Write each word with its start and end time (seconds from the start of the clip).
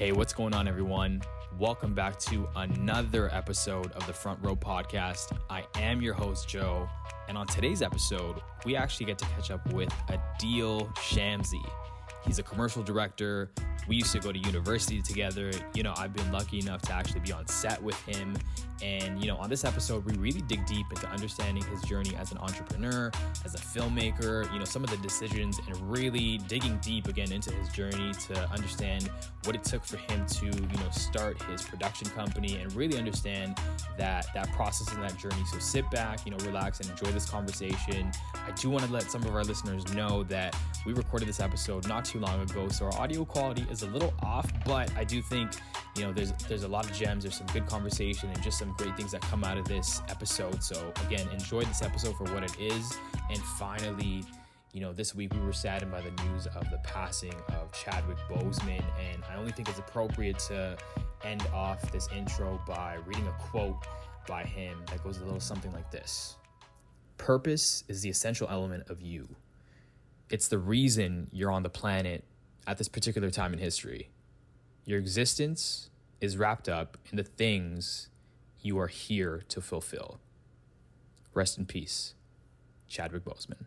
Hey, 0.00 0.12
what's 0.12 0.32
going 0.32 0.54
on, 0.54 0.66
everyone? 0.66 1.20
Welcome 1.58 1.92
back 1.92 2.18
to 2.20 2.48
another 2.56 3.28
episode 3.34 3.92
of 3.92 4.06
the 4.06 4.14
Front 4.14 4.38
Row 4.42 4.56
Podcast. 4.56 5.36
I 5.50 5.66
am 5.74 6.00
your 6.00 6.14
host, 6.14 6.48
Joe, 6.48 6.88
and 7.28 7.36
on 7.36 7.46
today's 7.46 7.82
episode, 7.82 8.40
we 8.64 8.76
actually 8.76 9.04
get 9.04 9.18
to 9.18 9.26
catch 9.26 9.50
up 9.50 9.70
with 9.74 9.90
Adeel 10.08 10.90
Shamsi. 10.94 11.62
He's 12.24 12.38
a 12.38 12.42
commercial 12.42 12.82
director. 12.82 13.50
We 13.88 13.96
used 13.96 14.12
to 14.12 14.20
go 14.20 14.30
to 14.30 14.38
university 14.38 15.02
together. 15.02 15.50
You 15.74 15.82
know, 15.82 15.94
I've 15.96 16.12
been 16.12 16.30
lucky 16.30 16.60
enough 16.60 16.82
to 16.82 16.92
actually 16.92 17.20
be 17.20 17.32
on 17.32 17.46
set 17.46 17.82
with 17.82 18.00
him. 18.06 18.36
And, 18.82 19.20
you 19.20 19.26
know, 19.26 19.36
on 19.36 19.50
this 19.50 19.64
episode, 19.64 20.06
we 20.06 20.14
really 20.16 20.40
dig 20.42 20.64
deep 20.64 20.86
into 20.90 21.06
understanding 21.08 21.62
his 21.64 21.82
journey 21.82 22.16
as 22.16 22.32
an 22.32 22.38
entrepreneur, 22.38 23.10
as 23.44 23.54
a 23.54 23.58
filmmaker, 23.58 24.50
you 24.52 24.58
know, 24.58 24.64
some 24.64 24.82
of 24.82 24.90
the 24.90 24.96
decisions, 24.98 25.58
and 25.66 25.76
really 25.90 26.38
digging 26.38 26.78
deep 26.78 27.06
again 27.06 27.30
into 27.30 27.52
his 27.52 27.68
journey 27.68 28.12
to 28.26 28.48
understand 28.50 29.10
what 29.44 29.54
it 29.54 29.64
took 29.64 29.84
for 29.84 29.98
him 29.98 30.24
to, 30.26 30.46
you 30.46 30.52
know, 30.78 30.90
start 30.90 31.40
his 31.42 31.62
production 31.62 32.08
company 32.10 32.56
and 32.56 32.72
really 32.72 32.96
understand 32.96 33.58
that 33.98 34.28
that 34.34 34.50
process 34.52 34.92
and 34.94 35.02
that 35.02 35.16
journey. 35.18 35.44
So 35.50 35.58
sit 35.58 35.90
back, 35.90 36.24
you 36.24 36.30
know, 36.30 36.38
relax 36.46 36.80
and 36.80 36.88
enjoy 36.88 37.12
this 37.12 37.28
conversation. 37.28 38.10
I 38.34 38.50
do 38.52 38.70
want 38.70 38.84
to 38.86 38.92
let 38.92 39.10
some 39.10 39.22
of 39.24 39.34
our 39.34 39.44
listeners 39.44 39.92
know 39.92 40.22
that 40.24 40.56
we 40.86 40.94
recorded 40.94 41.28
this 41.28 41.40
episode 41.40 41.86
not 41.86 42.04
too 42.10 42.18
long 42.18 42.40
ago, 42.40 42.68
so 42.68 42.86
our 42.86 42.94
audio 42.98 43.24
quality 43.24 43.64
is 43.70 43.82
a 43.82 43.86
little 43.86 44.12
off, 44.22 44.50
but 44.64 44.92
I 44.96 45.04
do 45.04 45.22
think 45.22 45.52
you 45.96 46.02
know 46.02 46.12
there's 46.12 46.32
there's 46.48 46.64
a 46.64 46.68
lot 46.68 46.84
of 46.84 46.92
gems, 46.92 47.22
there's 47.22 47.36
some 47.36 47.46
good 47.48 47.66
conversation, 47.66 48.28
and 48.30 48.42
just 48.42 48.58
some 48.58 48.74
great 48.76 48.96
things 48.96 49.12
that 49.12 49.20
come 49.22 49.44
out 49.44 49.58
of 49.58 49.66
this 49.66 50.02
episode. 50.08 50.62
So 50.62 50.92
again, 51.06 51.28
enjoy 51.32 51.62
this 51.62 51.82
episode 51.82 52.16
for 52.16 52.24
what 52.34 52.42
it 52.42 52.58
is, 52.58 52.98
and 53.28 53.38
finally. 53.38 54.24
You 54.72 54.80
know, 54.80 54.92
this 54.92 55.16
week 55.16 55.34
we 55.34 55.40
were 55.40 55.52
saddened 55.52 55.90
by 55.90 56.00
the 56.00 56.12
news 56.22 56.46
of 56.46 56.70
the 56.70 56.78
passing 56.84 57.34
of 57.60 57.72
Chadwick 57.72 58.18
Boseman, 58.28 58.84
and 59.00 59.20
I 59.28 59.34
only 59.34 59.50
think 59.50 59.68
it's 59.68 59.80
appropriate 59.80 60.38
to 60.46 60.78
end 61.24 61.44
off 61.52 61.90
this 61.90 62.08
intro 62.16 62.60
by 62.68 62.98
reading 63.04 63.26
a 63.26 63.32
quote 63.32 63.84
by 64.28 64.44
him 64.44 64.78
that 64.86 65.02
goes 65.02 65.18
a 65.18 65.24
little 65.24 65.40
something 65.40 65.72
like 65.72 65.90
this 65.90 66.36
Purpose 67.18 67.82
is 67.88 68.02
the 68.02 68.10
essential 68.10 68.46
element 68.48 68.88
of 68.88 69.02
you. 69.02 69.28
It's 70.30 70.46
the 70.46 70.58
reason 70.58 71.26
you're 71.32 71.50
on 71.50 71.64
the 71.64 71.68
planet 71.68 72.22
at 72.64 72.78
this 72.78 72.86
particular 72.86 73.30
time 73.30 73.52
in 73.52 73.58
history. 73.58 74.10
Your 74.84 75.00
existence 75.00 75.90
is 76.20 76.36
wrapped 76.36 76.68
up 76.68 76.96
in 77.10 77.16
the 77.16 77.24
things 77.24 78.10
you 78.60 78.78
are 78.78 78.86
here 78.86 79.42
to 79.48 79.60
fulfill. 79.60 80.20
Rest 81.34 81.58
in 81.58 81.66
peace, 81.66 82.14
Chadwick 82.86 83.24
Boseman. 83.24 83.64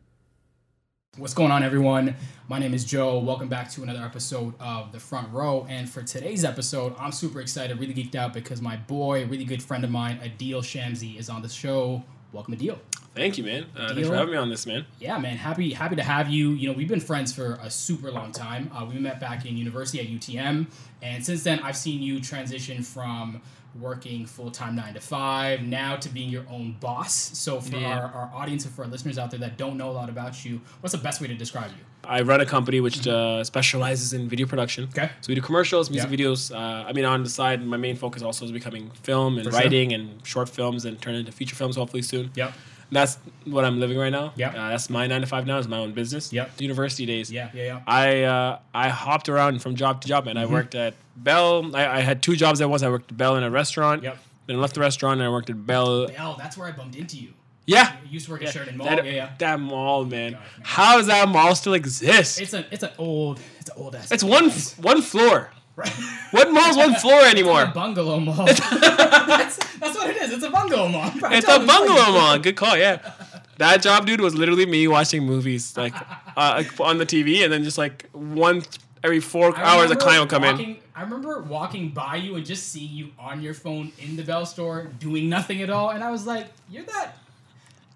What's 1.17 1.33
going 1.33 1.51
on, 1.51 1.63
everyone? 1.63 2.15
My 2.47 2.59
name 2.59 2.73
is 2.73 2.85
Joe. 2.85 3.19
Welcome 3.19 3.49
back 3.49 3.69
to 3.71 3.83
another 3.83 4.01
episode 4.01 4.53
of 4.61 4.93
The 4.93 5.01
Front 5.01 5.33
Row. 5.33 5.67
And 5.69 5.89
for 5.89 6.01
today's 6.01 6.45
episode, 6.45 6.95
I'm 6.97 7.11
super 7.11 7.41
excited, 7.41 7.77
really 7.77 7.93
geeked 7.93 8.15
out 8.15 8.31
because 8.31 8.61
my 8.61 8.77
boy, 8.77 9.23
a 9.23 9.25
really 9.25 9.43
good 9.43 9.61
friend 9.61 9.83
of 9.83 9.91
mine, 9.91 10.17
Adeel 10.23 10.61
Shamsi, 10.61 11.19
is 11.19 11.29
on 11.29 11.41
the 11.41 11.49
show. 11.49 12.05
Welcome, 12.31 12.55
Adeel. 12.55 12.79
Thank 13.15 13.37
you, 13.37 13.43
man. 13.43 13.65
Uh, 13.77 13.93
thanks 13.93 14.07
for 14.09 14.15
having 14.15 14.31
me 14.31 14.37
on 14.37 14.49
this, 14.49 14.65
man. 14.65 14.85
Yeah, 14.99 15.17
man. 15.19 15.37
Happy 15.37 15.71
happy 15.73 15.95
to 15.95 16.03
have 16.03 16.29
you. 16.29 16.51
You 16.51 16.67
know, 16.69 16.73
we've 16.73 16.87
been 16.87 16.99
friends 16.99 17.31
for 17.31 17.59
a 17.61 17.69
super 17.69 18.09
long 18.11 18.31
time. 18.31 18.71
Uh, 18.73 18.85
we 18.85 18.97
met 18.99 19.19
back 19.19 19.45
in 19.45 19.55
university 19.55 19.99
at 19.99 20.07
UTM, 20.07 20.67
and 21.01 21.23
since 21.23 21.43
then, 21.43 21.59
I've 21.59 21.77
seen 21.77 22.01
you 22.01 22.19
transition 22.19 22.81
from 22.81 23.41
working 23.79 24.25
full 24.25 24.51
time 24.51 24.75
nine 24.75 24.93
to 24.95 24.99
five 24.99 25.61
now 25.63 25.95
to 25.95 26.09
being 26.09 26.29
your 26.29 26.45
own 26.49 26.75
boss. 26.79 27.13
So 27.37 27.59
for 27.59 27.75
Yeah. 27.75 27.97
our, 27.99 28.03
our 28.05 28.31
audience 28.33 28.65
and 28.65 28.73
for 28.73 28.83
our 28.83 28.87
listeners 28.87 29.17
out 29.17 29.31
there 29.31 29.39
that 29.41 29.57
don't 29.57 29.77
know 29.77 29.89
a 29.89 29.93
lot 29.93 30.09
about 30.09 30.43
you, 30.45 30.61
what's 30.81 30.91
the 30.93 31.01
best 31.01 31.21
way 31.21 31.27
to 31.27 31.33
describe 31.33 31.71
you? 31.71 31.83
I 32.03 32.21
run 32.21 32.41
a 32.41 32.45
company 32.45 32.81
which 32.81 33.07
uh, 33.07 33.43
specializes 33.43 34.13
in 34.13 34.27
video 34.29 34.45
production. 34.45 34.83
Okay. 34.95 35.09
So 35.21 35.29
we 35.29 35.35
do 35.35 35.41
commercials, 35.41 35.89
music 35.89 36.09
Yeah. 36.11 36.17
videos. 36.17 36.53
Uh, 36.53 36.87
I 36.87 36.93
mean, 36.93 37.05
on 37.05 37.23
the 37.23 37.29
side, 37.29 37.65
my 37.65 37.77
main 37.77 37.95
focus 37.95 38.21
also 38.21 38.45
is 38.45 38.51
becoming 38.51 38.91
film 39.01 39.37
and 39.37 39.45
For 39.45 39.51
sure. 39.51 39.59
writing 39.61 39.93
and 39.93 40.25
short 40.25 40.49
films 40.49 40.85
and 40.85 41.01
turn 41.01 41.15
into 41.15 41.31
feature 41.31 41.55
films 41.55 41.75
hopefully 41.75 42.01
soon. 42.03 42.29
Yep. 42.35 42.53
That's 42.93 43.17
what 43.45 43.65
I'm 43.65 43.79
living 43.79 43.97
right 43.97 44.11
now. 44.11 44.33
Yeah. 44.35 44.49
Uh, 44.49 44.69
that's 44.69 44.89
my 44.89 45.07
nine 45.07 45.21
to 45.21 45.27
five 45.27 45.45
now. 45.45 45.57
Is 45.57 45.67
my 45.67 45.79
own 45.79 45.93
business. 45.93 46.31
Yep. 46.31 46.57
The 46.57 46.63
university 46.63 47.05
days. 47.05 47.31
Yeah. 47.31 47.49
Yeah. 47.53 47.63
Yeah. 47.63 47.81
I 47.87 48.23
uh, 48.23 48.59
I 48.73 48.89
hopped 48.89 49.29
around 49.29 49.61
from 49.61 49.75
job 49.75 50.01
to 50.01 50.07
job, 50.07 50.27
and 50.27 50.37
Mm-hmm. 50.37 50.49
I 50.49 50.53
worked 50.53 50.75
at 50.75 50.93
Bell. 51.15 51.75
I, 51.75 51.97
I 51.97 51.99
had 52.01 52.21
two 52.21 52.35
jobs 52.35 52.61
at 52.61 52.69
once. 52.69 52.83
I 52.83 52.89
worked 52.89 53.11
at 53.11 53.17
Bell 53.17 53.35
in 53.35 53.43
a 53.43 53.51
restaurant. 53.51 54.03
Yep. 54.03 54.17
Then 54.47 54.55
I 54.57 54.59
left 54.59 54.73
the 54.75 54.81
restaurant 54.81 55.19
and 55.21 55.27
I 55.27 55.31
worked 55.31 55.49
at 55.49 55.65
Bell. 55.65 56.07
Bell, 56.07 56.35
that's 56.37 56.57
where 56.57 56.67
I 56.67 56.71
bumped 56.71 56.95
into 56.95 57.17
you. 57.17 57.33
Yeah. 57.65 57.93
You 58.03 58.11
used 58.11 58.25
to 58.25 58.31
work 58.33 58.43
at 58.43 58.49
Sheridan 58.49 58.77
Mall. 58.77 58.87
That, 58.87 59.05
yeah, 59.05 59.11
yeah. 59.11 59.29
that 59.37 59.59
mall, 59.59 60.03
man. 60.03 60.33
Gosh, 60.33 60.41
man. 60.41 60.61
How 60.63 60.97
does 60.97 61.07
that 61.07 61.29
mall 61.29 61.55
still 61.55 61.73
exist? 61.75 62.41
It's 62.41 62.53
a 62.53 62.65
it's 62.71 62.83
an 62.83 62.91
old 62.97 63.39
it's 63.59 63.69
an 63.69 63.77
old 63.77 63.95
ass. 63.95 64.11
It's 64.11 64.23
one 64.23 64.49
one 64.81 65.01
floor. 65.01 65.49
Right. 65.75 65.89
What 66.31 66.51
mall's 66.51 66.77
one 66.77 66.93
floor 66.95 67.21
a 67.21 67.25
anymore? 67.25 67.65
bungalow 67.73 68.19
mall. 68.19 68.45
that's, 68.45 69.57
that's 69.77 69.97
what 69.97 70.09
it 70.09 70.17
is. 70.17 70.31
It's 70.33 70.43
a 70.43 70.51
bungalow 70.51 70.87
mall. 70.87 71.11
It's 71.31 71.47
a 71.47 71.59
bungalow 71.65 72.11
mall. 72.11 72.37
Good 72.37 72.55
call. 72.55 72.77
Yeah, 72.77 73.11
that 73.57 73.81
job, 73.81 74.05
dude, 74.05 74.21
was 74.21 74.35
literally 74.35 74.65
me 74.67 74.87
watching 74.87 75.25
movies 75.25 75.75
like 75.75 75.93
uh, 76.37 76.63
on 76.79 76.99
the 76.99 77.05
TV, 77.05 77.43
and 77.43 77.51
then 77.51 77.63
just 77.63 77.79
like 77.79 78.07
one 78.11 78.61
every 79.03 79.19
four 79.19 79.55
I 79.57 79.63
hours 79.63 79.91
a 79.91 79.95
client 79.95 80.21
would 80.21 80.29
come 80.29 80.43
in. 80.43 80.77
I 80.95 81.01
remember 81.01 81.41
walking 81.41 81.89
by 81.89 82.17
you 82.17 82.35
and 82.35 82.45
just 82.45 82.69
seeing 82.69 82.91
you 82.91 83.09
on 83.17 83.41
your 83.41 83.55
phone 83.55 83.91
in 83.99 84.15
the 84.15 84.23
Bell 84.23 84.45
store 84.45 84.91
doing 84.99 85.27
nothing 85.27 85.61
at 85.63 85.71
all, 85.71 85.89
and 85.89 86.03
I 86.03 86.11
was 86.11 86.27
like, 86.27 86.47
"You're 86.69 86.83
that, 86.83 87.17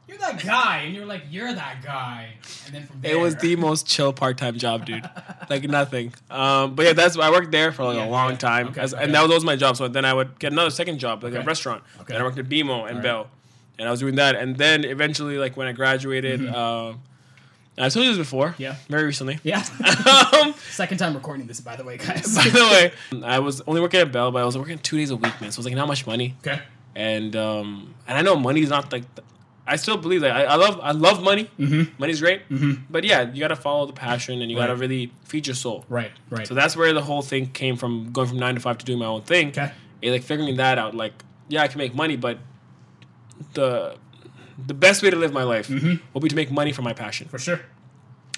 you're 0.08 0.18
that 0.20 0.44
guy," 0.44 0.78
and 0.86 0.96
you're 0.96 1.06
like, 1.06 1.24
"You're 1.30 1.54
that 1.54 1.84
guy," 1.84 2.30
and 2.66 2.76
then 2.76 2.86
from 2.86 3.02
there, 3.02 3.12
It 3.12 3.20
was 3.20 3.36
the 3.36 3.56
most 3.56 3.88
chill 3.88 4.14
part 4.14 4.38
time 4.38 4.58
job, 4.58 4.86
dude. 4.86 5.08
Like 5.50 5.64
nothing. 5.64 6.14
Um, 6.30 6.76
but 6.76 6.86
yeah, 6.86 6.94
that's 6.94 7.18
I 7.18 7.30
worked 7.32 7.52
there 7.52 7.72
for 7.72 7.84
like 7.86 7.98
Yeah, 7.98 8.08
a 8.08 8.10
long 8.10 8.32
yeah. 8.32 8.38
time, 8.38 8.68
Okay, 8.70 8.82
as, 8.82 8.94
okay. 8.94 9.04
and 9.04 9.14
that 9.14 9.22
was 9.22 9.32
always 9.32 9.44
my 9.44 9.56
job. 9.56 9.78
So 9.78 9.88
then 9.88 10.06
I 10.06 10.14
would 10.14 10.40
get 10.40 10.52
another 10.52 10.70
second 10.70 11.00
job, 11.00 11.24
like 11.24 11.34
Okay. 11.34 11.42
a 11.42 11.46
restaurant. 11.46 11.84
Okay. 12.02 12.14
Then 12.14 12.22
I 12.22 12.24
worked 12.26 12.38
at 12.40 12.48
BMO 12.50 12.86
and 12.88 12.98
right. 12.98 13.04
Bell, 13.04 13.28
and 13.80 13.88
I 13.88 13.92
was 13.92 14.00
doing 14.00 14.16
that. 14.16 14.36
And 14.36 14.56
then 14.58 14.84
eventually, 14.86 15.38
like 15.38 15.56
when 15.58 15.68
I 15.68 15.72
graduated, 15.74 16.48
um, 16.54 17.02
I 17.80 17.90
told 17.90 18.06
you 18.06 18.12
this 18.12 18.18
before. 18.18 18.50
Mm-hmm. 18.50 18.62
Yeah. 18.64 18.76
Very 18.90 19.04
recently. 19.04 19.40
yeah. 19.44 19.64
um, 20.42 20.54
Second 20.72 20.98
time 20.98 21.14
recording 21.14 21.46
this, 21.48 21.60
by 21.60 21.76
the 21.76 21.84
way, 21.84 21.98
guys. 21.98 22.36
by 22.44 22.50
the 22.50 22.92
way, 23.12 23.24
I 23.24 23.38
was 23.40 23.62
only 23.68 23.82
working 23.82 24.00
at 24.00 24.12
Bell, 24.12 24.32
but 24.32 24.42
I 24.42 24.46
was 24.46 24.58
working 24.58 24.80
two 24.80 24.98
days 24.98 25.12
a 25.12 25.16
week, 25.16 25.40
man. 25.42 25.52
So 25.52 25.58
it 25.58 25.58
was 25.58 25.66
like 25.66 25.76
not 25.76 25.88
much 25.88 26.08
money, 26.08 26.36
okay. 26.40 26.60
and 26.96 27.36
um, 27.36 27.94
and 28.08 28.18
I 28.18 28.22
know 28.22 28.36
money's 28.36 28.70
not 28.70 28.92
like. 28.92 29.04
I 29.68 29.76
still 29.76 29.98
believe 29.98 30.22
that 30.22 30.36
I, 30.36 30.44
I 30.44 30.56
love 30.56 30.80
I 30.82 30.92
love 30.92 31.22
money. 31.22 31.50
Mm-hmm. 31.60 31.94
Money's 32.00 32.22
great, 32.22 32.48
mm-hmm. 32.50 32.84
but 32.90 33.04
yeah, 33.04 33.32
you 33.32 33.40
got 33.40 33.50
to 33.50 33.56
follow 33.56 33.86
the 33.86 33.94
passion 33.94 34.42
and 34.42 34.50
you 34.50 34.58
got 34.58 34.68
to 34.68 34.76
really 34.76 35.12
feed 35.24 35.46
your 35.48 35.56
soul. 35.56 35.86
Right. 35.90 36.12
Right. 36.30 36.48
So 36.48 36.54
that's 36.54 36.76
where 36.76 36.94
the 36.94 37.02
whole 37.02 37.22
thing 37.22 37.48
came 37.48 37.76
from, 37.76 38.12
going 38.12 38.28
from 38.28 38.40
nine 38.40 38.56
to 38.56 38.62
five 38.62 38.78
to 38.80 38.86
doing 38.86 39.00
my 39.00 39.06
own 39.06 39.24
thing. 39.24 39.50
okay. 39.50 39.72
And 40.02 40.12
like 40.14 40.24
figuring 40.24 40.56
that 40.58 40.78
out, 40.78 40.96
like 40.96 41.24
yeah, 41.50 41.64
I 41.64 41.68
can 41.68 41.78
make 41.80 41.94
money, 41.94 42.16
but 42.16 42.40
the 43.54 43.98
the 44.66 44.74
best 44.74 45.04
way 45.04 45.10
to 45.10 45.16
live 45.16 45.34
my 45.34 45.44
life 45.44 45.68
mm-hmm. 45.68 45.96
will 46.14 46.22
be 46.22 46.30
to 46.30 46.36
make 46.36 46.52
money 46.52 46.72
from 46.72 46.86
my 46.86 46.94
passion. 46.94 47.28
For 47.28 47.38
sure. 47.38 47.60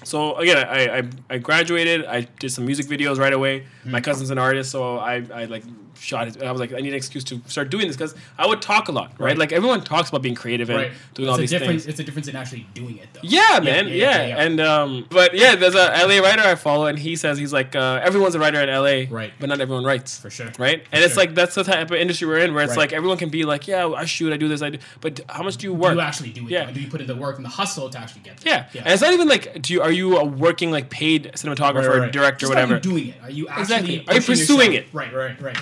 So 0.03 0.35
again, 0.35 0.57
I, 0.57 0.99
I 0.99 1.09
I 1.29 1.37
graduated. 1.37 2.05
I 2.05 2.21
did 2.39 2.51
some 2.51 2.65
music 2.65 2.87
videos 2.87 3.17
right 3.17 3.33
away. 3.33 3.65
My 3.83 3.99
mm-hmm. 3.99 4.03
cousin's 4.03 4.29
an 4.29 4.37
artist, 4.37 4.71
so 4.71 4.97
I, 4.97 5.25
I 5.33 5.45
like 5.45 5.63
shot. 5.99 6.27
His, 6.27 6.37
I 6.37 6.51
was 6.51 6.59
like, 6.59 6.73
I 6.73 6.77
need 6.77 6.89
an 6.89 6.95
excuse 6.95 7.23
to 7.25 7.41
start 7.47 7.69
doing 7.69 7.87
this 7.87 7.95
because 7.95 8.15
I 8.37 8.47
would 8.47 8.61
talk 8.61 8.87
a 8.87 8.91
lot, 8.91 9.11
right? 9.17 9.27
Right. 9.29 9.37
Like 9.37 9.51
everyone 9.51 9.81
talks 9.83 10.09
about 10.09 10.21
being 10.21 10.35
creative 10.35 10.69
and 10.69 10.77
Right. 10.79 10.91
doing 11.13 11.27
it's 11.27 11.31
all 11.31 11.35
a 11.35 11.41
these 11.41 11.51
things. 11.51 11.87
It's 11.87 11.99
a 11.99 12.03
difference 12.03 12.27
in 12.27 12.35
actually 12.35 12.65
doing 12.73 12.97
it, 12.97 13.07
though. 13.13 13.19
Yeah, 13.23 13.59
man. 13.61 13.87
yeah, 13.87 13.93
Yeah, 13.93 13.95
yeah, 14.21 14.27
yeah. 14.27 14.43
and 14.43 14.59
um, 14.61 15.05
but 15.09 15.33
yeah, 15.33 15.55
there's 15.55 15.75
a 15.75 15.91
LA 16.05 16.19
writer 16.19 16.41
I 16.41 16.55
follow, 16.55 16.85
and 16.87 16.97
he 16.97 17.15
says 17.15 17.37
he's 17.37 17.53
like, 17.53 17.75
uh, 17.75 17.99
everyone's 18.03 18.35
a 18.35 18.39
writer 18.39 18.57
at 18.59 18.69
LA, 18.69 19.05
Right. 19.13 19.31
But 19.39 19.49
not 19.49 19.59
everyone 19.61 19.83
writes, 19.85 20.17
For 20.19 20.29
sure. 20.29 20.51
right? 20.57 20.83
And 20.91 21.03
it's 21.03 21.13
sure. 21.13 21.23
like 21.23 21.35
that's 21.35 21.55
the 21.55 21.63
type 21.63 21.91
of 21.91 21.97
industry 21.97 22.27
we're 22.27 22.39
in, 22.39 22.53
where 22.53 22.63
it's 22.63 22.71
Right. 22.71 22.77
like 22.79 22.93
everyone 22.93 23.17
can 23.17 23.29
be 23.29 23.43
like, 23.43 23.67
yeah, 23.67 23.87
I 23.87 24.05
shoot, 24.05 24.31
I 24.33 24.37
do 24.37 24.47
this, 24.47 24.61
I 24.61 24.69
do, 24.71 24.79
but 25.01 25.21
how 25.29 25.43
much 25.43 25.57
do 25.57 25.67
you 25.67 25.73
work? 25.73 25.79
Do 25.79 25.87
work? 25.89 25.95
you 25.95 26.01
actually 26.01 26.29
do 26.31 26.45
it? 26.45 26.51
Yeah. 26.51 26.65
though? 26.65 26.73
Do 26.73 26.81
you 26.81 26.87
put 26.89 27.01
in 27.01 27.07
the 27.07 27.15
work 27.15 27.35
and 27.37 27.45
the 27.45 27.49
hustle 27.49 27.89
to 27.89 27.97
actually 27.99 28.21
get 28.21 28.37
there? 28.37 28.53
yeah. 28.53 28.65
Yeah. 28.73 28.81
and 28.85 28.93
it's 28.93 29.01
not 29.01 29.13
even 29.13 29.27
like, 29.27 29.61
do 29.61 29.73
you 29.73 29.81
are 29.81 29.91
you 29.91 30.17
a 30.17 30.23
working 30.25 30.71
like 30.71 30.89
paid 30.89 31.31
cinematographer, 31.35 31.75
Right, 31.75 31.87
right, 31.87 31.99
right. 31.99 32.11
director, 32.11 32.39
Just 32.41 32.49
whatever? 32.51 32.73
Are 32.73 32.77
you 32.77 32.81
doing 32.81 33.07
it? 33.09 33.15
Are 33.23 33.29
you 33.29 33.47
actually 33.47 33.61
Exactly. 33.61 34.07
Are 34.07 34.13
you 34.15 34.21
pursuing 34.21 34.73
yourself? 34.73 34.87
it? 34.93 34.93
Right, 34.93 35.13
right, 35.13 35.41
right. 35.41 35.57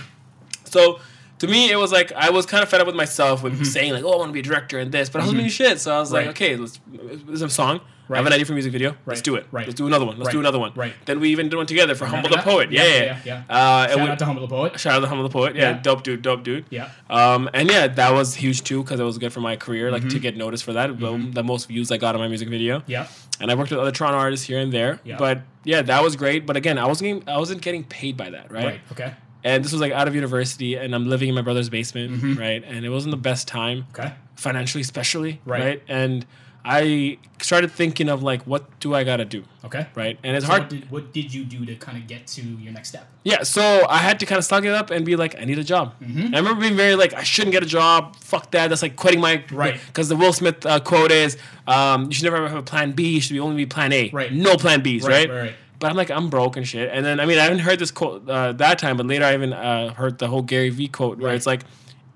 So 0.71 0.99
to 1.39 1.47
me, 1.47 1.71
it 1.71 1.75
was 1.77 1.91
like 1.91 2.11
I 2.13 2.29
was 2.29 2.45
kind 2.45 2.63
of 2.63 2.69
fed 2.69 2.81
up 2.81 2.87
with 2.87 2.95
myself 2.95 3.41
Mm-hmm. 3.43 3.59
with 3.59 3.67
saying 3.67 3.93
like, 3.93 4.03
"Oh, 4.03 4.13
I 4.13 4.17
want 4.17 4.29
to 4.29 4.33
be 4.33 4.39
a 4.39 4.43
director 4.43 4.79
and 4.79 4.91
this," 4.91 5.09
but 5.09 5.19
I 5.19 5.23
wasn't 5.25 5.39
doing 5.39 5.49
shit. 5.51 5.79
So 5.79 5.95
I 5.95 5.99
was 5.99 6.11
Right. 6.11 6.27
like, 6.27 6.35
"Okay, 6.35 6.55
let's. 6.55 6.79
There's 7.27 7.41
a 7.41 7.49
song. 7.49 7.81
I 8.09 8.15
have 8.15 8.25
an 8.25 8.31
idea 8.31 8.45
for 8.45 8.53
a 8.53 8.55
music 8.55 8.71
video. 8.71 8.91
Right. 8.91 8.99
Let's 9.07 9.21
do 9.21 9.35
it. 9.35 9.45
Right. 9.51 9.67
Let's 9.67 9.75
do 9.77 9.85
another 9.85 10.05
one. 10.05 10.17
Let's 10.17 10.31
do 10.31 10.39
another 10.39 10.57
one. 10.59 10.71
Right. 10.77 10.93
Then 11.03 11.19
we 11.19 11.27
even 11.31 11.49
did 11.49 11.57
one 11.57 11.65
together 11.65 11.93
for 11.93 12.05
Humble 12.05 12.29
the 12.29 12.37
Poet. 12.37 12.71
Yeah, 12.71 12.85
Yeah, 12.85 13.03
yeah, 13.03 13.19
yeah, 13.25 13.43
Uh, 13.49 13.87
Shout 13.89 13.95
we- 13.97 14.01
out 14.07 14.19
to 14.19 14.25
Humble 14.25 14.41
the 14.43 14.47
Poet. 14.47 14.79
Shout 14.79 14.93
out 14.95 14.99
to 15.01 15.07
Humble 15.07 15.23
the 15.27 15.29
Poet. 15.33 15.57
Yeah, 15.57 15.71
Yeah. 15.71 15.79
dope 15.81 16.03
dude, 16.03 16.21
dope 16.21 16.41
dude. 16.45 16.63
Yeah. 16.69 16.87
Um, 17.09 17.49
and 17.53 17.69
yeah, 17.69 17.87
that 17.87 18.13
was 18.13 18.35
huge 18.35 18.63
too 18.63 18.81
because 18.81 19.01
it 19.01 19.03
was 19.03 19.17
good 19.17 19.33
for 19.33 19.41
my 19.41 19.57
career, 19.57 19.91
like 19.91 20.03
Mm-hmm. 20.03 20.09
to 20.11 20.19
get 20.19 20.37
noticed 20.37 20.63
for 20.63 20.71
that. 20.71 20.97
The, 20.97 21.17
the 21.33 21.43
most 21.43 21.67
views 21.67 21.91
I 21.91 21.97
got 21.97 22.15
on 22.15 22.21
my 22.21 22.29
music 22.29 22.47
video. 22.47 22.81
Yeah. 22.87 23.07
And 23.41 23.51
I 23.51 23.55
worked 23.55 23.71
with 23.71 23.79
other 23.81 23.91
Toronto 23.91 24.17
artists 24.19 24.45
here 24.47 24.59
and 24.59 24.71
there. 24.71 25.01
Yeah. 25.03 25.17
But 25.17 25.41
yeah, 25.65 25.81
that 25.81 26.01
was 26.01 26.15
great. 26.15 26.45
But 26.45 26.55
again, 26.55 26.77
I 26.77 26.85
wasn't 26.85 27.25
getting, 27.25 27.35
I 27.35 27.37
wasn't 27.39 27.61
getting 27.61 27.83
paid 27.83 28.15
by 28.15 28.29
that, 28.29 28.49
right? 28.49 28.65
Right. 28.65 28.79
Okay. 28.93 29.11
And 29.43 29.63
this 29.63 29.71
was 29.71 29.81
like 29.81 29.93
out 29.93 30.07
of 30.07 30.15
university, 30.15 30.75
and 30.75 30.93
I'm 30.95 31.07
living 31.07 31.29
in 31.29 31.35
my 31.35 31.41
brother's 31.41 31.69
basement, 31.69 32.11
Mm-hmm. 32.13 32.39
right? 32.39 32.63
And 32.65 32.85
it 32.85 32.89
wasn't 32.89 33.11
the 33.11 33.17
best 33.17 33.47
time 33.47 33.85
Okay. 33.97 34.13
financially, 34.35 34.81
especially, 34.81 35.39
Right. 35.45 35.61
right? 35.63 35.83
And 35.87 36.25
I 36.69 37.17
started 37.41 37.71
thinking 37.71 38.09
of 38.09 38.23
like, 38.23 38.41
what 38.43 38.77
do 38.81 38.93
I 38.93 39.05
gotta 39.05 39.23
do, 39.23 39.45
Okay. 39.63 39.87
right? 39.95 40.19
And 40.21 40.35
it's 40.35 40.45
So 40.45 40.51
hard. 40.51 40.63
What 40.63 40.69
did, 40.69 40.91
what 40.91 41.13
did 41.13 41.33
you 41.33 41.45
do 41.45 41.65
to 41.65 41.75
kind 41.75 41.97
of 41.97 42.07
get 42.07 42.27
to 42.27 42.41
your 42.41 42.73
next 42.73 42.89
step? 42.89 43.07
Yeah, 43.23 43.43
so 43.43 43.85
I 43.89 43.99
had 43.99 44.19
to 44.19 44.25
kind 44.25 44.37
of 44.37 44.43
suck 44.43 44.65
it 44.65 44.73
up 44.73 44.91
and 44.91 45.05
be 45.05 45.15
like, 45.15 45.39
I 45.39 45.45
need 45.45 45.59
a 45.59 45.63
job. 45.63 45.93
Mm-hmm. 46.01 46.35
I 46.35 46.39
remember 46.39 46.59
being 46.61 46.75
very 46.75 46.95
like, 46.95 47.13
I 47.13 47.23
shouldn't 47.23 47.53
get 47.53 47.63
a 47.63 47.67
job. 47.67 48.17
Fuck 48.17 48.51
that. 48.51 48.67
That's 48.67 48.81
like 48.81 48.97
quitting 48.97 49.21
my 49.21 49.45
Right. 49.49 49.79
Because 49.87 50.09
the 50.09 50.17
Will 50.17 50.33
Smith 50.33 50.65
uh, 50.65 50.81
quote 50.81 51.11
is, 51.11 51.37
um, 51.67 52.05
you 52.07 52.11
should 52.13 52.25
never 52.25 52.35
ever 52.37 52.49
have 52.49 52.57
a 52.57 52.63
plan 52.63 52.91
B. 52.91 53.11
You 53.15 53.21
should 53.21 53.33
be 53.33 53.39
only 53.39 53.55
be 53.55 53.65
plan 53.65 53.93
A. 53.93 54.09
Right. 54.11 54.33
No 54.33 54.57
plan 54.57 54.81
Bs. 54.81 55.03
Right. 55.03 55.29
right, 55.29 55.37
right. 55.37 55.53
But 55.79 55.91
I'm 55.91 55.95
like, 55.97 56.09
I'm 56.09 56.29
broke 56.29 56.57
and 56.57 56.67
shit. 56.67 56.89
And 56.91 57.05
then 57.05 57.19
I 57.19 57.25
mean, 57.25 57.37
I 57.37 57.43
haven't 57.43 57.59
heard 57.59 57.77
this 57.79 57.91
quote 57.91 58.27
uh, 58.29 58.51
that 58.53 58.79
time, 58.79 58.97
but 58.97 59.05
later 59.05 59.25
I 59.25 59.33
even 59.33 59.53
uh, 59.53 59.93
heard 59.93 60.17
the 60.17 60.27
whole 60.27 60.41
Gary 60.41 60.69
Vee 60.69 60.87
quote 60.87 61.17
where 61.19 61.27
Right. 61.27 61.35
it's 61.35 61.45
like. 61.45 61.61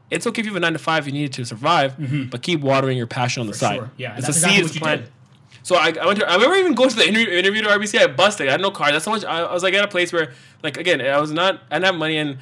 It's 0.09 0.27
okay 0.27 0.41
if 0.41 0.45
you 0.45 0.51
have 0.51 0.57
a 0.57 0.59
nine 0.59 0.73
to 0.73 0.79
five, 0.79 1.07
you 1.07 1.13
need 1.13 1.23
it 1.23 1.33
to 1.35 1.45
survive, 1.45 1.95
but 2.29 2.41
keep 2.41 2.59
watering 2.59 2.97
your 2.97 3.07
passion 3.07 3.39
on 3.39 3.47
the 3.47 3.53
side. 3.53 3.77
Mm-hmm. 3.77 3.85
sure. 3.85 3.91
Yeah, 3.95 4.17
it's 4.17 4.27
a 4.27 4.31
exactly 4.31 4.57
seeds 4.57 4.67
what 4.67 4.75
you 4.75 4.81
plan. 4.81 4.97
did. 4.97 5.09
So 5.63 5.75
I, 5.77 5.93
I 6.01 6.05
went 6.05 6.19
to, 6.19 6.29
I 6.29 6.33
remember 6.35 6.55
even 6.57 6.73
going 6.75 6.89
to 6.89 6.95
the 6.97 7.07
interview, 7.07 7.29
interview 7.29 7.61
to 7.61 7.69
RBC. 7.69 7.97
I 7.97 8.07
busted. 8.07 8.49
I 8.49 8.51
had 8.51 8.59
no 8.59 8.71
car. 8.71 8.91
That's 8.91 9.05
how 9.05 9.11
much 9.13 9.23
I, 9.23 9.39
I 9.43 9.53
was 9.53 9.63
like 9.63 9.73
at 9.73 9.85
a 9.85 9.87
place 9.87 10.11
where, 10.11 10.33
like, 10.63 10.75
again, 10.75 10.99
I 10.99 11.17
was 11.17 11.31
not, 11.31 11.61
I 11.71 11.75
didn't 11.75 11.85
have 11.85 11.95
money, 11.95 12.17
and 12.17 12.39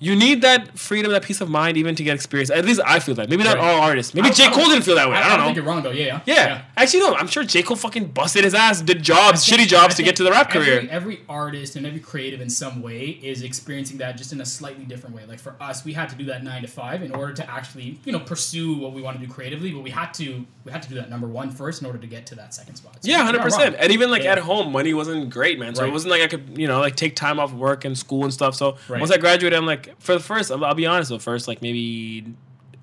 you 0.00 0.14
need 0.14 0.42
that 0.42 0.78
freedom, 0.78 1.10
that 1.12 1.22
peace 1.22 1.40
of 1.40 1.48
mind, 1.50 1.76
even 1.76 1.94
to 1.96 2.04
get 2.04 2.14
experience. 2.14 2.50
At 2.50 2.64
least 2.64 2.80
I 2.86 3.00
feel 3.00 3.14
that. 3.16 3.28
Maybe 3.28 3.42
not 3.44 3.56
Right. 3.56 3.64
all 3.74 3.80
artists. 3.82 4.14
Maybe 4.14 4.28
I- 4.28 4.32
J 4.32 4.46
I- 4.46 4.50
Cole 4.50 4.66
didn't 4.66 4.82
feel 4.84 4.94
that 4.94 5.08
way. 5.08 5.16
I, 5.16 5.28
don't 5.28 5.38
know. 5.38 5.44
think 5.46 5.56
you're 5.56 5.64
wrong 5.64 5.82
though. 5.82 5.90
Yeah, 5.90 6.20
yeah. 6.26 6.34
yeah. 6.34 6.62
actually, 6.76 7.00
no. 7.00 7.14
I'm 7.16 7.26
sure 7.26 7.42
J 7.44 7.62
Cole 7.62 7.76
fucking 7.76 8.06
busted 8.08 8.44
his 8.44 8.54
ass, 8.54 8.80
did 8.80 9.02
jobs, 9.02 9.44
think- 9.44 9.60
shitty 9.62 9.66
jobs 9.66 9.94
to 9.96 10.02
get 10.02 10.14
to 10.16 10.22
the 10.24 10.30
rap 10.30 10.54
every, 10.54 10.66
career. 10.66 10.88
Every 10.90 11.20
artist 11.28 11.74
and 11.76 11.84
every 11.86 12.00
creative 12.00 12.40
in 12.40 12.48
some 12.50 12.80
way 12.82 13.18
is 13.22 13.42
experiencing 13.42 13.98
that 13.98 14.16
just 14.16 14.32
in 14.32 14.40
a 14.40 14.46
slightly 14.46 14.84
different 14.84 15.16
way. 15.16 15.22
Like 15.26 15.40
for 15.40 15.56
us, 15.60 15.84
we 15.84 15.92
had 15.94 16.08
to 16.10 16.14
do 16.16 16.24
that 16.26 16.44
nine 16.44 16.62
to 16.62 16.68
five 16.68 17.02
in 17.02 17.10
order 17.12 17.32
to 17.34 17.50
actually, 17.50 17.98
you 18.04 18.12
know, 18.12 18.20
pursue 18.20 18.76
what 18.76 18.92
we 18.92 19.02
want 19.02 19.18
to 19.20 19.26
do 19.26 19.32
creatively. 19.32 19.72
But 19.72 19.82
we 19.82 19.90
had 19.90 20.14
to, 20.14 20.46
we 20.68 20.72
had 20.72 20.82
to 20.82 20.88
do 20.88 20.94
that 20.96 21.08
number 21.10 21.26
one 21.26 21.50
first 21.50 21.80
in 21.80 21.86
order 21.86 21.98
to 21.98 22.06
get 22.06 22.26
to 22.26 22.34
that 22.36 22.54
second 22.54 22.76
spot. 22.76 22.96
So 23.00 23.10
Yeah, 23.10 23.24
hundred 23.24 23.42
percent. 23.42 23.76
And 23.78 23.90
even 23.92 24.10
like 24.10 24.22
Yeah. 24.22 24.32
at 24.32 24.38
home, 24.38 24.70
money 24.72 24.92
wasn't 24.94 25.30
great, 25.30 25.58
man. 25.58 25.74
So 25.74 25.82
Right. 25.82 25.88
it 25.88 25.92
wasn't 25.92 26.10
like 26.12 26.22
I 26.22 26.26
could, 26.28 26.56
you 26.56 26.66
know, 26.68 26.80
like 26.80 26.94
take 26.96 27.16
time 27.16 27.40
off 27.40 27.52
work 27.52 27.84
and 27.84 27.96
school 27.96 28.24
and 28.24 28.32
stuff. 28.32 28.54
So 28.54 28.76
Right. 28.88 29.00
once 29.00 29.10
I 29.10 29.16
graduated, 29.18 29.56
I'm 29.56 29.66
like, 29.66 29.94
for 30.00 30.12
the 30.14 30.20
first, 30.20 30.50
I'll, 30.52 30.74
be 30.74 30.86
honest, 30.86 31.08
the 31.10 31.18
first 31.18 31.48
like 31.48 31.62
maybe 31.62 32.24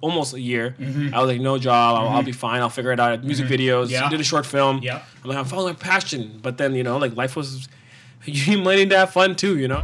almost 0.01 0.33
a 0.33 0.39
year, 0.41 0.75
Mm-hmm. 0.79 1.15
I 1.15 1.19
was 1.21 1.29
like, 1.31 1.41
no 1.41 1.57
job, 1.57 1.97
I'll, 1.99 2.09
I'll 2.09 2.23
be 2.23 2.31
fine, 2.31 2.61
I'll 2.61 2.69
figure 2.69 2.91
it 2.91 2.99
out. 2.99 3.23
Music 3.23 3.47
videos, 3.47 3.89
Yeah. 3.89 4.09
did 4.09 4.19
a 4.19 4.23
short 4.23 4.45
film. 4.45 4.79
Yeah. 4.83 5.01
I'm 5.23 5.29
like, 5.29 5.37
I'm 5.37 5.45
following 5.45 5.73
my 5.73 5.79
passion, 5.79 6.39
but 6.41 6.57
then 6.57 6.75
you 6.75 6.83
know, 6.83 6.97
like 6.97 7.15
life 7.15 7.35
was, 7.35 7.67
you 8.25 8.55
need 8.57 8.63
money 8.63 8.85
to 8.87 8.97
have 8.97 9.11
fun 9.11 9.35
too, 9.35 9.57
you 9.57 9.67
know. 9.67 9.83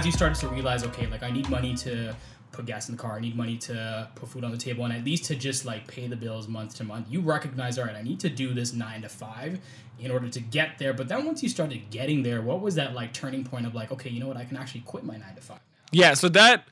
As 0.00 0.06
you 0.06 0.12
started 0.12 0.38
to 0.38 0.48
realize, 0.48 0.82
okay, 0.82 1.06
like 1.08 1.22
I 1.22 1.30
need 1.30 1.50
money 1.50 1.74
to 1.76 2.16
put 2.52 2.64
gas 2.64 2.88
in 2.88 2.96
the 2.96 3.02
car, 3.02 3.16
I 3.16 3.20
need 3.20 3.36
money 3.36 3.58
to 3.58 4.08
put 4.14 4.30
food 4.30 4.44
on 4.44 4.50
the 4.50 4.56
table, 4.56 4.84
and 4.84 4.94
at 4.94 5.04
least 5.04 5.26
to 5.26 5.36
just 5.36 5.66
like 5.66 5.86
pay 5.86 6.06
the 6.06 6.16
bills 6.16 6.48
month 6.48 6.74
to 6.76 6.84
month, 6.84 7.06
you 7.10 7.20
recognize, 7.20 7.78
all 7.78 7.84
right, 7.84 7.94
I 7.94 8.00
need 8.00 8.18
to 8.20 8.30
do 8.30 8.54
this 8.54 8.72
nine 8.72 9.02
to 9.02 9.10
five 9.10 9.60
in 9.98 10.10
order 10.10 10.30
to 10.30 10.40
get 10.40 10.78
there. 10.78 10.94
But 10.94 11.08
then 11.08 11.26
once 11.26 11.42
you 11.42 11.50
started 11.50 11.90
getting 11.90 12.22
there, 12.22 12.40
what 12.40 12.62
was 12.62 12.76
that 12.76 12.94
like 12.94 13.12
turning 13.12 13.44
point 13.44 13.66
of 13.66 13.74
like, 13.74 13.92
okay, 13.92 14.08
you 14.08 14.20
know 14.20 14.26
what, 14.26 14.38
I 14.38 14.44
can 14.46 14.56
actually 14.56 14.80
quit 14.80 15.04
my 15.04 15.18
nine 15.18 15.34
to 15.34 15.42
five 15.42 15.58
now? 15.58 15.88
Yeah, 15.92 16.14
so 16.14 16.30
that 16.30 16.64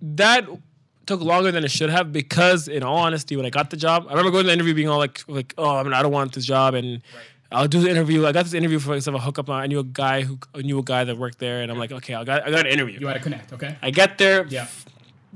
that 0.00 0.46
took 1.06 1.20
longer 1.20 1.50
than 1.50 1.64
it 1.64 1.72
should 1.72 1.90
have 1.90 2.12
because, 2.12 2.68
in 2.68 2.84
all 2.84 2.98
honesty, 2.98 3.36
when 3.36 3.46
I 3.46 3.50
got 3.50 3.70
the 3.70 3.76
job, 3.76 4.06
I 4.06 4.10
remember 4.10 4.30
going 4.30 4.44
to 4.44 4.46
the 4.46 4.52
interview 4.52 4.74
being 4.74 4.88
all 4.88 4.98
like, 4.98 5.24
like, 5.26 5.54
oh, 5.58 5.76
I 5.76 5.82
mean, 5.82 5.92
I 5.92 6.02
don't 6.02 6.12
want 6.12 6.32
this 6.32 6.44
job, 6.44 6.74
and 6.74 7.02
I'll 7.54 7.68
do 7.68 7.80
the 7.80 7.90
interview. 7.90 8.26
I 8.26 8.32
got 8.32 8.44
this 8.44 8.54
interview 8.54 8.78
for 8.78 8.94
of 8.94 9.06
a 9.14 9.18
hookup. 9.18 9.48
I 9.50 9.66
knew 9.66 9.78
a 9.80 9.84
guy 9.84 10.22
who 10.22 10.38
I 10.54 10.62
knew 10.62 10.78
a 10.78 10.82
guy 10.82 11.04
that 11.04 11.16
worked 11.18 11.38
there, 11.38 11.62
and 11.62 11.70
I'm 11.70 11.78
like, 11.78 11.92
okay, 11.92 12.14
I 12.14 12.24
got 12.24 12.46
I 12.46 12.50
got 12.50 12.60
an 12.66 12.72
interview. 12.72 12.98
You 13.00 13.06
had 13.06 13.14
to 13.14 13.20
connect, 13.20 13.52
okay? 13.52 13.76
I 13.82 13.90
get 13.90 14.18
there, 14.18 14.46
Yeah. 14.48 14.66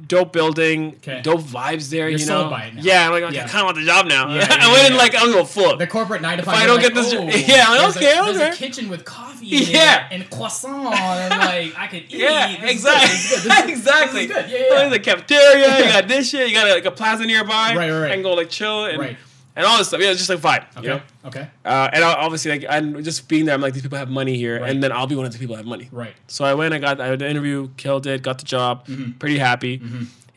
dope 0.06 0.32
building, 0.32 0.92
'Kay. 1.00 1.22
dope 1.22 1.40
vibes 1.40 1.88
there. 1.90 2.08
You're 2.08 2.18
you 2.20 2.26
know, 2.26 2.50
by 2.50 2.64
it 2.66 2.74
now. 2.74 2.82
yeah. 2.82 3.06
I'm 3.06 3.12
like, 3.12 3.22
okay, 3.24 3.34
Yeah. 3.36 3.44
I 3.44 3.48
kind 3.48 3.60
of 3.60 3.64
want 3.66 3.76
the 3.78 3.84
job 3.84 4.06
now. 4.06 4.28
Yeah, 4.34 4.46
I 4.50 4.56
yeah, 4.66 4.72
went 4.72 4.90
in 4.90 4.96
like 4.96 5.14
I'm 5.16 5.32
going 5.32 5.46
full. 5.46 5.76
The 5.76 5.86
corporate 5.86 6.22
nine 6.22 6.36
to 6.38 6.44
five. 6.44 6.54
I 6.56 6.66
don't 6.66 6.76
like, 6.82 6.86
get 6.86 6.94
this- 6.94 7.12
oh, 7.14 7.22
Yeah, 7.54 7.64
I'm 7.68 7.78
there's 7.80 7.96
okay, 7.96 8.18
A, 8.18 8.32
there's 8.32 8.54
a 8.54 8.58
kitchen 8.58 8.88
with 8.88 9.04
coffee. 9.04 9.46
Yeah. 9.46 10.06
it 10.08 10.12
and 10.14 10.30
croissant, 10.30 10.94
and 10.94 11.30
like 11.38 11.78
I 11.78 11.86
could 11.88 12.02
eat. 12.08 12.20
Yeah, 12.20 12.60
This 12.60 12.70
exactly. 12.72 13.14
is 13.14 13.30
good, 13.44 13.50
this 13.52 13.58
is- 13.64 13.78
exactly. 13.78 14.26
This 14.26 14.36
is 14.36 14.42
good. 14.42 14.50
Yeah, 14.50 14.58
Oh, 14.70 14.74
yeah, 14.74 14.80
there's 14.80 14.92
a 14.92 14.98
cafeteria. 14.98 15.78
You 15.78 15.92
got 15.92 16.08
this 16.08 16.30
shit. 16.30 16.48
You 16.48 16.54
got 16.54 16.66
a, 16.68 16.74
like 16.74 16.84
a 16.84 16.90
plaza 16.90 17.24
nearby. 17.26 17.74
Right, 17.76 17.90
right, 17.90 18.00
right. 18.00 18.10
I 18.10 18.14
can 18.14 18.22
go 18.22 18.34
like 18.34 18.50
chill 18.50 18.84
and 18.86 18.98
Right. 18.98 19.16
And 19.56 19.66
all 19.66 19.78
this 19.78 19.88
stuff. 19.88 20.00
Yeah, 20.00 20.10
it's 20.10 20.24
just 20.24 20.30
like 20.30 20.38
vibe. 20.38 20.66
Okay. 20.76 20.82
You 20.82 20.88
know? 20.94 21.00
Okay. 21.24 21.48
Uh, 21.64 21.88
and 21.92 22.04
I, 22.04 22.12
obviously, 22.14 22.50
like, 22.52 22.64
I'm 22.68 23.02
just 23.02 23.28
being 23.28 23.46
there. 23.46 23.54
I'm 23.54 23.60
like, 23.60 23.72
these 23.72 23.82
people 23.82 23.98
have 23.98 24.08
money 24.10 24.36
here, 24.36 24.60
Right. 24.60 24.70
and 24.70 24.82
then 24.82 24.92
I'll 24.92 25.06
be 25.08 25.16
one 25.16 25.26
of 25.26 25.32
the 25.32 25.38
people 25.38 25.56
that 25.56 25.60
have 25.62 25.66
money. 25.66 25.88
Right. 25.90 26.14
So 26.28 26.44
I 26.44 26.54
went. 26.54 26.72
I 26.74 26.78
got 26.78 27.00
I 27.00 27.06
had 27.08 27.18
the 27.18 27.28
interview, 27.28 27.70
killed 27.76 28.06
it, 28.06 28.22
got 28.22 28.38
the 28.38 28.44
job, 28.44 28.86
Mm-hmm. 28.86 29.12
pretty 29.12 29.38
happy. 29.38 29.80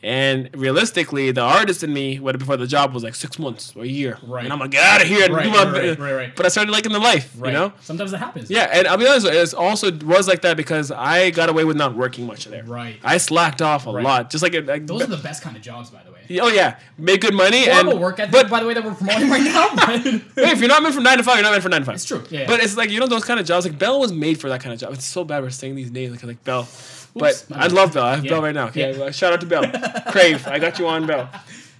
And 0.02 0.48
realistically, 0.54 1.30
the 1.30 1.42
artist 1.42 1.82
in 1.82 1.92
me, 1.92 2.18
what 2.18 2.38
before 2.38 2.56
the 2.56 2.66
job 2.66 2.94
was 2.94 3.02
like 3.02 3.14
six 3.14 3.38
months 3.38 3.74
or 3.76 3.82
a 3.82 3.86
year. 3.86 4.16
Right. 4.22 4.44
And 4.44 4.52
I'm 4.52 4.58
like, 4.58 4.70
get 4.70 4.82
out 4.82 5.02
of 5.02 5.06
here. 5.08 5.24
and 5.26 5.34
Right, 5.34 5.44
do 5.44 5.50
my- 5.50 5.70
right, 5.70 5.98
right, 5.98 6.12
right. 6.14 6.36
But 6.36 6.46
I 6.46 6.48
started 6.48 6.70
liking 6.72 6.92
the 6.92 6.98
life. 6.98 7.30
Right. 7.36 7.52
You 7.52 7.58
know. 7.58 7.72
Sometimes 7.82 8.12
it 8.14 8.16
happens. 8.16 8.50
Yeah, 8.50 8.70
and 8.72 8.88
I'll 8.88 8.96
be 8.96 9.06
honest, 9.06 9.26
it 9.26 9.54
also 9.54 9.92
was 9.98 10.26
like 10.26 10.40
that 10.42 10.56
because 10.56 10.90
I 10.90 11.28
got 11.30 11.50
away 11.50 11.64
with 11.64 11.76
not 11.76 11.94
working 11.94 12.26
much 12.26 12.46
there. 12.46 12.64
Right. 12.64 12.96
I 13.04 13.18
slacked 13.18 13.60
off 13.60 13.86
a 13.86 13.92
Right. 13.92 14.02
lot, 14.04 14.30
just 14.30 14.42
like, 14.42 14.54
it- 14.54 14.64
like 14.66 14.86
Those 14.86 15.02
are 15.02 15.06
the 15.06 15.16
best 15.18 15.42
kind 15.42 15.54
of 15.56 15.60
jobs, 15.62 15.90
by 15.90 16.02
the 16.02 16.12
way. 16.12 16.40
oh 16.40 16.48
yeah, 16.48 16.78
make 16.96 17.20
good 17.20 17.34
money 17.34 17.68
Horrible 17.68 17.90
and 17.92 18.00
work 18.00 18.20
ethic, 18.20 18.30
but 18.32 18.48
by 18.48 18.60
the 18.60 18.66
way, 18.66 18.72
that 18.74 18.84
we're 18.84 18.94
promoting 18.94 19.28
right 19.28 19.42
now. 19.42 19.68
But 19.74 20.00
hey, 20.00 20.52
if 20.52 20.60
you're 20.60 20.68
not 20.68 20.82
meant 20.82 20.94
for 20.94 21.00
nine 21.02 21.18
to 21.18 21.24
five, 21.24 21.34
you're 21.36 21.42
not 21.42 21.50
meant 21.50 21.62
for 21.62 21.68
nine 21.68 21.80
to 21.80 21.84
five. 21.86 21.96
it's 21.96 22.04
true. 22.04 22.22
Yeah. 22.30 22.46
But 22.46 22.60
it's 22.60 22.76
like 22.76 22.88
you 22.90 23.00
know 23.00 23.06
those 23.08 23.24
kind 23.24 23.38
of 23.40 23.44
jobs. 23.46 23.66
Like 23.66 23.78
Bell 23.78 23.98
was 24.00 24.12
made 24.12 24.40
for 24.40 24.48
that 24.48 24.60
kind 24.62 24.72
of 24.72 24.78
job. 24.80 24.92
It's 24.94 25.04
so 25.04 25.24
bad 25.24 25.42
we're 25.42 25.50
saying 25.50 25.74
these 25.74 25.90
names 25.90 26.12
like 26.12 26.22
like 26.22 26.44
Bell, 26.44 26.68
but 27.14 27.44
I 27.54 27.66
love 27.68 27.94
Bell. 27.94 28.04
I 28.04 28.14
have 28.16 28.24
Yeah. 28.24 28.30
Bell 28.32 28.42
right 28.42 28.54
now. 28.54 28.66
Okay, 28.68 28.96
Yeah. 28.98 29.10
shout 29.10 29.32
out 29.32 29.40
to 29.40 29.46
Bell. 29.46 29.64
Crave, 30.12 30.46
I 30.46 30.58
got 30.58 30.78
you 30.78 30.86
on 30.88 31.06
Bell. 31.06 31.28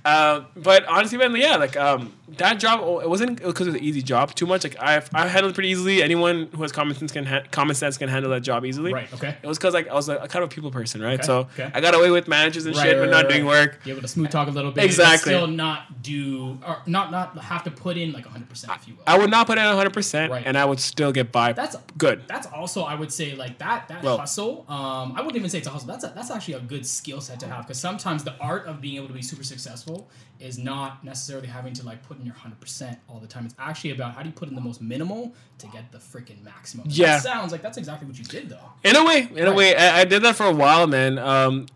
Uh, 0.05 0.43
but 0.57 0.85
honestly, 0.87 1.19
man, 1.19 1.35
yeah, 1.37 1.57
like 1.57 1.77
um, 1.77 2.13
that 2.39 2.59
job, 2.61 2.81
oh, 2.83 3.01
it 3.01 3.09
wasn't 3.09 3.37
because 3.43 3.67
it 3.67 3.73
was 3.73 3.81
an 3.81 3.85
easy 3.85 4.03
job 4.03 4.35
too 4.35 4.47
much. 4.47 4.65
Like 4.65 4.77
I, 4.81 5.03
I 5.15 5.27
handled 5.29 5.53
it 5.53 5.55
pretty 5.55 5.69
easily. 5.71 6.03
Anyone 6.03 6.49
who 6.55 6.63
has 6.63 6.73
common 6.73 6.95
sense 6.97 7.13
can 7.13 7.25
ha- 7.27 7.43
common 7.51 7.75
sense 7.75 7.97
can 7.99 8.09
handle 8.09 8.31
that 8.33 8.41
job 8.43 8.65
easily. 8.65 8.93
right. 8.93 9.13
Okay. 9.15 9.37
It 9.43 9.47
was 9.47 9.59
because 9.59 9.75
like 9.75 9.89
I 9.89 9.95
was 9.95 10.09
like, 10.09 10.19
a 10.23 10.29
kind 10.29 10.43
of 10.45 10.51
a 10.51 10.55
people 10.55 10.71
person, 10.71 11.01
right? 11.03 11.15
Okay, 11.15 11.23
So 11.27 11.39
okay. 11.55 11.71
I 11.75 11.81
got 11.81 11.95
away 11.95 12.11
with 12.11 12.29
managers 12.29 12.67
and 12.67 12.75
Right, 12.77 12.83
shit, 12.85 12.97
right, 12.99 13.05
but 13.05 13.11
not 13.11 13.25
right, 13.25 13.33
doing 13.35 13.47
work. 13.47 13.83
Be 13.85 13.91
able 13.91 14.03
to 14.03 14.09
smooth 14.09 14.31
talk 14.31 14.49
a 14.49 14.51
little 14.51 14.71
bit. 14.73 14.85
Exactly. 14.85 15.33
Still 15.33 15.47
not 15.47 16.03
do 16.03 16.59
or 16.67 16.83
not 16.87 17.11
not 17.11 17.37
have 17.39 17.65
to 17.65 17.71
put 17.71 17.97
in 17.97 18.13
like 18.13 18.25
100 18.25 18.49
percent, 18.49 18.73
if 18.81 18.89
you 18.89 18.95
will. 18.95 19.03
I 19.07 19.19
would 19.19 19.31
not 19.31 19.47
put 19.47 19.59
in 19.59 19.65
100, 19.65 19.93
percent 19.93 20.31
Right. 20.33 20.43
and 20.47 20.57
I 20.57 20.65
would 20.65 20.81
still 20.81 21.13
get 21.13 21.33
by. 21.33 21.53
That's 21.53 21.77
good. 21.99 22.23
That's 22.27 22.47
also, 22.49 22.83
I 22.83 22.95
would 22.95 23.13
say, 23.13 23.35
like 23.35 23.59
that 23.59 23.89
that 23.89 24.03
Well- 24.03 24.19
hustle. 24.19 24.65
Um, 24.69 25.13
I 25.17 25.21
wouldn't 25.21 25.37
even 25.37 25.51
say 25.51 25.59
it's 25.59 25.67
a 25.67 25.71
hustle. 25.71 25.89
That's 25.89 26.05
a, 26.05 26.13
that's 26.15 26.31
actually 26.31 26.55
a 26.55 26.61
good 26.61 26.87
skill 26.87 27.21
set 27.21 27.41
to 27.41 27.47
have 27.49 27.67
because 27.67 27.79
sometimes 27.81 28.25
the 28.25 28.35
art 28.39 28.67
of 28.67 28.81
being 28.81 28.97
able 28.97 29.09
to 29.09 29.13
be 29.15 29.23
super 29.23 29.43
successful 29.45 30.09
is 30.41 30.59
not 30.59 31.05
necessarily 31.05 31.47
having 31.47 31.75
to 31.75 31.85
like 31.85 32.03
put 32.03 32.19
in 32.19 32.25
your 32.25 32.35
hundred 32.35 32.61
percent 32.61 32.99
all 33.09 33.19
the 33.21 33.27
time. 33.27 33.45
It's 33.45 33.55
actually 33.59 33.91
about 33.91 34.15
how 34.15 34.23
do 34.23 34.29
you 34.29 34.35
put 34.35 34.49
in 34.49 34.55
the 34.55 34.61
most 34.61 34.81
minimal 34.81 35.35
to 35.59 35.67
get 35.69 35.93
the 35.93 35.99
freaking 35.99 36.43
maximum. 36.43 36.87
Yeah. 36.89 37.07
that 37.07 37.23
sounds 37.23 37.53
like 37.53 37.63
that's 37.63 37.79
exactly 37.79 38.09
what 38.09 38.19
you 38.19 38.25
did 38.25 38.49
though. 38.49 38.59
In 38.85 38.97
a 38.97 39.05
way, 39.05 39.29
in 39.35 39.47
a 39.47 39.53
way, 39.53 39.77
I, 39.77 40.01
I 40.01 40.05
did 40.05 40.23
that 40.23 40.37
for 40.37 40.47
a 40.47 40.53
while, 40.53 40.87
man. 40.87 41.19
Um, 41.19 41.67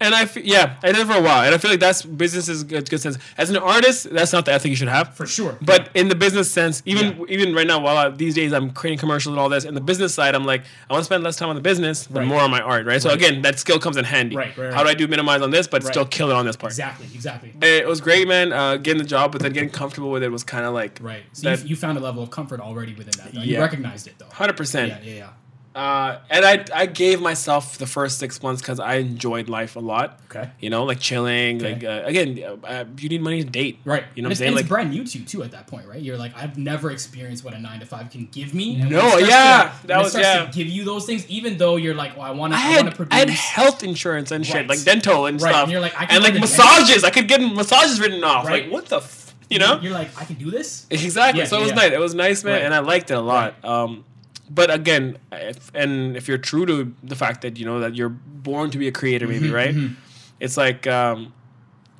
and 0.00 0.14
I, 0.14 0.26
fe- 0.26 0.42
yeah, 0.44 0.76
I 0.82 0.92
did 0.92 0.96
it 1.00 1.06
for 1.06 1.14
a 1.14 1.22
while, 1.22 1.44
and 1.44 1.54
I 1.54 1.58
feel 1.58 1.70
like 1.70 1.80
that's 1.80 2.02
business 2.02 2.48
is 2.48 2.64
good, 2.64 2.88
good 2.90 3.00
sense. 3.00 3.16
As 3.38 3.50
an 3.50 3.56
artist, 3.56 4.10
that's 4.10 4.32
not 4.32 4.44
the 4.44 4.52
ethic 4.52 4.70
you 4.70 4.76
should 4.76 4.88
have. 4.88 5.14
For 5.14 5.26
sure. 5.26 5.56
But 5.62 5.90
in 5.94 6.08
the 6.08 6.14
business 6.14 6.50
sense, 6.50 6.82
even 6.84 7.16
Yeah. 7.18 7.24
even 7.28 7.54
right 7.54 7.66
now, 7.66 7.80
while 7.80 7.96
I, 7.96 8.08
these 8.10 8.34
days 8.34 8.52
I'm 8.52 8.70
creating 8.72 8.98
commercials 8.98 9.32
and 9.32 9.40
all 9.40 9.48
this, 9.48 9.64
in 9.64 9.74
the 9.74 9.80
business 9.80 10.14
side, 10.14 10.34
I'm 10.34 10.44
like, 10.44 10.62
I 10.88 10.92
want 10.92 11.00
to 11.02 11.04
spend 11.06 11.24
less 11.24 11.36
time 11.36 11.48
on 11.48 11.54
the 11.56 11.62
business, 11.62 12.06
but 12.06 12.20
Right. 12.20 12.28
more 12.28 12.40
on 12.40 12.50
my 12.50 12.60
art, 12.60 12.86
right? 12.86 13.00
So 13.00 13.08
Right. 13.08 13.16
again, 13.18 13.42
that 13.42 13.58
skill 13.58 13.78
comes 13.78 13.96
in 13.96 14.04
handy. 14.04 14.36
Right, 14.36 14.56
right, 14.56 14.72
How 14.72 14.82
do. 14.82 14.88
I 14.90 14.94
do 14.94 15.06
minimize 15.08 15.40
on 15.42 15.50
this, 15.50 15.66
but 15.66 15.82
still 15.84 16.04
kill 16.04 16.30
it 16.30 16.34
on 16.34 16.44
this 16.46 16.56
part? 16.56 16.72
exactly, 16.72 17.06
exactly. 17.14 17.52
It 17.62 17.86
was 17.86 18.00
great, 18.00 18.28
man. 18.28 18.52
Uh, 18.52 18.76
getting 18.76 19.02
the 19.02 19.08
job, 19.08 19.32
but 19.32 19.40
then 19.42 19.52
getting 19.52 19.70
comfortable 19.70 20.10
with 20.10 20.22
it 20.22 20.30
was 20.30 20.44
kind 20.44 20.64
of 20.64 20.74
like 20.74 20.98
Right. 21.00 21.22
So 21.32 21.48
That- 21.50 21.62
you, 21.62 21.70
you 21.70 21.76
found 21.76 21.96
a 21.98 22.00
level 22.00 22.22
of 22.22 22.30
comfort 22.30 22.60
already 22.60 22.94
within 22.94 23.12
that. 23.22 23.32
Though. 23.34 23.40
You 23.40 23.54
Yeah. 23.54 23.60
recognized 23.60 24.06
it 24.06 24.14
though. 24.18 24.26
hundred 24.32 24.56
percent. 24.56 24.88
Yeah, 25.02 25.10
yeah, 25.10 25.16
yeah. 25.18 25.28
Uh, 25.76 26.20
and 26.30 26.42
I 26.44 26.64
I 26.74 26.86
gave 26.86 27.20
myself 27.20 27.76
the 27.76 27.86
first 27.86 28.18
six 28.18 28.42
months 28.42 28.62
because 28.62 28.80
I 28.80 28.94
enjoyed 28.94 29.50
life 29.50 29.76
a 29.76 29.80
lot. 29.80 30.18
Okay. 30.30 30.50
You 30.58 30.70
know, 30.70 30.84
like 30.84 31.00
chilling. 31.00 31.58
Okay. 31.62 31.74
Like 31.74 31.84
uh, 31.84 32.02
again, 32.06 32.58
uh, 32.64 32.84
you 32.98 33.10
need 33.10 33.20
money 33.20 33.44
to 33.44 33.48
date. 33.48 33.80
Right. 33.84 34.02
You 34.14 34.22
know 34.22 34.24
And 34.24 34.24
what 34.24 34.26
I'm 34.28 34.30
it's, 34.32 34.38
saying? 34.38 34.48
and 34.48 34.56
Like 34.56 34.68
brand 34.68 34.90
new 34.90 35.04
to 35.04 35.18
you 35.18 35.24
too 35.26 35.42
at 35.42 35.50
that 35.50 35.66
point, 35.66 35.86
right? 35.86 36.00
You're 36.00 36.16
like, 36.16 36.34
I've 36.34 36.56
never 36.56 36.90
experienced 36.90 37.44
what 37.44 37.52
a 37.52 37.58
nine 37.58 37.80
to 37.80 37.86
five 37.86 38.10
can 38.10 38.26
give 38.32 38.54
me. 38.54 38.80
And 38.80 38.88
No, 38.90 39.00
it 39.18 39.26
starts 39.26 39.28
yeah, 39.28 39.72
to, 39.82 39.86
that 39.88 40.02
was- 40.02 40.16
yeah. 40.16 40.46
to 40.46 40.52
give 40.52 40.66
you 40.66 40.84
those 40.84 41.04
things, 41.04 41.26
even 41.28 41.58
though 41.58 41.76
you're 41.76 41.94
like, 41.94 42.16
well, 42.16 42.24
I 42.24 42.30
want 42.30 42.54
to, 42.54 42.58
I, 42.58 42.62
want 42.68 42.76
had 42.76 42.90
to 42.90 42.96
produce. 42.96 43.12
I 43.14 43.18
had 43.18 43.28
health 43.30 43.82
insurance 43.84 44.30
and 44.30 44.46
shit, 44.46 44.54
Right. 44.56 44.68
like 44.70 44.82
dental 44.82 45.26
and 45.26 45.40
Right, 45.42 45.50
stuff. 45.50 45.62
and 45.64 45.72
you're 45.72 45.82
like, 45.82 45.94
I 46.00 46.06
can 46.06 46.14
and 46.16 46.24
like 46.24 46.40
massages. 46.40 47.04
I 47.04 47.10
could 47.10 47.28
get 47.28 47.40
massages 47.42 48.00
written 48.00 48.24
off. 48.24 48.46
Right. 48.46 48.64
Like 48.64 48.72
what 48.72 48.86
the, 48.86 48.96
f- 48.96 49.34
you 49.50 49.58
know? 49.58 49.78
You're 49.82 49.92
like, 49.92 50.08
I 50.18 50.24
can 50.24 50.36
do 50.36 50.50
this. 50.50 50.86
Exactly. 50.90 51.40
Yeah, 51.42 51.46
so 51.48 51.58
it 51.58 51.60
was 51.64 51.68
yeah. 51.70 51.74
nice. 51.76 51.92
It 51.92 52.00
was 52.00 52.14
nice, 52.14 52.42
man, 52.44 52.54
Right. 52.54 52.62
and 52.62 52.72
I 52.74 52.78
liked 52.78 53.10
it 53.10 53.14
a 53.14 53.20
lot. 53.20 53.62
Um, 53.62 54.04
but 54.50 54.70
again, 54.70 55.18
if, 55.32 55.70
and 55.74 56.16
if 56.16 56.28
you're 56.28 56.38
true 56.38 56.66
to 56.66 56.94
the 57.02 57.16
fact 57.16 57.42
that 57.42 57.58
you 57.58 57.64
know 57.64 57.80
that 57.80 57.94
you're 57.94 58.08
born 58.08 58.70
to 58.70 58.78
be 58.78 58.88
a 58.88 58.92
creator, 58.92 59.26
maybe 59.26 59.46
Mm-hmm, 59.46 59.54
right? 59.54 59.74
Mm-hmm. 59.74 59.94
It's 60.40 60.56
like 60.56 60.86
um, 60.86 61.32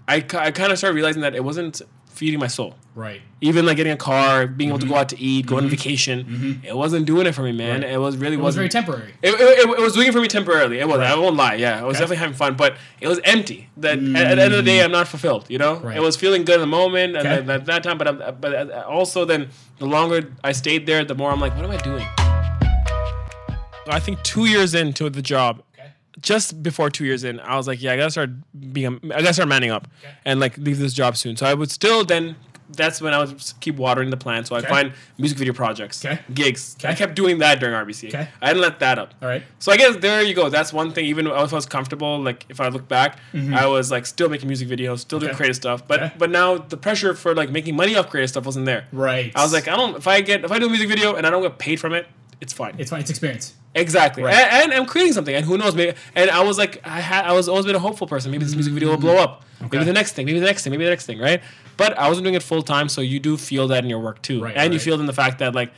I, 0.08 0.16
I 0.16 0.50
kind 0.50 0.72
of 0.72 0.78
started 0.78 0.94
realizing 0.94 1.22
that 1.22 1.34
it 1.34 1.42
wasn't 1.42 1.82
feeding 2.06 2.40
my 2.40 2.46
soul. 2.46 2.74
Right. 2.94 3.20
Even 3.42 3.66
like 3.66 3.76
getting 3.76 3.92
a 3.92 3.96
car, 3.96 4.46
being 4.46 4.70
able 4.70 4.78
to 4.78 4.86
go 4.86 4.92
mm-hmm. 4.92 5.00
out 5.00 5.08
to 5.10 5.20
eat, 5.20 5.46
go 5.46 5.56
on 5.56 5.64
mm-hmm. 5.64 5.70
vacation, 5.70 6.60
it 6.64 6.74
wasn't 6.74 7.04
doing 7.04 7.26
it 7.26 7.32
for 7.32 7.42
me, 7.42 7.52
man. 7.52 7.82
Right. 7.82 7.92
It 7.92 7.98
was 7.98 8.16
really 8.16 8.34
It 8.34 8.38
was 8.38 8.56
wasn't. 8.56 8.60
very 8.60 8.68
temporary. 8.70 9.12
It, 9.22 9.34
it, 9.34 9.68
it, 9.68 9.82
was 9.82 9.92
doing 9.92 10.08
it 10.08 10.12
for 10.12 10.20
me 10.22 10.28
temporarily. 10.28 10.78
It 10.78 10.88
was. 10.88 10.98
Right. 10.98 11.10
I 11.10 11.14
won't 11.14 11.36
lie. 11.36 11.54
Yeah, 11.54 11.78
I 11.78 11.84
was 11.84 11.96
Okay. 11.96 12.04
definitely 12.04 12.16
having 12.16 12.34
fun, 12.34 12.56
but 12.56 12.76
it 13.00 13.08
was 13.08 13.20
empty. 13.24 13.68
That 13.76 13.98
at, 13.98 14.16
at 14.16 14.34
the 14.36 14.42
end 14.42 14.54
of 14.54 14.64
the 14.64 14.70
day, 14.70 14.82
I'm 14.82 14.92
not 14.92 15.08
fulfilled. 15.08 15.44
You 15.50 15.58
know, 15.58 15.76
Right. 15.76 15.96
it 15.96 16.00
was 16.00 16.16
feeling 16.16 16.44
good 16.46 16.54
in 16.54 16.60
the 16.62 16.66
moment, 16.66 17.16
and 17.16 17.26
Okay. 17.26 17.40
then 17.42 17.50
at 17.50 17.66
that 17.66 17.82
time. 17.82 17.98
But 17.98 18.08
I'm, 18.08 18.36
but 18.40 18.54
uh, 18.54 18.84
also 18.88 19.26
then 19.26 19.50
the 19.78 19.86
longer 19.86 20.32
I 20.42 20.52
stayed 20.52 20.86
there, 20.86 21.04
the 21.04 21.14
more 21.14 21.30
I'm 21.30 21.40
like, 21.40 21.54
what 21.54 21.64
am 21.64 21.70
I 21.70 21.76
doing? 21.78 22.06
I 23.88 24.00
think 24.00 24.22
two 24.22 24.46
years 24.46 24.74
into 24.74 25.08
the 25.10 25.22
job, 25.22 25.62
Okay. 25.78 25.88
just 26.20 26.62
before 26.62 26.90
two 26.90 27.04
years 27.04 27.24
in, 27.24 27.40
I 27.40 27.56
was 27.56 27.66
like, 27.66 27.80
yeah, 27.82 27.92
I 27.92 27.96
gotta 27.96 28.10
start 28.10 28.30
being, 28.72 29.00
I 29.04 29.20
gotta 29.22 29.34
start 29.34 29.48
manning 29.48 29.70
up, 29.70 29.88
Okay. 30.02 30.12
and 30.24 30.40
like 30.40 30.56
leave 30.58 30.78
this 30.78 30.92
job 30.92 31.16
soon. 31.16 31.36
So 31.36 31.46
I 31.46 31.54
would 31.54 31.70
still 31.70 32.04
then. 32.04 32.36
That's 32.68 33.00
when 33.00 33.14
I 33.14 33.18
would 33.20 33.40
keep 33.60 33.76
watering 33.76 34.10
the 34.10 34.16
plant. 34.16 34.48
So 34.48 34.56
I 34.56 34.58
Okay. 34.58 34.66
find 34.66 34.92
music 35.18 35.38
video 35.38 35.52
projects, 35.54 36.04
Okay. 36.04 36.18
gigs. 36.34 36.76
I 36.82 36.94
kept 36.94 37.14
doing 37.14 37.38
that 37.38 37.60
during 37.60 37.76
RBC. 37.76 38.08
Okay. 38.08 38.26
I 38.42 38.48
didn't 38.48 38.60
let 38.62 38.80
that 38.80 38.98
up. 38.98 39.14
All 39.22 39.28
right. 39.28 39.44
So 39.60 39.70
I 39.70 39.76
guess 39.76 39.94
there 39.98 40.20
you 40.24 40.34
go. 40.34 40.48
That's 40.48 40.72
one 40.72 40.90
thing. 40.90 41.04
Even 41.06 41.28
if 41.28 41.32
I 41.32 41.54
was 41.54 41.64
comfortable, 41.64 42.20
like 42.20 42.44
if 42.48 42.60
I 42.60 42.66
look 42.66 42.88
back, 42.88 43.20
I 43.54 43.66
was 43.66 43.92
like 43.92 44.04
still 44.04 44.28
making 44.28 44.48
music 44.48 44.66
videos, 44.68 44.98
still 44.98 45.20
doing 45.20 45.30
Mm-hmm. 45.30 45.36
Creative 45.36 45.54
stuff. 45.54 45.86
But 45.86 46.18
but 46.18 46.28
now 46.30 46.58
the 46.58 46.76
pressure 46.76 47.14
for 47.14 47.36
like 47.36 47.50
making 47.50 47.76
money 47.76 47.94
off 47.94 48.10
creative 48.10 48.30
stuff 48.30 48.46
wasn't 48.46 48.66
there. 48.66 48.86
Right. 48.90 49.30
I 49.36 49.44
was 49.44 49.52
like, 49.52 49.68
I 49.68 49.76
don't. 49.76 49.94
If 49.96 50.08
I 50.08 50.20
get 50.20 50.44
if 50.44 50.50
I 50.50 50.58
do 50.58 50.66
a 50.66 50.68
music 50.68 50.88
video 50.88 51.14
and 51.14 51.24
I 51.24 51.30
don't 51.30 51.42
get 51.42 51.58
paid 51.58 51.78
from 51.78 51.92
it, 51.92 52.08
it's 52.40 52.52
fine. 52.52 52.74
it's 52.78 52.90
fine. 52.90 53.00
It's 53.00 53.10
experience. 53.10 53.54
exactly. 53.74 54.22
Right. 54.22 54.34
And, 54.34 54.72
and 54.72 54.72
I'm 54.74 54.86
creating 54.86 55.12
something, 55.12 55.34
and 55.34 55.44
who 55.44 55.56
knows? 55.58 55.74
Maybe. 55.74 55.96
And 56.14 56.30
I 56.30 56.42
was 56.42 56.58
like, 56.58 56.80
I 56.84 57.00
had 57.00 57.24
I 57.24 57.32
was 57.32 57.48
always 57.48 57.66
been 57.66 57.76
a 57.76 57.80
hopeful 57.80 58.06
person. 58.06 58.30
Maybe 58.30 58.44
this 58.44 58.54
music 58.54 58.72
video 58.72 58.90
will 58.90 58.98
blow 58.98 59.16
up. 59.16 59.42
Okay. 59.62 59.78
Maybe 59.78 59.84
the 59.84 59.92
next 59.92 60.12
thing. 60.12 60.26
Maybe 60.26 60.38
the 60.38 60.46
next 60.46 60.64
thing. 60.64 60.70
Maybe 60.70 60.84
the 60.84 60.90
next 60.90 61.06
thing. 61.06 61.18
Right. 61.18 61.42
But 61.76 61.98
I 61.98 62.08
wasn't 62.08 62.24
doing 62.24 62.34
it 62.34 62.42
full 62.42 62.62
time, 62.62 62.88
so 62.88 63.00
you 63.00 63.20
do 63.20 63.36
feel 63.36 63.68
that 63.68 63.84
in 63.84 63.90
your 63.90 64.00
work 64.00 64.22
too, 64.22 64.42
Right, 64.42 64.56
and 64.56 64.72
you 64.72 64.80
feel 64.80 64.94
it 64.94 65.00
in 65.00 65.06
the 65.06 65.12
fact 65.12 65.38
that 65.38 65.54
like. 65.54 65.72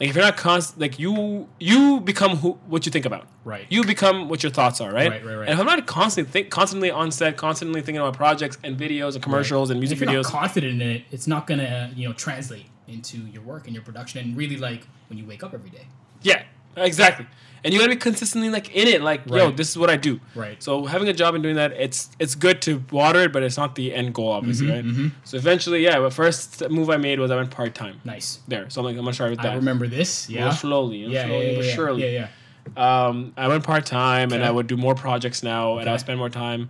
Like 0.00 0.08
if 0.08 0.16
you're 0.16 0.24
not 0.24 0.36
constant, 0.36 0.80
like 0.80 0.98
you 0.98 1.48
you 1.60 2.00
become 2.00 2.36
who 2.38 2.58
what 2.66 2.84
you 2.84 2.90
think 2.90 3.06
about. 3.06 3.28
Right. 3.44 3.64
You 3.70 3.84
become 3.84 4.28
what 4.28 4.42
your 4.42 4.50
thoughts 4.50 4.80
are, 4.80 4.92
right? 4.92 5.08
Right, 5.08 5.24
right, 5.24 5.34
right. 5.36 5.48
And 5.48 5.54
if 5.54 5.60
I'm 5.60 5.66
not 5.66 5.86
constantly 5.86 6.32
think, 6.32 6.50
constantly 6.50 6.90
on 6.90 7.12
set, 7.12 7.36
constantly 7.36 7.80
thinking 7.80 8.00
about 8.00 8.16
projects 8.16 8.58
and 8.64 8.76
videos 8.76 9.14
and 9.14 9.22
commercials 9.22 9.70
and 9.70 9.78
If 9.78 9.82
music 9.82 10.00
you're 10.00 10.08
videos, 10.08 10.24
not 10.24 10.32
confident 10.32 10.82
in 10.82 10.90
it, 10.90 11.04
it's 11.12 11.28
not 11.28 11.46
gonna 11.46 11.62
uh, 11.92 11.94
you 11.94 12.08
know 12.08 12.12
translate 12.12 12.66
into 12.88 13.18
your 13.18 13.42
work 13.42 13.66
and 13.66 13.74
your 13.74 13.82
production 13.84 14.20
and 14.20 14.36
really 14.36 14.56
like 14.56 14.86
when 15.08 15.18
you 15.18 15.24
wake 15.24 15.42
up 15.42 15.54
every 15.54 15.70
day. 15.70 15.86
yeah, 16.22 16.42
exactly. 16.76 17.26
And 17.64 17.72
you 17.72 17.78
gotta 17.80 17.92
be 17.92 17.96
consistently 17.96 18.50
like 18.50 18.74
in 18.76 18.86
it, 18.88 19.00
like 19.00 19.22
yo, 19.26 19.50
this 19.50 19.70
is 19.70 19.78
what 19.78 19.88
I 19.88 19.96
do. 19.96 20.20
Right. 20.34 20.62
So 20.62 20.84
having 20.84 21.08
a 21.08 21.14
job 21.14 21.34
and 21.34 21.42
doing 21.42 21.56
that, 21.56 21.72
it's 21.72 22.10
it's 22.18 22.34
good 22.34 22.60
to 22.62 22.84
water 22.90 23.20
it, 23.20 23.32
but 23.32 23.42
it's 23.42 23.56
not 23.56 23.74
the 23.74 23.94
end 23.94 24.12
goal, 24.14 24.32
obviously, 24.32 24.66
Mm-hmm, 24.66 25.02
right? 25.04 25.12
So 25.24 25.38
eventually, 25.38 25.82
yeah. 25.82 25.98
The 25.98 26.10
first 26.10 26.68
move 26.68 26.90
I 26.90 26.98
made 26.98 27.18
was 27.20 27.30
I 27.30 27.36
went 27.36 27.50
part 27.50 27.74
time 27.74 28.02
Nice. 28.04 28.40
there. 28.48 28.68
So 28.68 28.80
I'm 28.82 28.84
like, 28.84 28.96
I'm 28.98 29.04
gonna 29.04 29.14
start 29.14 29.30
with 29.30 29.40
that. 29.40 29.52
I 29.52 29.56
remember 29.56 29.86
this. 29.86 30.28
Yeah. 30.28 30.50
slowly, 30.50 30.98
you 30.98 31.06
know, 31.08 31.14
Yeah, 31.14 31.20
yeah, 31.22 31.26
slowly 31.28 31.46
yeah, 31.50 31.56
but 31.56 31.64
yeah, 31.64 31.74
surely. 31.74 32.14
yeah, 32.14 32.28
yeah. 32.76 33.06
um, 33.06 33.32
I 33.36 33.48
went 33.48 33.64
part 33.64 33.86
time 33.86 34.32
and 34.32 34.44
I 34.44 34.50
would 34.50 34.66
do 34.66 34.76
more 34.76 34.94
projects 34.94 35.42
now 35.42 35.78
and 35.78 35.88
I 35.88 35.92
would 35.92 36.00
spend 36.00 36.18
more 36.18 36.28
time. 36.28 36.68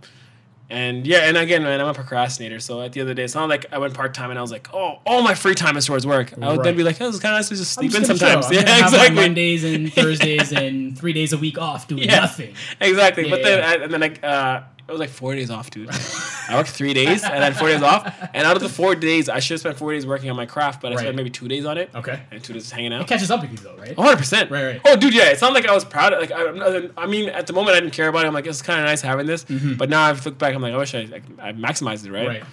And 0.69 1.05
yeah, 1.05 1.19
and 1.27 1.37
again, 1.37 1.61
man, 1.61 1.79
I'm 1.79 1.87
a 1.87 1.93
procrastinator. 1.93 2.59
So 2.59 2.81
at 2.81 2.91
the 2.93 2.99
end 3.01 3.09
of 3.09 3.15
the 3.15 3.19
day, 3.19 3.23
it's 3.25 3.35
not 3.35 3.49
like 3.49 3.67
I 3.71 3.77
went 3.77 3.93
part 3.93 4.15
time 4.15 4.31
and 4.31 4.39
I 4.39 4.41
was 4.41 4.51
like, 4.51 4.73
oh, 4.73 4.99
all 5.05 5.21
my 5.21 5.35
free 5.35 5.53
time 5.53 5.77
is 5.77 5.85
towards 5.85 6.07
work. 6.07 6.33
I 6.41 6.49
would 6.49 6.57
then 6.59 6.65
Right. 6.65 6.77
be 6.77 6.83
like, 6.83 6.99
oh, 7.01 7.07
it's 7.07 7.19
kind 7.19 7.35
of 7.35 7.37
nice 7.37 7.49
to 7.49 7.55
just 7.55 7.73
sleep 7.73 7.93
in 7.93 8.03
just 8.03 8.19
gonna 8.19 8.41
sometimes. 8.41 8.51
Yeah, 8.51 8.61
gonna 8.63 8.71
have 8.73 8.81
my 8.91 8.97
exactly. 8.97 9.15
Mondays 9.15 9.63
and 9.63 9.93
Thursdays 9.93 10.51
and 10.51 10.97
three 10.97 11.13
days 11.13 11.33
a 11.33 11.37
week 11.37 11.59
off 11.59 11.87
doing 11.87 12.03
Yeah. 12.03 12.21
nothing. 12.21 12.55
Exactly. 12.81 13.29
but 13.29 13.41
Yeah, 13.41 13.45
then. 13.45 13.63
I, 13.63 13.83
and 13.83 13.93
then 13.93 14.01
like, 14.01 14.23
uh, 14.23 14.61
it 14.87 14.91
was 14.91 14.99
like 14.99 15.09
four 15.11 15.35
days 15.35 15.51
off, 15.51 15.69
dude. 15.69 15.89
I 16.47 16.55
worked 16.55 16.69
three 16.69 16.93
days 16.93 17.23
and 17.23 17.41
then 17.41 17.53
four 17.53 17.67
days 17.67 17.81
off. 17.81 18.05
And 18.33 18.45
out 18.45 18.55
of 18.55 18.61
the 18.61 18.69
four 18.69 18.93
days, 18.95 19.29
I 19.29 19.39
should 19.39 19.55
have 19.55 19.59
spent 19.61 19.77
four 19.77 19.91
days 19.91 20.05
working 20.05 20.29
on 20.29 20.35
my 20.35 20.45
craft, 20.45 20.81
but 20.81 20.91
I 20.91 20.95
Right. 20.95 21.01
spent 21.01 21.15
maybe 21.15 21.29
two 21.29 21.47
days 21.47 21.65
on 21.65 21.77
it. 21.77 21.89
Okay. 21.95 22.19
And 22.31 22.43
two 22.43 22.53
days 22.53 22.63
just 22.63 22.73
hanging 22.73 22.91
It 22.91 23.01
out. 23.01 23.07
catches 23.07 23.31
up 23.31 23.41
with 23.41 23.51
you 23.51 23.57
though, 23.57 23.75
right? 23.77 23.95
100 23.97 24.17
percent. 24.17 24.51
Right, 24.51 24.63
right. 24.65 24.81
Oh, 24.85 24.95
dude, 24.95 25.13
yeah. 25.13 25.25
It's 25.31 25.41
not 25.41 25.53
like 25.53 25.67
I 25.67 25.73
was 25.73 25.83
proud. 25.85 26.13
Of, 26.13 26.19
like, 26.21 26.31
I, 26.31 26.89
I 27.01 27.07
mean, 27.07 27.29
at 27.29 27.47
the 27.47 27.53
moment, 27.53 27.75
I 27.75 27.79
didn't 27.79 27.93
care 27.93 28.07
about 28.07 28.25
it. 28.25 28.27
I'm 28.27 28.33
like, 28.33 28.45
it's 28.45 28.61
kind 28.61 28.79
of 28.79 28.85
nice 28.85 29.01
having 29.01 29.25
this. 29.25 29.43
But 29.45 29.89
now 29.89 30.03
I've 30.03 30.23
looked 30.25 30.37
back. 30.37 30.53
I'm 30.53 30.61
like, 30.61 30.73
I 30.73 30.77
wish 30.77 30.93
I, 30.93 31.03
like, 31.05 31.23
I 31.39 31.51
maximized 31.53 32.05
it, 32.05 32.11
right? 32.11 32.27
Right. 32.27 32.43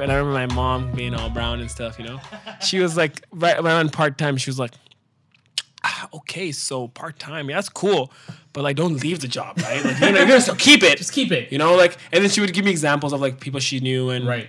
And 0.00 0.12
I 0.12 0.14
remember 0.14 0.32
my 0.32 0.46
mom 0.54 0.92
being 0.92 1.12
all 1.14 1.28
brown 1.28 1.60
and 1.60 1.70
stuff. 1.70 1.98
You 1.98 2.04
know, 2.06 2.20
she 2.64 2.78
was 2.78 2.96
like, 2.96 3.20
right 3.32 3.60
when 3.60 3.70
I 3.72 3.76
went 3.78 3.92
part 3.92 4.16
time, 4.16 4.36
she 4.36 4.48
was 4.48 4.58
like, 4.58 4.70
ah, 5.82 6.08
okay, 6.14 6.52
so 6.52 6.86
part 6.88 7.18
time, 7.18 7.48
yeah, 7.50 7.56
that's 7.56 7.68
cool, 7.68 8.12
but 8.58 8.64
like, 8.64 8.74
don't 8.74 8.94
leave 9.00 9.20
the 9.20 9.28
job, 9.28 9.56
right? 9.62 9.84
Like, 9.84 10.00
you 10.00 10.10
know, 10.10 10.18
you're 10.18 10.26
gonna 10.26 10.40
still 10.40 10.56
keep 10.56 10.82
it. 10.82 10.98
Just 10.98 11.12
keep 11.12 11.30
it. 11.30 11.52
You 11.52 11.58
know, 11.58 11.76
like, 11.76 11.96
and 12.12 12.24
then 12.24 12.28
she 12.28 12.40
would 12.40 12.52
give 12.52 12.64
me 12.64 12.72
examples 12.72 13.12
of 13.12 13.20
like 13.20 13.38
people 13.38 13.60
she 13.60 13.78
knew 13.78 14.10
and 14.10 14.26
Right. 14.26 14.48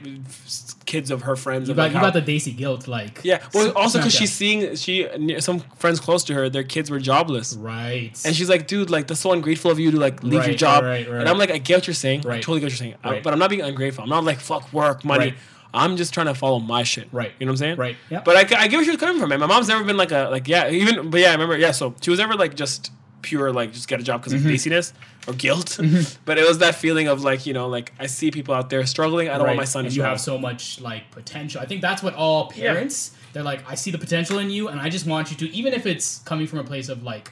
kids 0.88 1.12
of 1.12 1.22
her 1.22 1.36
friends. 1.36 1.68
You 1.70 1.74
of, 1.74 1.76
got 1.78 1.84
like, 1.84 1.92
you 1.92 1.98
how- 2.00 2.10
got 2.10 2.26
the 2.26 2.36
desi 2.36 2.58
guilt 2.58 2.88
like. 2.88 3.20
yeah. 3.24 3.38
Well, 3.54 3.72
also 3.78 4.00
because 4.00 4.16
she's 4.16 4.32
seeing 4.34 4.76
she 4.76 5.08
some 5.40 5.60
friends 5.78 6.00
close 6.00 6.24
to 6.24 6.34
her, 6.34 6.50
their 6.50 6.64
kids 6.64 6.90
were 6.90 7.00
jobless. 7.00 7.56
Right. 7.56 8.12
And 8.26 8.36
she's 8.36 8.50
like, 8.50 8.66
dude, 8.66 8.90
like 8.90 9.06
that's 9.06 9.20
so 9.20 9.32
ungrateful 9.32 9.70
of 9.70 9.78
you 9.78 9.92
to 9.92 10.00
like 10.00 10.24
leave 10.24 10.48
your 10.48 10.56
job. 10.56 10.84
right, 10.84 11.06
right, 11.06 11.12
right. 11.12 11.20
And 11.20 11.30
I'm 11.30 11.38
like, 11.38 11.52
I 11.52 11.60
get 11.60 11.76
what 11.78 11.88
you're 11.88 11.94
saying. 11.94 12.22
I 12.22 12.40
totally 12.40 12.62
get 12.62 12.66
what 12.66 12.72
you're 12.72 12.78
saying. 12.78 12.96
I- 13.04 13.20
but 13.20 13.32
I'm 13.32 13.38
not 13.38 13.52
being 13.52 13.62
ungrateful. 13.62 14.04
I'm 14.06 14.10
not 14.10 14.24
like 14.24 14.40
fuck 14.40 14.74
work, 14.74 15.06
money. 15.06 15.26
Right. 15.26 15.36
I'm 15.72 15.98
just 15.98 16.16
trying 16.16 16.26
to 16.26 16.34
follow 16.34 16.58
my 16.58 16.82
shit. 16.82 17.10
Right. 17.12 17.32
You 17.40 17.46
know 17.46 17.52
what 17.52 17.54
I'm 17.54 17.58
saying? 17.58 17.78
Right. 17.78 17.96
Yeah. 18.10 18.22
But 18.26 18.36
I, 18.38 18.40
I 18.64 18.68
get 18.68 18.78
where 18.78 18.84
she 18.84 18.90
was 18.90 19.00
coming 19.00 19.20
from. 19.20 19.30
Man. 19.30 19.40
My 19.40 19.46
mom's 19.46 19.68
never 19.68 19.84
been 19.84 19.98
like 19.98 20.12
a 20.12 20.28
like 20.32 20.48
yeah 20.48 20.68
even 20.72 21.12
but 21.12 21.20
yeah 21.20 21.30
I 21.30 21.34
remember 21.34 21.56
yeah 21.58 21.70
so 21.70 21.94
she 22.02 22.10
was 22.10 22.18
never 22.18 22.34
like 22.34 22.56
just 22.56 22.92
pure 23.22 23.52
like 23.52 23.74
just 23.74 23.88
get 23.88 24.00
a 24.00 24.04
job 24.04 24.22
because 24.22 24.34
Mm-hmm. 24.34 24.46
of 24.46 24.52
laziness 24.52 24.94
or 25.28 25.34
guilt. 25.34 25.80
but 26.26 26.38
it 26.38 26.48
was 26.48 26.60
that 26.60 26.76
feeling 26.76 27.08
of 27.08 27.24
like 27.24 27.46
you 27.46 27.54
know 27.54 27.68
like 27.68 27.92
I 28.00 28.06
see 28.08 28.32
people 28.32 28.54
out 28.54 28.70
there 28.70 28.86
struggling. 28.86 29.30
I 29.30 29.38
don't 29.38 29.46
want 29.48 29.58
my 29.58 29.64
son 29.66 29.86
and 29.86 29.90
to 29.92 29.96
you 29.96 30.02
struggle. 30.02 30.12
have 30.12 30.22
so 30.22 30.38
much 30.38 30.80
like 30.82 31.10
potential. 31.12 31.62
I 31.62 31.66
think 31.66 31.82
that's 31.82 32.02
what 32.04 32.14
all 32.16 32.50
parents 32.50 33.12
they're 33.34 33.44
like. 33.44 33.62
I 33.70 33.76
see 33.76 33.92
the 33.92 33.98
potential 33.98 34.40
in 34.40 34.50
you, 34.50 34.70
and 34.70 34.80
I 34.80 34.90
just 34.90 35.06
want 35.06 35.30
you 35.32 35.38
to, 35.38 35.56
even 35.56 35.74
if 35.74 35.86
it's 35.86 36.20
coming 36.20 36.48
from 36.48 36.60
a 36.60 36.64
place 36.64 36.90
of 36.90 37.04
like, 37.04 37.32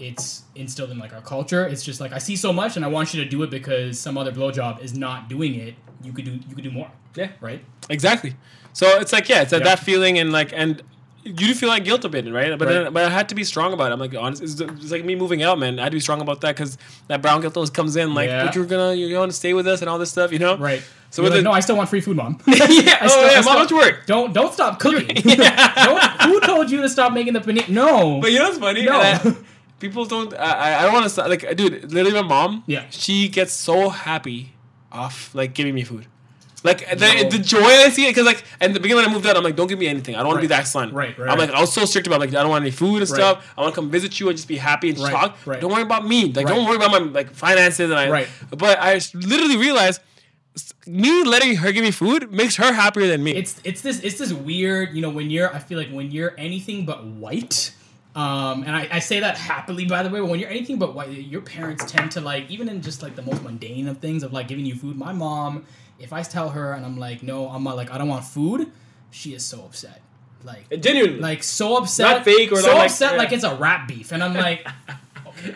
it's 0.00 0.42
instilled 0.54 0.90
in 0.90 0.98
like 0.98 1.12
our 1.12 1.20
culture. 1.22 1.66
It's 1.66 1.84
just 1.84 2.00
like 2.00 2.12
I 2.12 2.18
see 2.18 2.36
so 2.36 2.52
much, 2.52 2.76
and 2.76 2.84
I 2.84 2.88
want 2.88 3.14
you 3.14 3.22
to 3.22 3.28
do 3.28 3.42
it 3.42 3.50
because 3.50 3.98
some 4.00 4.18
other 4.18 4.32
blowjob 4.32 4.82
is 4.82 4.94
not 4.96 5.28
doing 5.28 5.54
it. 5.54 5.74
You 6.02 6.12
could 6.12 6.24
do 6.24 6.32
you 6.48 6.54
could 6.54 6.64
do 6.64 6.70
more. 6.70 6.90
Yeah. 7.14 7.30
Right. 7.40 7.64
Exactly. 7.90 8.34
So 8.72 9.00
it's 9.00 9.12
like 9.12 9.28
yeah, 9.28 9.42
it's 9.42 9.52
Yeah. 9.52 9.60
that 9.60 9.78
feeling 9.80 10.18
and 10.18 10.30
like 10.32 10.52
and 10.52 10.82
you 11.28 11.34
do 11.48 11.54
feel 11.54 11.68
like 11.68 11.84
guilt 11.84 12.04
a 12.04 12.08
bit, 12.08 12.24
right? 12.32 12.58
But 12.58 12.66
Right. 12.68 12.74
then, 12.84 12.92
but 12.92 13.04
I 13.04 13.08
had 13.10 13.28
to 13.28 13.34
be 13.34 13.44
strong 13.44 13.72
about 13.72 13.90
it. 13.90 13.94
I'm 13.94 14.00
like 14.00 14.14
honest, 14.14 14.42
it's, 14.42 14.60
it's 14.60 14.90
like 14.90 15.04
me 15.04 15.14
moving 15.14 15.42
out, 15.42 15.58
man. 15.58 15.78
I 15.78 15.82
had 15.84 15.92
to 15.92 15.96
be 15.96 16.00
strong 16.00 16.20
about 16.20 16.40
that 16.40 16.56
because 16.56 16.78
that 17.08 17.22
brown 17.22 17.40
guilt 17.40 17.56
always 17.56 17.70
comes 17.70 17.96
in, 17.96 18.14
like, 18.14 18.28
Yeah. 18.28 18.44
but 18.46 18.54
you're 18.54 18.64
gonna 18.66 18.94
you're 18.94 19.10
going 19.10 19.28
to 19.28 19.34
stay 19.36 19.52
with 19.54 19.66
us 19.66 19.80
and 19.82 19.88
all 19.90 19.98
this 19.98 20.10
stuff, 20.10 20.32
you 20.32 20.38
know? 20.38 20.56
Right. 20.56 20.82
So 21.10 21.22
like, 21.22 21.32
the- 21.32 21.42
no, 21.42 21.52
I 21.52 21.60
still 21.60 21.76
want 21.76 21.88
free 21.88 22.00
food, 22.00 22.16
mom. 22.16 22.38
yeah. 22.46 22.54
I 22.56 22.98
oh 23.02 23.08
still- 23.08 23.22
yeah. 23.32 23.38
I 23.38 23.42
Mom, 23.42 23.66
still- 23.66 23.66
don't 23.66 23.78
worry. 23.78 23.94
Don't 24.06 24.32
don't 24.32 24.52
stop 24.52 24.78
cooking. 24.84 25.14
don't, 25.14 26.02
who 26.22 26.40
told 26.40 26.70
you 26.70 26.82
to 26.82 26.88
stop 26.88 27.12
making 27.12 27.32
the 27.34 27.40
paneer? 27.40 27.68
No. 27.68 28.20
But 28.20 28.32
you 28.32 28.38
know 28.38 28.46
what's 28.46 28.58
funny? 28.58 28.84
No. 28.84 28.98
I- 29.00 29.36
people 29.80 30.04
don't. 30.06 30.34
I, 30.34 30.38
I- 30.72 30.78
I 30.80 30.82
don't 30.84 30.92
want 30.92 31.04
to 31.04 31.10
stop. 31.10 31.28
Like, 31.28 31.56
dude, 31.56 31.92
literally, 31.92 32.20
my 32.22 32.26
mom. 32.26 32.64
Yeah. 32.66 32.84
She 32.90 33.28
gets 33.28 33.52
so 33.52 33.88
happy 33.90 34.52
off 34.90 35.34
like 35.34 35.52
giving 35.54 35.74
me 35.74 35.84
food. 35.84 36.06
Like 36.64 36.88
the, 36.90 36.96
No. 36.96 37.28
the 37.30 37.38
joy 37.38 37.60
I 37.60 37.88
see 37.90 38.06
it 38.06 38.10
because 38.10 38.26
like 38.26 38.42
at 38.60 38.74
the 38.74 38.80
beginning 38.80 39.02
when 39.04 39.10
I 39.10 39.12
moved 39.12 39.26
out 39.26 39.36
I'm 39.36 39.44
like 39.44 39.54
don't 39.56 39.68
give 39.68 39.78
me 39.78 39.86
anything 39.86 40.16
I 40.16 40.18
don't 40.18 40.28
want 40.28 40.38
to 40.38 40.42
be 40.42 40.48
that 40.48 40.66
son 40.66 40.92
Right, 40.92 41.16
right, 41.16 41.30
I'm 41.30 41.38
like 41.38 41.50
I 41.50 41.60
was 41.60 41.72
so 41.72 41.84
strict 41.84 42.06
about 42.08 42.18
like 42.20 42.30
I 42.30 42.32
don't 42.42 42.48
want 42.50 42.62
any 42.62 42.72
food 42.72 43.00
and 43.02 43.10
Right. 43.10 43.16
stuff 43.20 43.54
I 43.56 43.60
want 43.62 43.74
to 43.74 43.80
come 43.80 43.90
visit 43.90 44.18
you 44.18 44.28
and 44.28 44.36
just 44.36 44.48
be 44.48 44.56
happy 44.56 44.90
and 44.90 44.98
Right, 44.98 45.12
talk 45.12 45.36
right. 45.46 45.60
don't 45.60 45.70
worry 45.72 45.82
about 45.82 46.04
me 46.06 46.32
like 46.32 46.46
Right. 46.46 46.54
don't 46.56 46.66
worry 46.66 46.76
about 46.76 46.90
my 46.90 46.98
like 46.98 47.30
finances 47.32 47.90
and 47.90 47.98
I 47.98 48.10
Right. 48.10 48.28
but 48.50 48.78
I 48.80 49.00
literally 49.14 49.56
realized 49.56 50.00
me 50.86 51.22
letting 51.24 51.54
her 51.56 51.70
give 51.70 51.84
me 51.84 51.90
food 51.92 52.32
makes 52.32 52.56
her 52.56 52.72
happier 52.72 53.06
than 53.06 53.22
me 53.22 53.32
it's 53.32 53.60
it's 53.62 53.80
this 53.82 54.00
it's 54.00 54.18
this 54.18 54.32
weird 54.32 54.92
you 54.94 55.00
know 55.00 55.10
when 55.10 55.30
you're 55.30 55.54
i 55.54 55.58
feel 55.60 55.78
like 55.78 55.90
when 55.90 56.10
you're 56.10 56.34
anything 56.38 56.84
but 56.84 57.04
white 57.04 57.72
um 58.16 58.64
and 58.64 58.74
I, 58.74 58.88
I 58.90 58.98
say 58.98 59.20
that 59.20 59.36
happily 59.36 59.84
by 59.84 60.02
the 60.02 60.08
way 60.08 60.18
but 60.18 60.28
when 60.28 60.40
you're 60.40 60.50
anything 60.50 60.78
but 60.78 60.94
white 60.94 61.10
your 61.10 61.42
parents 61.42 61.84
tend 61.84 62.10
to 62.12 62.20
like 62.20 62.50
even 62.50 62.68
in 62.68 62.82
just 62.82 63.02
like 63.02 63.14
the 63.14 63.22
most 63.22 63.42
mundane 63.44 63.86
of 63.86 63.98
things 63.98 64.22
of 64.24 64.32
like 64.32 64.48
giving 64.48 64.66
you 64.66 64.74
food 64.74 64.96
my 64.96 65.12
mom 65.12 65.64
if 65.98 66.12
i 66.12 66.22
tell 66.22 66.50
her 66.50 66.72
and 66.72 66.84
i'm 66.84 66.98
like 66.98 67.22
no 67.22 67.48
i'm 67.48 67.62
not 67.64 67.76
like 67.76 67.90
i 67.90 67.98
don't 67.98 68.08
want 68.08 68.24
food 68.24 68.70
she 69.10 69.34
is 69.34 69.44
so 69.44 69.60
upset 69.60 70.00
like 70.44 70.64
uh, 70.72 70.76
genuinely 70.76 71.18
like 71.20 71.42
so 71.42 71.76
upset 71.76 72.16
Not 72.18 72.24
fake 72.24 72.52
or 72.52 72.56
so 72.60 72.68
not 72.68 72.76
like- 72.76 72.90
upset 72.90 73.12
yeah. 73.12 73.18
like 73.18 73.32
it's 73.32 73.44
a 73.44 73.54
rat 73.56 73.88
beef 73.88 74.12
and 74.12 74.22
i'm 74.22 74.34
like 74.34 74.66
okay 75.26 75.54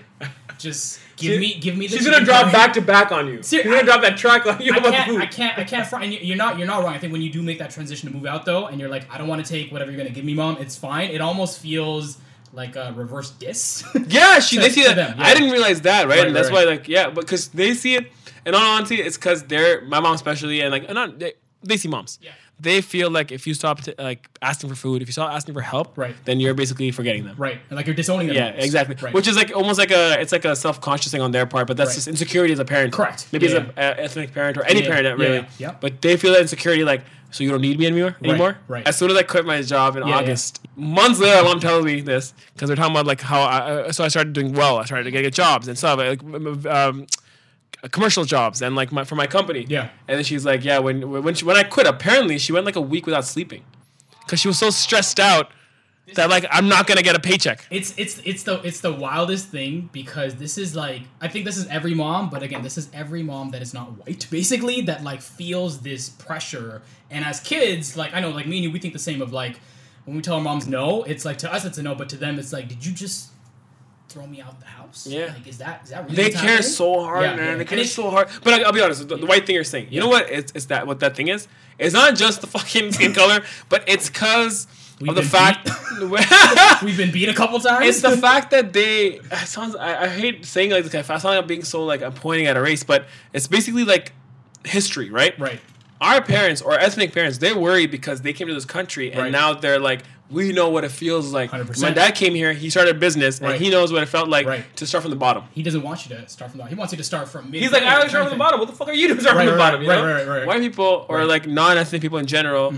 just 0.59 1.01
give 1.17 1.35
She- 1.35 1.39
me 1.41 1.55
give 1.61 1.77
me 1.77 1.87
the 1.89 1.97
she's 1.97 2.07
gonna 2.09 2.25
drop 2.25 2.43
curry. 2.45 2.53
back 2.53 2.73
to 2.75 2.81
back 2.81 3.11
on 3.13 3.27
you 3.29 3.43
Ser- 3.43 3.63
she's 3.63 3.65
gonna 3.71 3.83
drop 3.85 4.01
that 4.03 4.17
track 4.17 4.47
on 4.47 4.61
you 4.61 4.73
I 4.73 4.77
about 4.79 4.93
can't, 4.93 5.11
food 5.11 5.21
I 5.21 5.27
can't, 5.27 5.59
I 5.59 5.65
can't. 5.65 5.87
Fr- 5.87 5.97
and 5.97 6.13
you- 6.13 6.21
you're 6.23 6.37
not, 6.37 6.57
you're 6.59 6.67
not 6.69 6.85
wrong. 6.85 6.95
I 6.95 6.99
think 6.99 7.13
when 7.13 7.21
you 7.23 7.31
do 7.33 7.43
make 7.43 7.59
that 7.59 7.71
transition 7.71 8.09
to 8.09 8.15
move 8.15 8.27
out 8.27 8.45
though, 8.45 8.67
and 8.67 8.79
you're 8.79 8.89
like, 8.89 9.13
I 9.13 9.19
don't 9.19 9.27
want 9.27 9.45
to 9.45 9.51
take 9.53 9.73
whatever 9.73 9.91
you're 9.91 9.99
gonna 9.99 10.11
give 10.15 10.25
me, 10.25 10.35
mom. 10.35 10.59
It's 10.61 10.77
fine. 10.77 11.11
It 11.11 11.21
almost 11.21 11.59
feels 11.59 12.19
like 12.53 12.77
a 12.77 12.93
reverse 12.95 13.31
diss. 13.31 13.83
Yeah, 14.07 14.39
she 14.39 14.57
To- 14.59 14.63
they 14.63 14.69
see 14.71 14.85
that. 14.85 14.95
them, 14.95 15.19
yeah. 15.19 15.25
I 15.27 15.35
didn't 15.35 15.51
realize 15.51 15.81
that, 15.83 16.07
right? 16.07 16.19
Right, 16.19 16.27
and 16.29 16.37
that's 16.37 16.51
right, 16.51 16.65
why, 16.67 16.73
like, 16.75 16.87
yeah, 16.87 17.11
because 17.11 17.49
they 17.49 17.75
see 17.75 17.97
it. 17.97 18.13
And 18.47 18.55
all 18.57 18.63
honesty, 18.77 18.97
it's 18.97 19.17
because 19.17 19.45
they're 19.45 19.83
my 19.83 20.01
mom 20.01 20.15
especially, 20.15 20.61
and 20.61 20.71
like, 20.73 20.85
and 20.85 20.95
not 20.95 21.19
they, 21.19 21.35
they 21.63 21.77
see 21.77 21.89
moms. 21.89 22.19
Yeah. 22.23 22.33
They 22.61 22.81
feel 22.81 23.11
like 23.11 23.33
if 23.33 23.45
you 23.47 23.55
stop 23.55 23.81
t- 23.83 23.95
like 23.99 24.29
asking 24.41 24.71
for 24.71 24.77
food, 24.77 25.03
if 25.03 25.09
you 25.09 25.13
stop 25.13 25.33
asking 25.33 25.55
for 25.55 25.63
help, 25.63 25.99
Right. 25.99 26.15
then 26.27 26.39
you're 26.39 26.55
basically 26.55 26.93
forgetting 26.93 27.25
them. 27.25 27.35
Right. 27.37 27.59
And 27.71 27.77
like 27.77 27.87
you're 27.87 27.95
disowning 27.97 28.29
them. 28.29 28.37
Yeah, 28.37 28.49
exactly. 28.51 28.95
Right. 29.01 29.13
Which 29.13 29.27
is 29.27 29.35
like 29.37 29.51
almost 29.57 29.79
like 29.81 29.91
a 29.91 30.21
it's 30.21 30.31
like 30.31 30.45
a 30.45 30.55
self 30.55 30.81
conscious 30.81 31.11
thing 31.11 31.21
on 31.23 31.33
their 31.33 31.45
part, 31.47 31.67
but 31.67 31.77
that's 31.77 31.91
Right. 31.91 31.95
just 31.97 32.09
insecurity 32.09 32.53
as 32.53 32.61
a 32.61 32.65
parent. 32.65 32.93
Correct. 32.93 33.27
Maybe 33.33 33.47
Yeah, 33.47 33.53
as 33.53 33.59
a, 33.59 33.73
a 34.01 34.05
ethnic 34.05 34.33
parent 34.33 34.59
or 34.59 34.63
any 34.65 34.83
Yeah, 34.83 34.89
parent 34.95 35.19
really. 35.19 35.37
yeah, 35.39 35.47
yeah. 35.59 35.75
But 35.81 36.03
they 36.03 36.17
feel 36.17 36.33
that 36.35 36.41
insecurity 36.43 36.85
like 36.85 37.03
so 37.33 37.43
you 37.43 37.51
don't 37.51 37.63
need 37.63 37.79
me 37.81 37.87
anymore 37.87 38.15
anymore. 38.23 38.59
right. 38.69 38.87
As 38.87 38.97
soon 38.97 39.11
as 39.11 39.17
I 39.17 39.23
quit 39.25 39.45
my 39.47 39.61
job 39.63 39.97
in 39.97 40.03
Yeah, 40.03 40.11
yeah. 40.11 40.17
August, 40.19 40.61
months 40.77 41.19
later, 41.19 41.43
my 41.43 41.49
mom 41.49 41.61
tells 41.61 41.85
me 41.85 42.01
this 42.03 42.33
because 42.55 42.69
they're 42.69 42.77
talking 42.77 42.93
about 42.95 43.07
like 43.07 43.23
how 43.23 43.41
I 43.43 43.59
uh, 43.59 43.93
so 43.93 44.05
I 44.05 44.09
started 44.09 44.35
doing 44.35 44.53
well. 44.53 44.77
I 44.79 44.85
started 44.85 45.05
to 45.05 45.11
get 45.11 45.33
jobs 45.35 45.67
and 45.67 45.77
stuff. 45.77 45.99
Like, 45.99 46.23
um, 46.67 47.07
commercial 47.89 48.25
jobs 48.25 48.63
and 48.63 48.77
like 48.77 48.93
my, 48.93 49.05
for 49.05 49.17
my 49.17 49.27
company. 49.27 49.67
Yeah. 49.69 49.91
And 50.09 50.17
then 50.19 50.25
she's 50.25 50.45
like, 50.45 50.65
yeah, 50.65 50.79
when 50.79 51.23
when 51.23 51.35
she, 51.35 51.45
when 51.45 51.57
I 51.57 51.65
quit, 51.65 51.87
apparently 51.87 52.39
she 52.39 52.53
went 52.53 52.67
like 52.67 52.77
a 52.77 52.81
week 52.81 53.07
without 53.07 53.25
sleeping 53.25 53.65
because 54.21 54.41
she 54.41 54.49
was 54.49 54.59
so 54.59 54.71
stressed 54.71 55.19
out 55.19 55.51
that 56.15 56.31
like 56.31 56.45
I'm 56.51 56.69
not 56.69 56.87
gonna 56.87 57.03
get 57.03 57.15
a 57.17 57.21
paycheck. 57.21 57.65
It's 57.71 57.95
it's 57.97 58.21
it's 58.25 58.43
the 58.43 58.61
it's 58.63 58.81
the 58.81 58.93
wildest 58.93 59.49
thing 59.49 59.89
because 59.93 60.37
this 60.37 60.59
is 60.59 60.75
like 60.75 61.03
I 61.21 61.29
think 61.29 61.45
this 61.45 61.57
is 61.57 61.67
every 61.69 61.95
mom, 61.95 62.31
but 62.31 62.43
again, 62.43 62.63
this 62.63 62.77
is 62.77 62.89
every 62.93 63.23
mom 63.23 63.51
that 63.51 63.63
is 63.63 63.73
not 63.73 63.99
white, 63.99 64.27
basically, 64.31 64.81
that 64.83 65.03
like 65.03 65.21
feels 65.21 65.81
this 65.81 66.09
pressure. 66.09 66.83
And 67.11 67.25
as 67.25 67.41
kids, 67.41 67.97
like 67.97 68.15
I 68.15 68.21
know, 68.21 68.31
like 68.31 68.47
me 68.47 68.59
and 68.59 68.65
you, 68.65 68.71
we 68.71 68.79
think 68.79 68.93
the 68.93 68.99
same 68.99 69.23
of 69.23 69.33
like 69.33 69.61
when 70.05 70.17
we 70.17 70.23
tell 70.23 70.35
our 70.35 70.41
moms 70.41 70.67
no, 70.67 71.03
it's 71.05 71.25
like 71.25 71.39
to 71.39 71.53
us 71.53 71.65
it's 71.65 71.79
a 71.79 71.83
no, 71.83 71.95
but 71.95 72.09
to 72.11 72.17
them 72.17 72.39
it's 72.39 72.53
like, 72.53 72.69
did 72.69 72.85
you 72.85 72.93
just 72.93 73.32
throw 74.13 74.27
me 74.27 74.41
out 74.41 74.59
the 74.61 74.67
house? 74.67 75.07
Yeah. 75.07 75.27
Like 75.35 75.47
is 75.47 75.59
that 75.59 75.83
is 75.85 75.91
that 75.91 76.05
really 76.05 76.17
They 76.17 76.31
care 76.31 76.63
so 76.63 77.01
hard, 77.03 77.23
Yeah, 77.25 77.37
man. 77.37 77.47
yeah. 77.53 77.55
They 77.59 77.65
care 77.65 77.85
so 77.85 78.11
hard. 78.11 78.29
But 78.45 78.55
I, 78.55 78.63
I'll 78.63 78.73
be 78.73 78.81
honest, 78.81 79.09
the, 79.09 79.17
the 79.17 79.27
white 79.27 79.47
thing 79.47 79.55
you're 79.55 79.65
saying. 79.65 79.89
You 79.91 80.01
know 80.01 80.09
what? 80.09 80.31
It's, 80.31 80.53
it's 80.55 80.67
that 80.67 80.87
what 80.87 81.01
that 81.01 81.17
thing 81.17 81.29
is. 81.29 81.49
It's 81.79 81.95
not 81.95 82.15
just 82.17 82.41
the 82.41 82.47
fucking 82.47 82.93
skin 82.93 83.13
color, 83.21 83.43
but 83.69 83.83
it's 83.89 84.09
because 84.09 84.67
We've 85.01 85.09
of 85.11 85.17
the 85.17 85.23
fact. 85.23 85.69
We've 86.83 86.97
been 86.97 87.11
beat 87.11 87.29
a 87.29 87.35
couple 87.35 87.59
times. 87.61 87.87
it's 87.87 88.03
the 88.03 88.17
fact 88.29 88.51
that 88.51 88.73
they. 88.73 89.21
Sounds. 89.45 89.75
I, 89.75 90.05
I 90.05 90.09
hate 90.09 90.45
saying 90.45 90.71
like 90.71 90.85
this. 90.85 90.95
I 90.95 91.03
sound 91.03 91.25
like 91.25 91.39
I'm 91.43 91.47
being 91.49 91.65
so 91.65 91.85
like 91.85 92.03
I'm 92.03 92.13
pointing 92.13 92.47
at 92.47 92.57
a 92.57 92.61
race, 92.63 92.85
but 92.85 93.07
it's 93.33 93.47
basically 93.49 93.85
like 93.85 94.13
history, 94.65 95.11
right? 95.11 95.37
right. 95.41 95.61
Our 96.01 96.21
parents 96.21 96.61
or 96.63 96.73
ethnic 96.79 97.13
parents, 97.13 97.39
they're 97.39 97.57
worried 97.59 97.91
because 97.93 98.23
they 98.23 98.33
came 98.33 98.49
to 98.49 98.55
this 98.55 98.65
country 98.65 99.13
and 99.13 99.21
Right. 99.23 99.33
now 99.33 99.55
they're 99.55 99.79
like, 99.79 100.03
we 100.33 100.53
know 100.53 100.69
what 100.71 100.83
it 100.85 100.91
feels 100.91 101.33
like. 101.33 101.51
100%. 101.51 101.81
My 101.83 101.91
dad 101.91 102.13
came 102.15 102.35
here, 102.35 102.53
he 102.53 102.71
started 102.71 102.97
a 102.97 102.99
business, 102.99 103.41
Right. 103.41 103.55
and 103.55 103.63
he 103.65 103.71
knows 103.71 103.93
what 103.93 104.03
it 104.03 104.07
felt 104.07 104.29
like 104.29 104.47
Right. 104.47 104.65
to 104.77 104.87
start 104.87 105.03
from 105.03 105.11
the 105.11 105.17
bottom. 105.17 105.45
He 105.53 105.63
doesn't 105.63 105.83
want 105.83 106.09
you 106.09 106.17
to 106.17 106.29
start 106.29 106.51
from 106.51 106.59
the 106.61 106.67
He 106.67 106.75
wants 106.75 106.93
you 106.93 106.97
to 106.99 107.05
start 107.05 107.29
from 107.29 107.51
mid. 107.51 107.63
He's 107.63 107.73
like, 107.73 107.83
I 107.83 107.95
already 107.95 108.09
start 108.09 108.25
from 108.29 108.33
the 108.39 108.43
bottom. 108.43 108.59
What 108.61 108.69
the 108.69 108.75
fuck 108.75 108.89
are 108.89 108.95
you 108.95 109.09
doing 109.09 109.21
start 109.21 109.37
Right, 109.37 109.45
from 109.47 109.53
the 109.55 109.59
right, 109.59 109.71
bottom? 109.71 109.83
you 109.83 109.89
right, 109.91 109.97
know? 110.01 110.07
right, 110.07 110.27
right, 110.27 110.39
right. 110.39 110.47
White 110.47 110.61
people 110.61 111.07
or 111.09 111.17
Right. 111.17 111.21
Mm-hmm. 111.23 111.29
like 111.31 111.47
non-ethnic 111.47 112.01
people 112.03 112.19
in 112.19 112.27
general, 112.27 112.75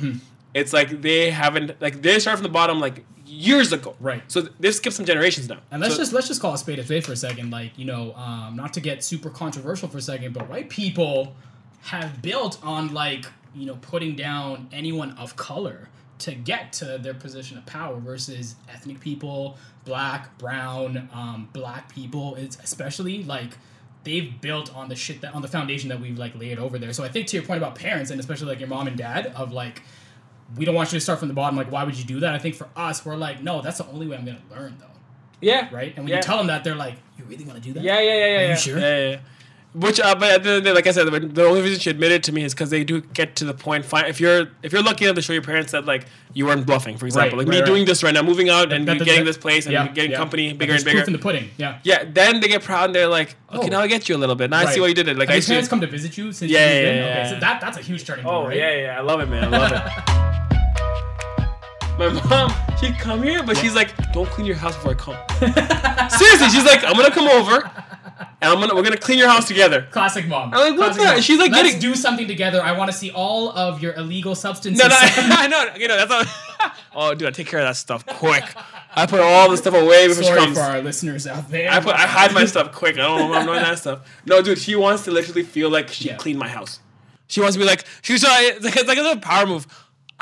it's 0.52 0.72
like 0.72 1.00
they 1.02 1.30
haven't 1.30 1.80
like 1.80 2.02
they 2.02 2.18
start 2.18 2.36
from 2.38 2.42
the 2.44 2.48
bottom 2.48 2.80
like 2.80 3.04
years 3.26 3.72
ago. 3.72 3.96
Right. 4.00 4.22
So 4.28 4.42
th- 4.42 4.52
they 4.60 4.70
skipped 4.70 4.94
some 4.96 5.04
generations 5.06 5.48
now. 5.48 5.58
And 5.72 5.80
let's 5.80 5.94
So- 5.94 6.00
just 6.02 6.12
let's 6.12 6.28
just 6.28 6.40
call 6.40 6.54
a 6.54 6.58
spade 6.58 6.78
a 6.78 6.84
spade 6.84 7.04
for 7.04 7.12
a 7.12 7.16
second. 7.16 7.50
Like 7.50 7.72
you 7.76 7.84
know, 7.84 8.14
um, 8.14 8.54
not 8.56 8.72
to 8.74 8.80
get 8.80 9.02
super 9.02 9.30
controversial 9.30 9.88
for 9.88 9.98
a 9.98 10.02
second, 10.02 10.32
but 10.34 10.48
white 10.48 10.70
people 10.70 11.34
have 11.82 12.22
built 12.22 12.58
on 12.62 12.92
like 12.94 13.26
you 13.54 13.66
know 13.66 13.76
putting 13.82 14.14
down 14.16 14.68
anyone 14.72 15.12
of 15.18 15.36
color 15.36 15.88
to 16.18 16.34
get 16.34 16.72
to 16.74 16.98
their 16.98 17.14
position 17.14 17.58
of 17.58 17.66
power 17.66 17.98
versus 17.98 18.56
ethnic 18.72 19.00
people, 19.00 19.56
black, 19.84 20.36
brown, 20.38 21.08
um, 21.12 21.48
black 21.52 21.92
people. 21.92 22.34
It's 22.36 22.56
especially 22.62 23.24
like 23.24 23.58
they've 24.04 24.40
built 24.40 24.74
on 24.74 24.88
the 24.88 24.96
shit 24.96 25.20
that 25.22 25.34
on 25.34 25.42
the 25.42 25.48
foundation 25.48 25.88
that 25.88 26.00
we've 26.00 26.18
like 26.18 26.38
laid 26.38 26.58
over 26.58 26.78
there. 26.78 26.92
So 26.92 27.04
I 27.04 27.08
think 27.08 27.26
to 27.28 27.36
your 27.36 27.44
point 27.44 27.58
about 27.58 27.74
parents 27.74 28.10
and 28.10 28.20
especially 28.20 28.48
like 28.48 28.60
your 28.60 28.68
mom 28.68 28.86
and 28.86 28.96
dad 28.96 29.32
of 29.36 29.52
like 29.52 29.82
we 30.56 30.64
don't 30.64 30.74
want 30.74 30.92
you 30.92 30.98
to 30.98 31.00
start 31.00 31.18
from 31.18 31.28
the 31.28 31.34
bottom. 31.34 31.56
Like, 31.56 31.72
why 31.72 31.84
would 31.84 31.96
you 31.96 32.04
do 32.04 32.20
that? 32.20 32.34
I 32.34 32.38
think 32.38 32.54
for 32.54 32.68
us, 32.76 33.04
we're 33.04 33.16
like, 33.16 33.42
no, 33.42 33.60
that's 33.62 33.78
the 33.78 33.86
only 33.88 34.06
way 34.06 34.16
I'm 34.16 34.24
gonna 34.24 34.42
learn, 34.50 34.76
though 34.78 34.86
yeah. 35.44 35.68
right? 35.72 35.94
And 35.94 36.04
when 36.04 36.08
Yeah. 36.08 36.16
you 36.16 36.22
tell 36.22 36.38
them 36.38 36.48
that, 36.48 36.64
they're 36.64 36.74
like, 36.74 36.96
"You 37.18 37.24
really 37.24 37.44
want 37.44 37.56
to 37.56 37.62
do 37.62 37.72
that?" 37.74 37.82
Yeah, 37.82 38.00
yeah, 38.00 38.14
yeah, 38.14 38.26
yeah. 38.26 38.40
you 38.42 38.48
yeah. 38.48 38.54
sure? 38.56 38.78
Yeah, 38.78 38.98
yeah, 38.98 39.10
yeah. 39.10 39.18
Which, 39.74 39.98
uh, 39.98 40.14
but 40.14 40.30
at 40.30 40.42
the 40.44 40.50
end 40.50 40.58
of 40.58 40.62
the 40.64 40.70
day, 40.70 40.72
like 40.74 40.86
I 40.86 40.92
said, 40.92 41.10
the 41.34 41.44
only 41.44 41.60
reason 41.60 41.80
she 41.80 41.90
admitted 41.90 42.22
to 42.24 42.32
me 42.32 42.44
is 42.44 42.54
because 42.54 42.70
they 42.70 42.84
do 42.84 43.00
get 43.00 43.34
to 43.36 43.44
the 43.44 43.52
point. 43.54 43.84
Fine, 43.84 44.04
if 44.04 44.20
you're 44.20 44.46
if 44.62 44.72
you're 44.72 44.84
lucky 44.84 45.04
enough 45.04 45.16
to 45.16 45.22
show 45.22 45.32
your 45.32 45.42
parents 45.42 45.72
that 45.72 45.84
like 45.84 46.06
you 46.32 46.46
weren't 46.46 46.64
bluffing, 46.64 46.96
for 46.96 47.06
example, 47.06 47.38
Right, 47.38 47.46
like 47.46 47.48
me 47.52 47.58
right, 47.58 47.66
doing 47.66 47.84
this 47.84 48.04
right 48.04 48.14
now, 48.14 48.22
moving 48.22 48.48
out 48.48 48.72
and 48.72 48.86
getting 48.86 49.24
this 49.24 49.36
place 49.36 49.66
and 49.66 49.72
yeah, 49.72 49.88
getting 49.88 50.12
yeah. 50.12 50.16
company 50.16 50.52
bigger 50.52 50.74
and 50.74 50.84
bigger. 50.84 50.98
Proof 50.98 51.08
in 51.08 51.12
the 51.12 51.18
pudding. 51.18 51.50
Yeah. 51.56 51.80
Yeah, 51.82 52.04
then 52.06 52.38
they 52.38 52.46
get 52.46 52.62
proud 52.62 52.84
and 52.84 52.94
they're 52.94 53.08
like, 53.08 53.34
okay, 53.52 53.66
Oh. 53.66 53.68
now 53.68 53.80
I 53.80 53.88
get 53.88 54.08
you 54.08 54.14
a 54.14 54.18
little 54.18 54.36
bit. 54.36 54.48
Now 54.48 54.58
I 54.58 54.66
see 54.66 54.78
Right. 54.78 54.82
why 54.82 54.86
you 54.88 54.94
did 54.94 55.08
it. 55.08 55.16
Like 55.18 55.28
Have 55.28 55.34
I 55.34 55.38
your 55.40 55.46
parents 55.46 55.68
come 55.68 55.80
to 55.80 55.88
visit 55.88 56.16
you 56.16 56.30
since 56.30 56.52
Yeah, 56.52 56.60
you 56.60 56.74
yeah, 56.76 56.82
yeah, 56.82 56.88
Okay, 56.90 57.08
yeah. 57.08 57.28
so 57.30 57.40
that 57.40 57.60
that's 57.60 57.76
a 57.76 57.82
huge 57.82 58.04
turning 58.04 58.24
point, 58.24 58.36
Oh 58.36 58.46
right? 58.46 58.56
yeah, 58.56 58.70
yeah, 58.76 58.82
yeah, 58.82 58.98
I 58.98 59.02
love 59.02 59.18
it, 59.22 59.28
man. 59.28 59.52
I 59.52 59.58
love 59.58 59.72
it. 59.72 59.80
My 61.98 62.08
mom, 62.28 62.52
she'd 62.80 62.96
come 62.98 63.22
here, 63.22 63.42
but 63.44 63.56
she's 63.56 63.74
like, 63.74 63.92
"Don't 64.12 64.28
clean 64.28 64.46
your 64.46 64.56
house 64.56 64.74
before 64.76 64.92
I 64.92 64.94
come." 64.94 65.16
Seriously, 66.10 66.48
she's 66.50 66.64
like, 66.64 66.82
"I'm 66.84 66.94
gonna 66.94 67.10
come 67.12 67.28
over, 67.28 67.70
and 68.18 68.28
I'm 68.42 68.60
gonna 68.60 68.74
we're 68.74 68.82
gonna 68.82 68.96
clean 68.96 69.18
your 69.18 69.28
house 69.28 69.46
together." 69.48 69.86
Classic 69.90 70.26
mom. 70.26 70.52
I'm 70.54 70.60
like, 70.60 70.78
what 70.78 70.94
Classic 70.94 71.02
the- 71.02 71.08
mom. 71.14 71.20
she's 71.20 71.38
like 71.38 71.50
Let's 71.50 71.64
getting- 71.74 71.80
do 71.80 71.94
something 71.94 72.26
together. 72.28 72.62
I 72.62 72.72
want 72.72 72.90
to 72.90 72.96
see 72.96 73.10
all 73.10 73.50
of 73.50 73.82
your 73.82 73.94
illegal 73.94 74.34
substances. 74.34 74.82
No, 74.82 74.88
no, 74.88 74.96
I 74.98 75.46
know, 75.48 75.74
you 75.76 75.88
know, 75.88 75.96
that's 76.06 76.10
not. 76.10 76.72
oh, 76.94 77.14
dude, 77.14 77.28
I 77.28 77.30
take 77.30 77.46
care 77.46 77.60
of 77.60 77.66
that 77.66 77.76
stuff 77.76 78.04
quick. 78.06 78.44
I 78.96 79.06
put 79.06 79.20
all 79.20 79.50
the 79.50 79.56
stuff 79.56 79.74
away 79.74 80.06
before 80.08 80.22
Sorry 80.24 80.40
she 80.40 80.44
comes. 80.46 80.58
for 80.58 80.62
our 80.64 80.80
listeners 80.80 81.26
out 81.26 81.48
there. 81.50 81.70
I 81.70 81.80
put, 81.80 81.94
I 81.94 82.06
hide 82.06 82.32
my 82.32 82.44
stuff 82.44 82.72
quick. 82.72 82.94
I 82.94 82.98
don't 82.98 83.30
know, 83.30 83.34
I'm 83.36 83.44
doing 83.46 83.60
that 83.60 83.78
stuff. 83.78 84.08
No, 84.24 84.40
dude, 84.40 84.58
she 84.58 84.76
wants 84.76 85.04
to 85.04 85.10
literally 85.10 85.42
feel 85.42 85.68
like 85.70 85.88
she 85.88 86.08
Yeah. 86.08 86.16
cleaned 86.16 86.38
my 86.38 86.48
house. 86.48 86.78
She 87.26 87.40
wants 87.40 87.54
to 87.56 87.58
be 87.58 87.64
like, 87.66 87.84
she's 88.02 88.22
like, 88.22 88.56
it's 88.62 88.86
like 88.86 88.98
a 88.98 89.02
little 89.02 89.20
power 89.20 89.46
move. 89.46 89.66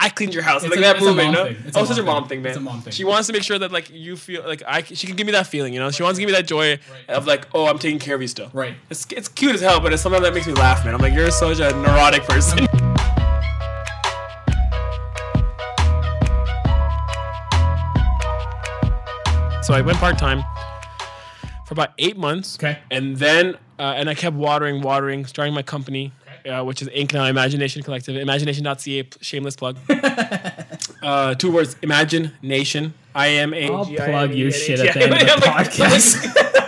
I 0.05 0.09
cleaned 0.09 0.35
your 0.35 0.43
house. 0.43 0.65
It's 0.65 0.71
like 0.71 0.81
a- 0.81 0.83
that 0.83 1.01
movement, 1.01 1.33
no? 1.33 1.45
It's 1.45 1.77
Oh, 1.77 1.85
such 1.85 1.97
a 1.99 2.03
mom 2.03 2.25
thing. 2.25 2.29
thing, 2.31 2.43
man. 2.43 2.51
It's 2.51 2.59
a 2.59 2.61
mom 2.61 2.81
thing. 2.83 2.93
She 2.93 3.05
wants 3.05 3.29
to 3.29 3.33
make 3.33 3.45
sure 3.45 3.57
that 3.61 3.71
like 3.71 3.89
you 3.89 4.17
feel 4.17 4.43
like 4.45 4.61
I. 4.67 4.83
She 4.83 5.07
can 5.07 5.15
give 5.15 5.27
me 5.27 5.33
that 5.33 5.47
feeling, 5.47 5.73
you 5.73 5.79
know. 5.79 5.93
She 5.93 6.03
wants 6.03 6.17
to 6.19 6.23
give 6.23 6.29
me 6.29 6.35
that 6.35 6.47
joy 6.49 6.81
of 7.09 7.27
like, 7.27 7.47
oh, 7.55 7.67
I'm 7.69 7.79
taking 7.79 8.01
care 8.01 8.17
of 8.17 8.21
you 8.21 8.27
still. 8.27 8.51
Right. 8.53 8.75
It's, 8.91 9.07
it's 9.13 9.29
cute 9.29 9.55
as 9.55 9.61
hell, 9.61 9.79
but 9.81 9.93
it's 9.93 10.03
something 10.03 10.21
that 10.23 10.35
makes 10.35 10.49
me 10.49 10.55
laugh, 10.55 10.85
man. 10.85 10.95
I'm 10.95 11.01
like, 11.01 11.15
you're 11.15 11.31
such 11.31 11.61
a 11.61 11.71
neurotic 11.77 12.25
person. 12.25 12.67
so 19.63 19.75
I 19.75 19.81
went 19.81 19.99
part 19.99 20.19
time 20.19 20.43
for 21.67 21.75
about 21.75 21.91
eight 21.99 22.17
months. 22.17 22.57
Okay. 22.59 22.79
And 22.91 23.17
then, 23.17 23.55
uh, 23.79 23.95
and 23.97 24.11
I 24.11 24.15
kept 24.15 24.35
watering, 24.35 24.83
watering, 24.83 25.25
starting 25.27 25.55
my 25.55 25.63
company, 25.63 26.13
uh, 26.47 26.65
which 26.65 26.83
is 26.83 26.89
Inc. 26.89 27.13
Now 27.13 27.27
Imagination 27.27 27.83
Collective. 27.83 28.17
Imagination.ca, 28.17 29.09
shameless 29.21 29.57
plug. 29.57 29.77
uh, 31.03 31.35
two 31.35 31.53
words, 31.53 31.77
Imagine 31.83 32.33
Nation. 32.43 32.95
I 33.15 33.29
am 33.29 33.55
a. 33.55 33.69
I'll 33.69 33.85
plug 33.85 34.35
your 34.35 34.51
shit 34.51 34.81
at 34.81 34.95
the 34.95 35.03
end 35.03 35.13
of 35.13 35.19
the 35.21 35.47
podcast. 35.47 36.63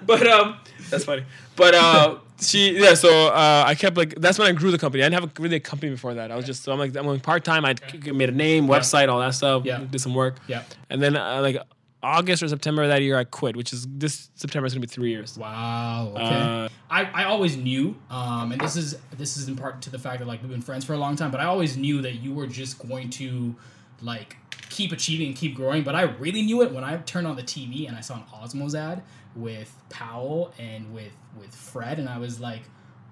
but 0.06 0.26
um, 0.26 0.56
that's 0.90 1.04
funny. 1.04 1.24
But 1.56 1.74
uh, 1.74 2.18
she 2.40 2.78
yeah. 2.78 2.94
So 2.94 3.28
uh, 3.28 3.64
I 3.66 3.74
kept 3.74 3.96
like 3.96 4.14
that's 4.16 4.38
when 4.38 4.48
I 4.48 4.52
grew 4.52 4.70
the 4.70 4.78
company. 4.78 5.02
I 5.02 5.08
didn't 5.08 5.22
have 5.22 5.38
a, 5.38 5.42
really 5.42 5.56
a 5.56 5.60
company 5.60 5.90
before 5.90 6.14
that. 6.14 6.30
I 6.30 6.36
was 6.36 6.46
just 6.46 6.62
so 6.62 6.72
I'm 6.72 6.78
like 6.78 6.96
I'm 6.96 7.04
going 7.04 7.20
part 7.20 7.44
time. 7.44 7.64
I 7.64 7.74
made 8.04 8.28
a 8.28 8.32
name, 8.32 8.66
website, 8.66 9.08
all 9.08 9.20
that 9.20 9.34
stuff. 9.34 9.64
Yeah. 9.64 9.84
Did 9.90 10.00
some 10.00 10.14
work. 10.14 10.36
Yeah. 10.46 10.62
And 10.90 11.02
then 11.02 11.16
uh, 11.16 11.40
like 11.40 11.58
August 12.02 12.42
or 12.42 12.48
September 12.48 12.82
of 12.82 12.88
that 12.88 13.02
year, 13.02 13.18
I 13.18 13.24
quit. 13.24 13.56
Which 13.56 13.72
is 13.72 13.86
this 13.90 14.30
September 14.34 14.66
is 14.66 14.74
gonna 14.74 14.80
be 14.80 14.86
three 14.86 15.10
years. 15.10 15.36
Wow. 15.36 16.12
Okay. 16.14 16.24
Uh, 16.24 16.68
I, 16.90 17.04
I 17.04 17.24
always 17.24 17.56
knew, 17.56 17.96
um, 18.10 18.52
and 18.52 18.60
this 18.60 18.76
is 18.76 18.96
this 19.16 19.36
is 19.36 19.48
in 19.48 19.56
part 19.56 19.82
to 19.82 19.90
the 19.90 19.98
fact 19.98 20.20
that 20.20 20.28
like 20.28 20.42
we've 20.42 20.50
been 20.50 20.62
friends 20.62 20.84
for 20.84 20.92
a 20.92 20.98
long 20.98 21.16
time, 21.16 21.30
but 21.30 21.40
I 21.40 21.44
always 21.44 21.76
knew 21.76 22.00
that 22.02 22.16
you 22.16 22.32
were 22.32 22.46
just 22.46 22.78
going 22.86 23.10
to 23.10 23.54
like 24.02 24.36
keep 24.70 24.92
achieving 24.92 25.28
and 25.28 25.36
keep 25.36 25.54
growing. 25.54 25.82
But 25.82 25.94
I 25.94 26.02
really 26.02 26.42
knew 26.42 26.62
it 26.62 26.72
when 26.72 26.84
I 26.84 26.96
turned 26.98 27.26
on 27.26 27.36
the 27.36 27.42
TV 27.42 27.88
and 27.88 27.96
I 27.96 28.00
saw 28.00 28.16
an 28.16 28.24
Osmows 28.32 28.74
ad 28.74 29.02
with 29.34 29.74
Powell 29.88 30.52
and 30.58 30.92
with 30.94 31.12
with 31.38 31.54
Fred, 31.54 31.98
and 31.98 32.08
I 32.08 32.18
was 32.18 32.40
like, 32.40 32.62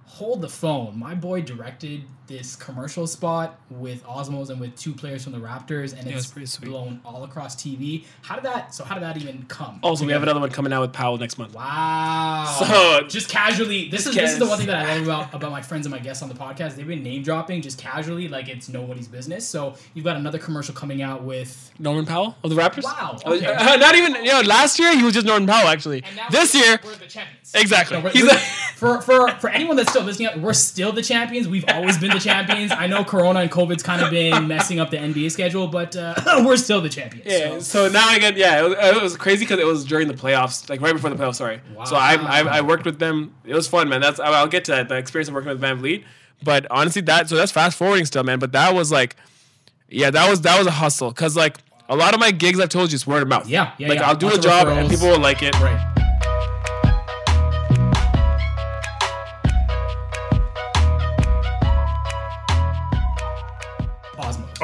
hold 0.06 0.40
the 0.40 0.48
phone. 0.48 0.98
My 0.98 1.14
boy 1.14 1.42
directed 1.42 2.04
this 2.26 2.56
commercial 2.56 3.06
spot 3.06 3.58
with 3.70 4.02
Osmows 4.06 4.48
and 4.50 4.58
with 4.58 4.74
two 4.76 4.94
players 4.94 5.24
from 5.24 5.32
the 5.32 5.38
Raptors, 5.38 5.92
and 5.98 6.08
Yeah, 6.08 6.16
it's 6.16 6.34
it's 6.36 6.56
blown 6.56 7.00
all 7.04 7.24
across 7.24 7.54
TV. 7.54 8.04
How 8.22 8.34
did 8.36 8.44
that? 8.44 8.74
So 8.74 8.82
how 8.84 8.94
did 8.94 9.02
that 9.04 9.16
even 9.18 9.44
come? 9.48 9.78
also, 9.82 10.06
we 10.06 10.12
have 10.12 10.22
another 10.22 10.40
one 10.40 10.50
coming 10.50 10.72
out 10.72 10.80
with 10.80 10.92
Powell 10.92 11.18
next 11.18 11.36
month. 11.38 11.54
Wow. 11.54 12.56
So- 12.58 13.06
just 13.08 13.28
casually, 13.28 13.88
this 13.90 14.06
is 14.06 14.14
Just 14.14 14.18
this 14.18 14.32
is 14.32 14.38
the 14.38 14.46
one 14.46 14.58
thing 14.58 14.68
that 14.68 14.86
I 14.86 14.96
love 14.98 15.04
about 15.28 15.34
about 15.34 15.50
my 15.52 15.60
friends 15.62 15.84
and 15.86 15.92
my 15.94 15.98
guests 15.98 16.22
on 16.22 16.28
the 16.28 16.34
podcast. 16.34 16.76
They've 16.76 16.86
been 16.86 17.02
name 17.02 17.22
dropping 17.22 17.60
just 17.62 17.78
casually, 17.78 18.28
like 18.28 18.48
it's 18.48 18.68
nobody's 18.68 19.06
business. 19.08 19.46
So 19.46 19.74
you've 19.92 20.04
got 20.04 20.16
another 20.16 20.38
commercial 20.38 20.74
coming 20.74 21.02
out 21.02 21.22
with. 21.24 21.70
Norman 21.78 22.06
Powell 22.06 22.36
of 22.44 22.50
the 22.50 22.56
Raptors. 22.56 22.84
Wow, 22.84 23.18
Uh, 23.26 23.32
okay. 23.34 23.46
uh, 23.46 23.76
not 23.76 23.94
even 23.96 24.14
you 24.24 24.32
know. 24.32 24.40
Last 24.42 24.78
year 24.78 24.96
he 24.96 25.02
was 25.02 25.12
just 25.12 25.26
Norman 25.26 25.46
Powell. 25.46 25.68
Actually, 25.68 26.02
And 26.04 26.16
now 26.16 26.28
this 26.30 26.54
year 26.54 26.80
we're 26.84 26.94
the 26.94 27.06
champions. 27.06 27.52
Exactly. 27.54 27.96
So 27.98 28.02
we're- 28.02 28.22
we're- 28.22 28.38
for 28.76 29.00
for 29.02 29.28
for 29.40 29.50
anyone 29.50 29.76
that's 29.76 29.90
still 29.90 30.02
listening, 30.04 30.28
out, 30.28 30.38
we're 30.40 30.52
still 30.52 30.92
the 30.92 31.02
champions. 31.02 31.48
We've 31.48 31.64
always 31.68 31.98
been 31.98 32.12
the 32.14 32.20
champions. 32.20 32.72
I 32.72 32.86
know 32.86 33.04
Corona 33.04 33.40
and 33.40 33.50
COVID's 33.50 33.82
kind 33.82 34.02
of 34.02 34.10
been 34.10 34.48
messing 34.48 34.80
up 34.80 34.90
the 34.90 34.96
NBA 34.96 35.30
schedule, 35.30 35.66
but 35.68 35.94
uh, 35.96 36.14
we're 36.46 36.56
still 36.56 36.80
the 36.80 36.88
champions. 36.88 37.26
Yeah, 37.26 37.58
So. 37.58 37.60
so 37.60 37.88
now 37.88 38.06
I 38.08 38.18
get 38.18 38.36
yeah. 38.36 38.60
It 38.64 38.68
was, 38.68 38.78
it 38.78 39.02
was 39.02 39.16
crazy 39.16 39.44
because 39.44 39.58
it 39.58 39.66
was 39.66 39.84
during 39.84 40.08
the 40.08 40.14
playoffs, 40.14 40.68
like 40.70 40.80
right 40.80 40.94
before 40.94 41.10
the 41.10 41.16
playoffs. 41.16 41.36
Sorry. 41.36 41.60
Wow. 41.74 41.84
So 41.84 41.96
I, 41.96 42.14
I 42.14 42.40
I 42.40 42.60
worked 42.62 42.84
with 42.86 42.98
them. 42.98 43.34
It 43.44 43.54
was 43.54 43.68
fun, 43.68 43.88
man. 43.88 44.00
That's 44.00 44.18
I'll 44.20 44.46
get 44.48 44.64
to 44.66 44.72
that. 44.72 44.88
The 44.88 44.96
experience 44.96 45.28
of 45.28 45.34
working 45.34 45.50
with 45.50 45.60
VanVleet. 45.60 46.04
But 46.42 46.66
honestly, 46.70 47.02
that 47.02 47.28
so 47.28 47.36
that's 47.36 47.52
fast 47.52 47.76
forwarding 47.76 48.06
still, 48.06 48.22
man. 48.24 48.38
But 48.38 48.52
that 48.52 48.74
was 48.74 48.90
like, 48.92 49.16
yeah, 49.88 50.10
that 50.10 50.28
was 50.28 50.40
that 50.42 50.58
was 50.58 50.66
a 50.66 50.72
hustle 50.72 51.10
because 51.10 51.36
like 51.36 51.58
a 51.88 51.96
lot 51.96 52.14
of 52.14 52.20
my 52.20 52.30
gigs 52.30 52.60
I've 52.60 52.68
told 52.68 52.90
you 52.92 52.96
it's 52.96 53.06
word 53.06 53.22
of 53.22 53.28
mouth. 53.28 53.48
Yeah, 53.48 53.72
yeah, 53.78 53.88
Like 53.88 53.98
yeah. 53.98 54.08
I'll 54.08 54.16
do 54.16 54.26
Lots 54.26 54.38
a 54.38 54.42
job 54.42 54.68
and 54.68 54.88
people 54.90 55.08
will 55.08 55.18
like 55.20 55.42
it. 55.42 55.58
Right. 55.60 55.93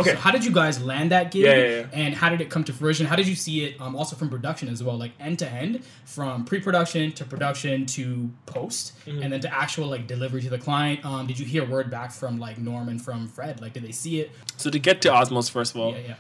Okay. 0.01 0.11
So 0.13 0.17
how 0.17 0.31
did 0.31 0.45
you 0.45 0.51
guys 0.53 0.83
land 0.83 1.11
that 1.13 1.31
gig? 1.31 1.43
Yeah, 1.43 1.55
yeah, 1.55 1.69
yeah. 1.81 1.87
And 1.93 2.15
how 2.15 2.29
did 2.29 2.41
it 2.41 2.51
come 2.51 2.65
to 2.65 2.73
fruition? 2.73 3.07
How 3.07 3.17
did 3.17 3.27
you 3.29 3.35
see 3.35 3.65
it? 3.65 3.81
Um, 3.81 3.95
also 3.97 4.17
from 4.17 4.29
production 4.29 4.69
as 4.69 4.83
well, 4.83 4.97
like 4.99 5.13
end 5.21 5.39
to 5.41 5.49
end, 5.49 5.83
from 6.05 6.45
pre-production 6.45 7.13
to 7.13 7.25
production 7.25 7.87
to 7.87 8.31
post, 8.47 8.93
Mm-hmm. 9.07 9.23
and 9.23 9.33
then 9.33 9.41
to 9.41 9.55
actual 9.55 9.87
like 9.89 10.07
delivery 10.07 10.43
to 10.43 10.51
the 10.51 10.59
client. 10.59 11.05
Um, 11.05 11.27
did 11.27 11.39
you 11.39 11.47
hear 11.47 11.65
word 11.65 11.91
back 11.91 12.13
from 12.13 12.39
like 12.39 12.59
Norm 12.59 12.89
and 12.89 13.01
from 13.01 13.29
Fred? 13.29 13.61
Like, 13.61 13.73
did 13.73 13.83
they 13.85 13.93
see 13.93 14.21
it? 14.21 14.31
So 14.57 14.71
to 14.71 14.79
get 14.79 15.01
to 15.03 15.09
Osmows, 15.09 15.51
first 15.51 15.75
of 15.75 15.81
all, 15.81 15.93
Yeah, 15.93 15.99
yeah. 16.09 16.15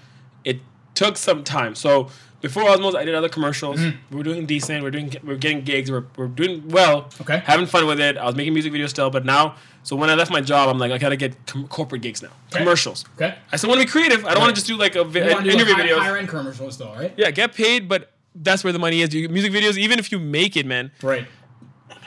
it 0.45 0.61
took 0.95 1.17
some 1.17 1.45
time. 1.45 1.75
So 1.75 2.09
before 2.41 2.63
Osmows, 2.65 2.95
I 2.95 3.05
did 3.05 3.15
other 3.15 3.29
commercials. 3.29 3.79
Mm-hmm. 3.81 3.97
We 4.11 4.17
were 4.17 4.23
doing 4.23 4.47
decent. 4.47 4.83
We're 4.83 4.91
doing 4.91 5.15
we're 5.23 5.37
getting 5.37 5.61
gigs. 5.63 5.91
We're, 5.91 6.05
we're 6.17 6.29
doing 6.29 6.69
well. 6.69 7.11
Okay. 7.21 7.39
Having 7.45 7.67
fun 7.67 7.87
with 7.87 8.01
it. 8.01 8.17
I 8.17 8.25
was 8.27 8.35
making 8.35 8.55
music 8.55 8.73
videos 8.73 8.89
still, 8.91 9.11
but 9.11 9.25
now, 9.25 9.57
so 9.83 9.95
when 9.97 10.09
I 10.11 10.15
left 10.15 10.31
my 10.31 10.41
job, 10.41 10.69
I'm 10.69 10.79
like, 10.79 10.91
I 10.93 10.99
gotta 10.99 11.17
get 11.17 11.35
com- 11.47 11.69
corporate 11.69 12.03
gigs 12.03 12.23
now, 12.23 12.31
Okay. 12.51 12.59
commercials. 12.59 13.05
Okay. 13.17 13.35
I 13.53 13.57
still 13.57 13.69
want 13.71 13.81
to 13.81 13.87
be 13.87 13.91
creative. 13.91 14.25
I 14.25 14.31
don't 14.33 14.41
want 14.41 14.51
to 14.51 14.55
just 14.55 14.67
do 14.67 14.77
like 14.77 14.97
a 14.97 15.05
vi- 15.05 15.21
You 15.21 15.43
do 15.43 15.51
interview 15.51 15.75
high, 15.75 15.83
videos. 15.87 15.99
higher 15.99 16.17
end 16.17 16.29
commercials 16.29 16.79
though, 16.79 16.93
right? 16.95 17.13
Yeah, 17.17 17.31
get 17.31 17.55
paid, 17.55 17.89
but 17.89 18.11
that's 18.35 18.63
where 18.65 18.73
the 18.73 18.79
money 18.79 19.01
is. 19.03 19.15
You, 19.15 19.29
music 19.29 19.53
videos, 19.53 19.77
even 19.77 19.99
if 19.99 20.11
you 20.13 20.19
make 20.19 20.57
it, 20.57 20.65
man. 20.67 20.93
Right. 21.03 21.27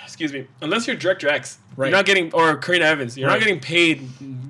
Excuse 0.04 0.32
me. 0.34 0.48
Unless 0.62 0.86
you're 0.88 0.96
Director 0.96 1.28
X, 1.28 1.58
Right. 1.76 1.88
you're 1.88 1.98
not 1.98 2.06
getting 2.06 2.32
or 2.34 2.56
Karena 2.58 2.86
Evans, 2.86 3.18
you're 3.18 3.28
Right. 3.28 3.36
not 3.36 3.40
getting 3.40 3.60
paid 3.60 4.08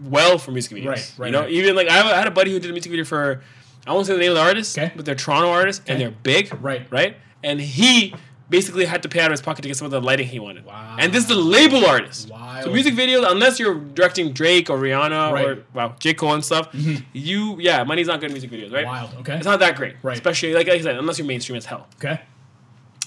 well 0.10 0.38
for 0.38 0.52
music 0.52 0.74
videos. 0.78 0.86
Right, 0.88 1.12
right, 1.17 1.26
You 1.28 1.32
know, 1.32 1.41
right. 1.41 1.50
even 1.52 1.76
like 1.76 1.88
I, 1.88 1.93
have, 1.93 2.06
I 2.08 2.17
had 2.17 2.28
a 2.28 2.32
buddy 2.32 2.52
who 2.52 2.60
did 2.60 2.69
a 2.69 2.74
music 2.74 2.89
video 2.91 3.06
for, 3.06 3.41
I 3.86 3.93
won't 3.93 4.06
say 4.08 4.13
the 4.13 4.19
name 4.19 4.32
of 4.32 4.36
the 4.38 4.41
artist, 4.41 4.78
Okay. 4.78 4.91
but 4.96 5.06
they're 5.06 5.15
Toronto 5.15 5.50
artists 5.50 5.84
and 5.88 6.00
they're 6.00 6.12
big. 6.12 6.54
Right. 6.62 6.86
Right. 6.89 7.17
And 7.43 7.60
he 7.60 8.15
basically 8.50 8.86
had 8.86 9.02
to 9.04 9.10
pay 9.10 9.19
out 9.19 9.26
of 9.28 9.32
his 9.32 9.41
pocket 9.41 9.63
to 9.63 9.67
get 9.67 9.76
some 9.78 9.86
of 9.86 9.91
the 9.91 10.00
lighting 10.00 10.28
he 10.28 10.39
wanted. 10.39 10.63
Wow. 10.65 10.96
And 11.00 11.12
this 11.12 11.24
is 11.24 11.30
the 11.30 11.36
label 11.36 11.86
artist. 11.86 12.30
Wild. 12.30 12.65
So 12.65 12.72
music 12.72 12.93
videos, 12.93 13.30
unless 13.30 13.60
you're 13.60 13.74
directing 13.76 14.32
Drake 14.32 14.69
or 14.69 14.78
Rihanna 14.78 15.32
or 15.32 15.34
Right. 15.34 15.48
Mm-hmm. 15.58 15.78
wow 15.78 15.96
J 16.00 16.13
Cole 16.13 16.34
and 16.34 16.46
stuff, 16.46 16.69
you 17.13 17.58
yeah, 17.60 17.84
money's 17.84 18.08
not 18.08 18.19
good 18.19 18.28
in 18.28 18.34
music 18.34 18.52
videos, 18.52 18.72
right? 18.72 18.86
Wild. 18.86 19.13
Okay. 19.19 19.36
It's 19.38 19.46
not 19.46 19.60
that 19.60 19.76
great, 19.76 19.96
Right. 20.04 20.13
Especially 20.15 20.54
like 20.54 20.69
I 20.69 20.80
said, 20.82 20.98
unless 20.98 21.17
you're 21.17 21.28
mainstream 21.28 21.58
as 21.58 21.65
hell. 21.65 21.88
Okay. 21.96 22.22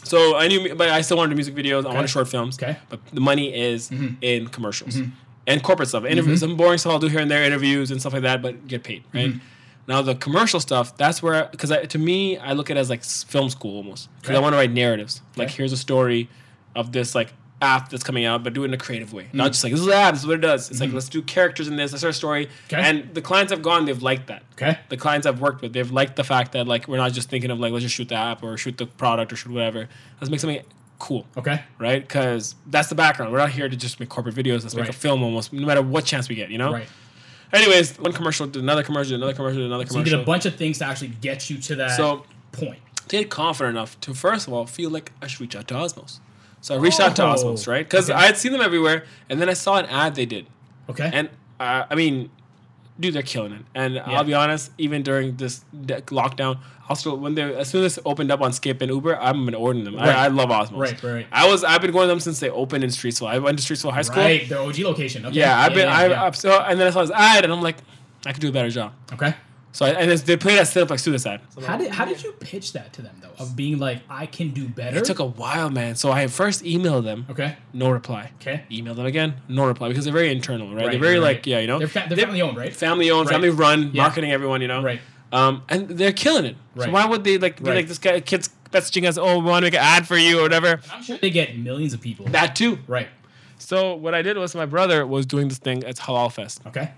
So 0.04 0.36
I 0.36 0.46
knew, 0.48 0.74
but 0.74 0.88
I 0.88 1.00
still 1.00 1.16
wanted 1.16 1.34
music 1.34 1.54
videos. 1.54 1.84
I 1.86 1.92
wanted 1.94 2.10
short 2.10 2.28
films. 2.28 2.56
Okay. 2.62 2.72
Mm-hmm. 2.72 2.84
But 2.90 3.00
the 3.12 3.20
money 3.20 3.54
is 3.54 3.90
in 4.20 4.48
commercials 4.48 4.98
and 5.46 5.62
corporate 5.62 5.88
stuff. 5.88 6.04
Interviews, 6.04 6.40
some 6.40 6.56
boring 6.56 6.78
stuff 6.78 6.92
I'll 6.92 6.98
do 6.98 7.08
here 7.08 7.20
and 7.20 7.30
there, 7.30 7.44
interviews 7.44 7.90
and 7.90 8.00
stuff 8.00 8.12
like 8.12 8.22
that, 8.22 8.42
but 8.42 8.66
get 8.68 8.82
paid, 8.84 9.04
right? 9.14 9.32
Now 9.88 10.02
the 10.02 10.14
commercial 10.14 10.58
stuff, 10.60 10.96
that's 10.96 11.22
where, 11.22 11.48
because 11.50 11.70
to 11.88 11.98
me, 11.98 12.38
I 12.38 12.52
look 12.54 12.70
at 12.70 12.76
it 12.76 12.80
as 12.80 12.90
like 12.90 13.04
film 13.04 13.50
school 13.50 13.76
almost. 13.76 14.08
Because 14.16 14.30
Okay. 14.30 14.36
I 14.38 14.40
want 14.40 14.52
to 14.54 14.56
write 14.58 14.72
narratives. 14.72 15.22
Like 15.36 15.48
Okay. 15.48 15.56
here's 15.58 15.72
a 15.72 15.76
story 15.76 16.28
of 16.74 16.92
this 16.92 17.14
like 17.14 17.32
app 17.62 17.88
that's 17.88 18.02
coming 18.04 18.24
out, 18.26 18.44
but 18.44 18.52
do 18.52 18.62
it 18.64 18.66
in 18.66 18.74
a 18.74 18.78
creative 18.78 19.12
way. 19.14 19.24
Mm. 19.24 19.34
Not 19.34 19.52
just 19.52 19.64
like 19.64 19.72
this 19.72 19.80
is 19.80 19.86
an 19.86 19.92
app, 19.94 20.12
this 20.14 20.22
is 20.22 20.26
what 20.26 20.34
it 20.34 20.40
does. 20.42 20.70
It's 20.70 20.80
like 20.80 20.92
let's 20.92 21.08
do 21.08 21.22
characters 21.22 21.68
in 21.68 21.76
this. 21.76 21.92
Let's 21.92 22.00
start 22.00 22.10
a 22.10 22.16
story. 22.16 22.48
Okay. 22.66 22.82
And 22.82 23.14
the 23.14 23.22
clients 23.22 23.52
I've 23.52 23.62
gone, 23.62 23.84
they've 23.86 24.02
liked 24.02 24.26
that 24.26 24.42
Okay. 24.54 24.78
the 24.88 24.96
clients 24.96 25.26
I've 25.26 25.40
worked 25.40 25.62
with, 25.62 25.72
they've 25.72 25.90
liked 25.90 26.16
the 26.16 26.24
fact 26.24 26.52
that 26.52 26.66
like 26.66 26.86
we're 26.88 26.96
not 26.98 27.12
just 27.12 27.30
thinking 27.30 27.50
of 27.50 27.58
like 27.60 27.72
let's 27.72 27.84
just 27.84 27.94
shoot 27.94 28.08
the 28.08 28.14
app 28.16 28.42
or 28.42 28.56
shoot 28.58 28.76
the 28.76 28.86
product 28.86 29.32
or 29.32 29.36
shoot 29.36 29.52
whatever. 29.52 29.88
Let's 30.20 30.30
make 30.30 30.40
something 30.40 30.62
cool, 30.98 31.26
Okay. 31.36 31.62
right? 31.78 32.02
Because 32.02 32.54
that's 32.66 32.88
the 32.88 32.94
background. 32.94 33.30
We're 33.32 33.38
not 33.38 33.50
here 33.50 33.68
to 33.68 33.76
just 33.76 34.00
make 34.00 34.08
corporate 34.08 34.34
videos. 34.34 34.62
Let's 34.62 34.74
make 34.74 34.88
a 34.88 34.92
film 34.94 35.22
almost, 35.22 35.52
no 35.52 35.66
matter 35.66 35.82
what 35.82 36.04
chance 36.04 36.28
we 36.28 36.34
get, 36.34 36.50
you 36.50 36.58
know. 36.58 36.72
Right. 36.72 36.88
Anyways, 37.52 37.98
one 37.98 38.12
commercial, 38.12 38.46
did 38.46 38.62
another 38.62 38.82
commercial, 38.82 39.10
did 39.10 39.16
another 39.16 39.34
commercial, 39.34 39.58
did 39.58 39.66
another 39.66 39.84
commercial. 39.84 40.04
So 40.04 40.10
you 40.10 40.16
did 40.16 40.22
a 40.22 40.26
bunch 40.26 40.46
of 40.46 40.56
things 40.56 40.78
to 40.78 40.86
actually 40.86 41.08
get 41.20 41.48
you 41.50 41.58
to 41.58 41.76
that 41.76 41.96
So- 41.96 42.24
point. 42.52 42.78
to 43.08 43.16
get 43.18 43.30
confident 43.30 43.76
enough 43.76 44.00
to 44.00 44.12
first 44.14 44.48
of 44.48 44.52
all 44.52 44.66
feel 44.66 44.90
like 44.90 45.12
I 45.22 45.26
should 45.28 45.40
reach 45.40 45.54
out 45.54 45.68
to 45.68 45.74
Osmows. 45.74 46.18
So 46.60 46.74
I 46.74 46.78
reached 46.78 46.98
out 46.98 47.14
to 47.16 47.24
Oh, 47.24 47.34
Osmows, 47.34 47.68
right? 47.68 47.84
Because 47.88 48.10
okay. 48.10 48.18
I 48.18 48.26
had 48.26 48.36
seen 48.36 48.50
them 48.50 48.60
everywhere, 48.60 49.04
and 49.30 49.40
then 49.40 49.48
I 49.48 49.52
saw 49.52 49.76
an 49.76 49.86
ad 49.86 50.16
they 50.16 50.26
did, 50.26 50.46
Okay. 50.90 51.08
and 51.12 51.28
uh, 51.60 51.84
I 51.88 51.94
mean, 51.94 52.30
dude, 52.98 53.14
they're 53.14 53.22
killing 53.22 53.52
it. 53.52 53.62
And 53.74 53.94
Yeah. 53.94 54.02
I'll 54.06 54.24
be 54.24 54.34
honest, 54.34 54.72
even 54.78 55.02
during 55.04 55.36
this 55.36 55.64
lockdown, 55.74 56.58
Still 56.94 57.16
when 57.16 57.34
they 57.34 57.42
as 57.54 57.68
soon 57.68 57.84
as 57.84 57.98
it 57.98 58.02
opened 58.06 58.30
up 58.30 58.40
on 58.40 58.52
Skip 58.52 58.80
and 58.82 58.90
Uber, 58.90 59.16
I'm 59.18 59.44
gonna 59.44 59.58
order 59.58 59.82
them. 59.82 59.96
Right. 59.96 60.08
I, 60.08 60.24
I 60.26 60.28
love 60.28 60.50
Osmows. 60.50 60.78
Right, 60.78 61.02
right. 61.02 61.26
I 61.32 61.48
was 61.50 61.64
I've 61.64 61.80
been 61.80 61.90
going 61.92 62.04
to 62.04 62.08
them 62.08 62.20
since 62.20 62.38
they 62.40 62.50
opened 62.50 62.84
in 62.84 62.90
Streetsville. 62.90 63.26
I 63.28 63.38
went 63.38 63.58
to 63.58 63.64
Streetsville 63.74 63.92
High 63.92 64.02
School. 64.02 64.22
right. 64.22 64.48
The 64.48 64.58
OG 64.60 64.78
location. 64.78 65.26
Okay. 65.26 65.36
Yeah, 65.38 65.58
I've 65.58 65.74
been. 65.74 65.88
yeah, 65.88 65.96
I 65.98 66.06
yeah. 66.08 66.24
I'm 66.24 66.32
so 66.34 66.60
and 66.60 66.78
then 66.78 66.86
I 66.86 66.90
saw 66.90 67.02
this 67.02 67.10
ad, 67.10 67.44
and 67.44 67.52
I'm 67.52 67.62
like, 67.62 67.76
I 68.24 68.32
could 68.32 68.40
do 68.40 68.48
a 68.48 68.52
better 68.52 68.70
job. 68.70 68.92
Okay. 69.12 69.34
So 69.72 69.84
I, 69.84 69.90
and 69.90 70.10
they 70.10 70.38
played 70.38 70.58
that 70.58 70.68
setup 70.68 70.88
like 70.88 70.98
suicide. 71.00 71.42
So 71.50 71.60
How 71.60 71.76
did 71.76 71.90
how 71.90 72.06
did 72.06 72.22
you 72.22 72.32
pitch 72.32 72.72
that 72.72 72.94
to 72.94 73.02
them 73.02 73.14
though? 73.20 73.32
Of 73.38 73.54
being 73.56 73.78
like, 73.78 74.00
I 74.08 74.24
can 74.24 74.50
do 74.52 74.66
better. 74.68 74.96
it 74.96 75.04
took 75.04 75.18
a 75.18 75.26
while, 75.26 75.68
man. 75.68 75.96
So 75.96 76.10
I 76.10 76.28
first 76.28 76.64
emailed 76.64 77.04
them, 77.04 77.26
okay. 77.28 77.56
no 77.74 77.90
reply. 77.90 78.30
Okay. 78.40 78.64
Email 78.72 78.94
them 78.94 79.04
again, 79.04 79.34
no 79.48 79.66
reply 79.66 79.88
because 79.88 80.04
they're 80.04 80.14
very 80.14 80.32
internal, 80.32 80.68
right? 80.68 80.76
Right, 80.86 80.90
they're 80.92 81.00
very 81.00 81.18
right, 81.18 81.36
like, 81.36 81.46
yeah, 81.46 81.58
you 81.58 81.66
know, 81.66 81.78
They're, 81.78 81.88
fa- 81.88 82.06
they're 82.08 82.16
family 82.16 82.40
owned, 82.40 82.56
right? 82.56 82.74
family 82.74 83.10
owned, 83.10 83.26
Right. 83.28 83.34
family 83.34 83.50
run, 83.50 83.90
Yeah. 83.92 84.00
marketing 84.04 84.32
everyone, 84.32 84.62
you 84.62 84.68
know. 84.68 84.82
Right. 84.82 85.00
Um, 85.32 85.62
and 85.68 85.88
they're 85.88 86.12
killing 86.12 86.44
it. 86.44 86.56
So 86.78 86.90
why 86.90 87.04
would 87.06 87.24
they 87.24 87.38
like 87.38 87.62
be 87.62 87.68
Right. 87.70 87.76
like 87.76 87.88
this 87.88 87.98
guy 87.98 88.20
kid's 88.20 88.48
messaging 88.70 89.06
us? 89.08 89.18
Oh, 89.18 89.38
we 89.40 89.44
want 89.46 89.62
to 89.64 89.66
make 89.66 89.74
an 89.74 89.80
ad 89.80 90.06
for 90.06 90.16
you 90.16 90.38
or 90.38 90.42
whatever. 90.42 90.80
I'm 90.92 91.02
sure 91.02 91.18
they 91.18 91.30
get 91.30 91.56
millions 91.58 91.92
of 91.94 92.00
people. 92.00 92.26
That 92.26 92.54
too. 92.56 92.78
right. 92.86 93.08
So 93.58 93.94
what 93.94 94.14
I 94.14 94.22
did 94.22 94.36
was 94.36 94.54
my 94.54 94.66
brother 94.66 95.06
was 95.06 95.24
doing 95.26 95.48
this 95.48 95.58
thing. 95.58 95.82
at 95.84 95.96
Halal 95.96 96.30
Fest. 96.30 96.60
Okay. 96.66 96.90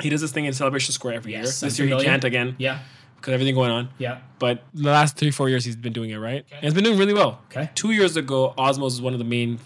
He 0.00 0.08
does 0.10 0.20
this 0.20 0.32
thing 0.32 0.44
in 0.46 0.52
Celebration 0.52 0.92
Square 0.92 1.14
every 1.14 1.32
Yes, 1.32 1.62
year. 1.62 1.68
This 1.70 1.78
year 1.78 1.96
he 1.98 2.04
can't 2.04 2.24
again 2.24 2.56
Yeah. 2.58 2.80
because 3.16 3.32
everything 3.34 3.54
going 3.54 3.70
on. 3.70 3.88
Yeah. 3.98 4.18
But 4.38 4.64
the 4.74 4.90
last 4.90 5.16
three 5.16 5.30
four 5.30 5.48
years 5.48 5.64
he's 5.64 5.76
been 5.76 5.92
doing 5.92 6.10
it 6.10 6.16
right, 6.18 6.44
and 6.52 6.64
it's 6.64 6.74
been 6.74 6.84
doing 6.84 6.98
really 6.98 7.14
well. 7.14 7.40
Okay. 7.50 7.70
Two 7.74 7.92
years 7.92 8.16
ago, 8.16 8.52
Osmows 8.58 8.80
was 8.80 9.00
one 9.00 9.12
of 9.12 9.18
the 9.18 9.24
main. 9.24 9.60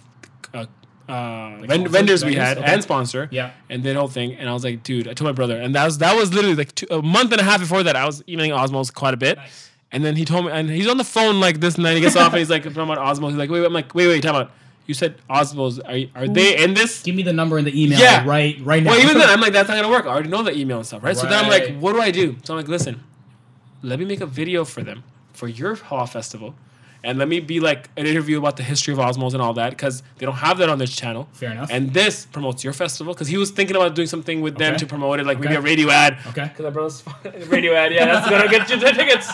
Uh, 1.09 1.13
uh, 1.13 1.59
ven- 1.67 1.89
vendors 1.89 2.25
we 2.25 2.35
vendors? 2.35 2.49
had 2.49 2.59
Okay. 2.59 2.73
and 2.73 2.83
sponsor 2.83 3.29
Yeah. 3.31 3.51
and 3.71 3.83
did 3.83 3.95
the 3.95 3.99
whole 4.01 4.09
thing 4.09 4.35
and 4.35 4.49
I 4.49 4.53
was 4.53 4.65
like 4.65 4.83
dude 4.83 5.07
I 5.09 5.15
told 5.15 5.27
my 5.29 5.33
brother 5.33 5.57
and 5.61 5.75
that 5.75 5.85
was 5.85 5.99
that 5.99 6.17
was 6.17 6.33
literally 6.35 6.57
like 6.57 6.75
two, 6.75 6.87
a 6.91 7.01
month 7.03 7.33
and 7.33 7.41
a 7.41 7.45
half 7.45 7.61
before 7.61 7.83
that 7.83 7.95
I 7.97 8.05
was 8.07 8.23
emailing 8.29 8.53
Osmows 8.53 8.93
quite 8.93 9.15
a 9.15 9.17
bit 9.17 9.37
Nice. 9.39 9.71
and 9.93 10.05
then 10.05 10.17
he 10.17 10.25
told 10.25 10.47
me 10.47 10.51
and 10.53 10.69
he's 10.69 10.89
on 10.89 10.97
the 10.97 11.05
phone 11.05 11.39
like 11.41 11.61
this 11.61 11.77
and 11.77 11.85
then 11.85 11.95
he 11.95 12.01
gets 12.01 12.17
off 12.17 12.33
and 12.33 12.39
he's 12.41 12.51
like 12.51 12.63
talking 12.65 12.81
about 12.83 12.99
Osmows 12.99 13.31
he's 13.31 13.37
like 13.39 13.51
wait, 13.51 13.61
wait 13.61 13.67
I'm 13.67 13.73
like 13.73 13.95
wait 13.95 14.09
wait 14.09 14.23
time 14.23 14.35
out 14.35 14.51
you 14.87 14.95
said 14.95 15.17
Osmows 15.29 15.81
are, 15.81 16.21
are 16.21 16.29
they 16.29 16.63
in 16.63 16.75
this 16.75 17.03
Give 17.03 17.15
me 17.15 17.23
the 17.25 17.33
number 17.33 17.59
in 17.59 17.65
the 17.65 17.83
email. 17.83 17.99
Yeah. 17.99 18.25
Right. 18.25 18.57
Right 18.63 18.83
now. 18.85 18.91
well, 18.91 19.01
even 19.01 19.19
then, 19.19 19.29
I'm 19.29 19.41
like, 19.41 19.53
that's 19.53 19.69
not 19.69 19.75
gonna 19.75 19.89
work. 19.89 20.07
I 20.07 20.11
already 20.11 20.29
know 20.29 20.45
the 20.45 20.57
email 20.57 20.77
and 20.77 20.87
stuff, 20.87 21.03
right? 21.03 21.17
So 21.17 21.27
then 21.27 21.45
I'm 21.45 21.51
like, 21.51 21.77
what 21.81 21.93
do 21.95 22.01
I 22.01 22.13
do? 22.13 22.37
So 22.45 22.55
I'm 22.55 22.59
like, 22.61 22.69
listen, 22.69 23.03
let 23.83 23.99
me 23.99 24.05
make 24.05 24.21
a 24.21 24.27
video 24.27 24.65
for 24.65 24.85
them 24.85 25.03
for 25.33 25.49
your 25.49 25.75
Hall 25.75 26.07
Festival, 26.07 26.55
and 27.07 27.19
let 27.19 27.29
me 27.29 27.39
be 27.41 27.59
like 27.61 27.89
an 27.97 28.05
interview 28.07 28.37
about 28.39 28.57
the 28.57 28.63
history 28.63 28.93
of 28.93 28.99
Osmows 28.99 29.33
and 29.33 29.41
all 29.41 29.55
that 29.55 29.71
because 29.71 30.03
they 30.19 30.27
don't 30.27 30.35
have 30.47 30.59
that 30.59 30.69
on 30.69 30.79
this 30.79 30.95
channel. 30.95 31.29
Fair 31.33 31.53
enough. 31.53 31.71
And 31.71 31.95
this 31.95 32.27
promotes 32.27 32.63
your 32.65 32.73
festival 32.73 33.15
because 33.15 33.29
he 33.29 33.37
was 33.39 33.51
thinking 33.51 33.77
about 33.77 33.95
doing 33.95 34.09
something 34.09 34.41
with 34.43 34.57
them 34.59 34.73
Okay. 34.75 34.81
to 34.81 34.87
promote 34.87 35.21
it, 35.21 35.27
like 35.27 35.39
maybe 35.41 35.55
a 35.55 35.61
radio 35.61 35.89
ad. 35.89 36.19
okay. 36.29 36.49
Because 36.49 36.65
my 36.65 36.71
brother's 36.71 37.03
radio 37.49 37.73
ad, 37.75 37.93
yeah, 37.95 38.07
that's 38.07 38.29
gonna 38.29 38.49
get 38.49 38.69
you 38.71 38.77
the 38.79 38.91
tickets. 38.91 39.29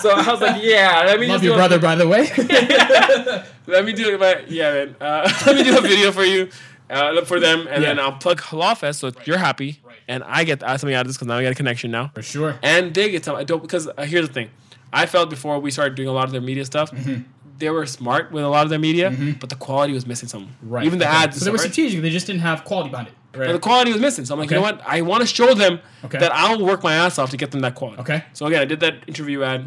So 0.00 0.10
I 0.10 0.30
was 0.30 0.40
like, 0.40 0.62
yeah, 0.62 1.02
let 1.06 1.18
me 1.18 1.26
Love 1.26 1.36
just 1.36 1.44
your 1.44 1.52
do 1.52 1.54
a- 1.54 1.60
brother, 1.60 1.78
by 1.80 1.94
the 1.96 2.06
way. 2.06 2.30
let 3.66 3.84
me 3.84 3.92
do 3.92 4.14
it. 4.14 4.18
But 4.20 4.50
yeah, 4.50 4.72
man. 4.72 4.96
Uh, 5.00 5.30
let 5.46 5.56
me 5.56 5.62
do 5.64 5.76
a 5.78 5.80
video 5.80 6.12
for 6.12 6.24
you, 6.24 6.48
uh, 6.90 7.10
look 7.10 7.26
for 7.26 7.40
them, 7.40 7.60
and 7.68 7.82
Yeah. 7.82 7.90
then 7.90 7.98
I'll 8.00 8.12
plug 8.12 8.40
Halal 8.40 8.76
Fest 8.76 9.00
so 9.00 9.10
you're 9.24 9.38
happy, 9.38 9.80
Right. 9.84 9.96
and 10.08 10.22
I 10.24 10.44
get 10.44 10.60
something 10.60 10.94
out 10.94 11.02
of 11.02 11.06
this 11.08 11.16
because 11.16 11.28
now 11.28 11.36
I 11.38 11.42
got 11.42 11.52
a 11.52 11.54
connection 11.54 11.90
now, 11.90 12.10
For 12.14 12.22
sure. 12.22 12.58
and 12.62 12.92
they 12.94 13.10
get 13.10 13.24
some. 13.24 13.36
I 13.36 13.44
don't 13.44 13.62
because 13.62 13.86
uh, 13.88 14.02
here's 14.02 14.28
the 14.28 14.34
thing. 14.34 14.50
I 14.92 15.06
felt 15.06 15.30
before 15.30 15.58
we 15.58 15.70
started 15.70 15.94
doing 15.94 16.08
a 16.08 16.12
lot 16.12 16.24
of 16.24 16.32
their 16.32 16.40
media 16.40 16.64
stuff, 16.64 16.90
Mm-hmm. 16.90 17.22
they 17.58 17.70
were 17.70 17.86
smart 17.86 18.32
with 18.32 18.42
a 18.44 18.48
lot 18.48 18.64
of 18.64 18.70
their 18.70 18.78
media, 18.78 19.10
but 19.40 19.48
the 19.50 19.56
quality 19.56 19.92
was 19.92 20.06
missing 20.06 20.28
some. 20.28 20.48
Right. 20.62 20.84
Even 20.86 20.98
the 20.98 21.06
okay. 21.08 21.16
ads. 21.24 21.38
So 21.38 21.44
they 21.44 21.50
were 21.50 21.58
strategic. 21.58 22.00
They 22.02 22.10
just 22.10 22.26
didn't 22.26 22.42
have 22.42 22.64
quality 22.64 22.90
behind 22.90 23.08
it. 23.08 23.14
But 23.32 23.52
the 23.52 23.58
quality 23.60 23.92
was 23.92 24.00
missing. 24.00 24.24
So 24.24 24.34
I'm 24.34 24.40
like, 24.40 24.50
you 24.50 24.56
know 24.56 24.62
what? 24.62 24.80
I 24.84 25.02
want 25.02 25.20
to 25.20 25.26
show 25.26 25.54
them 25.54 25.78
Okay. 26.04 26.18
that 26.18 26.32
I'll 26.34 26.64
work 26.64 26.82
my 26.82 26.94
ass 26.94 27.18
off 27.18 27.30
to 27.30 27.36
get 27.36 27.52
them 27.52 27.60
that 27.60 27.74
quality. 27.76 28.00
Okay. 28.00 28.24
So 28.32 28.46
again, 28.46 28.60
I 28.60 28.64
did 28.64 28.80
that 28.80 28.94
interview 29.06 29.44
ad. 29.44 29.64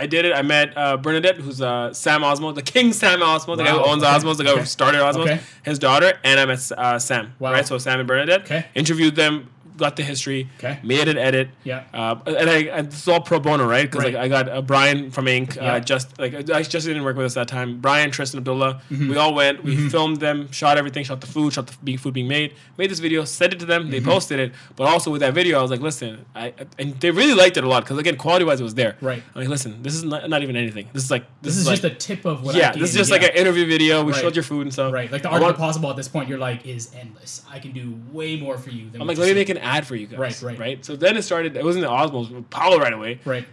I 0.00 0.06
did 0.06 0.24
it. 0.24 0.32
I 0.32 0.42
met 0.42 0.76
uh, 0.76 0.96
Bernadette, 0.96 1.36
who's 1.38 1.60
uh, 1.60 1.92
Sam 1.92 2.20
Osmo, 2.22 2.54
the 2.54 2.62
King 2.62 2.92
Sam 2.92 3.18
Osmo, 3.18 3.56
the 3.56 3.64
guy 3.64 3.72
who 3.72 3.84
owns 3.84 4.04
okay, 4.04 4.12
Osmows, 4.12 4.36
the 4.36 4.44
guy 4.44 4.52
okay. 4.52 4.60
who 4.60 4.66
started 4.66 5.00
Osmows, 5.00 5.22
Okay. 5.24 5.40
his 5.64 5.80
daughter, 5.80 6.12
and 6.22 6.38
I 6.38 6.44
met 6.46 6.70
uh, 6.78 6.98
Sam. 7.00 7.34
Wow. 7.40 7.50
Right, 7.52 7.66
so 7.66 7.78
Sam 7.78 7.98
and 7.98 8.06
Bernadette. 8.06 8.42
Okay. 8.42 8.66
Interviewed 8.76 9.16
them 9.16 9.50
got 9.78 9.96
the 9.96 10.02
history, 10.02 10.48
Okay. 10.58 10.78
made 10.82 11.08
an 11.08 11.16
edit, 11.16 11.48
Yeah. 11.64 11.84
uh, 11.94 12.16
and 12.26 12.50
I 12.50 12.58
and 12.76 12.88
it's 12.88 13.08
all 13.08 13.20
pro 13.20 13.38
bono, 13.40 13.64
right? 13.66 13.90
Because 13.90 14.04
Right. 14.04 14.14
like 14.14 14.22
I 14.24 14.28
got 14.28 14.48
uh, 14.48 14.60
Brian 14.62 15.10
from 15.10 15.24
Inc. 15.26 15.56
Yeah. 15.56 15.74
Uh, 15.74 15.80
just 15.80 16.18
like 16.18 16.34
I 16.50 16.62
just 16.62 16.86
didn't 16.86 17.04
work 17.04 17.16
with 17.16 17.26
us 17.26 17.34
that 17.34 17.48
time. 17.48 17.80
Brian, 17.80 18.10
Tristan, 18.10 18.38
Abdullah, 18.38 18.82
Mm-hmm. 18.90 19.08
we 19.10 19.16
all 19.16 19.32
went. 19.34 19.64
We 19.64 19.88
filmed 19.88 20.18
them, 20.20 20.50
shot 20.52 20.76
everything, 20.78 21.04
shot 21.04 21.20
the 21.20 21.26
food, 21.26 21.52
shot 21.54 21.70
the 21.82 21.96
food 21.96 22.12
being 22.14 22.28
made, 22.28 22.54
made 22.76 22.90
this 22.90 22.98
video, 22.98 23.24
sent 23.24 23.52
it 23.54 23.60
to 23.60 23.66
them. 23.66 23.82
Mm-hmm. 23.82 23.90
They 23.92 24.00
posted 24.00 24.38
it, 24.40 24.52
but 24.76 24.84
also 24.88 25.10
with 25.10 25.20
that 25.20 25.32
video, 25.34 25.58
I 25.58 25.62
was 25.62 25.70
like, 25.70 25.80
listen, 25.80 26.24
I 26.34 26.52
and 26.78 26.98
they 27.00 27.10
really 27.10 27.34
liked 27.34 27.56
it 27.56 27.64
a 27.64 27.68
lot 27.68 27.84
because 27.84 27.98
again, 27.98 28.16
quality 28.16 28.44
wise, 28.44 28.60
it 28.60 28.64
was 28.64 28.74
there. 28.74 28.96
Right. 29.00 29.22
I'm 29.34 29.40
like, 29.42 29.48
listen, 29.48 29.82
this 29.82 29.94
is 29.94 30.04
not, 30.04 30.28
not 30.28 30.42
even 30.42 30.56
anything. 30.56 30.88
This 30.92 31.04
is 31.04 31.10
like 31.10 31.24
This, 31.42 31.56
is, 31.56 31.66
like, 31.66 31.80
just 31.80 31.84
a 31.84 31.94
tip 31.94 32.24
of 32.24 32.42
what. 32.42 32.54
yeah, 32.56 32.72
this 32.72 32.90
is 32.90 32.96
just 32.96 33.10
yeah. 33.10 33.16
like 33.18 33.30
an 33.30 33.36
interview 33.36 33.66
video. 33.66 34.02
We 34.04 34.12
Right. 34.12 34.20
showed 34.20 34.34
your 34.36 34.42
food 34.42 34.62
and 34.62 34.72
stuff. 34.72 34.92
right, 34.92 35.10
like 35.12 35.22
the 35.22 35.28
art 35.28 35.40
of 35.42 35.46
want- 35.46 35.56
possible 35.58 35.90
at 35.90 35.96
this 35.96 36.08
point. 36.08 36.28
You're 36.28 36.38
like 36.38 36.66
is 36.66 36.90
endless. 36.98 37.42
I 37.50 37.58
can 37.58 37.72
do 37.72 37.98
way 38.12 38.36
more 38.40 38.58
for 38.58 38.70
you 38.70 38.90
than. 38.90 39.00
I'm 39.00 39.06
like, 39.06 39.18
let 39.18 39.28
me 39.28 39.34
make 39.34 39.48
an 39.48 39.58
ad 39.74 39.86
for 39.86 39.96
you 39.96 40.06
guys. 40.06 40.18
Right, 40.18 40.42
right. 40.42 40.58
right. 40.66 40.84
So 40.84 40.96
then 40.96 41.16
it 41.18 41.22
started. 41.22 41.56
It 41.56 41.64
wasn't 41.64 41.84
the 41.84 41.90
Osmows, 41.90 42.28
but 42.32 42.48
Paolo 42.50 42.78
right 42.78 42.92
away. 42.92 43.12
Right. 43.24 43.46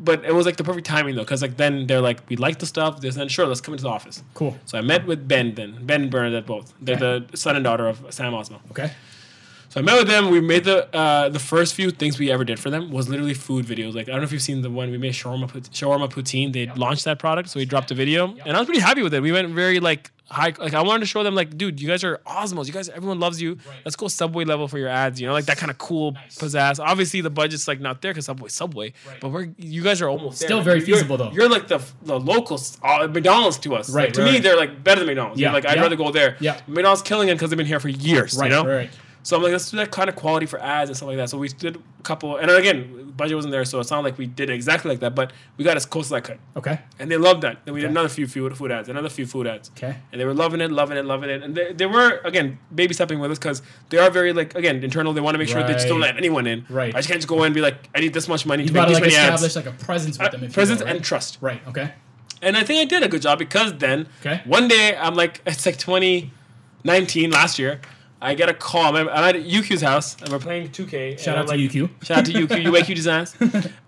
But 0.00 0.24
it 0.24 0.32
was 0.32 0.46
like 0.46 0.56
the 0.56 0.64
perfect 0.64 0.86
timing 0.86 1.14
though, 1.16 1.22
because 1.28 1.42
like 1.42 1.56
then 1.56 1.86
they're 1.88 2.00
like, 2.00 2.18
we 2.30 2.36
like 2.36 2.58
the 2.60 2.66
stuff. 2.66 3.00
They 3.00 3.10
said, 3.10 3.30
sure, 3.30 3.46
let's 3.46 3.60
come 3.60 3.74
into 3.74 3.82
the 3.84 3.90
office. 3.90 4.22
Cool. 4.34 4.56
So 4.64 4.78
I 4.78 4.80
met 4.80 5.06
with 5.06 5.26
Ben 5.26 5.54
then, 5.54 5.70
Ben 5.84 6.02
and 6.02 6.10
Bernadette 6.10 6.46
both. 6.46 6.72
They're 6.80 6.96
Okay. 7.02 7.26
the 7.30 7.36
son 7.36 7.56
and 7.56 7.64
daughter 7.64 7.86
of 7.88 7.96
Sam 8.10 8.32
Osmo. 8.32 8.58
Okay. 8.70 8.92
So 9.70 9.80
I 9.80 9.82
met 9.82 9.98
with 9.98 10.08
them. 10.08 10.30
We 10.30 10.40
made 10.40 10.64
the 10.64 10.78
uh, 10.96 11.28
the 11.30 11.40
first 11.52 11.74
few 11.74 11.90
things 11.90 12.18
we 12.18 12.30
ever 12.30 12.44
did 12.44 12.58
for 12.60 12.70
them 12.70 12.90
was 12.90 13.08
literally 13.08 13.34
food 13.34 13.66
videos. 13.66 13.92
Like 13.94 14.08
I 14.08 14.12
don't 14.12 14.20
know 14.20 14.24
if 14.30 14.32
you've 14.32 14.40
seen 14.50 14.62
the 14.62 14.70
one 14.70 14.90
we 14.90 14.98
made 14.98 15.12
shawarma 15.14 15.48
put- 15.48 15.64
shawarma 15.80 16.08
poutine. 16.08 16.52
They 16.52 16.66
launched 16.84 17.04
that 17.04 17.18
product, 17.18 17.48
so 17.50 17.58
we 17.58 17.66
dropped 17.66 17.90
a 17.90 17.94
video, 17.94 18.20
and 18.46 18.52
I 18.56 18.58
was 18.60 18.66
pretty 18.66 18.80
happy 18.80 19.02
with 19.02 19.12
it. 19.14 19.20
We 19.20 19.32
went 19.32 19.48
very 19.50 19.78
like 19.80 20.10
high. 20.30 20.52
Like 20.58 20.74
I 20.74 20.82
wanted 20.82 21.00
to 21.00 21.06
show 21.06 21.22
them 21.22 21.34
like, 21.34 21.56
dude, 21.56 21.80
you 21.80 21.88
guys 21.88 22.04
are 22.04 22.18
Osmows. 22.26 22.66
You 22.66 22.72
guys, 22.72 22.88
everyone 22.88 23.18
loves 23.20 23.40
you. 23.40 23.54
Right. 23.66 23.76
Let's 23.84 23.96
go 23.96 24.08
Subway 24.08 24.44
level 24.44 24.68
for 24.68 24.78
your 24.78 24.88
ads. 24.88 25.20
You 25.20 25.26
know, 25.26 25.32
like 25.32 25.46
that 25.46 25.56
kind 25.58 25.70
of 25.70 25.78
cool 25.78 26.12
Nice. 26.12 26.38
pizzazz. 26.38 26.78
Obviously 26.84 27.20
the 27.20 27.30
budget's 27.30 27.66
like 27.68 27.80
not 27.80 28.02
there 28.02 28.12
because 28.12 28.26
Subway 28.26 28.48
Subway, 28.48 28.92
Right. 29.06 29.20
but 29.20 29.30
we're 29.30 29.48
you 29.58 29.82
guys 29.82 30.00
are 30.02 30.08
almost 30.08 30.38
Still 30.40 30.58
there. 30.58 30.64
very 30.64 30.78
You're- 30.80 30.92
feasible, 30.92 31.16
though. 31.16 31.30
You're 31.32 31.48
like 31.48 31.68
the 31.68 31.80
the 32.02 32.18
locals, 32.18 32.78
uh, 32.82 33.06
McDonald's 33.10 33.58
to 33.58 33.74
us. 33.74 33.90
Right, 33.90 34.04
Like, 34.06 34.12
to 34.14 34.22
right, 34.22 34.32
me, 34.34 34.38
they're 34.40 34.56
like 34.56 34.82
better 34.84 35.00
than 35.00 35.06
McDonald's. 35.08 35.40
Yeah, 35.40 35.52
Like 35.52 35.66
I'd 35.66 35.76
yeah. 35.76 35.82
rather 35.82 35.96
go 35.96 36.10
there. 36.10 36.36
Yeah. 36.40 36.60
McDonald's 36.66 37.02
killing 37.02 37.28
it 37.28 37.34
because 37.34 37.50
they've 37.50 37.56
been 37.56 37.66
here 37.66 37.80
for 37.80 37.88
years. 37.88 38.36
Right. 38.36 38.50
You 38.50 38.56
know. 38.56 38.66
Right. 38.66 38.90
So 39.28 39.36
I'm 39.36 39.42
like, 39.42 39.52
let's 39.52 39.70
do 39.70 39.76
that 39.76 39.90
kind 39.90 40.08
of 40.08 40.16
quality 40.16 40.46
for 40.46 40.58
ads 40.58 40.88
and 40.88 40.96
stuff 40.96 41.06
like 41.08 41.18
that. 41.18 41.28
So 41.28 41.36
we 41.36 41.48
did 41.48 41.76
a 41.76 42.02
couple, 42.02 42.38
and 42.38 42.50
again, 42.50 43.12
budget 43.14 43.36
wasn't 43.36 43.52
there, 43.52 43.62
so 43.66 43.78
it's 43.78 43.90
not 43.90 44.02
like 44.02 44.16
we 44.16 44.26
did 44.26 44.48
it 44.48 44.54
exactly 44.54 44.88
like 44.90 45.00
that, 45.00 45.14
but 45.14 45.34
we 45.58 45.64
got 45.66 45.76
as 45.76 45.84
close 45.84 46.06
as 46.06 46.12
I 46.14 46.20
could, 46.20 46.38
Okay. 46.56 46.78
and 46.98 47.10
they 47.10 47.18
loved 47.18 47.42
that. 47.42 47.58
Then 47.66 47.74
we 47.74 47.82
did 47.82 47.90
another 47.90 48.08
few 48.08 48.26
food, 48.26 48.56
food 48.56 48.70
ads, 48.72 48.88
another 48.88 49.10
few 49.10 49.26
food 49.26 49.46
ads, 49.46 49.70
Okay. 49.76 49.96
and 50.12 50.18
they 50.18 50.24
were 50.24 50.32
loving 50.32 50.62
it, 50.62 50.70
loving 50.72 50.96
it, 50.96 51.04
loving 51.04 51.28
it, 51.28 51.42
and 51.42 51.54
they, 51.54 51.74
they 51.74 51.84
were 51.84 52.22
again 52.24 52.58
baby 52.74 52.94
stepping 52.94 53.18
with 53.20 53.30
us 53.30 53.38
because 53.38 53.60
they 53.90 53.98
are 53.98 54.08
very 54.10 54.32
like 54.32 54.54
again 54.54 54.82
internal. 54.82 55.12
They 55.12 55.20
want 55.20 55.34
to 55.34 55.38
make 55.38 55.48
sure 55.48 55.62
they 55.62 55.74
just 55.74 55.88
don't 55.88 56.00
let 56.00 56.16
anyone 56.16 56.46
in. 56.46 56.64
Right. 56.70 56.94
I 56.94 56.98
just 57.00 57.08
can't 57.08 57.20
just 57.20 57.28
go 57.28 57.40
in 57.42 57.46
and 57.48 57.54
be 57.54 57.60
like, 57.60 57.86
I 57.94 58.00
need 58.00 58.14
this 58.14 58.28
much 58.28 58.46
money 58.46 58.62
You 58.62 58.68
to 58.70 58.74
make 58.76 58.86
these 58.86 58.94
like 58.94 59.02
many 59.02 59.12
establish 59.14 59.42
ads. 59.44 59.56
like 59.56 59.66
a 59.66 59.72
presence 59.72 60.18
with 60.18 60.28
uh, 60.28 60.30
them. 60.30 60.44
If 60.44 60.54
Presence 60.54 60.80
you 60.80 60.84
will, 60.86 60.92
right? 60.92 60.96
and 60.96 61.04
trust. 61.04 61.36
Right. 61.42 61.60
Okay. 61.68 61.92
And 62.40 62.56
I 62.56 62.62
think 62.64 62.80
I 62.80 62.86
did 62.86 63.02
a 63.02 63.08
good 63.08 63.20
job 63.20 63.38
because 63.38 63.74
then 63.74 64.06
Okay. 64.22 64.40
one 64.46 64.68
day 64.68 64.96
I'm 64.96 65.14
like 65.16 65.42
it's 65.46 65.66
like 65.66 65.76
2019 65.76 67.30
last 67.30 67.58
year. 67.58 67.82
I 68.20 68.34
get 68.34 68.48
a 68.48 68.54
call. 68.54 68.96
I'm, 68.96 69.08
at 69.08 69.36
UQ's 69.36 69.80
house 69.80 70.16
and 70.20 70.30
we're 70.30 70.40
playing 70.40 70.70
2K. 70.70 71.18
Shout 71.20 71.36
out 71.38 71.42
I'm 71.42 71.46
to 71.46 71.50
like, 71.52 71.60
UQ. 71.72 72.04
Shout 72.04 72.18
out 72.18 72.24
to 72.26 72.32
UQ, 72.32 72.64
UAQ 72.66 72.86
Designs. 72.96 73.36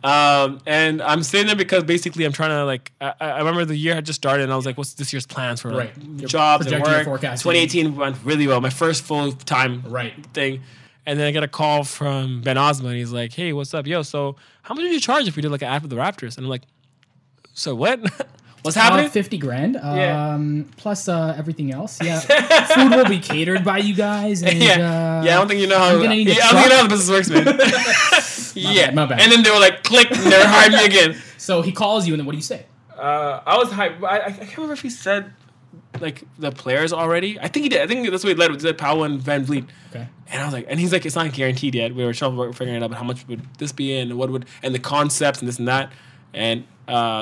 Um, 0.04 0.60
and 0.66 1.02
I'm 1.02 1.22
sitting 1.22 1.48
there 1.48 1.56
because 1.56 1.82
basically 1.84 2.24
I'm 2.24 2.32
trying 2.32 2.50
to 2.50 2.64
like. 2.64 2.92
I, 3.00 3.12
I 3.20 3.38
remember 3.38 3.64
the 3.64 3.76
year 3.76 3.94
had 3.94 4.06
just 4.06 4.20
started 4.20 4.44
and 4.44 4.52
I 4.52 4.56
was 4.56 4.66
like, 4.66 4.78
"What's 4.78 4.94
this 4.94 5.12
year's 5.12 5.26
plans 5.26 5.60
for 5.60 5.72
like 5.72 5.96
Right. 5.96 6.26
Jobs 6.26 6.66
and 6.66 6.82
work?" 6.82 7.04
forecast. 7.04 7.42
2018 7.42 7.96
went 7.96 8.16
really 8.24 8.46
well. 8.46 8.60
My 8.60 8.70
first 8.70 9.02
full 9.02 9.32
time 9.32 9.82
Right. 9.86 10.14
thing. 10.32 10.60
And 11.06 11.18
then 11.18 11.26
I 11.26 11.30
get 11.32 11.42
a 11.42 11.48
call 11.48 11.82
from 11.82 12.40
Ben 12.42 12.56
Osma 12.56 12.88
and 12.90 12.98
he's 12.98 13.10
like, 13.12 13.32
"Hey, 13.32 13.52
what's 13.52 13.74
up, 13.74 13.86
yo? 13.86 14.02
So 14.02 14.36
how 14.62 14.74
much 14.74 14.84
did 14.84 14.92
you 14.92 15.00
charge 15.00 15.26
if 15.26 15.34
we 15.34 15.42
did 15.42 15.50
like 15.50 15.62
an 15.62 15.68
ad 15.68 15.82
for 15.82 15.88
the 15.88 15.96
Raptors?" 15.96 16.36
And 16.36 16.46
I'm 16.46 16.50
like, 16.50 16.62
"So 17.52 17.74
what? 17.74 18.00
what's 18.62 18.76
happening?" 18.76 19.06
Uh, 19.06 19.10
Fifty 19.10 19.38
grand. 19.38 19.74
Yeah. 19.74 20.34
Um, 20.34 20.68
plus 20.76 21.08
uh, 21.08 21.34
everything 21.36 21.72
else. 21.72 21.98
Yeah. 22.02 22.20
Food 22.74 22.90
will 22.90 23.08
be 23.08 23.18
catered 23.18 23.64
by 23.64 23.78
you 23.78 23.94
guys. 23.94 24.42
And, 24.42 24.58
yeah, 24.58 24.72
uh, 24.72 25.24
yeah. 25.24 25.34
I 25.34 25.38
don't 25.38 25.48
think 25.48 25.60
you 25.60 25.66
know 25.66 25.78
how. 25.78 25.90
I'm 25.90 26.02
gonna 26.02 26.10
need 26.10 26.28
a 26.28 26.34
yeah, 26.34 26.44
I 26.44 26.52
don't 26.52 26.62
think 26.62 26.64
you 26.64 26.70
know 26.70 26.76
how 26.76 26.82
the 26.82 26.88
business 26.88 27.10
works, 27.10 27.30
man. 27.30 27.44
yeah, 28.74 28.86
bad, 28.86 28.94
my 28.94 29.06
bad. 29.06 29.20
And 29.20 29.32
then 29.32 29.42
they 29.42 29.50
were 29.50 29.58
like, 29.58 29.82
"Click," 29.82 30.10
and 30.10 30.32
they 30.32 30.44
hired 30.44 30.72
me 30.72 30.84
again. 30.84 31.16
So 31.38 31.62
he 31.62 31.72
calls 31.72 32.06
you, 32.06 32.14
and 32.14 32.20
then 32.20 32.26
what 32.26 32.32
do 32.32 32.38
you 32.38 32.42
say? 32.42 32.66
Uh, 32.96 33.40
I 33.46 33.56
was 33.56 33.68
hyped. 33.68 34.04
I, 34.04 34.26
I 34.26 34.30
can't 34.30 34.56
remember 34.56 34.74
if 34.74 34.82
he 34.82 34.90
said 34.90 35.32
like 36.00 36.22
the 36.38 36.52
players 36.52 36.92
already. 36.92 37.38
I 37.38 37.48
think 37.48 37.64
he 37.64 37.68
did. 37.68 37.80
I 37.80 37.86
think 37.86 38.08
that's 38.10 38.24
what 38.24 38.30
he 38.30 38.34
led 38.34 38.50
with. 38.50 38.60
He 38.60 38.68
said 38.68 38.78
Powell 38.78 39.04
and 39.04 39.20
VanVleet. 39.20 39.66
Okay. 39.90 40.08
And 40.28 40.42
I 40.42 40.44
was 40.44 40.54
like, 40.54 40.66
and 40.68 40.78
he's 40.78 40.92
like, 40.92 41.04
it's 41.04 41.16
not 41.16 41.32
guaranteed 41.32 41.74
yet. 41.74 41.94
We 41.94 42.04
were 42.04 42.12
trying 42.12 42.36
to 42.36 42.52
figuring 42.52 42.76
it 42.76 42.84
out, 42.84 42.90
but 42.90 42.98
how 42.98 43.04
much 43.04 43.26
would 43.26 43.42
this 43.58 43.72
be 43.72 43.96
in, 43.96 44.10
and 44.10 44.18
what 44.18 44.30
would, 44.30 44.46
and 44.62 44.74
the 44.74 44.78
concepts 44.78 45.40
and 45.40 45.48
this 45.48 45.58
and 45.58 45.68
that, 45.68 45.92
and 46.32 46.64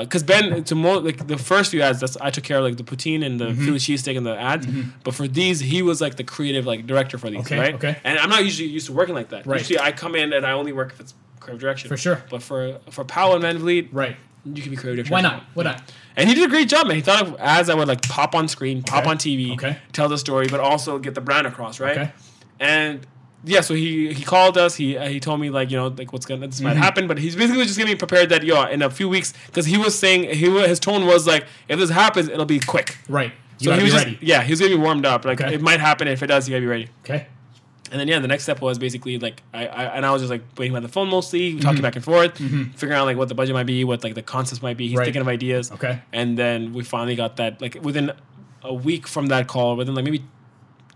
because 0.03 0.23
Ben, 0.23 0.63
to 0.65 0.75
more 0.75 0.99
like 0.99 1.27
the 1.27 1.37
first 1.37 1.71
few 1.71 1.81
ads, 1.81 1.99
that's 1.99 2.17
I 2.17 2.29
took 2.29 2.43
care 2.43 2.57
of 2.57 2.63
like 2.63 2.77
the 2.77 2.83
poutine 2.83 3.23
and 3.25 3.39
the 3.39 3.45
Mm-hmm. 3.49 3.65
Philly 3.65 3.79
cheesesteak 3.79 4.17
and 4.17 4.25
the 4.25 4.37
ads, 4.39 4.67
but 5.03 5.13
for 5.13 5.27
these, 5.27 5.59
he 5.59 5.81
was 5.81 6.01
like 6.01 6.15
the 6.15 6.23
creative 6.23 6.65
like 6.65 6.85
director 6.87 7.17
for 7.17 7.29
these, 7.29 7.41
Okay, 7.41 7.57
right? 7.59 7.75
okay. 7.75 7.97
And 8.03 8.17
I'm 8.19 8.29
not 8.29 8.43
usually 8.43 8.69
used 8.69 8.87
to 8.87 8.93
working 8.93 9.15
like 9.15 9.29
that. 9.29 9.45
Right. 9.45 9.59
Usually, 9.59 9.79
I 9.79 9.91
come 9.91 10.15
in 10.15 10.33
and 10.33 10.45
I 10.45 10.51
only 10.53 10.71
work 10.73 10.91
if 10.93 10.99
it's 10.99 11.13
creative 11.39 11.61
direction. 11.61 11.87
For 11.89 11.97
sure. 11.97 12.23
But 12.29 12.41
for 12.43 12.79
for 12.89 13.03
Powell 13.05 13.35
and 13.35 13.43
VanVleet, 13.43 13.89
Right. 13.91 14.15
you 14.45 14.61
can 14.61 14.71
be 14.71 14.77
creative. 14.77 15.09
Why 15.09 15.21
not? 15.21 15.43
Why 15.53 15.63
not? 15.63 15.81
And 16.15 16.27
he 16.27 16.35
did 16.35 16.45
a 16.45 16.49
great 16.49 16.67
job, 16.69 16.87
man. 16.87 16.95
He 16.97 17.01
thought 17.01 17.21
of 17.25 17.35
ads 17.39 17.67
that 17.67 17.77
would 17.77 17.87
like 17.87 18.01
pop 18.03 18.35
on 18.35 18.47
screen, 18.47 18.83
pop 18.83 19.07
on 19.07 19.17
TV, 19.17 19.53
Okay. 19.53 19.77
tell 19.93 20.09
the 20.09 20.17
story, 20.17 20.47
but 20.47 20.59
also 20.59 20.99
get 20.99 21.15
the 21.15 21.21
brand 21.21 21.47
across, 21.47 21.79
right? 21.79 21.97
Okay. 21.97 22.11
And 22.59 23.05
yeah, 23.43 23.61
so 23.61 23.73
he 23.73 24.13
he 24.13 24.23
called 24.23 24.57
us. 24.57 24.75
He 24.75 24.97
uh, 24.97 25.07
he 25.07 25.19
told 25.19 25.39
me 25.39 25.49
like 25.49 25.71
you 25.71 25.77
know 25.77 25.87
like 25.87 26.11
what's 26.11 26.25
gonna 26.25 26.47
this 26.47 26.61
might 26.61 26.73
Mm-hmm. 26.73 26.81
happen, 26.81 27.07
but 27.07 27.17
he's 27.17 27.35
basically 27.35 27.63
just 27.65 27.77
getting 27.77 27.93
me 27.93 27.97
prepared 27.97 28.29
that 28.29 28.43
yo 28.43 28.63
in 28.65 28.81
a 28.81 28.89
few 28.89 29.07
weeks 29.09 29.33
because 29.47 29.65
he 29.65 29.77
was 29.77 29.97
saying 29.97 30.23
he 30.35 30.49
his 30.67 30.79
tone 30.79 31.05
was 31.05 31.25
like 31.25 31.45
if 31.67 31.79
this 31.79 31.89
happens 31.89 32.27
it'll 32.27 32.45
be 32.45 32.59
quick. 32.59 32.97
Right. 33.07 33.31
You 33.59 33.65
So 33.65 33.71
he 33.77 33.83
was 33.83 33.91
be 33.91 33.95
just 33.97 34.05
ready. 34.05 34.17
yeah 34.21 34.41
he 34.43 34.51
was 34.51 34.59
getting 34.59 34.77
me 34.77 34.83
warmed 34.83 35.05
up 35.05 35.25
like 35.25 35.39
Okay. 35.41 35.53
it 35.55 35.61
might 35.61 35.79
happen 35.79 36.07
if 36.07 36.21
it 36.23 36.27
does 36.27 36.47
you 36.47 36.53
gotta 36.53 36.61
be 36.61 36.67
ready. 36.67 36.89
Okay. 37.05 37.27
And 37.91 37.99
then 37.99 38.07
yeah, 38.07 38.19
the 38.19 38.27
next 38.27 38.43
step 38.43 38.61
was 38.61 38.77
basically 38.77 39.17
like 39.17 39.41
I, 39.53 39.65
I 39.67 39.83
and 39.97 40.05
I 40.05 40.11
was 40.11 40.21
just 40.21 40.29
like 40.29 40.43
waiting 40.57 40.73
by 40.73 40.79
the 40.81 40.87
phone 40.87 41.09
mostly, 41.09 41.51
Mm-hmm. 41.53 41.59
talking 41.61 41.81
back 41.81 41.95
and 41.95 42.05
forth, 42.05 42.37
figuring 42.37 42.93
out 42.93 43.05
like 43.05 43.17
what 43.17 43.29
the 43.29 43.35
budget 43.35 43.55
might 43.55 43.65
be, 43.65 43.83
what 43.83 44.03
like 44.03 44.15
the 44.15 44.21
concepts 44.21 44.61
might 44.61 44.77
be. 44.77 44.87
He's 44.89 44.97
Right. 44.97 45.05
thinking 45.05 45.21
of 45.21 45.27
ideas. 45.27 45.71
Okay. 45.71 45.99
And 46.13 46.37
then 46.37 46.73
we 46.73 46.83
finally 46.83 47.15
got 47.15 47.37
that 47.37 47.61
like 47.61 47.75
within 47.81 48.11
a 48.63 48.73
week 48.73 49.07
from 49.07 49.27
that 49.27 49.47
call, 49.47 49.75
within 49.75 49.95
like 49.95 50.03
maybe 50.05 50.23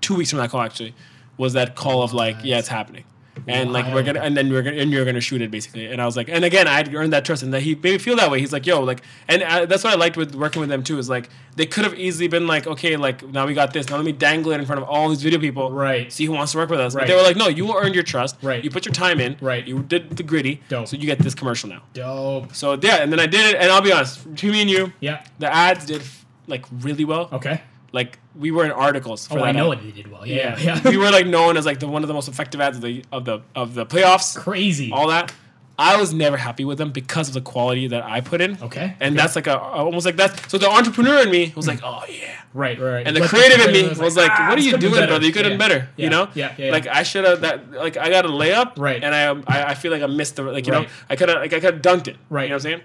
two 0.02 0.16
weeks 0.16 0.30
from 0.30 0.40
that 0.40 0.50
call 0.52 0.62
actually, 0.62 0.94
was 1.38 1.54
that 1.54 1.76
call 1.76 2.04
of 2.04 2.14
like 2.14 2.38
yeah 2.44 2.60
it's 2.60 2.68
happening. 2.68 3.04
And 3.48 3.74
like 3.74 3.92
we're 3.92 4.04
gonna, 4.04 4.20
and 4.22 4.38
then 4.38 4.52
we're 4.54 4.62
gonna, 4.62 4.78
and 4.78 4.92
you're 4.92 5.04
gonna 5.06 5.20
shoot 5.20 5.42
it 5.42 5.50
basically. 5.50 5.88
And 5.88 6.00
I 6.00 6.06
was 6.06 6.16
like, 6.16 6.30
and 6.30 6.46
again, 6.46 6.68
I 6.68 6.74
had 6.76 6.94
earned 6.94 7.14
that 7.14 7.26
trust, 7.26 7.42
and 7.42 7.52
that 7.54 7.62
he 7.64 7.74
made 7.74 7.84
me 7.94 7.98
feel 7.98 8.16
that 8.18 8.30
way. 8.30 8.40
He's 8.40 8.54
like, 8.54 8.66
yo, 8.68 8.82
like, 8.82 9.02
and 9.28 9.42
uh, 9.42 9.66
that's 9.66 9.84
what 9.84 9.92
I 9.92 9.96
liked 9.98 10.16
with 10.18 10.36
working 10.36 10.60
with 10.60 10.70
them 10.70 10.84
too. 10.84 11.00
Is 11.00 11.10
like 11.10 11.30
they 11.56 11.66
could 11.66 11.84
have 11.84 11.96
easily 11.98 12.28
been 12.28 12.46
like, 12.46 12.68
okay, 12.68 12.96
like 12.96 13.28
now 13.28 13.48
we 13.48 13.56
got 13.56 13.74
this. 13.74 13.90
Now 13.90 13.96
let 13.98 14.06
me 14.06 14.12
dangle 14.12 14.52
it 14.52 14.60
in 14.60 14.66
front 14.68 14.82
of 14.84 14.88
all 14.88 15.10
these 15.10 15.24
video 15.24 15.40
people, 15.40 15.72
Right. 15.72 16.14
See 16.14 16.26
who 16.26 16.32
wants 16.34 16.52
to 16.52 16.60
work 16.60 16.70
with 16.70 16.80
us. 16.80 16.94
But 16.94 17.00
Right. 17.02 17.08
they 17.08 17.16
were 17.16 17.24
like, 17.24 17.36
no, 17.36 17.48
you 17.48 17.76
earned 17.76 17.96
your 17.96 18.04
trust. 18.04 18.38
Right. 18.44 18.64
You 18.64 18.70
put 18.70 18.86
your 18.86 18.94
time 18.94 19.20
in. 19.20 19.36
Right. 19.42 19.68
You 19.68 19.80
did 19.80 20.12
the 20.16 20.24
gritty. 20.24 20.62
Dope. 20.70 20.88
So 20.88 20.96
you 20.96 21.08
get 21.08 21.18
this 21.18 21.34
commercial 21.34 21.70
now. 21.70 21.82
Dope. 21.94 22.54
So 22.56 22.74
yeah, 22.82 22.98
and 22.98 23.12
then 23.12 23.20
I 23.20 23.26
did 23.26 23.56
it, 23.56 23.60
and 23.60 23.72
I'll 23.72 23.82
be 23.82 23.92
honest, 23.92 24.30
between 24.32 24.52
me 24.52 24.62
and 24.62 24.70
you, 24.70 24.94
Yeah. 25.00 25.26
the 25.40 25.52
ads 25.54 25.88
did 25.88 26.04
like 26.48 26.66
really 26.72 27.04
well. 27.04 27.30
Okay. 27.34 27.62
Like 27.94 28.20
we 28.36 28.52
were 28.52 28.66
in 28.66 28.72
articles. 28.72 29.28
For 29.28 29.40
Oh, 29.40 29.44
I 29.44 29.52
know 29.54 29.72
ad. 29.72 29.80
it. 29.80 29.84
They 29.84 29.92
did 30.02 30.12
well. 30.12 30.26
Yeah. 30.26 30.58
Yeah, 30.60 30.80
Yeah. 30.84 30.90
we 30.90 30.98
were 30.98 31.12
like 31.12 31.28
known 31.28 31.56
as 31.58 31.66
like 31.66 31.80
the 31.80 31.88
one 31.88 32.04
of 32.04 32.08
the 32.10 32.14
most 32.14 32.28
effective 32.28 32.60
ads 32.60 32.76
of 32.78 32.82
the 32.84 33.04
of 33.12 33.24
the 33.24 33.40
of 33.56 33.76
the 33.76 33.86
playoffs. 33.86 34.36
Crazy. 34.36 34.92
All 34.92 35.08
that. 35.08 35.32
I 35.78 35.98
was 35.98 36.14
never 36.14 36.38
happy 36.38 36.66
with 36.66 36.78
them 36.78 36.92
because 36.92 37.28
of 37.30 37.34
the 37.34 37.42
quality 37.42 37.88
that 37.88 38.04
I 38.04 38.22
put 38.22 38.42
in. 38.42 38.58
Okay. 38.62 38.96
And 39.00 39.14
okay. 39.14 39.22
that's 39.22 39.36
like 39.36 39.48
a 39.48 39.60
almost 39.60 40.06
like 40.06 40.18
that. 40.18 40.50
So 40.50 40.58
the 40.60 40.70
entrepreneur 40.70 41.22
in 41.24 41.32
me 41.32 41.52
was 41.56 41.68
like, 41.68 41.80
oh 41.84 42.04
yeah. 42.10 42.42
right. 42.54 42.80
Right. 42.80 43.06
And 43.08 43.16
the 43.16 43.22
But 43.22 43.30
creative 43.30 43.60
in 43.68 43.72
me 43.74 43.88
was 44.04 44.16
like, 44.16 44.30
"Ah, 44.32 44.50
"What 44.50 44.58
are 44.60 44.62
you 44.62 44.74
be 44.74 44.78
doing, 44.80 45.08
brother? 45.08 45.26
You 45.26 45.32
could 45.34 45.46
have 45.46 45.52
Yeah. 45.54 45.58
done 45.58 45.70
better." 45.70 45.90
Yeah. 45.98 46.04
You 46.04 46.10
know, 46.12 46.30
Yeah. 46.36 46.54
Yeah. 46.58 46.72
Like 46.72 46.86
yeah. 46.86 46.98
I 46.98 47.04
should 47.04 47.26
have 47.26 47.42
that. 47.42 47.72
Like 47.72 47.98
I 47.98 48.10
got 48.10 48.26
a 48.26 48.30
layup, 48.30 48.74
Right. 48.78 49.04
And 49.04 49.14
I, 49.16 49.30
I, 49.48 49.70
I 49.72 49.74
feel 49.76 49.92
like 49.92 50.02
I 50.04 50.08
missed 50.08 50.36
the 50.36 50.44
like 50.44 50.66
you 50.68 50.74
Right. 50.74 50.84
know 50.88 50.94
I 51.10 51.16
could 51.16 51.30
have 51.30 51.40
like 51.40 51.54
I 51.54 51.60
could 51.60 51.74
have 51.76 51.82
dunked 51.84 52.08
it, 52.08 52.18
Right. 52.30 52.44
You 52.44 52.50
know 52.50 52.56
what 52.56 52.66
I'm 52.66 52.72
saying? 52.72 52.82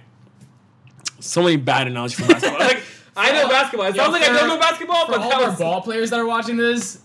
So 1.20 1.42
many 1.42 1.56
bad 1.56 1.86
analogies 1.88 2.18
for 2.20 2.26
basketball. 2.28 2.58
like 2.68 2.82
I 3.18 3.32
know 3.32 3.48
basketball. 3.48 3.86
It 3.88 3.96
sounds 3.96 4.12
like 4.12 4.22
I 4.22 4.32
don't 4.32 4.48
know 4.48 4.58
basketball, 4.58 5.06
For 5.06 5.12
but 5.12 5.20
all 5.20 5.30
that 5.30 5.42
our 5.42 5.50
was, 5.50 5.58
ball 5.58 5.80
players 5.82 6.10
that 6.10 6.20
are 6.20 6.26
watching 6.26 6.56
this, 6.56 7.00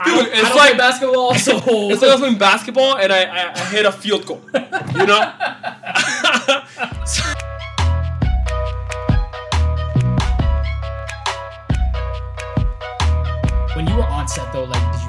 I 0.00 0.04
Dude, 0.04 0.14
don't, 0.14 0.26
I 0.34 0.38
it's 0.38 0.48
don't 0.48 0.56
like- 0.56 0.68
play 0.70 0.78
basketball, 0.78 1.34
so 1.34 1.56
it's 1.90 2.00
like 2.02 2.08
I 2.10 2.14
was 2.14 2.20
playing 2.20 2.38
basketball 2.38 2.96
and 2.96 3.12
I, 3.12 3.24
I, 3.24 3.52
I 3.52 3.58
hit 3.66 3.84
a 3.86 3.92
field 3.92 4.26
goal. 4.26 4.40
You 4.54 5.06
know. 5.06 5.32
So- 7.04 7.34
when 13.74 13.86
you 13.86 13.94
were 13.96 14.04
on 14.06 14.26
set 14.26 14.52
though, 14.52 14.64
like 14.64 14.92
did 14.92 15.02
you 15.02 15.07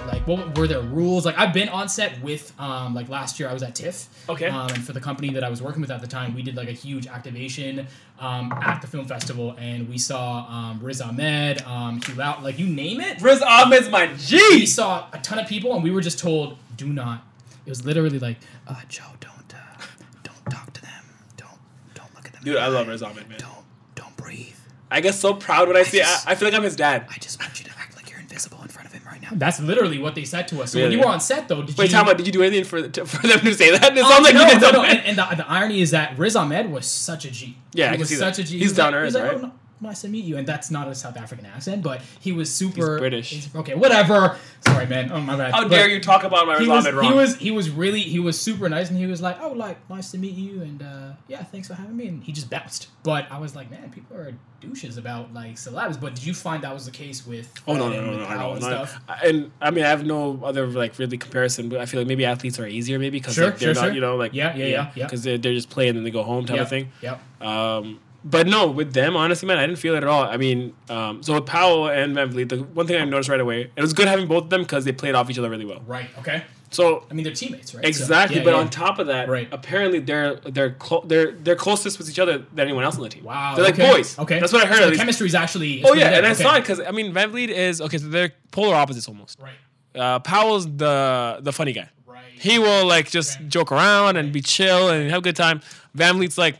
out? 0.00 0.06
Like 0.06 0.26
what 0.26 0.56
were 0.58 0.66
there 0.66 0.80
rules? 0.82 1.24
Like 1.24 1.38
I've 1.38 1.52
been 1.52 1.68
on 1.68 1.88
set 1.88 2.20
with 2.22 2.52
um 2.60 2.94
like 2.94 3.08
last 3.08 3.38
year 3.40 3.48
I 3.48 3.52
was 3.52 3.62
at 3.62 3.74
TIFF. 3.74 4.08
Okay. 4.28 4.48
Um, 4.48 4.68
and 4.70 4.84
for 4.84 4.92
the 4.92 5.00
company 5.00 5.30
that 5.34 5.44
I 5.44 5.48
was 5.48 5.62
working 5.62 5.80
with 5.80 5.90
at 5.90 6.00
the 6.00 6.06
time, 6.06 6.34
we 6.34 6.42
did 6.42 6.56
like 6.56 6.68
a 6.68 6.72
huge 6.72 7.06
activation 7.06 7.86
um 8.18 8.52
at 8.62 8.80
the 8.80 8.86
film 8.86 9.06
festival 9.06 9.54
and 9.58 9.88
we 9.88 9.98
saw 9.98 10.46
um 10.48 10.80
Riz 10.82 11.00
Ahmed, 11.00 11.62
um 11.62 12.00
Hugh 12.02 12.20
Out, 12.20 12.42
like 12.42 12.58
you 12.58 12.66
name 12.66 13.00
it. 13.00 13.20
Riz 13.20 13.42
Ahmed's 13.42 13.88
my 13.88 14.06
G. 14.14 14.36
We 14.50 14.66
saw 14.66 15.06
a 15.12 15.18
ton 15.18 15.38
of 15.38 15.46
people 15.46 15.74
and 15.74 15.82
we 15.82 15.90
were 15.90 16.00
just 16.00 16.18
told 16.18 16.56
do 16.76 16.86
not. 16.92 17.22
It 17.64 17.70
was 17.70 17.84
literally 17.84 18.20
like, 18.20 18.36
uh, 18.68 18.76
Joe, 18.88 19.02
don't, 19.18 19.52
uh, 19.52 19.82
don't 20.22 20.50
talk 20.50 20.72
to 20.74 20.82
them. 20.82 21.02
Don't, 21.36 21.50
don't 21.94 22.14
look 22.14 22.26
at 22.26 22.32
them. 22.32 22.42
Dude, 22.44 22.58
I 22.58 22.68
love. 22.68 22.86
Riz 22.86 23.02
Ahmed, 23.02 23.28
man. 23.28 23.38
Don't, 23.40 23.64
don't 23.96 24.16
breathe. 24.16 24.54
I 24.88 25.00
get 25.00 25.14
so 25.16 25.34
proud 25.34 25.66
when 25.66 25.76
I 25.76 25.82
see 25.82 25.98
just- 25.98 26.28
I, 26.28 26.32
I 26.32 26.34
feel 26.36 26.46
like 26.46 26.54
I'm 26.56 26.62
his 26.62 26.76
dad. 26.76 27.06
I 27.10 27.14
just 27.18 27.40
want 27.42 27.58
you 27.58 27.64
to 27.68 27.76
act 27.76 27.96
like 27.96 28.08
you're 28.08 28.20
invisible 28.20 28.62
in 28.62 28.68
front 28.68 28.86
of 28.86 28.92
him 28.94 29.02
right 29.04 29.14
now. 29.15 29.15
That's 29.32 29.60
literally 29.60 29.98
what 29.98 30.14
they 30.14 30.24
said 30.24 30.48
to 30.48 30.62
us. 30.62 30.72
So 30.72 30.80
when 30.80 30.92
you 30.92 31.00
were 31.00 31.06
on 31.06 31.20
set, 31.20 31.48
though, 31.48 31.62
did 31.62 31.76
Wait, 31.76 31.90
you? 31.90 31.96
Tom, 31.96 32.06
did 32.16 32.26
you 32.26 32.32
do 32.32 32.42
anything 32.42 32.64
for 32.64 32.88
to, 32.88 33.04
for 33.12 33.26
them 33.26 33.40
to 33.40 33.54
say 33.54 33.70
that? 33.76 33.96
It 33.96 34.04
Oh, 34.04 34.08
sounds 34.08 34.24
like 34.24 34.34
no, 34.34 34.42
you 34.42 34.50
did 34.50 34.60
no, 34.62 34.70
no. 34.70 34.82
And, 34.84 35.00
and 35.00 35.18
the, 35.18 35.34
the 35.42 35.50
irony 35.50 35.80
is 35.80 35.90
that 35.90 36.16
Riz 36.18 36.36
Ahmed 36.36 36.70
was 36.70 36.86
such 36.86 37.24
a 37.24 37.30
G. 37.30 37.56
Yeah, 37.72 37.86
I 37.86 37.88
he 37.88 37.92
can 37.94 38.00
was 38.00 38.08
see 38.10 38.14
that. 38.16 38.36
such 38.36 38.44
a 38.44 38.48
G. 38.48 38.58
He's 38.58 38.60
He 38.60 38.64
was 38.68 38.72
down 38.74 38.92
like, 38.92 38.94
to 38.94 38.98
he 39.00 39.04
was 39.06 39.16
earth, 39.16 39.22
like, 39.42 39.42
right? 39.42 39.52
"Oh, 39.54 39.58
nice 39.80 40.02
to 40.02 40.08
meet 40.08 40.24
you. 40.24 40.36
And 40.36 40.46
that's 40.46 40.70
not 40.70 40.88
a 40.88 40.94
South 40.94 41.16
African 41.16 41.46
accent, 41.46 41.82
but 41.82 42.00
he 42.20 42.32
was 42.32 42.52
super 42.54 42.98
British. 42.98 43.30
he's- 43.30 43.48
Okay, 43.54 43.74
whatever. 43.74 44.36
Sorry, 44.60 44.86
man. 44.86 45.10
Oh 45.12 45.20
my 45.20 45.36
bad. 45.36 45.52
How 45.52 45.62
But 45.62 45.70
dare 45.70 45.88
you 45.88 46.00
talk 46.00 46.24
about 46.24 46.46
my 46.46 46.58
He 46.58 46.66
was, 46.68 46.86
Ahmed 46.86 47.04
he 47.04 47.12
was 47.12 47.36
he 47.36 47.50
was 47.50 47.70
really 47.70 48.00
he 48.00 48.18
was 48.18 48.40
super 48.40 48.68
nice 48.68 48.90
and 48.90 48.98
he 48.98 49.06
was 49.06 49.20
like 49.22 49.38
oh 49.40 49.52
like 49.52 49.78
nice 49.88 50.10
to 50.12 50.18
meet 50.18 50.34
you 50.34 50.62
and 50.62 50.82
uh, 50.82 51.12
yeah 51.28 51.42
thanks 51.44 51.68
for 51.68 51.74
having 51.74 51.96
me 51.96 52.08
and 52.08 52.24
he 52.24 52.32
just 52.32 52.50
bounced 52.50 52.88
but 53.02 53.26
I 53.30 53.38
was 53.38 53.54
like 53.54 53.70
man 53.70 53.90
people 53.90 54.16
are 54.16 54.32
douches 54.60 54.96
about 54.96 55.32
like 55.34 55.54
celebs 55.54 56.00
but 56.00 56.14
did 56.14 56.24
you 56.26 56.34
find 56.34 56.64
that 56.64 56.72
was 56.72 56.86
the 56.86 56.90
case 56.90 57.26
with 57.26 57.52
Oh 57.68 57.74
no 57.74 57.88
no 57.90 57.96
and 57.98 58.06
no 58.06 58.16
no! 58.18 58.24
I 58.24 58.36
know. 58.36 58.52
and 58.54 58.62
stuff 58.62 58.98
and 59.22 59.50
I 59.60 59.70
mean, 59.70 59.84
I 59.84 59.88
have 59.88 60.04
no 60.04 60.40
other 60.42 60.66
like 60.66 60.98
really 60.98 61.18
comparison, 61.18 61.68
but 61.68 61.80
I 61.80 61.86
feel 61.86 62.00
like 62.00 62.08
maybe 62.08 62.24
athletes 62.24 62.58
are 62.58 62.66
easier, 62.66 62.98
maybe 62.98 63.18
because 63.18 63.34
Sure, 63.34 63.46
like, 63.46 63.58
they're 63.58 63.74
sure, 63.74 63.82
not, 63.82 63.88
sure. 63.88 63.94
you 63.94 64.00
know, 64.00 64.16
like 64.16 64.32
Yeah, 64.34 64.54
yeah, 64.56 64.64
yeah, 64.66 64.90
yeah. 64.94 65.04
because 65.06 65.22
they're, 65.22 65.38
they're 65.38 65.54
just 65.54 65.70
playing 65.70 65.96
and 65.96 66.04
they 66.04 66.10
go 66.10 66.22
home 66.22 66.44
type 66.46 66.56
yep, 66.56 66.64
of 66.64 66.68
thing. 66.70 66.92
Yeah. 67.02 67.18
Um, 67.40 68.00
but 68.24 68.46
no, 68.46 68.66
with 68.68 68.92
them, 68.92 69.16
honestly, 69.16 69.46
man, 69.46 69.58
I 69.58 69.66
didn't 69.66 69.78
feel 69.78 69.94
it 69.94 69.98
at 69.98 70.08
all. 70.08 70.24
I 70.24 70.36
mean, 70.36 70.74
um, 70.88 71.22
so 71.22 71.34
with 71.34 71.46
Powell 71.46 71.88
and 71.88 72.16
VanVleet, 72.16 72.48
the 72.48 72.56
one 72.58 72.86
thing 72.86 73.00
I 73.00 73.04
noticed 73.04 73.28
right 73.28 73.40
away, 73.40 73.70
it 73.76 73.80
was 73.80 73.92
good 73.92 74.08
having 74.08 74.26
both 74.26 74.44
of 74.44 74.50
them 74.50 74.62
because 74.62 74.84
they 74.84 74.92
played 74.92 75.14
off 75.14 75.30
each 75.30 75.38
other 75.38 75.50
really 75.50 75.64
well. 75.64 75.80
right 75.86 76.08
okay 76.18 76.42
So 76.70 77.06
I 77.10 77.14
mean 77.14 77.22
they're 77.24 77.32
teammates 77.32 77.74
right 77.74 77.84
So, 77.84 77.88
exactly, 77.88 78.38
yeah, 78.38 78.44
but 78.44 78.54
yeah. 78.54 78.60
on 78.60 78.70
top 78.70 78.98
of 78.98 79.06
that, 79.06 79.28
Right. 79.28 79.48
apparently 79.52 80.00
they're 80.00 80.34
they're 80.36 80.72
clo- 80.72 81.04
they're 81.06 81.32
they're 81.32 81.54
closest 81.56 81.98
with 81.98 82.08
each 82.10 82.18
other 82.18 82.38
than 82.54 82.66
anyone 82.66 82.82
else 82.84 82.96
on 82.96 83.02
the 83.02 83.08
team. 83.08 83.22
wow 83.24 83.54
they're 83.54 83.64
like 83.64 83.74
okay, 83.78 83.90
boys. 83.92 84.18
okay 84.18 84.40
that's 84.40 84.52
what 84.52 84.64
I 84.64 84.66
heard. 84.66 84.78
so 84.78 84.90
the 84.90 84.96
chemistry 84.96 85.26
is 85.28 85.34
actually 85.34 85.84
Oh 85.84 85.94
yeah, 85.94 86.08
and 86.16 86.26
I 86.26 86.30
okay. 86.32 86.42
saw 86.42 86.56
it 86.56 86.62
because 86.62 86.80
I 86.80 86.90
mean 86.90 87.12
VanVleet 87.14 87.48
is 87.48 87.80
okay, 87.80 87.98
so 87.98 88.08
they're 88.08 88.32
polar 88.50 88.74
opposites 88.74 89.06
almost. 89.08 89.38
right 89.40 89.54
Uh, 89.94 90.18
Powell's 90.18 90.66
the 90.76 91.38
the 91.40 91.52
funny 91.52 91.72
guy. 91.72 91.88
right 92.06 92.24
He 92.38 92.58
will 92.58 92.84
like 92.86 93.08
just 93.10 93.38
joke 93.48 93.70
around 93.72 94.16
and 94.18 94.32
be 94.32 94.40
chill 94.42 94.90
and 94.90 95.08
have 95.10 95.20
a 95.20 95.22
good 95.28 95.36
time. 95.36 95.60
VanVleet's 95.96 96.36
like 96.36 96.56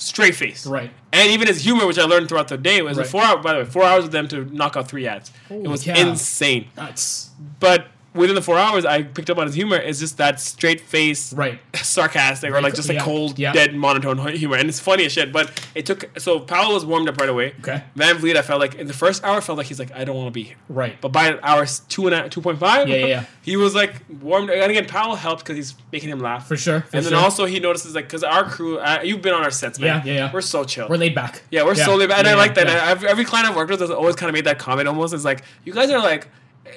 straight 0.00 0.34
face. 0.34 0.66
right 0.66 0.90
And 1.12 1.30
even 1.30 1.46
his 1.48 1.62
humor, 1.62 1.86
which 1.86 1.98
I 1.98 2.04
learned 2.04 2.28
throughout 2.28 2.48
the 2.48 2.56
day, 2.56 2.80
was 2.82 2.96
a 2.96 3.00
Right. 3.02 3.10
four 3.10 3.22
hour. 3.22 3.38
By 3.38 3.52
the 3.54 3.58
way, 3.60 3.64
four 3.64 3.84
hours 3.84 4.04
with 4.04 4.12
them 4.12 4.28
to 4.28 4.44
knock 4.54 4.76
out 4.76 4.88
three 4.88 5.06
ads. 5.06 5.30
Holy 5.48 5.64
it 5.64 5.68
was 5.68 5.84
cow. 5.84 5.94
insane. 5.94 6.68
nuts 6.76 7.30
But 7.58 7.86
within 8.14 8.34
the 8.34 8.42
four 8.42 8.58
hours, 8.58 8.84
I 8.84 9.02
picked 9.02 9.30
up 9.30 9.38
on 9.38 9.46
his 9.46 9.54
humor. 9.54 9.76
It's 9.76 10.00
just 10.00 10.16
that 10.18 10.40
straight 10.40 10.80
face, 10.80 11.32
right 11.32 11.58
sarcastic, 11.76 12.50
or 12.52 12.60
like 12.60 12.74
just 12.74 12.90
a 12.90 12.94
yeah, 12.94 13.04
cold, 13.04 13.38
yeah. 13.38 13.52
dead 13.52 13.74
monotone 13.74 14.18
humor, 14.34 14.56
and 14.56 14.68
it's 14.68 14.80
funny 14.80 15.04
as 15.04 15.12
shit. 15.12 15.32
But 15.32 15.50
it 15.74 15.86
took 15.86 16.08
so 16.18 16.40
Powell 16.40 16.74
was 16.74 16.84
warmed 16.84 17.08
up 17.08 17.16
right 17.18 17.28
away. 17.28 17.54
Okay. 17.60 17.82
VanVleet, 17.96 18.36
I 18.36 18.42
felt 18.42 18.60
like 18.60 18.74
in 18.74 18.86
the 18.86 18.92
first 18.92 19.22
hour, 19.24 19.40
felt 19.40 19.58
like 19.58 19.66
he's 19.68 19.78
like, 19.78 19.92
I 19.92 20.04
don't 20.04 20.16
want 20.16 20.28
to 20.28 20.32
be 20.32 20.42
here. 20.44 20.56
right 20.68 21.00
But 21.00 21.08
by 21.12 21.38
hour 21.42 21.62
s- 21.62 21.80
two 21.80 22.06
and 22.06 22.14
a, 22.14 22.28
two 22.28 22.40
point 22.40 22.58
five, 22.58 22.88
Yeah, 22.88 23.06
yeah, 23.06 23.24
he 23.42 23.56
was 23.56 23.74
like 23.74 23.94
warmed. 24.20 24.50
And 24.50 24.70
again, 24.70 24.86
Powell 24.86 25.14
helped 25.16 25.42
because 25.44 25.56
he's 25.56 25.74
making 25.92 26.08
him 26.08 26.20
laugh. 26.20 26.48
for 26.48 26.56
sure 26.56 26.80
for 26.82 26.96
and 26.96 27.04
then 27.04 27.12
sure. 27.12 27.20
also 27.22 27.44
he 27.44 27.60
notices 27.60 27.94
like 27.94 28.06
because 28.06 28.24
our 28.24 28.44
crew, 28.44 28.78
uh, 28.78 29.00
you've 29.04 29.22
been 29.22 29.34
on 29.34 29.42
our 29.42 29.50
sets, 29.50 29.78
man. 29.78 30.02
Yeah, 30.04 30.12
yeah, 30.12 30.18
yeah. 30.26 30.30
We're 30.32 30.40
so 30.40 30.64
chill. 30.64 30.88
we're 30.88 30.96
laid 30.96 31.14
back 31.14 31.42
yeah, 31.50 31.64
we're 31.64 31.74
so 31.74 31.96
laid 31.96 32.08
back, 32.08 32.18
and 32.18 32.28
I 32.28 32.34
like 32.34 32.54
that. 32.54 32.68
every 33.04 33.24
client 33.24 33.48
I've 33.48 33.56
worked 33.56 33.70
with 33.70 33.80
has 33.80 33.90
always 33.90 34.16
kind 34.16 34.28
of 34.28 34.34
made 34.34 34.44
that 34.46 34.58
comment. 34.58 34.88
Almost 34.88 35.14
it's 35.14 35.24
like 35.24 35.42
you 35.64 35.72
guys 35.72 35.90
are 35.90 35.98
like. 35.98 36.28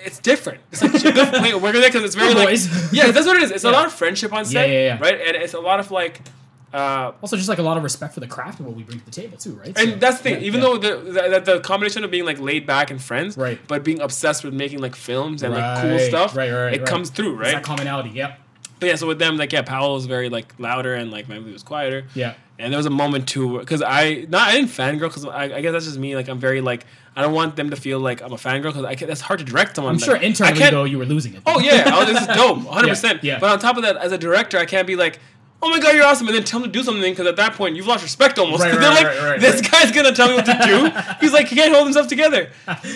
It's 0.05 0.19
different. 0.19 0.61
It's 0.71 0.81
like 0.81 0.91
shit, 0.93 1.13
good 1.15 1.33
play- 1.33 1.53
working 1.53 1.81
there 1.81 1.89
because 1.89 2.03
it's 2.03 2.15
very 2.15 2.33
We're 2.33 2.45
like 2.45 2.59
yeah, 2.91 3.11
that's 3.11 3.25
what 3.27 3.37
it 3.37 3.43
is. 3.43 3.51
It's 3.51 3.63
a 3.63 3.71
lot 3.71 3.85
of 3.85 3.93
friendship 3.93 4.33
on 4.33 4.45
set, 4.45 4.67
Yeah, 4.69 4.73
yeah, 4.73 4.85
yeah. 4.95 4.99
right? 4.99 5.19
And 5.27 5.35
it's 5.37 5.53
a 5.53 5.59
lot 5.59 5.79
of 5.79 5.91
like, 5.91 6.21
uh, 6.73 7.11
Also, 7.21 7.37
just 7.37 7.49
like 7.49 7.59
a 7.59 7.63
lot 7.63 7.77
of 7.77 7.83
respect 7.83 8.13
for 8.13 8.19
the 8.19 8.27
craft 8.27 8.59
and 8.59 8.67
what 8.67 8.75
we 8.75 8.83
bring 8.83 8.99
to 8.99 9.05
the 9.05 9.11
table 9.11 9.37
too, 9.37 9.53
right? 9.53 9.67
and 9.77 9.89
So, 9.91 9.95
that's 9.97 10.17
the 10.17 10.23
thing. 10.23 10.33
yeah, 10.41 10.47
even 10.47 10.61
yeah. 10.61 10.67
though 10.67 10.77
the, 10.77 11.11
the 11.39 11.53
the 11.53 11.59
combination 11.59 12.03
of 12.03 12.11
being 12.11 12.25
like 12.25 12.39
laid 12.39 12.65
back 12.65 12.89
and 12.91 13.01
friends, 13.01 13.37
Right. 13.37 13.59
but 13.67 13.83
being 13.83 14.01
obsessed 14.01 14.43
with 14.43 14.53
making 14.53 14.79
like 14.79 14.95
films 14.95 15.43
and 15.43 15.53
like 15.53 15.81
cool 15.81 15.99
stuff, 15.99 16.35
right, 16.35 16.51
right, 16.51 16.63
right 16.65 16.73
it 16.73 16.79
right. 16.81 16.87
comes 16.89 17.09
through, 17.09 17.33
It's 17.33 17.41
right? 17.41 17.51
that 17.53 17.63
commonality. 17.63 18.09
Yep. 18.11 18.39
But 18.79 18.87
yeah, 18.89 18.95
so 18.95 19.07
with 19.07 19.19
them, 19.19 19.37
like 19.37 19.53
yeah, 19.53 19.61
Powell 19.61 19.93
was 19.93 20.07
very 20.07 20.29
like 20.29 20.53
louder 20.59 20.93
and 20.95 21.09
like 21.11 21.27
Vleet 21.27 21.53
was 21.53 21.63
quieter. 21.63 22.05
Yeah. 22.15 22.33
And 22.63 22.71
there 22.71 22.77
was 22.77 22.85
a 22.85 22.89
moment 22.89 23.27
too, 23.27 23.59
because 23.59 23.81
I 23.81 24.25
not 24.29 24.47
I 24.47 24.53
didn't 24.53 24.69
fangirl 24.69 25.09
because 25.09 25.25
I, 25.25 25.43
I 25.43 25.61
guess 25.61 25.73
that's 25.73 25.85
just 25.85 25.99
me. 25.99 26.15
Like 26.15 26.29
I'm 26.29 26.39
very 26.39 26.61
like 26.61 26.85
I 27.15 27.21
don't 27.21 27.33
want 27.33 27.57
them 27.57 27.69
to 27.71 27.75
feel 27.75 27.99
like 27.99 28.21
I'm 28.21 28.31
a 28.31 28.37
fangirl 28.37 28.73
because 28.73 29.07
that's 29.07 29.21
hard 29.21 29.39
to 29.39 29.45
direct 29.45 29.75
someone. 29.75 29.95
I'm 29.95 29.99
like, 29.99 30.05
sure 30.05 30.15
internally 30.15 30.69
though 30.69 30.85
you 30.85 30.97
were 30.97 31.05
losing 31.05 31.33
it. 31.33 31.41
Oh 31.45 31.59
yeah, 31.59 31.91
oh, 31.93 32.05
this 32.05 32.21
is 32.21 32.27
dope, 32.27 32.59
100. 32.59 32.87
percent 32.87 33.23
Yeah, 33.23 33.33
yeah. 33.33 33.39
But 33.39 33.51
on 33.51 33.59
top 33.59 33.75
of 33.75 33.83
that, 33.83 33.97
as 33.97 34.13
a 34.13 34.17
director, 34.17 34.57
I 34.57 34.65
can't 34.65 34.87
be 34.87 34.95
like. 34.95 35.19
Oh 35.65 35.69
my 35.69 35.79
god, 35.79 35.95
you're 35.95 36.03
awesome! 36.05 36.27
And 36.27 36.35
then 36.35 36.43
tell 36.43 36.59
him 36.59 36.65
to 36.65 36.71
do 36.71 36.83
something 36.83 37.09
because 37.13 37.25
at 37.25 37.37
that 37.37 37.53
point 37.53 37.77
you've 37.77 37.87
lost 37.87 38.03
respect 38.03 38.37
almost. 38.37 38.61
Right, 38.61 38.71
right, 38.73 38.79
they're 38.81 38.93
like, 38.93 39.21
right, 39.23 39.39
this 39.39 39.61
guy's 39.61 39.91
gonna 39.93 40.11
tell 40.11 40.27
me 40.27 40.35
what 40.35 40.45
to 40.45 40.59
do. 40.65 40.91
He's 41.21 41.31
like, 41.31 41.47
he 41.47 41.55
can't 41.55 41.73
hold 41.73 41.85
himself 41.85 42.07
together. 42.07 42.49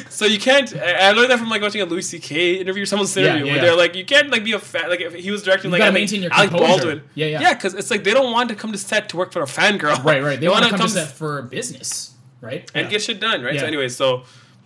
So 0.09 0.25
you 0.25 0.37
can't. 0.37 0.75
I 0.75 1.11
learned 1.13 1.31
that 1.31 1.39
from 1.39 1.49
like 1.49 1.61
watching 1.61 1.81
a 1.81 1.85
Louis 1.85 2.01
C.K. 2.01 2.55
interview, 2.59 2.85
someone's 2.85 3.15
interview, 3.15 3.45
yeah, 3.45 3.51
where 3.53 3.61
they're 3.61 3.75
like, 3.77 3.95
you 3.95 4.03
can't 4.03 4.29
like 4.29 4.43
be 4.43 4.51
a 4.51 4.59
fan. 4.59 4.89
Like 4.89 4.99
if 4.99 5.13
he 5.13 5.31
was 5.31 5.43
directing, 5.43 5.69
You 5.69 5.73
like 5.73 5.79
gotta 5.79 5.91
I 5.91 5.93
think 5.93 6.11
maintain 6.11 6.23
your 6.23 6.33
Alec 6.33 6.49
composure. 6.49 6.73
Baldwin. 6.73 7.01
Yeah, 7.15 7.25
yeah. 7.27 7.39
Yeah, 7.41 7.53
because 7.53 7.73
it's 7.73 7.89
like 7.89 8.03
they 8.03 8.13
don't 8.13 8.33
want 8.33 8.49
to 8.49 8.55
come 8.55 8.73
to 8.73 8.77
set 8.77 9.07
to 9.09 9.17
work 9.17 9.31
for 9.31 9.41
a 9.41 9.45
fangirl. 9.45 10.03
Right, 10.03 10.21
right. 10.21 10.37
They, 10.41 10.49
want 10.49 10.65
to 10.65 10.71
wanna 10.71 10.77
come 10.77 10.87
to 10.87 10.93
set 10.93 11.07
for 11.07 11.41
business, 11.43 12.15
right? 12.41 12.69
and 12.75 12.85
Yeah. 12.87 12.91
get 12.91 13.01
shit 13.01 13.21
done, 13.21 13.43
right? 13.43 13.53
Yeah. 13.53 13.61
So 13.61 13.67
anyway, 13.67 13.87
so 13.87 14.23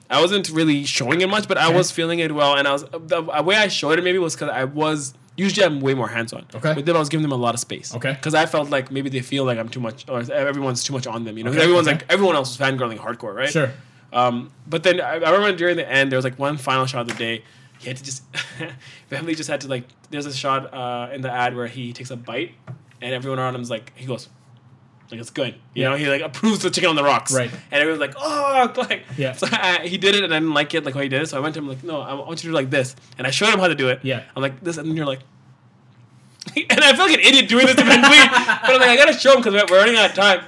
I 0.10 0.20
wasn't 0.22 0.50
really 0.50 0.86
showing 0.86 1.22
it 1.22 1.30
much, 1.30 1.48
but 1.48 1.60
I 1.60 1.70
was 1.70 1.92
feeling 1.92 2.18
it 2.18 2.34
well, 2.34 2.56
and 2.56 2.68
I 2.68 2.72
was 2.74 2.84
the 2.92 3.22
way 3.46 3.58
I 3.58 3.68
showed 3.68 4.00
it 4.00 4.04
maybe 4.04 4.18
was 4.18 4.34
because 4.36 4.50
I 4.50 4.64
was 4.64 5.14
usually 5.41 5.65
I'm 5.65 5.80
way 5.88 5.93
more 5.93 6.08
hands 6.17 6.32
on. 6.34 6.45
Okay. 6.56 6.73
With 6.75 6.86
them, 6.86 6.95
I 6.95 6.99
was 6.99 7.10
giving 7.10 7.23
them 7.27 7.32
a 7.32 7.41
lot 7.45 7.54
of 7.54 7.60
space. 7.60 7.93
Okay. 7.95 8.13
Because 8.13 8.36
I 8.36 8.45
felt 8.45 8.69
like 8.69 8.91
maybe 8.91 9.10
they 9.10 9.21
feel 9.21 9.43
like 9.49 9.58
I'm 9.58 9.69
too 9.69 9.80
much, 9.88 10.06
or 10.10 10.19
everyone's 10.32 10.84
too 10.84 10.93
much 10.93 11.08
on 11.08 11.23
them. 11.25 11.38
You 11.38 11.43
know, 11.43 11.51
Okay, 11.51 11.62
everyone's 11.62 11.88
okay. 11.88 11.97
like 11.97 12.06
everyone 12.13 12.36
else 12.36 12.49
was 12.58 12.60
fangirling 12.65 12.97
hardcore, 13.06 13.34
right? 13.36 13.49
Sure. 13.49 13.71
Um, 14.13 14.51
but 14.67 14.84
then 14.84 14.99
I, 15.01 15.13
I 15.13 15.30
remember 15.32 15.54
during 15.58 15.77
the 15.77 15.89
end, 15.89 16.12
there 16.12 16.17
was 16.17 16.25
like 16.25 16.38
one 16.38 16.58
final 16.58 16.86
shot 16.86 17.01
of 17.01 17.08
the 17.08 17.13
day. 17.15 17.43
He 17.80 17.88
had 17.88 17.97
to 17.97 18.04
just, 18.04 18.23
family 19.10 19.34
just 19.36 19.49
had 19.49 19.62
to 19.62 19.67
like. 19.67 19.86
There's 20.12 20.25
a 20.27 20.34
shot 20.34 20.71
uh, 20.73 21.10
in 21.13 21.21
the 21.21 21.32
ad 21.32 21.56
where 21.56 21.67
he 21.67 21.93
takes 21.93 22.12
a 22.12 22.17
bite, 22.17 22.51
and 23.01 23.13
everyone 23.13 23.39
around 23.39 23.56
him's 23.56 23.69
like, 23.71 23.93
he 23.95 24.06
goes, 24.06 24.30
like 25.12 25.19
it's 25.19 25.30
good. 25.30 25.56
You 25.74 25.84
Yeah. 25.84 25.89
know, 25.89 25.95
he 25.95 26.08
like 26.08 26.21
approves 26.21 26.60
the 26.60 26.69
chicken 26.69 26.89
on 26.89 26.95
the 26.95 27.04
rocks. 27.04 27.34
Right. 27.34 27.52
And 27.52 27.82
everyone's 27.82 28.00
like, 28.00 28.13
oh, 28.17 28.71
like. 28.78 29.04
Yeah. 29.17 29.34
So 29.34 29.47
I, 29.52 29.86
he 29.88 29.97
did 29.97 30.15
it, 30.15 30.24
and 30.24 30.34
I 30.34 30.39
didn't 30.39 30.54
like 30.54 30.74
it, 30.74 30.84
like 30.86 30.93
how 30.93 31.02
he 31.02 31.10
did 31.10 31.21
it. 31.21 31.28
So 31.30 31.38
I 31.38 31.39
went 31.41 31.54
to 31.56 31.60
him 31.60 31.67
like, 31.67 31.84
no, 31.84 32.02
I 32.02 32.13
want 32.13 32.30
you 32.32 32.36
to 32.36 32.47
do 32.47 32.52
like 32.54 32.69
this, 32.69 32.95
and 33.17 33.28
I 33.28 33.32
showed 33.32 33.54
him 33.54 33.60
how 33.60 33.67
to 33.67 33.76
do 33.76 33.89
it. 33.89 34.00
Yeah. 34.04 34.24
I'm 34.36 34.41
like 34.41 34.62
this, 34.63 34.78
and 34.78 34.88
then 34.89 34.95
you're 34.97 35.06
like. 35.06 35.19
And 36.56 36.84
I 36.84 36.93
feel 36.95 37.06
like 37.06 37.13
an 37.13 37.19
idiot 37.19 37.47
doing 37.47 37.67
this 37.67 37.76
to 37.76 37.84
Van 37.84 38.02
but 38.02 38.12
I'm 38.12 38.80
like, 38.80 38.89
I 38.89 38.95
gotta 38.95 39.13
show 39.13 39.34
him 39.36 39.43
because 39.43 39.54
we're 39.69 39.78
running 39.78 39.95
out 39.95 40.10
of 40.10 40.15
time. 40.15 40.43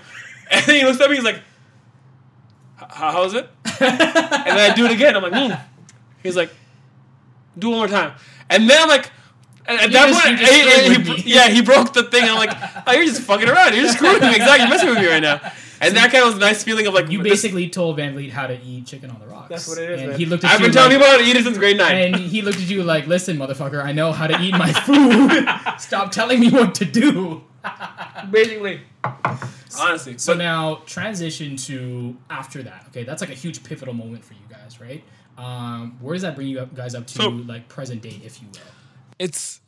And 0.50 0.66
then 0.66 0.76
he 0.76 0.84
looks 0.84 1.00
at 1.00 1.10
me, 1.10 1.16
he's 1.18 1.24
like, 1.26 1.36
"H- 2.82 2.88
"How 2.90 3.24
is 3.26 3.34
it?" 3.36 3.48
and 3.80 4.00
then 4.00 4.72
I 4.72 4.74
do 4.76 4.86
it 4.86 4.92
again. 4.92 5.16
I'm 5.16 5.24
like, 5.24 5.34
hmm. 5.34 5.54
He's 6.24 6.36
like, 6.36 6.50
do 7.58 7.68
it 7.68 7.72
one 7.72 7.80
more 7.80 7.88
time. 7.88 8.14
And 8.50 8.68
then 8.70 8.82
I'm 8.82 8.88
like, 8.90 9.12
at, 9.66 9.84
at 9.84 9.92
that 9.92 10.08
just- 10.10 10.24
point, 10.24 10.40
you 10.40 10.46
just 10.46 11.10
he- 11.16 11.22
he- 11.30 11.34
yeah, 11.36 11.48
he 11.50 11.62
broke 11.62 11.94
the 11.94 12.04
thing. 12.04 12.24
I'm 12.24 12.36
like, 12.38 12.52
oh, 12.88 12.92
you're 12.92 13.06
just 13.06 13.22
fucking 13.22 13.48
around. 13.50 13.74
You're 13.74 13.84
just 13.84 13.98
screwing 13.98 14.22
me. 14.22 14.30
Exactly, 14.36 14.60
you're 14.60 14.70
messing 14.70 14.90
with 14.90 15.00
me 15.00 15.08
right 15.08 15.22
now. 15.22 15.40
And 15.82 15.98
that 15.98 16.12
kind 16.14 16.24
of 16.24 16.30
was 16.30 16.36
a 16.38 16.40
nice 16.40 16.64
feeling 16.64 16.88
of 16.88 16.94
like, 16.94 17.10
You 17.10 17.22
this- 17.22 17.32
basically 17.42 17.68
told 17.70 17.98
VanVleet 17.98 18.30
how 18.32 18.48
to 18.48 18.58
eat 18.62 18.86
chicken 18.86 19.10
on 19.10 19.20
the 19.20 19.28
rocks. 19.28 19.50
That's 19.50 19.68
what 19.68 19.78
it 19.80 19.90
is. 19.90 20.00
And 20.02 20.10
man. 20.12 20.20
he 20.20 20.26
looked 20.26 20.44
at 20.46 20.52
I've 20.52 20.60
you 20.62 20.68
been 20.68 20.74
telling 20.74 20.92
like, 20.98 21.00
you 21.02 21.06
about 21.14 21.20
it. 21.22 21.28
Eat 21.28 21.36
it 21.36 21.44
since 21.44 21.58
grade 21.58 21.78
nine. 21.78 22.14
and 22.14 22.16
he 22.16 22.42
looked 22.42 22.58
at 22.58 22.70
you 22.70 22.84
like, 22.84 23.06
"Listen, 23.08 23.36
motherfucker, 23.38 23.84
I 23.84 23.92
know 23.92 24.14
how 24.14 24.28
to 24.28 24.40
eat 24.42 24.52
my 24.54 24.72
food. 24.72 25.46
Stop 25.80 26.12
telling 26.12 26.40
me 26.40 26.50
what 26.50 26.74
to 26.76 26.86
do." 26.86 27.44
Basically, 28.32 28.82
honestly. 29.80 30.18
So 30.18 30.34
but 30.34 30.38
now 30.38 30.76
transition 30.86 31.56
to 31.58 32.16
after 32.30 32.64
that. 32.64 32.86
Okay, 32.90 33.04
that's 33.04 33.22
like 33.22 33.32
a 33.32 33.36
huge 33.36 33.64
pivotal 33.64 33.94
moment 33.94 34.24
for 34.24 34.34
you 34.34 34.40
guys, 34.50 34.80
right? 34.80 35.04
Um, 35.38 35.98
where 36.00 36.14
does 36.14 36.22
that 36.22 36.36
bring 36.36 36.48
you 36.48 36.60
up, 36.60 36.74
guys 36.76 36.96
up 36.96 37.08
to, 37.08 37.14
So- 37.14 37.30
like 37.30 37.68
present 37.68 38.02
date, 38.02 38.22
if 38.24 38.42
you 38.42 38.48
will? 38.54 38.60
It's 39.20 39.62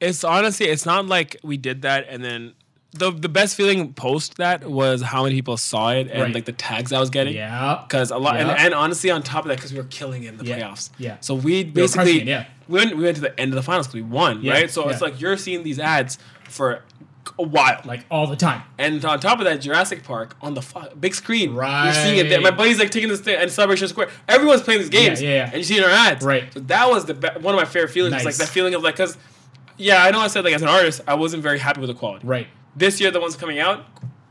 it's 0.00 0.24
honestly 0.24 0.66
it's 0.66 0.84
not 0.86 1.06
like 1.06 1.36
we 1.42 1.56
did 1.56 1.82
that 1.82 2.06
and 2.08 2.22
then 2.24 2.54
the 2.92 3.10
the 3.10 3.28
best 3.28 3.56
feeling 3.56 3.92
post 3.92 4.36
that 4.38 4.64
was 4.70 5.02
how 5.02 5.22
many 5.24 5.34
people 5.34 5.56
saw 5.56 5.90
it 5.90 6.08
and 6.10 6.22
Right. 6.22 6.34
like 6.34 6.44
the 6.46 6.52
tags 6.52 6.92
I 6.92 7.00
was 7.00 7.10
getting. 7.10 7.34
Yeah, 7.34 7.82
Because 7.86 8.10
a 8.10 8.16
lot, 8.16 8.36
and, 8.36 8.48
Yeah. 8.48 8.54
and 8.64 8.72
honestly, 8.72 9.10
on 9.10 9.22
top 9.22 9.44
of 9.44 9.48
that, 9.48 9.56
because 9.56 9.72
we 9.72 9.78
were 9.78 9.84
killing 9.84 10.22
it 10.24 10.28
in 10.28 10.38
the 10.38 10.46
Yeah. 10.46 10.58
playoffs. 10.60 10.88
Yeah. 10.98 11.16
So 11.20 11.34
we 11.34 11.62
basically 11.64 12.04
crushing 12.04 12.20
it, 12.22 12.26
yeah. 12.28 12.44
we 12.68 12.78
went 12.78 12.96
we 12.96 13.04
went 13.04 13.16
to 13.16 13.20
the 13.22 13.38
end 13.38 13.52
of 13.52 13.56
the 13.56 13.62
finals 13.62 13.86
because 13.86 13.96
we 13.96 14.02
won, 14.02 14.40
Yeah, 14.42 14.52
right? 14.52 14.70
So 14.70 14.88
it's 14.88 15.02
like 15.02 15.20
you're 15.20 15.36
seeing 15.36 15.62
these 15.62 15.78
ads 15.78 16.18
for 16.48 16.82
a 17.38 17.42
while, 17.42 17.80
like 17.84 18.04
all 18.10 18.26
the 18.26 18.36
time. 18.36 18.62
and 18.78 19.04
on 19.04 19.20
top 19.20 19.38
of 19.38 19.44
that, 19.44 19.60
Jurassic 19.60 20.02
Park 20.04 20.36
on 20.42 20.54
the 20.54 20.62
fu- 20.62 20.88
big 20.98 21.14
screen, 21.14 21.54
right? 21.54 21.84
You're 21.86 21.92
seeing 22.04 22.16
it 22.18 22.28
there. 22.28 22.40
My 22.40 22.50
buddy's 22.50 22.78
like 22.78 22.90
taking 22.90 23.08
this 23.08 23.20
thing 23.20 23.36
and 23.36 23.50
Celebration 23.50 23.88
Square. 23.88 24.10
Everyone's 24.28 24.62
playing 24.62 24.80
these 24.80 24.90
games, 24.90 25.20
Yeah, 25.22 25.28
yeah, 25.28 25.34
yeah. 25.36 25.44
and 25.46 25.54
you 25.56 25.64
see 25.64 25.82
our 25.82 25.90
ads, 25.90 26.24
Right. 26.24 26.52
So 26.52 26.60
that 26.60 26.88
was 26.88 27.04
the 27.06 27.14
be- 27.14 27.28
one 27.40 27.54
of 27.54 27.58
my 27.60 27.64
favorite 27.64 27.90
feelings. 27.90 28.14
was 28.14 28.24
like 28.24 28.34
that 28.36 28.48
feeling 28.48 28.74
of 28.74 28.82
like, 28.82 28.94
because 28.96 29.16
yeah, 29.76 30.02
I 30.04 30.10
know 30.10 30.20
I 30.20 30.28
said 30.28 30.44
like 30.44 30.54
as 30.54 30.62
an 30.62 30.68
artist, 30.68 31.00
I 31.06 31.14
wasn't 31.14 31.42
very 31.42 31.58
happy 31.58 31.80
with 31.80 31.88
the 31.88 31.94
quality. 31.94 32.26
Right. 32.26 32.46
This 32.74 33.00
year, 33.00 33.10
the 33.10 33.20
ones 33.20 33.36
coming 33.36 33.58
out, 33.58 33.84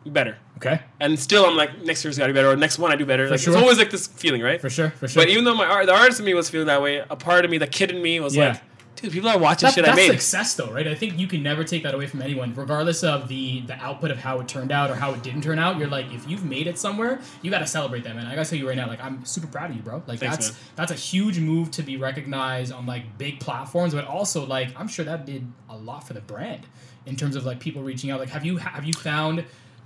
better. 0.06 0.38
Okay. 0.58 0.80
And 1.00 1.20
still, 1.20 1.46
I'm 1.46 1.58
like, 1.58 1.82
next 1.84 2.04
year's 2.06 2.18
got 2.18 2.28
to 2.28 2.34
be 2.34 2.38
better, 2.38 2.50
or 2.50 2.56
next 2.56 2.80
one 2.80 2.92
I 2.92 2.96
do 2.96 3.06
better. 3.06 3.30
Like, 3.30 3.40
sure. 3.40 3.54
It's 3.54 3.62
always 3.62 3.78
like 3.78 3.90
this 3.92 4.08
feeling, 4.08 4.42
right? 4.42 4.62
For 4.62 4.70
sure. 4.70 4.92
For 4.92 5.08
sure. 5.08 5.24
But 5.24 5.30
even 5.30 5.44
though 5.44 5.54
my 5.56 5.66
art, 5.66 5.86
the 5.88 5.94
artist 5.94 6.20
in 6.20 6.26
me 6.26 6.34
was 6.34 6.50
feeling 6.50 6.68
that 6.68 6.82
way, 6.82 7.00
a 7.10 7.16
part 7.16 7.44
of 7.44 7.52
me, 7.52 7.58
the 7.58 7.68
kid 7.68 7.92
in 7.92 8.02
me, 8.02 8.20
was 8.22 8.36
Yeah. 8.36 8.50
like, 8.50 8.62
dude, 8.96 9.12
people 9.12 9.30
are 9.30 9.38
watching 9.38 9.68
That- 9.68 9.74
shit 9.76 9.84
I 9.84 9.88
that's 9.88 9.98
made. 9.98 10.12
success, 10.12 10.54
though, 10.56 10.72
right? 10.72 10.88
I 10.88 10.96
think 10.96 11.18
you 11.20 11.28
can 11.28 11.44
never 11.44 11.64
take 11.64 11.84
that 11.84 11.94
away 11.94 12.08
from 12.08 12.22
anyone, 12.22 12.54
regardless 12.56 13.04
of 13.04 13.28
the 13.28 13.62
the 13.62 13.76
output 13.76 14.12
of 14.12 14.18
how 14.20 14.40
it 14.40 14.48
turned 14.48 14.72
out 14.72 14.90
or 14.90 14.96
how 14.96 15.14
it 15.14 15.22
didn't 15.24 15.42
turn 15.42 15.60
out. 15.60 15.78
You're 15.78 15.88
like, 15.88 16.12
if 16.14 16.28
you've 16.30 16.46
made 16.46 16.68
it 16.68 16.78
somewhere, 16.80 17.20
you 17.42 17.52
got 17.52 17.60
to 17.60 17.68
celebrate 17.68 18.04
that, 18.06 18.16
man. 18.16 18.26
I 18.28 18.36
gotta 18.36 18.50
tell 18.50 18.60
you 18.60 18.68
right 18.68 18.78
now, 18.78 18.88
like, 18.88 19.04
I'm 19.04 19.24
super 19.26 19.48
proud 19.48 19.70
of 19.72 19.76
you, 19.76 19.82
bro. 19.82 20.04
Like, 20.08 20.20
Thanks, 20.20 20.36
that's 20.38 20.52
man. 20.52 20.60
that's 20.76 20.92
a 20.92 20.96
huge 20.96 21.40
move 21.40 21.72
to 21.72 21.84
be 21.84 21.98
recognized 21.98 22.72
on 22.72 22.86
like 22.86 23.18
big 23.18 23.40
platforms, 23.40 23.94
but 23.94 24.06
also 24.06 24.46
like, 24.46 24.70
I'm 24.80 24.88
sure 24.88 25.06
that 25.06 25.26
did 25.26 25.46
a 25.70 25.76
lot 25.76 26.08
for 26.08 26.14
the 26.14 26.22
brand 26.22 26.66
in 27.06 27.16
terms 27.16 27.36
of 27.36 27.46
like 27.46 27.60
people 27.60 27.84
reaching 27.84 28.12
out. 28.12 28.20
Like, 28.20 28.30
have 28.30 28.46
you 28.46 28.58
have 28.58 28.86
you 28.86 28.94
found 28.94 29.44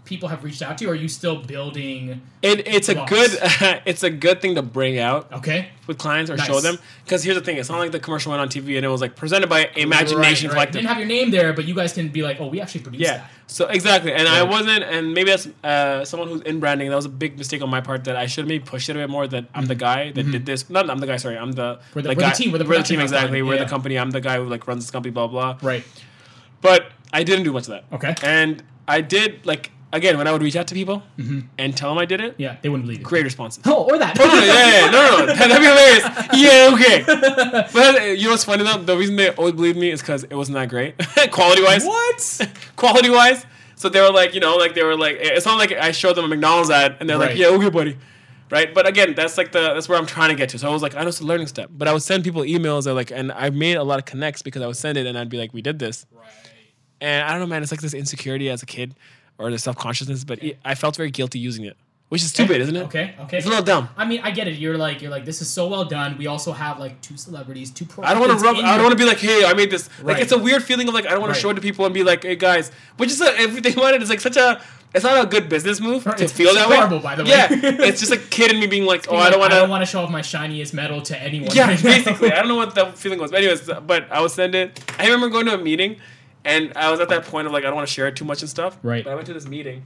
people 0.10 0.28
have 0.28 0.44
reached 0.44 0.62
out 0.64 0.78
to 0.80 0.84
you? 0.84 0.90
Or 0.90 0.94
are 0.94 0.96
you 0.96 1.08
still 1.08 1.38
building? 1.38 2.22
It, 2.42 2.68
it's 2.68 2.90
a 2.90 2.96
good 2.96 3.32
it's 3.86 4.04
a 4.04 4.10
good 4.10 4.42
thing 4.42 4.56
to 4.56 4.62
bring 4.64 4.98
out 4.98 5.32
Okay, 5.32 5.70
with 5.88 5.98
clients 6.00 6.32
or 6.32 6.36
Nice. 6.38 6.48
show 6.48 6.60
them 6.60 6.78
because 7.06 7.24
here's 7.24 7.38
the 7.38 7.44
thing 7.44 7.58
it's 7.58 7.70
not 7.70 7.78
like 7.80 7.92
the 7.92 8.00
commercial 8.00 8.32
went 8.32 8.42
on 8.42 8.50
TV 8.50 8.76
and 8.78 8.86
it 8.86 8.90
was 8.90 9.02
like 9.02 9.16
presented 9.16 9.48
by 9.50 9.70
Imagination 9.76 10.18
Right, 10.20 10.42
right. 10.44 10.52
Collective 10.52 10.74
Didn't 10.82 10.88
have 10.90 10.98
your 10.98 11.08
name 11.08 11.30
there, 11.32 11.54
but 11.54 11.66
you 11.66 11.76
guys 11.76 11.94
can 11.94 12.08
be 12.10 12.24
like, 12.24 12.40
oh, 12.42 12.48
we 12.48 12.60
actually 12.60 12.82
produced 12.82 13.04
yeah 13.04 13.18
that. 13.18 13.30
so 13.48 13.68
exactly 13.68 14.12
and 14.14 14.28
I 14.28 14.42
wasn't 14.44 14.84
and 14.84 15.14
maybe 15.14 15.30
that's 15.30 15.48
uh, 15.64 16.04
someone 16.06 16.30
who's 16.30 16.42
in 16.42 16.60
branding 16.60 16.90
that 16.90 16.96
was 16.96 17.06
a 17.06 17.10
big 17.24 17.38
mistake 17.38 17.62
on 17.62 17.70
my 17.70 17.82
part 17.82 18.06
that 18.06 18.16
I 18.16 18.26
should 18.26 18.44
have 18.44 18.48
maybe 18.50 18.64
pushed 18.64 18.90
it 18.90 18.96
a 18.96 19.00
bit 19.00 19.10
more 19.10 19.28
that 19.28 19.46
I'm 19.54 19.66
the 19.68 19.76
guy 19.76 20.12
that 20.14 20.24
did 20.32 20.46
this 20.46 20.70
not 20.70 20.90
I'm 20.90 21.00
the 21.00 21.08
guy 21.08 21.18
sorry 21.18 21.38
I'm 21.38 21.52
the 21.54 21.70
Mm-hmm. 21.76 21.84
We're 21.96 22.02
the- 22.02 22.10
we're 22.10 22.16
the 22.16 22.32
team, 22.32 22.52
we're 22.52 22.58
the 22.58 22.66
we're 22.66 22.78
the 22.78 22.84
team 22.84 23.00
exactly 23.02 23.40
it, 23.40 23.44
we're 23.44 23.60
the 23.60 23.66
company 23.76 24.00
I'm 24.00 24.12
the 24.12 24.22
guy 24.22 24.38
who 24.38 24.46
like 24.56 24.66
runs 24.68 24.84
this 24.86 24.92
company 24.92 25.12
blah 25.12 25.28
blah 25.28 25.58
Right. 25.62 25.84
but 26.62 26.92
I 27.14 27.24
didn't 27.24 27.44
do 27.44 27.54
much 27.54 27.68
of 27.68 27.74
that 27.76 27.84
Okay. 27.94 28.16
and 28.24 28.64
I 28.88 29.02
did 29.02 29.46
like 29.46 29.72
again 29.92 30.18
when 30.18 30.28
I 30.28 30.32
would 30.32 30.42
reach 30.44 30.56
out 30.56 30.68
to 30.68 30.76
people 30.76 31.02
Mm-hmm. 31.18 31.40
and 31.58 31.76
tell 31.76 31.90
them 31.90 31.98
I 31.98 32.06
did 32.06 32.22
it 32.22 32.36
Yeah, 32.38 32.58
they 32.62 32.70
wouldn't 32.70 32.86
believe 32.88 33.00
it. 33.02 33.04
great 33.04 33.24
responses 33.24 33.64
Oh, 33.66 33.84
or 33.90 33.98
that. 33.98 34.18
Oh, 34.20 34.26
yeah, 34.26 34.86
yeah, 34.86 34.92
no, 34.92 35.18
no, 35.20 35.26
no, 35.26 35.34
that'd 35.36 35.58
be 35.58 35.66
hilarious. 35.66 36.06
Yeah, 36.34 36.74
okay. 36.74 37.04
But 37.74 38.02
uh, 38.02 38.04
you 38.06 38.26
know 38.26 38.32
what's 38.32 38.44
funny 38.44 38.64
though? 38.64 38.78
The 38.78 38.98
reason 38.98 39.16
they 39.16 39.30
always 39.32 39.54
believed 39.54 39.78
me 39.78 39.90
is 39.92 40.02
because 40.02 40.24
it 40.26 40.36
wasn't 40.36 40.56
that 40.56 40.70
great, 40.70 40.96
quality 41.32 41.64
wise. 41.64 41.86
What? 41.86 42.52
Quality 42.76 43.10
wise. 43.10 43.46
So 43.76 43.88
they 43.90 44.02
were 44.02 44.12
like, 44.12 44.34
you 44.34 44.40
know, 44.42 44.58
like 44.58 44.76
they 44.76 44.84
were 44.84 44.98
like, 44.98 45.18
it's 45.20 45.46
not 45.46 45.58
like 45.58 45.72
I 45.72 45.92
showed 45.92 46.14
them 46.16 46.26
a 46.26 46.28
McDonald's 46.28 46.70
ad 46.70 46.98
and 47.00 47.10
they're 47.10 47.18
Right. 47.18 47.30
like, 47.30 47.38
yeah, 47.38 47.48
okay, 47.48 47.70
buddy. 47.70 47.98
Right, 48.52 48.74
but 48.74 48.88
again, 48.88 49.14
that's 49.16 49.38
like 49.38 49.52
the 49.52 49.74
that's 49.76 49.88
where 49.88 49.98
I'm 49.98 50.08
trying 50.08 50.30
to 50.30 50.36
get 50.36 50.50
to. 50.50 50.58
So 50.60 50.68
I 50.68 50.74
was 50.74 50.82
like, 50.82 50.96
I 50.96 51.02
know 51.04 51.08
it's 51.10 51.20
a 51.20 51.24
learning 51.24 51.46
step, 51.48 51.70
but 51.72 51.88
I 51.88 51.94
would 51.94 52.02
send 52.02 52.24
people 52.24 52.42
emails 52.42 52.86
that 52.86 52.96
like, 52.96 53.12
and 53.12 53.32
I 53.32 53.52
made 53.52 53.76
a 53.76 53.84
lot 53.84 54.00
of 54.00 54.06
connects 54.06 54.42
because 54.42 54.62
I 54.64 54.68
would 54.68 54.76
send 54.76 54.98
it 54.98 55.06
and 55.06 55.18
I'd 55.18 55.30
be 55.30 55.38
like, 55.38 55.54
we 55.54 55.62
did 55.62 55.78
this, 55.78 56.08
Right. 56.12 56.26
and 57.00 57.24
I 57.26 57.30
don't 57.32 57.42
know, 57.42 57.46
man, 57.46 57.62
it's 57.62 57.72
like 57.72 57.82
this 57.82 57.94
insecurity 57.94 58.50
as 58.50 58.64
a 58.64 58.66
kid 58.66 58.96
or 59.40 59.50
the 59.50 59.58
self 59.58 59.76
consciousness, 59.78 60.24
but 60.24 60.44
it, 60.44 60.60
I 60.64 60.76
felt 60.76 60.96
very 60.96 61.10
guilty 61.10 61.40
using 61.40 61.66
it, 61.66 61.76
which 62.10 62.22
is 62.22 62.30
stupid, 62.30 62.62
isn't 62.62 62.76
it? 62.76 62.84
Okay. 62.84 63.16
Okay. 63.22 63.38
It's 63.38 63.46
a 63.46 63.50
little 63.50 63.64
dumb. 63.64 63.90
I 63.98 64.06
mean, 64.06 64.20
I 64.24 64.32
get 64.32 64.48
it. 64.48 64.56
You're 64.60 64.78
like, 64.78 65.02
you're 65.02 65.10
like, 65.12 65.26
this 65.26 65.42
is 65.42 65.50
so 65.50 65.68
well 65.68 65.86
done. 65.86 66.18
We 66.18 66.28
also 66.28 66.52
have 66.52 66.78
like 66.80 67.00
two 67.02 67.18
celebrities, 67.18 67.72
two. 67.72 67.88
I 68.04 68.14
don't 68.14 68.20
want 68.28 68.38
to 68.38 68.46
rub. 68.46 68.58
I 68.58 68.76
don't 68.76 68.84
want 68.84 68.92
to 68.92 68.98
be 69.04 69.06
like, 69.06 69.20
hey, 69.20 69.46
I 69.46 69.54
made 69.54 69.72
this. 69.72 69.90
Like, 70.04 70.22
it's 70.22 70.32
a 70.34 70.38
weird 70.38 70.64
feeling 70.64 70.88
of 70.88 70.94
like 70.94 71.06
I 71.06 71.12
don't 71.12 71.22
want 71.22 71.30
Right. 71.32 71.36
to 71.36 71.42
show 71.42 71.50
it 71.50 71.56
to 71.56 71.62
people 71.62 71.86
and 71.86 71.94
be 71.94 72.04
like, 72.04 72.24
hey 72.24 72.36
guys, 72.36 72.72
which 72.98 73.10
is 73.12 73.22
a, 73.22 73.34
if 73.42 73.64
they 73.64 73.72
want 73.82 73.96
it, 73.96 74.02
it's 74.02 74.10
like 74.12 74.22
such 74.22 74.38
a. 74.38 74.62
It's 74.92 75.04
not 75.06 75.24
a 75.24 75.28
good 75.28 75.50
business 75.50 75.80
move 75.80 76.04
to 76.04 76.10
It's- 76.14 76.32
feel 76.32 76.52
that 76.56 76.66
horrible, 76.66 76.98
way. 76.98 77.04
by 77.04 77.16
the 77.16 77.24
way. 77.24 77.30
Yeah, 77.30 77.48
it's 77.52 78.00
just 78.00 78.12
a 78.12 78.18
kid 78.18 78.52
in 78.52 78.60
me 78.60 78.66
being 78.66 78.86
like, 78.88 79.06
oh, 79.08 79.12
Being 79.12 79.22
I 79.22 79.30
don't 79.30 79.34
like, 79.34 79.40
want 79.42 79.54
I 79.54 79.58
don't 79.58 79.68
to. 79.68 79.70
want 79.72 79.82
to 79.84 79.86
show 79.86 80.02
off 80.02 80.10
my 80.10 80.24
shiniest 80.24 80.74
medal 80.74 81.00
to 81.04 81.16
anyone. 81.22 81.52
Yeah, 81.54 81.68
right 81.68 81.84
basically, 81.84 82.32
I 82.32 82.38
don't 82.40 82.48
know 82.48 82.56
what 82.56 82.74
that 82.80 82.98
feeling 82.98 83.20
was. 83.20 83.30
But 83.30 83.38
anyways, 83.44 83.70
but 83.86 84.12
I 84.12 84.20
would 84.20 84.32
send 84.32 84.56
it. 84.56 84.84
I 84.98 85.04
remember 85.06 85.30
going 85.30 85.46
to 85.46 85.54
a 85.54 85.58
meeting, 85.60 85.98
and 86.46 86.74
I 86.76 86.90
was 86.92 87.00
at 87.00 87.10
that 87.10 87.26
point 87.26 87.48
of 87.48 87.54
like 87.54 87.64
I 87.64 87.68
don't 87.68 87.76
want 87.76 87.88
to 87.88 87.94
share 87.94 88.08
it 88.08 88.16
too 88.16 88.26
much 88.26 88.42
and 88.42 88.50
stuff. 88.50 88.78
Right. 88.84 89.04
But 89.04 89.12
I 89.12 89.16
went 89.16 89.28
to 89.28 89.34
this 89.34 89.48
meeting. 89.48 89.84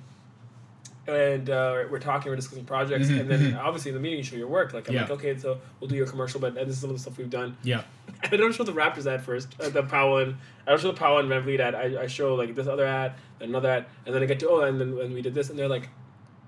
And 1.05 1.49
uh, 1.49 1.83
we're 1.91 1.99
talking, 1.99 2.29
we're 2.31 2.37
discussing 2.37 2.63
projects, 2.63 3.09
Mhm, 3.09 3.19
and 3.19 3.29
then 3.29 3.39
mhm. 3.51 3.59
obviously 3.59 3.89
in 3.89 3.95
the 3.95 3.99
meeting 3.99 4.19
you 4.19 4.23
show 4.23 4.37
your 4.37 4.47
work. 4.47 4.71
Like 4.73 4.87
I'm 4.87 4.95
Yeah. 4.95 5.01
like, 5.01 5.11
okay, 5.11 5.37
so 5.37 5.59
we'll 5.81 5.89
do 5.89 5.97
your 5.97 6.07
commercial, 6.07 6.39
but 6.39 6.55
and 6.55 6.65
this 6.65 6.75
is 6.75 6.79
some 6.79 6.89
of 6.91 6.95
the 6.95 7.01
stuff 7.01 7.17
we've 7.17 7.29
done. 7.29 7.57
Yeah. 7.61 7.81
I 8.31 8.37
don't 8.37 8.55
show 8.55 8.63
the 8.63 8.71
Raptors 8.71 9.05
ad 9.05 9.21
first, 9.21 9.49
uh, 9.59 9.67
the 9.67 9.83
Powell 9.83 10.19
and 10.19 10.35
I 10.65 10.69
don't 10.69 10.79
show 10.79 10.87
the 10.87 10.97
Powell 10.97 11.19
and 11.19 11.27
VanVleet 11.29 11.59
ad. 11.59 11.75
I, 11.75 12.03
I 12.03 12.07
show 12.07 12.35
like 12.35 12.55
this 12.55 12.67
other 12.67 12.85
ad, 12.85 13.15
another 13.41 13.69
ad, 13.69 13.85
and 14.05 14.15
then 14.15 14.23
I 14.23 14.27
get 14.27 14.39
to 14.39 14.49
oh, 14.49 14.61
and 14.61 14.79
then 14.79 14.95
when 14.95 15.13
we 15.13 15.21
did 15.21 15.33
this, 15.33 15.49
and 15.49 15.59
they're 15.59 15.67
like, 15.67 15.89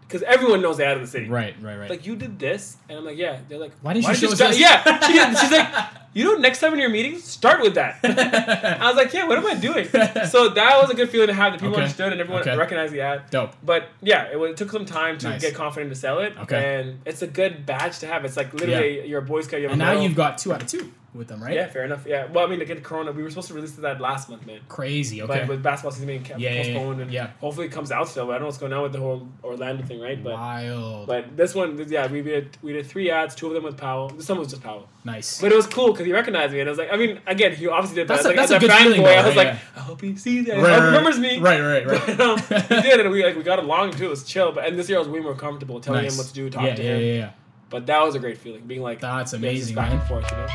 because 0.08 0.22
everyone 0.24 0.62
knows 0.62 0.78
the 0.78 0.86
ad 0.86 0.96
in 0.96 1.04
the 1.04 1.10
city. 1.10 1.28
Right. 1.28 1.54
Right. 1.62 1.78
Right. 1.78 1.90
Like 1.90 2.06
you 2.06 2.16
did 2.16 2.40
this, 2.40 2.78
and 2.88 2.98
I'm 2.98 3.04
like, 3.04 3.18
yeah. 3.18 3.40
They're 3.50 3.60
like, 3.60 3.74
Why 3.82 3.92
didn't 3.94 4.08
you 4.08 4.14
show 4.16 4.28
us 4.30 4.36
start-" 4.36 4.52
this? 4.52 4.60
Yeah, 4.62 5.00
she 5.06 5.12
did. 5.12 5.38
She's 5.38 5.52
like, 5.52 5.68
you 6.16 6.24
know, 6.24 6.36
next 6.40 6.60
time 6.62 6.74
in 6.74 6.80
your 6.80 6.90
meetings, 6.90 7.24
start 7.26 7.62
with 7.62 7.76
that. 7.76 8.00
I 8.82 8.88
was 8.88 8.96
like, 8.96 9.14
yeah, 9.14 9.28
what 9.28 9.38
am 9.38 9.46
I 9.46 9.54
doing? 9.56 9.86
So 10.28 10.50
that 10.50 10.80
was 10.82 10.90
a 10.90 10.96
good 10.96 11.10
feeling 11.10 11.28
to 11.28 11.34
have 11.34 11.54
that 11.54 11.60
people 11.60 11.74
Okay. 11.76 11.84
understood 11.84 12.12
and 12.14 12.22
everyone 12.22 12.42
Okay. 12.42 12.58
recognized 12.58 12.94
the 12.94 13.02
ad. 13.02 13.30
Dope. 13.30 13.52
But 13.64 13.90
yeah, 14.02 14.30
it, 14.32 14.38
it 14.38 14.58
took 14.58 14.72
some 14.72 14.86
time 14.86 15.18
to 15.20 15.30
Nice. 15.30 15.42
get 15.42 15.54
confident 15.54 15.92
to 15.92 15.96
sell 16.00 16.20
it. 16.20 16.34
Okay. 16.44 16.80
And 16.80 17.00
it's 17.06 17.22
a 17.22 17.28
good 17.28 17.66
badge 17.66 18.00
to 18.00 18.08
have. 18.08 18.26
It's 18.26 18.38
like 18.38 18.54
literally 18.54 19.08
you're 19.08 19.20
a 19.20 19.26
Boy 19.26 19.42
Scout. 19.42 19.62
You 19.62 19.70
And 19.70 19.78
now 19.78 19.92
you've 19.92 20.16
got 20.16 20.38
two 20.38 20.54
out 20.54 20.62
of 20.64 20.68
two 20.70 20.92
with 21.14 21.30
them, 21.30 21.42
right? 21.42 21.54
Yeah, 21.54 21.68
fair 21.68 21.86
enough. 21.86 22.06
Yeah. 22.06 22.26
Well, 22.26 22.46
I 22.46 22.50
mean, 22.50 22.60
again, 22.62 22.82
Corona, 22.82 23.14
we 23.14 23.24
were 23.24 23.30
supposed 23.30 23.48
to 23.48 23.54
release 23.54 23.72
that 23.74 24.02
last 24.02 24.30
month, 24.30 24.46
man. 24.46 24.60
Crazy. 24.68 25.22
Okay. 25.22 25.40
But 25.40 25.48
with 25.48 25.64
basketball 25.64 25.92
season 25.94 26.08
being 26.08 26.24
kept 26.24 26.42
Yeah, 26.42 26.52
yeah, 26.52 26.62
yeah. 26.64 26.92
and 26.92 27.12
Yeah. 27.12 27.28
hopefully 27.40 27.68
it 27.68 27.72
comes 27.72 27.90
out 27.92 28.10
still. 28.10 28.26
But 28.26 28.32
I 28.32 28.36
don't 28.36 28.42
know 28.42 28.46
what's 28.48 28.58
going 28.58 28.74
on 28.74 28.84
with 28.84 28.92
the 28.92 29.00
whole 29.00 29.28
Orlando 29.44 29.84
thing, 29.86 30.02
right? 30.02 30.22
But 30.22 30.34
Wild. 30.34 31.08
but 31.08 31.38
this 31.38 31.56
one, 31.56 31.84
yeah, 31.90 32.08
we 32.12 32.22
did 32.22 32.58
we 32.62 32.74
did 32.74 32.86
three 32.86 33.10
ads, 33.12 33.34
two 33.34 33.48
of 33.48 33.54
them 33.54 33.64
with 33.64 33.78
Powell. 33.78 34.10
This 34.10 34.28
one 34.28 34.40
was 34.40 34.50
just 34.50 34.62
Powell. 34.62 34.90
nice. 35.06 35.40
But 35.40 35.54
it 35.54 35.56
was 35.56 35.68
cool 35.68 35.92
because 35.94 36.05
he 36.06 36.14
recognized 36.14 36.54
me, 36.54 36.60
and 36.62 36.70
I 36.70 36.72
was 36.72 36.78
like, 36.80 36.92
I 36.92 36.98
mean, 36.98 37.20
again, 37.28 37.54
he 37.56 37.68
obviously 37.68 37.96
did. 37.96 38.08
But 38.08 38.16
That's 38.16 38.26
I 38.26 38.30
a- 38.30 38.32
like, 38.32 38.38
that's 38.48 38.52
a 38.52 38.60
good 38.60 38.72
feeling, 38.72 39.04
though, 39.04 39.10
I 39.10 39.26
was 39.28 39.36
right? 39.36 39.48
like, 39.48 39.60
I 39.76 39.80
hope 39.80 40.02
he 40.02 40.16
sees 40.16 40.48
it. 40.48 40.54
I 40.58 40.62
Right, 40.62 40.72
hope 40.74 40.80
right, 40.82 40.86
remembers 40.88 41.20
me. 41.20 41.40
Right. 41.40 41.60
Right. 41.62 41.86
Right. 41.88 42.18
But, 42.18 42.20
um, 42.22 42.38
he 42.40 42.82
did, 42.82 43.00
and 43.02 43.10
we 43.12 43.24
like 43.26 43.36
we 43.36 43.44
got 43.44 43.60
along 43.60 43.92
too. 43.92 44.06
It 44.06 44.10
was 44.10 44.24
chill. 44.24 44.52
But 44.52 44.66
and 44.68 44.78
this 44.80 44.88
year 44.90 44.98
I 44.98 45.00
was 45.00 45.10
way 45.10 45.20
more 45.20 45.36
comfortable 45.36 45.80
telling 45.80 46.04
nice. 46.04 46.14
him 46.14 46.18
what 46.20 46.28
to 46.28 46.34
do, 46.34 46.50
talking 46.50 46.68
yeah, 46.70 46.76
to 46.76 46.84
yeah, 46.84 46.90
him. 46.96 47.02
Yeah. 47.02 47.14
Yeah. 47.14 47.30
But 47.70 47.86
that 47.88 48.02
was 48.02 48.16
a 48.16 48.20
great 48.20 48.38
feeling, 48.38 48.62
being 48.68 48.82
like 48.82 49.02
That's 49.02 49.34
amazing, 49.34 49.76
back 49.76 49.90
man. 49.90 50.00
and 50.00 50.08
forth, 50.08 50.30
you 50.32 50.38
know. 50.38 50.48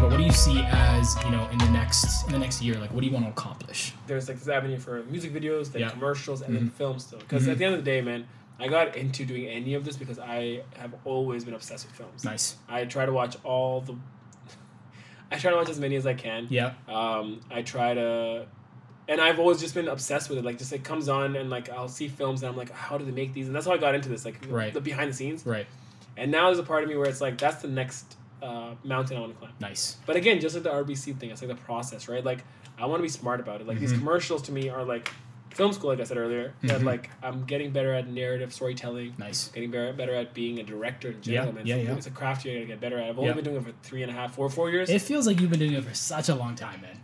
But 0.00 0.10
what 0.10 0.16
do 0.16 0.24
you 0.24 0.32
see 0.32 0.60
as 0.68 1.16
you 1.24 1.30
know 1.30 1.48
in 1.52 1.58
the 1.58 1.68
next 1.70 2.26
in 2.26 2.32
the 2.32 2.38
next 2.38 2.60
year? 2.60 2.74
Like, 2.78 2.90
what 2.92 3.00
do 3.00 3.06
you 3.06 3.12
want 3.12 3.24
to 3.26 3.30
accomplish? 3.30 3.92
there's 4.08 4.28
like 4.28 4.38
this 4.38 4.48
avenue 4.48 4.78
for 4.78 5.02
music 5.04 5.32
videos, 5.32 5.70
then 5.72 5.82
Yeah. 5.82 5.90
commercials, 5.90 6.42
and 6.42 6.54
then 6.54 6.64
Mhm. 6.68 6.72
films 6.72 7.04
still. 7.04 7.20
Because 7.20 7.46
Mhm. 7.46 7.52
at 7.52 7.58
the 7.58 7.64
end 7.64 7.74
of 7.76 7.84
the 7.84 7.90
day, 7.90 8.00
man, 8.02 8.26
I 8.60 8.68
got 8.68 8.96
into 8.96 9.24
doing 9.24 9.46
any 9.46 9.74
of 9.74 9.84
this 9.84 9.96
because 9.96 10.18
I 10.18 10.62
have 10.76 10.94
always 11.04 11.44
been 11.44 11.54
obsessed 11.54 11.86
with 11.86 11.96
films. 11.96 12.24
Nice. 12.24 12.56
I 12.68 12.84
try 12.84 13.06
to 13.06 13.12
watch 13.12 13.36
all 13.44 13.80
the. 13.80 13.96
I 15.30 15.38
try 15.38 15.50
to 15.50 15.56
watch 15.56 15.68
as 15.70 15.80
many 15.80 15.96
as 15.96 16.06
I 16.06 16.14
can. 16.14 16.46
Yeah. 16.50 16.74
Um, 16.88 17.40
I 17.50 17.62
try 17.62 17.94
to, 17.94 18.46
and 19.08 19.20
I've 19.20 19.38
always 19.38 19.60
just 19.60 19.74
been 19.74 19.88
obsessed 19.88 20.28
with 20.28 20.38
it. 20.38 20.44
Like, 20.44 20.58
just 20.58 20.72
it 20.72 20.84
comes 20.84 21.08
on, 21.08 21.34
and 21.36 21.48
like 21.50 21.70
I'll 21.70 21.88
see 21.88 22.08
films, 22.08 22.42
and 22.42 22.50
I'm 22.50 22.56
like, 22.56 22.70
how 22.70 22.98
do 22.98 23.04
they 23.04 23.10
make 23.10 23.32
these? 23.32 23.46
And 23.46 23.56
that's 23.56 23.66
how 23.66 23.72
I 23.72 23.78
got 23.78 23.94
into 23.94 24.08
this, 24.08 24.24
like 24.24 24.36
Right. 24.48 24.72
the 24.72 24.80
behind 24.80 25.10
the 25.10 25.14
scenes. 25.14 25.44
Right. 25.46 25.66
And 26.16 26.30
now 26.30 26.46
there's 26.46 26.58
a 26.58 26.62
part 26.62 26.82
of 26.82 26.88
me 26.90 26.96
where 26.96 27.08
it's 27.08 27.22
like, 27.22 27.38
that's 27.38 27.62
the 27.62 27.68
next 27.68 28.16
uh, 28.42 28.74
mountain 28.84 29.16
I 29.16 29.20
want 29.20 29.32
to 29.32 29.38
climb. 29.38 29.52
Nice. 29.60 29.96
But 30.04 30.16
again, 30.16 30.40
just 30.40 30.54
like 30.54 30.64
the 30.64 30.70
RBC 30.70 31.18
thing, 31.18 31.30
it's 31.30 31.40
like 31.40 31.48
the 31.48 31.62
process, 31.64 32.06
right? 32.08 32.22
Like 32.22 32.44
I 32.78 32.84
want 32.86 32.98
to 32.98 33.02
be 33.02 33.08
smart 33.08 33.40
about 33.40 33.60
it. 33.62 33.66
Like 33.66 33.78
these 33.78 33.92
Mhm. 33.94 33.98
commercials 34.00 34.42
to 34.42 34.52
me 34.52 34.68
are 34.68 34.84
like 34.84 35.10
film 35.54 35.72
school, 35.72 35.90
like 35.90 36.00
I 36.00 36.04
said 36.04 36.16
earlier. 36.16 36.54
That 36.62 36.80
Mhm. 36.80 36.84
like 36.84 37.10
I'm 37.22 37.44
getting 37.44 37.70
better 37.70 37.92
at 37.94 38.08
narrative 38.08 38.52
storytelling, 38.52 39.14
Nice. 39.18 39.48
getting 39.48 39.70
better 39.70 39.92
better 39.92 40.14
at 40.14 40.34
being 40.34 40.58
a 40.58 40.62
director 40.62 41.10
in 41.10 41.20
general. 41.22 41.46
Yeah, 41.48 41.52
man. 41.52 41.66
yeah, 41.66 41.74
it's, 41.76 41.88
yeah. 41.88 41.94
it's 41.96 42.06
a 42.06 42.10
craft 42.10 42.44
you're 42.44 42.54
gonna 42.54 42.66
get 42.66 42.80
better 42.80 42.98
at. 42.98 43.08
I've 43.10 43.18
only 43.18 43.28
Yeah. 43.30 43.34
been 43.34 43.44
doing 43.44 43.56
it 43.56 43.64
for 43.64 43.72
three 43.82 44.02
and 44.02 44.10
a 44.10 44.14
half, 44.14 44.34
four, 44.34 44.48
four 44.50 44.70
years. 44.70 44.88
It 44.90 45.02
feels 45.02 45.26
like 45.26 45.40
you've 45.40 45.50
been 45.50 45.58
doing 45.60 45.72
it 45.74 45.84
for 45.84 45.94
such 45.94 46.28
a 46.28 46.34
long 46.34 46.54
time, 46.54 46.80
man. 46.80 46.98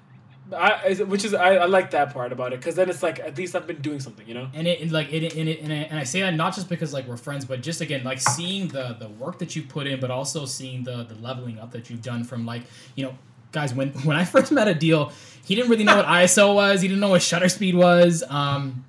I, 0.51 0.95
which 1.07 1.27
is 1.27 1.35
I, 1.35 1.57
I 1.57 1.67
like 1.67 1.91
that 1.91 2.15
part 2.15 2.33
about 2.33 2.55
it 2.55 2.61
because 2.61 2.75
then 2.75 2.89
it's 2.89 3.03
like 3.03 3.21
at 3.21 3.37
least 3.37 3.55
I've 3.55 3.67
been 3.67 3.83
doing 3.83 4.01
something, 4.01 4.27
you 4.27 4.33
know. 4.33 4.49
and 4.55 4.67
it 4.67 4.81
and 4.81 4.91
like 4.91 5.13
it 5.13 5.35
and 5.37 5.47
it 5.47 5.61
and 5.61 5.71
I, 5.71 5.77
and 5.77 5.99
I 5.99 6.05
say 6.05 6.23
that 6.23 6.35
not 6.35 6.55
just 6.55 6.71
because 6.71 6.95
like 6.95 7.07
we're 7.07 7.19
friends, 7.19 7.45
but 7.45 7.61
just 7.63 7.83
again 7.83 8.03
like 8.03 8.19
seeing 8.19 8.69
the 8.69 8.97
the 8.99 9.11
work 9.11 9.39
that 9.41 9.55
you 9.57 9.63
put 9.63 9.87
in, 9.87 10.01
but 10.01 10.11
also 10.11 10.47
seeing 10.47 10.85
the 10.85 11.05
the 11.05 11.17
leveling 11.17 11.59
up 11.59 11.73
that 11.73 11.91
you've 11.91 12.01
done 12.01 12.25
from 12.25 12.47
like 12.47 12.63
you 12.95 13.05
know 13.05 13.19
guys 13.53 13.75
when 13.75 13.91
when 14.05 14.17
I 14.17 14.25
first 14.25 14.53
met 14.53 14.69
Adeel, 14.69 15.13
he 15.45 15.55
didn't 15.55 15.71
really 15.71 15.85
know 15.85 15.97
what 15.97 16.07
ISO 16.23 16.55
was, 16.55 16.81
he 16.81 16.89
didn't 16.89 17.01
know 17.01 17.11
what 17.11 17.23
shutter 17.23 17.49
speed 17.49 17.75
was. 17.75 18.23
Um, 18.29 18.85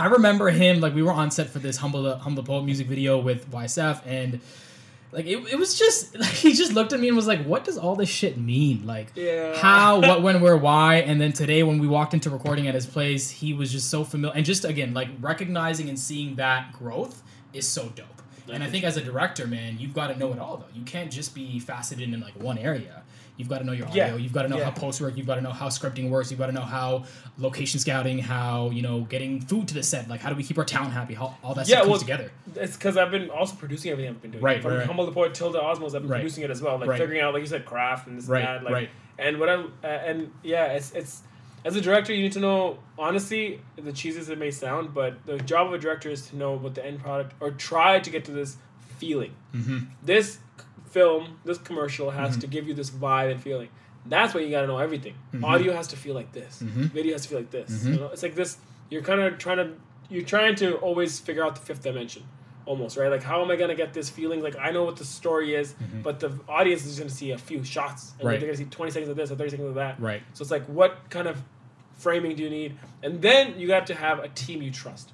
I 0.00 0.06
remember 0.06 0.50
him 0.50 0.80
like 0.80 0.94
we 0.94 1.02
were 1.02 1.12
on 1.12 1.30
set 1.30 1.48
for 1.50 1.58
this 1.58 1.76
humble 1.76 2.16
humble 2.16 2.42
poet 2.42 2.64
music 2.64 2.86
video 2.86 3.18
with 3.18 3.50
YSF 3.50 4.02
and. 4.06 4.40
Like 5.14 5.26
it, 5.26 5.36
it 5.52 5.58
was 5.58 5.78
just 5.78 6.18
like 6.18 6.30
he 6.30 6.54
just 6.54 6.72
looked 6.72 6.94
at 6.94 6.98
me 6.98 7.06
and 7.08 7.14
was 7.14 7.26
like, 7.26 7.44
"What 7.44 7.64
does 7.64 7.76
all 7.76 7.94
this 7.96 8.08
shit 8.08 8.38
mean? 8.38 8.86
Like, 8.86 9.08
Yeah. 9.14 9.54
how, 9.58 10.00
what, 10.00 10.22
when, 10.22 10.40
where, 10.40 10.56
why. 10.56 11.02
And 11.02 11.20
then 11.20 11.34
today, 11.34 11.62
when 11.62 11.78
we 11.78 11.86
walked 11.86 12.14
into 12.14 12.30
recording 12.30 12.66
at 12.66 12.74
his 12.74 12.86
place, 12.86 13.28
he 13.28 13.52
was 13.52 13.70
just 13.70 13.90
so 13.90 14.04
familiar. 14.04 14.34
And 14.34 14.46
just 14.46 14.64
again, 14.64 14.94
like 14.94 15.10
recognizing 15.20 15.90
and 15.90 15.98
seeing 15.98 16.36
that 16.36 16.72
growth 16.72 17.22
is 17.52 17.68
so 17.68 17.90
dope. 17.94 18.21
And 18.50 18.62
I 18.62 18.66
think 18.68 18.84
as 18.84 18.96
a 18.96 19.00
director, 19.02 19.46
man, 19.46 19.76
you've 19.78 19.94
got 19.94 20.08
to 20.08 20.18
know 20.18 20.32
it 20.32 20.38
all 20.38 20.56
though. 20.56 20.66
You 20.74 20.82
can't 20.84 21.10
just 21.10 21.34
be 21.34 21.58
faceted 21.60 22.12
in 22.12 22.20
like 22.20 22.34
one 22.34 22.58
area. 22.58 23.02
You've 23.38 23.48
got 23.48 23.58
to 23.58 23.64
know 23.64 23.72
your 23.72 23.86
audio. 23.88 24.04
Yeah. 24.08 24.16
You've 24.16 24.32
got 24.32 24.42
to 24.42 24.48
know 24.48 24.58
Yeah. 24.58 24.64
how 24.64 24.70
post 24.72 25.00
work. 25.00 25.16
You've 25.16 25.26
got 25.26 25.36
to 25.36 25.40
know 25.40 25.52
how 25.52 25.68
scripting 25.68 26.10
works. 26.10 26.30
You've 26.30 26.38
got 26.38 26.46
to 26.46 26.52
know 26.52 26.60
how 26.60 27.04
location 27.38 27.80
scouting, 27.80 28.18
how 28.18 28.68
you 28.70 28.82
know 28.82 29.00
getting 29.02 29.40
food 29.40 29.68
to 29.68 29.74
the 29.74 29.82
set. 29.82 30.08
Like 30.08 30.20
how 30.20 30.28
do 30.30 30.36
we 30.36 30.42
keep 30.42 30.58
our 30.58 30.64
talent 30.64 30.92
happy? 30.92 31.14
How 31.14 31.36
all 31.42 31.54
that 31.54 31.66
Yeah, 31.68 31.76
stuff 31.76 31.88
comes 31.88 32.00
together. 32.00 32.30
It's 32.56 32.76
because 32.76 32.96
I've 32.96 33.10
been 33.10 33.30
also 33.30 33.54
producing 33.56 33.90
everything 33.90 34.10
I've 34.14 34.22
been 34.22 34.30
doing. 34.32 34.44
Right, 34.44 34.60
From 34.62 34.74
right. 34.74 34.86
Humble 34.86 35.06
the 35.06 35.12
Poet 35.12 35.34
till 35.34 35.50
the 35.50 35.60
Osmows, 35.60 35.94
I've 35.94 36.02
been 36.02 36.10
Right. 36.10 36.18
producing 36.18 36.44
it 36.44 36.50
as 36.50 36.60
well. 36.60 36.78
Like 36.78 36.90
Right. 36.90 36.98
figuring 37.00 37.20
out, 37.22 37.32
like 37.32 37.40
you 37.40 37.46
said, 37.46 37.64
craft 37.64 38.06
and 38.06 38.18
this 38.18 38.26
Right, 38.26 38.44
and 38.44 38.48
that. 38.58 38.64
Like, 38.64 38.72
right. 38.74 38.90
And 39.18 39.38
what 39.40 39.48
I 39.48 39.54
uh, 39.54 39.86
and 39.86 40.30
yeah, 40.42 40.66
it's 40.72 40.92
it's 40.92 41.22
as 41.64 41.76
a 41.76 41.80
director, 41.80 42.12
you 42.12 42.22
need 42.22 42.32
to 42.32 42.40
know 42.40 42.78
honestly 42.98 43.60
the 43.76 43.92
cheesiest 43.92 44.28
it 44.28 44.38
may 44.38 44.50
sound, 44.50 44.94
but 44.94 45.24
the 45.26 45.38
job 45.38 45.68
of 45.68 45.74
a 45.74 45.78
director 45.78 46.10
is 46.10 46.26
to 46.28 46.36
know 46.36 46.52
what 46.56 46.74
the 46.74 46.84
end 46.84 47.00
product 47.00 47.34
or 47.40 47.50
try 47.52 48.00
to 48.00 48.10
get 48.10 48.24
to 48.26 48.32
this 48.32 48.56
feeling. 48.98 49.34
Mm-hmm. 49.54 49.78
This 50.02 50.38
film, 50.90 51.38
this 51.44 51.58
commercial 51.58 52.10
has 52.10 52.36
to 52.38 52.46
give 52.46 52.68
you 52.68 52.74
this 52.74 52.90
vibe 52.90 53.30
and 53.32 53.40
feeling. 53.40 53.68
That's 54.04 54.34
when 54.34 54.44
you 54.44 54.50
gotta 54.50 54.66
know 54.66 54.78
everything. 54.78 55.14
Mhm. 55.32 55.44
Audio 55.44 55.72
has 55.74 55.86
to 55.88 55.96
feel 55.96 56.14
like 56.14 56.32
this. 56.32 56.62
Mhm. 56.62 56.90
Video 56.90 57.12
has 57.12 57.22
to 57.22 57.28
feel 57.28 57.38
like 57.38 57.50
this. 57.50 57.70
Mhm. 57.84 57.94
You 57.94 58.00
know, 58.00 58.06
it's 58.08 58.22
like 58.22 58.34
this. 58.34 58.58
You're 58.90 59.02
kind 59.02 59.20
of 59.20 59.38
trying 59.38 59.58
to. 59.58 59.72
You're 60.10 60.24
trying 60.24 60.56
to 60.56 60.74
always 60.78 61.18
figure 61.20 61.42
out 61.44 61.54
the 61.54 61.62
fifth 61.62 61.82
dimension, 61.84 62.24
almost 62.66 62.98
right. 62.98 63.10
Like, 63.10 63.22
how 63.22 63.42
am 63.42 63.50
I 63.50 63.56
gonna 63.56 63.74
get 63.74 63.94
this 63.94 64.10
feeling? 64.10 64.42
Like, 64.42 64.56
I 64.58 64.70
know 64.70 64.84
what 64.84 64.96
the 64.96 65.04
story 65.06 65.54
is, 65.54 65.72
Mhm. 65.74 66.02
but 66.02 66.20
the 66.20 66.38
audience 66.48 66.84
is 66.84 66.98
gonna 66.98 67.08
see 67.08 67.30
a 67.30 67.38
few 67.38 67.64
shots, 67.64 68.12
and 68.18 68.28
Right. 68.28 68.38
they're 68.38 68.48
gonna 68.48 68.58
see 68.58 68.66
20 68.66 68.90
seconds 68.90 69.08
of 69.08 69.16
this 69.16 69.30
or 69.30 69.36
30 69.36 69.50
seconds 69.50 69.68
of 69.70 69.74
that. 69.76 69.98
Right. 69.98 70.22
So 70.34 70.42
it's 70.42 70.50
like, 70.50 70.66
what 70.66 71.08
kind 71.08 71.28
of 71.28 71.40
framing 72.02 72.36
do 72.36 72.42
you 72.42 72.50
need? 72.50 72.76
And 73.02 73.22
then 73.22 73.58
you 73.58 73.72
have 73.72 73.84
to 73.86 73.94
have 73.94 74.18
a 74.18 74.28
team 74.28 74.60
you 74.62 74.70
trust. 74.70 75.10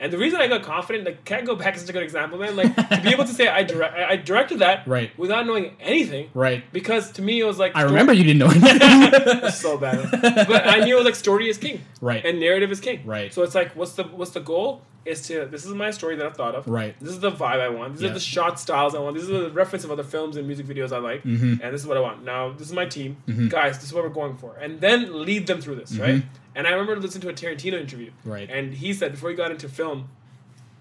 And 0.00 0.12
the 0.12 0.18
reason 0.18 0.40
I 0.40 0.48
got 0.48 0.64
confident, 0.64 1.04
like, 1.04 1.24
can't 1.24 1.46
go 1.46 1.54
back 1.54 1.76
is 1.76 1.82
such 1.82 1.90
a 1.90 1.92
good 1.92 2.02
example, 2.02 2.36
man. 2.36 2.56
Like 2.56 2.74
to 2.74 3.00
be 3.04 3.10
able 3.10 3.24
to 3.24 3.32
say 3.32 3.46
I 3.46 3.62
direct, 3.62 3.94
I 3.96 4.16
directed 4.16 4.58
that 4.58 4.84
Right. 4.96 5.16
without 5.16 5.46
knowing 5.46 5.76
anything, 5.80 6.28
Right. 6.34 6.64
because 6.72 7.12
to 7.12 7.22
me 7.22 7.38
it 7.38 7.44
was 7.44 7.56
like 7.60 7.76
I 7.76 7.82
remember 7.82 8.12
you 8.12 8.24
didn't 8.24 8.40
know 8.40 8.50
anything. 8.50 9.50
so 9.50 9.78
bad, 9.78 10.10
but 10.48 10.66
I 10.66 10.80
knew 10.80 10.94
it 10.96 10.98
was 10.98 11.04
like 11.04 11.14
story 11.14 11.48
is 11.48 11.56
king, 11.56 11.82
Right. 12.00 12.24
and 12.24 12.40
narrative 12.40 12.72
is 12.72 12.80
king, 12.80 13.02
Right. 13.06 13.32
So 13.32 13.42
it's 13.44 13.54
like, 13.54 13.76
what's 13.76 13.92
the 13.92 14.02
what's 14.04 14.32
the 14.32 14.40
goal? 14.40 14.82
Is 15.04 15.26
to 15.28 15.46
this 15.46 15.64
is 15.64 15.74
my 15.74 15.90
story 15.90 16.14
that 16.16 16.24
I've 16.24 16.36
thought 16.36 16.54
of, 16.54 16.66
Right. 16.68 16.94
This 17.00 17.10
is 17.10 17.18
the 17.20 17.32
vibe 17.32 17.60
I 17.60 17.68
want. 17.68 17.94
These 17.94 18.02
Yeah. 18.02 18.10
are 18.10 18.14
the 18.14 18.20
shot 18.20 18.60
styles 18.60 18.94
I 18.94 19.00
want. 19.00 19.16
These 19.16 19.28
are 19.30 19.40
the 19.42 19.50
reference 19.50 19.84
of 19.84 19.90
other 19.90 20.04
films 20.04 20.36
and 20.36 20.46
music 20.46 20.64
videos 20.66 20.92
I 20.92 20.98
like, 20.98 21.24
Mhm. 21.24 21.60
and 21.60 21.74
this 21.74 21.80
is 21.80 21.86
what 21.86 21.96
I 21.96 22.00
want. 22.00 22.24
Now 22.24 22.52
this 22.52 22.68
is 22.68 22.72
my 22.72 22.86
team, 22.86 23.16
Mhm. 23.28 23.50
guys. 23.50 23.78
This 23.78 23.86
is 23.88 23.94
what 23.94 24.04
we're 24.04 24.10
going 24.10 24.36
for, 24.36 24.54
and 24.60 24.80
then 24.80 25.24
lead 25.24 25.48
them 25.48 25.60
through 25.60 25.74
this, 25.76 25.96
right? 25.98 26.22
And 26.54 26.66
I 26.66 26.70
remember 26.70 26.96
listening 26.96 27.22
to 27.22 27.28
a 27.30 27.32
Tarantino 27.32 27.80
interview, 27.80 28.10
Mm-hmm. 28.10 28.30
Right. 28.30 28.48
And 28.50 28.74
he 28.74 28.92
said 28.92 29.10
before 29.12 29.30
he 29.30 29.36
got 29.36 29.50
into 29.50 29.68
film, 29.68 30.08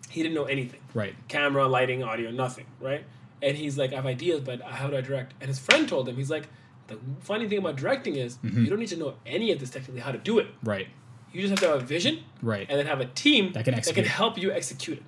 he 0.09 0.21
didn't 0.21 0.35
know 0.35 0.43
anything 0.45 0.81
Right. 0.93 1.15
camera, 1.27 1.67
lighting, 1.67 2.03
audio, 2.03 2.29
nothing, 2.29 2.65
right? 2.79 3.03
And 3.41 3.57
he's 3.57 3.75
like, 3.77 3.91
I 3.91 3.95
have 3.95 4.05
ideas, 4.05 4.41
but 4.41 4.61
how 4.61 4.87
do 4.87 4.95
I 4.97 5.01
direct? 5.01 5.33
And 5.41 5.47
his 5.47 5.57
friend 5.57 5.87
told 5.89 6.07
him, 6.07 6.15
he's 6.17 6.29
like, 6.29 6.47
the 6.87 6.97
funny 7.21 7.47
thing 7.47 7.57
about 7.59 7.77
directing 7.77 8.17
is 8.17 8.37
Mhm. 8.43 8.65
you 8.65 8.69
don't 8.69 8.79
need 8.79 8.89
to 8.89 8.97
know 8.97 9.15
any 9.25 9.51
of 9.51 9.59
this 9.59 9.69
technically 9.71 10.01
how 10.01 10.11
to 10.11 10.17
do 10.17 10.37
it. 10.37 10.47
Right. 10.61 10.89
You 11.33 11.41
just 11.41 11.51
have 11.51 11.59
to 11.59 11.67
have 11.67 11.81
a 11.81 11.85
vision 11.85 12.19
Right. 12.41 12.65
and 12.69 12.77
then 12.79 12.85
have 12.87 12.99
a 13.01 13.05
team 13.05 13.53
That 13.53 13.65
can 13.65 13.73
execute. 13.73 14.05
help 14.07 14.37
you 14.37 14.51
execute 14.51 14.97
it. 14.99 15.03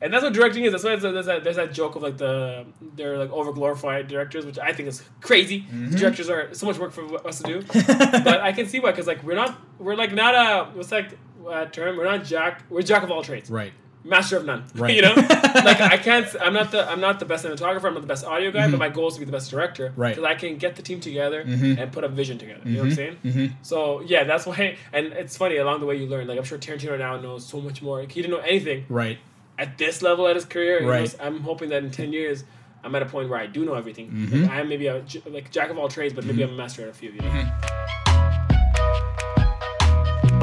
And 0.00 0.12
that's 0.12 0.22
what 0.22 0.34
directing 0.34 0.64
is. 0.64 0.72
That's 0.72 0.84
why 0.84 0.96
there's 0.96 1.24
that, 1.26 1.42
there's 1.42 1.56
that 1.56 1.72
joke 1.72 1.96
of 1.96 2.02
like 2.02 2.18
the 2.18 2.66
they're 2.96 3.16
like 3.16 3.30
over 3.32 3.50
glorified 3.52 4.08
directors, 4.08 4.44
which 4.44 4.58
I 4.58 4.72
think 4.74 4.88
is 4.90 5.02
crazy. 5.22 5.64
Mhm. 5.72 5.98
Directors 5.98 6.28
are 6.28 6.52
so 6.52 6.66
much 6.66 6.78
work 6.78 6.92
for 6.92 7.26
us 7.26 7.40
to 7.40 7.44
do, 7.44 7.62
but 7.72 8.40
I 8.42 8.52
can 8.52 8.66
see 8.66 8.78
why 8.78 8.90
because 8.90 9.06
like 9.06 9.22
we're 9.22 9.36
not 9.36 9.58
we're 9.78 9.94
like 9.96 10.12
not 10.12 10.34
a 10.34 10.70
what's 10.76 10.90
that 10.90 11.14
uh, 11.48 11.64
term? 11.66 11.96
We're 11.96 12.04
not 12.04 12.24
jack. 12.24 12.64
We're 12.68 12.82
jack 12.82 13.04
of 13.04 13.10
all 13.10 13.22
trades 13.22 13.48
Right. 13.50 13.72
Master 14.06 14.36
of 14.36 14.44
none. 14.44 14.64
Right. 14.74 14.94
You 14.94 15.02
know, 15.02 15.14
like 15.68 15.80
I 15.80 15.96
can't. 15.96 16.26
I'm 16.40 16.52
not 16.54 16.70
the. 16.70 16.88
I'm 16.90 17.00
not 17.00 17.18
the 17.18 17.24
best 17.26 17.44
cinematographer. 17.44 17.84
I'm 17.84 17.94
not 17.94 18.00
the 18.02 18.06
best 18.06 18.24
audio 18.24 18.50
guy. 18.50 18.66
Mhm. 18.66 18.70
But 18.72 18.78
my 18.78 18.88
goal 18.88 19.08
is 19.08 19.14
to 19.14 19.20
be 19.20 19.26
the 19.26 19.32
best 19.32 19.50
director. 19.50 19.92
Right. 19.96 20.14
Because 20.14 20.24
I 20.28 20.34
can 20.34 20.56
get 20.58 20.76
the 20.76 20.82
team 20.82 21.00
together 21.00 21.44
Mhm. 21.44 21.78
and 21.80 21.92
put 21.92 22.04
a 22.04 22.08
vision 22.08 22.38
together. 22.38 22.60
You 22.64 22.72
know 22.76 22.80
what 22.82 22.88
I'm 22.90 22.94
saying? 22.94 23.16
Mm-hmm. 23.24 23.46
So 23.62 24.00
yeah, 24.06 24.24
that's 24.24 24.46
why. 24.46 24.76
And 24.92 25.06
it's 25.08 25.36
funny 25.36 25.56
along 25.56 25.80
the 25.80 25.86
way 25.86 25.96
you 25.96 26.06
learn. 26.06 26.26
Like 26.28 26.38
I'm 26.38 26.44
sure 26.44 26.58
Tarantino 26.58 26.98
now 26.98 27.16
knows 27.20 27.44
so 27.46 27.60
much 27.60 27.82
more. 27.82 28.00
Like, 28.00 28.12
he 28.12 28.22
didn't 28.22 28.34
know 28.36 28.42
anything 28.44 28.84
Right. 28.88 29.18
at 29.58 29.76
this 29.78 30.02
level 30.02 30.26
at 30.28 30.36
his 30.36 30.44
career. 30.44 30.86
Right. 30.86 31.00
knows- 31.00 31.16
I'm 31.20 31.40
hoping 31.40 31.68
that 31.70 31.82
in 31.82 31.90
ten 31.90 32.12
years. 32.12 32.44
I'm 32.84 32.94
at 32.94 33.02
a 33.02 33.06
point 33.06 33.28
where 33.28 33.40
I 33.40 33.46
do 33.46 33.64
know 33.64 33.74
everything. 33.74 34.10
Mhm. 34.12 34.42
Like, 34.42 34.50
I 34.52 34.60
am 34.60 34.68
maybe 34.68 34.86
a 34.86 35.02
like 35.26 35.50
jack 35.50 35.70
of 35.70 35.78
all 35.78 35.88
trades, 35.88 36.14
but 36.14 36.24
maybe. 36.24 36.42
I'm 36.44 36.50
a 36.50 36.52
master 36.52 36.82
at 36.82 36.88
a 36.88 36.92
few. 36.92 37.10
You 37.10 37.20
know? 37.22 37.50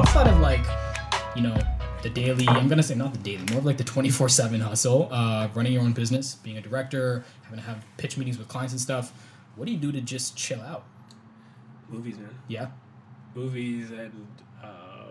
outside 0.00 0.26
of 0.28 0.40
like, 0.40 0.64
you 1.36 1.42
know, 1.42 1.56
the 2.04 2.10
daily, 2.10 2.46
I'm 2.46 2.68
gonna 2.68 2.82
say 2.82 2.94
not 2.94 3.12
the 3.14 3.18
daily, 3.18 3.44
more 3.50 3.58
of 3.58 3.64
like 3.64 3.78
the 3.78 3.84
24 3.84 4.28
7 4.28 4.60
hustle, 4.60 5.08
uh, 5.10 5.48
running 5.54 5.72
your 5.72 5.82
own 5.82 5.92
business, 5.92 6.36
being 6.36 6.58
a 6.58 6.60
director, 6.60 7.24
having 7.42 7.58
to 7.58 7.64
have 7.64 7.84
pitch 7.96 8.16
meetings 8.16 8.38
with 8.38 8.46
clients 8.46 8.72
and 8.72 8.80
stuff, 8.80 9.12
what 9.56 9.64
do 9.64 9.72
you 9.72 9.78
do 9.78 9.90
to 9.90 10.00
just 10.00 10.36
chill 10.36 10.60
out? 10.60 10.84
Movies, 11.88 12.18
man. 12.18 12.30
Yeah. 12.46 12.68
Movies 13.34 13.90
and 13.90 14.26
uh, 14.62 15.10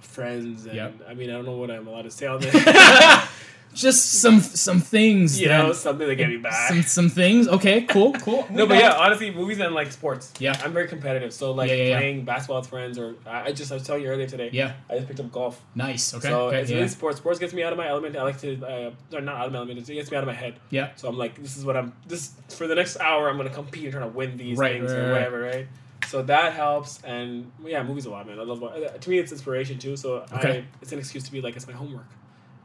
friends 0.00 0.66
and 0.66 0.76
Yep. 0.76 1.00
I 1.08 1.14
mean 1.14 1.30
I 1.30 1.32
don't 1.32 1.46
know 1.46 1.56
what 1.56 1.70
I'm 1.70 1.86
allowed 1.88 2.02
to 2.02 2.10
say 2.10 2.26
on 2.26 2.40
there. 2.40 2.52
Just 3.74 4.20
some 4.22 4.40
some 4.40 4.80
things. 4.80 5.40
you 5.40 5.48
that- 5.48 5.58
know, 5.66 5.72
something 5.72 6.06
to 6.06 6.14
get 6.16 6.28
me 6.28 6.36
back. 6.38 6.68
Some, 6.68 6.82
some 6.82 7.08
things. 7.10 7.48
Okay, 7.48 7.82
cool, 7.82 8.12
cool. 8.26 8.46
no, 8.50 8.66
but 8.66 8.78
yeah, 8.78 8.92
honestly, 8.94 9.30
movies 9.30 9.58
and 9.60 9.74
like 9.74 9.90
sports. 9.92 10.32
Yeah. 10.38 10.58
I'm 10.64 10.72
very 10.72 10.88
competitive. 10.88 11.32
So 11.32 11.52
like 11.52 11.68
Yeah, 11.70 11.76
yeah, 11.76 11.84
yeah. 11.90 11.98
playing 11.98 12.24
basketball 12.24 12.60
with 12.60 12.70
friends, 12.70 12.98
or 12.98 13.16
I 13.26 13.48
I 13.48 13.52
just 13.52 13.70
I 13.70 13.74
was 13.74 13.82
telling 13.84 14.02
you 14.02 14.08
earlier 14.08 14.26
today. 14.28 14.50
Yeah, 14.52 14.74
I 14.88 14.94
just 14.96 15.08
picked 15.08 15.20
up 15.20 15.30
golf. 15.32 15.60
nice. 15.74 16.14
Okay, 16.14 16.28
so 16.28 16.48
okay, 16.48 16.60
it's 16.60 16.70
yeah. 16.70 16.76
really 16.76 16.88
sports. 16.88 17.18
Sports 17.18 17.38
gets 17.38 17.52
me 17.52 17.62
out 17.62 17.72
of 17.72 17.78
my 17.78 17.88
element. 17.88 18.16
I 18.16 18.22
like 18.22 18.38
to, 18.40 18.50
uh, 18.64 18.90
or 19.16 19.20
not 19.20 19.36
out 19.36 19.46
of 19.46 19.52
my 19.52 19.58
element. 19.58 19.78
It 19.88 19.92
gets 19.94 20.10
me 20.10 20.16
out 20.16 20.22
of 20.22 20.28
my 20.28 20.34
head. 20.34 20.54
yeah. 20.70 20.90
So 20.96 21.08
I'm 21.08 21.18
like, 21.18 21.34
this 21.42 21.56
is 21.56 21.64
what 21.64 21.76
I'm. 21.76 21.92
This 22.06 22.32
for 22.56 22.66
the 22.66 22.74
next 22.76 22.98
hour. 23.00 23.28
I'm 23.28 23.36
gonna 23.36 23.50
compete 23.50 23.84
and 23.84 23.92
try 23.92 24.02
to 24.02 24.08
win 24.08 24.36
these 24.36 24.56
Right, 24.56 24.78
things 24.80 24.92
right, 24.92 25.00
or 25.00 25.12
whatever, 25.12 25.40
right? 25.40 25.66
So 26.06 26.22
that 26.22 26.52
helps, 26.52 27.02
and 27.02 27.50
yeah, 27.64 27.82
movies 27.82 28.04
a 28.06 28.10
lot, 28.10 28.26
man. 28.28 28.38
I 28.38 28.42
love. 28.42 28.60
To 29.00 29.10
me, 29.10 29.18
it's 29.18 29.32
inspiration 29.32 29.78
too. 29.78 29.96
So 29.96 30.24
Okay. 30.32 30.58
I, 30.58 30.64
it's 30.82 30.92
an 30.92 30.98
excuse 30.98 31.24
to 31.24 31.32
be 31.32 31.40
like, 31.40 31.56
it's 31.56 31.66
my 31.66 31.72
homework, 31.72 32.06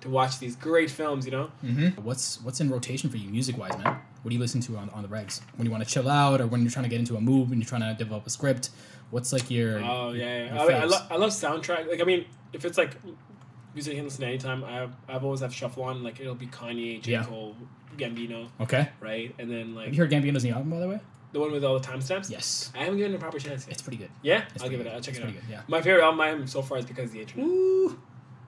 to 0.02 0.10
watch 0.10 0.39
these 0.39 0.56
great 0.56 0.89
films. 0.91 1.26
You 1.26 1.32
know. 1.32 1.52
Mm-hmm. 1.64 2.02
What's 2.04 2.41
what's 2.41 2.60
in 2.62 2.70
rotation 2.70 3.10
for 3.10 3.18
you, 3.18 3.30
music 3.30 3.58
wise, 3.58 3.78
man? 3.78 4.00
What 4.22 4.30
do 4.30 4.36
you 4.36 4.39
listen 4.41 4.60
to 4.62 4.76
on, 4.78 4.89
on 4.89 5.02
the 5.04 5.08
regs 5.08 5.39
when 5.56 5.66
you 5.66 5.72
want 5.72 5.84
to 5.86 5.89
chill 5.89 6.10
out, 6.10 6.41
or 6.41 6.47
when 6.47 6.62
you're 6.62 6.72
trying 6.72 6.84
to 6.84 6.89
get 6.89 7.00
into 7.00 7.16
a 7.16 7.22
mood, 7.22 7.50
and 7.50 7.58
you're 7.62 7.68
trying 7.70 7.82
to 7.82 7.93
develop 7.97 8.26
a 8.28 8.30
script? 8.30 8.70
What's 9.12 9.32
like 9.34 9.50
your 9.50 9.80
Oh 9.84 10.12
yeah, 10.12 10.45
yeah. 10.45 10.64
your 10.66 10.72
I, 10.74 10.80
I, 10.82 10.84
lo- 10.86 11.06
I 11.12 11.16
love 11.16 11.32
soundtrack. 11.32 11.88
Like 11.89 12.02
I 12.02 12.04
mean, 12.04 12.26
if 12.54 12.66
it's 12.66 12.78
like 12.78 12.95
music 13.74 13.93
I 13.93 13.95
can 13.97 14.06
listen 14.06 14.22
to 14.22 14.28
anytime, 14.28 14.64
I 14.64 14.88
I've 15.08 15.24
always 15.24 15.39
have 15.41 15.54
shuffle 15.54 15.84
on. 15.84 16.04
Like 16.04 16.20
it'll 16.20 16.36
be 16.36 16.47
Kanye, 16.47 17.02
J 17.02 17.14
Yeah. 17.14 17.24
Cole, 17.24 17.56
Gambino, 17.97 18.50
okay? 18.62 18.89
right? 19.00 19.34
And 19.39 19.50
then 19.50 19.74
like 19.76 19.86
Have 19.86 19.95
you 19.95 20.02
heard 20.02 20.12
Gambino's 20.12 20.43
new 20.43 20.54
album 20.54 20.70
by 20.70 20.80
the 20.80 20.88
way? 20.88 21.00
the 21.32 21.39
one 21.39 21.52
with 21.52 21.64
all 21.64 21.78
the 21.80 21.88
timestamps. 21.88 22.30
Yes, 22.32 22.72
I 22.76 22.80
haven't 22.80 22.97
given 22.97 23.14
it 23.14 23.18
a 23.18 23.20
proper 23.20 23.38
chance 23.38 23.66
yet. 23.68 23.74
it's 23.74 23.82
pretty 23.84 23.97
good. 23.97 24.10
Yeah, 24.24 24.45
It's 24.56 24.64
I'll 24.64 24.70
give 24.70 24.80
it. 24.80 24.84
good. 24.86 24.93
I'll 24.93 25.00
check 25.00 25.10
it's 25.14 25.20
it 25.20 25.22
out. 25.22 25.32
pretty 25.32 25.39
good. 25.47 25.52
Yeah. 25.52 25.62
My 25.68 25.80
favorite 25.82 26.04
album 26.04 26.47
so 26.47 26.64
far 26.64 26.80
is 26.80 26.86
because 26.86 27.06
of 27.06 27.12
the 27.12 27.20
internet. 27.22 27.45
Ooh, 27.47 28.00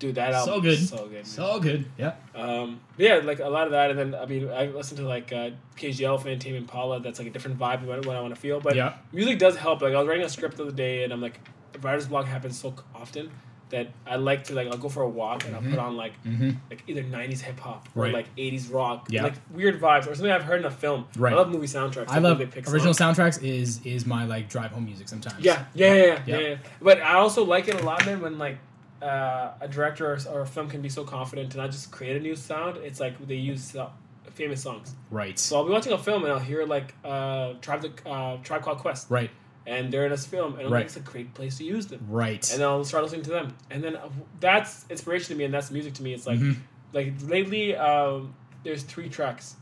Dude, 0.01 0.15
that 0.15 0.33
album 0.33 0.53
so 0.55 0.61
good. 0.61 0.79
so 0.79 0.97
good. 1.05 1.11
man. 1.13 1.25
so 1.25 1.59
good. 1.59 1.85
Yeah. 1.97 2.13
Um, 2.35 2.79
yeah, 2.97 3.21
like 3.23 3.39
a 3.39 3.47
lot 3.47 3.67
of 3.67 3.71
that, 3.71 3.91
and 3.91 3.99
then 3.99 4.15
I 4.15 4.25
mean, 4.25 4.49
I 4.49 4.65
listen 4.65 4.97
to 4.97 5.03
like 5.07 5.31
uh, 5.31 5.51
KG 5.77 6.01
Elephant, 6.01 6.41
Tame 6.41 6.55
Impala. 6.55 6.99
That's 6.99 7.19
like 7.19 7.27
a 7.27 7.31
different 7.31 7.59
vibe 7.59 7.83
of 7.83 7.87
what, 7.87 8.05
what 8.07 8.15
I 8.15 8.21
want 8.21 8.33
to 8.35 8.39
feel. 8.41 8.59
But 8.59 8.75
Yeah. 8.75 8.95
music 9.13 9.37
does 9.39 9.55
help. 9.55 9.81
Like 9.81 9.93
I 9.93 9.99
was 9.99 10.07
writing 10.07 10.25
a 10.25 10.29
script 10.29 10.57
the 10.57 10.63
other 10.63 10.71
day, 10.71 11.03
and 11.03 11.13
I'm 11.13 11.21
like, 11.21 11.39
writer's 11.81 12.07
block 12.07 12.25
happens 12.25 12.59
so 12.59 12.73
often 12.95 13.29
that 13.69 13.87
I 14.05 14.17
like 14.17 14.43
to 14.45 14.53
like 14.53 14.67
I'll 14.67 14.77
go 14.77 14.89
for 14.89 15.01
a 15.03 15.07
walk 15.09 15.45
and. 15.45 15.55
I'll 15.55 15.61
put 15.61 15.79
on 15.79 15.95
like 15.95 16.11
Mm-hmm. 16.25 16.49
like 16.69 16.83
either 16.87 17.03
'90s 17.03 17.39
hip 17.41 17.57
hop 17.59 17.87
or 17.95 18.03
Right. 18.03 18.13
like 18.13 18.35
'80s 18.35 18.73
rock, 18.73 19.07
Yeah. 19.11 19.23
like 19.23 19.35
weird 19.51 19.79
vibes 19.79 20.07
or 20.07 20.15
something 20.15 20.31
I've 20.31 20.43
heard 20.43 20.59
in 20.61 20.65
a 20.65 20.71
film. 20.71 21.05
Right. 21.15 21.31
I 21.31 21.35
love 21.37 21.49
movie 21.49 21.67
soundtracks. 21.67 22.09
I 22.09 22.15
like, 22.15 22.23
love 22.23 22.39
when 22.39 22.49
they 22.49 22.53
pick 22.53 22.67
original 22.67 22.93
songs. 22.93 23.17
soundtracks. 23.19 23.41
Is 23.43 23.79
is 23.85 24.05
my 24.05 24.25
like 24.25 24.49
drive 24.49 24.71
home 24.71 24.85
music 24.85 25.07
sometimes. 25.07 25.39
Yeah, 25.45 25.63
yeah, 25.75 25.93
yeah, 25.93 25.93
yeah, 25.93 26.05
Yeah. 26.05 26.37
yeah, 26.39 26.47
yeah. 26.49 26.55
But 26.81 27.01
I 27.01 27.13
also 27.13 27.45
like 27.45 27.67
it 27.69 27.79
a 27.79 27.85
lot, 27.85 28.05
man, 28.05 28.19
when 28.21 28.37
like 28.37 28.57
uh, 29.01 29.53
a 29.61 29.67
director 29.67 30.05
or, 30.13 30.17
or 30.31 30.41
a 30.41 30.45
film 30.47 30.69
can 30.69 30.81
be 30.81 30.89
so 30.89 31.03
confident 31.03 31.51
to 31.53 31.57
not 31.57 31.71
just 31.71 31.91
create 31.91 32.15
a 32.17 32.19
new 32.19 32.35
sound. 32.35 32.77
It's 32.77 32.99
like 32.99 33.25
they 33.27 33.35
use 33.35 33.75
uh, 33.75 33.89
famous 34.33 34.61
songs. 34.61 34.95
Right. 35.09 35.37
So 35.39 35.57
I'll 35.57 35.65
be 35.65 35.71
watching 35.71 35.93
a 35.93 35.97
film 35.97 36.23
and 36.23 36.31
I'll 36.31 36.39
hear 36.39 36.65
like 36.65 36.93
uh, 37.03 37.53
Tribe 37.61 37.81
the 37.81 38.09
uh, 38.09 38.37
Tribe 38.43 38.61
Called 38.61 38.77
Quest, 38.79 39.09
right. 39.09 39.29
and 39.65 39.91
they're 39.91 40.05
in 40.05 40.11
this 40.11 40.25
film, 40.25 40.53
and 40.55 40.67
I'm 40.67 40.71
Right. 40.73 40.79
like, 40.79 40.85
it's 40.87 40.95
a 40.97 40.99
great 41.01 41.33
place 41.33 41.57
to 41.57 41.63
use 41.63 41.87
them. 41.87 42.05
Right. 42.09 42.47
And 42.51 42.61
then 42.61 42.67
I'll 42.67 42.83
start 42.83 43.03
listening 43.03 43.23
to 43.23 43.31
them, 43.31 43.55
and 43.69 43.83
then 43.83 43.95
uh, 43.95 44.09
that's 44.39 44.85
inspiration 44.89 45.29
to 45.29 45.35
me, 45.35 45.45
and 45.45 45.53
that's 45.53 45.71
music 45.71 45.93
to 45.95 46.03
me. 46.03 46.13
It's 46.13 46.27
like 46.27 46.39
Mhm. 46.39 46.57
like 46.93 47.13
lately, 47.23 47.75
um, 47.75 48.33
there's 48.63 48.83
three 48.83 49.09
tracks. 49.09 49.55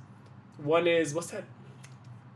One 0.58 0.88
is 0.88 1.14
what's 1.14 1.32
that? 1.32 1.44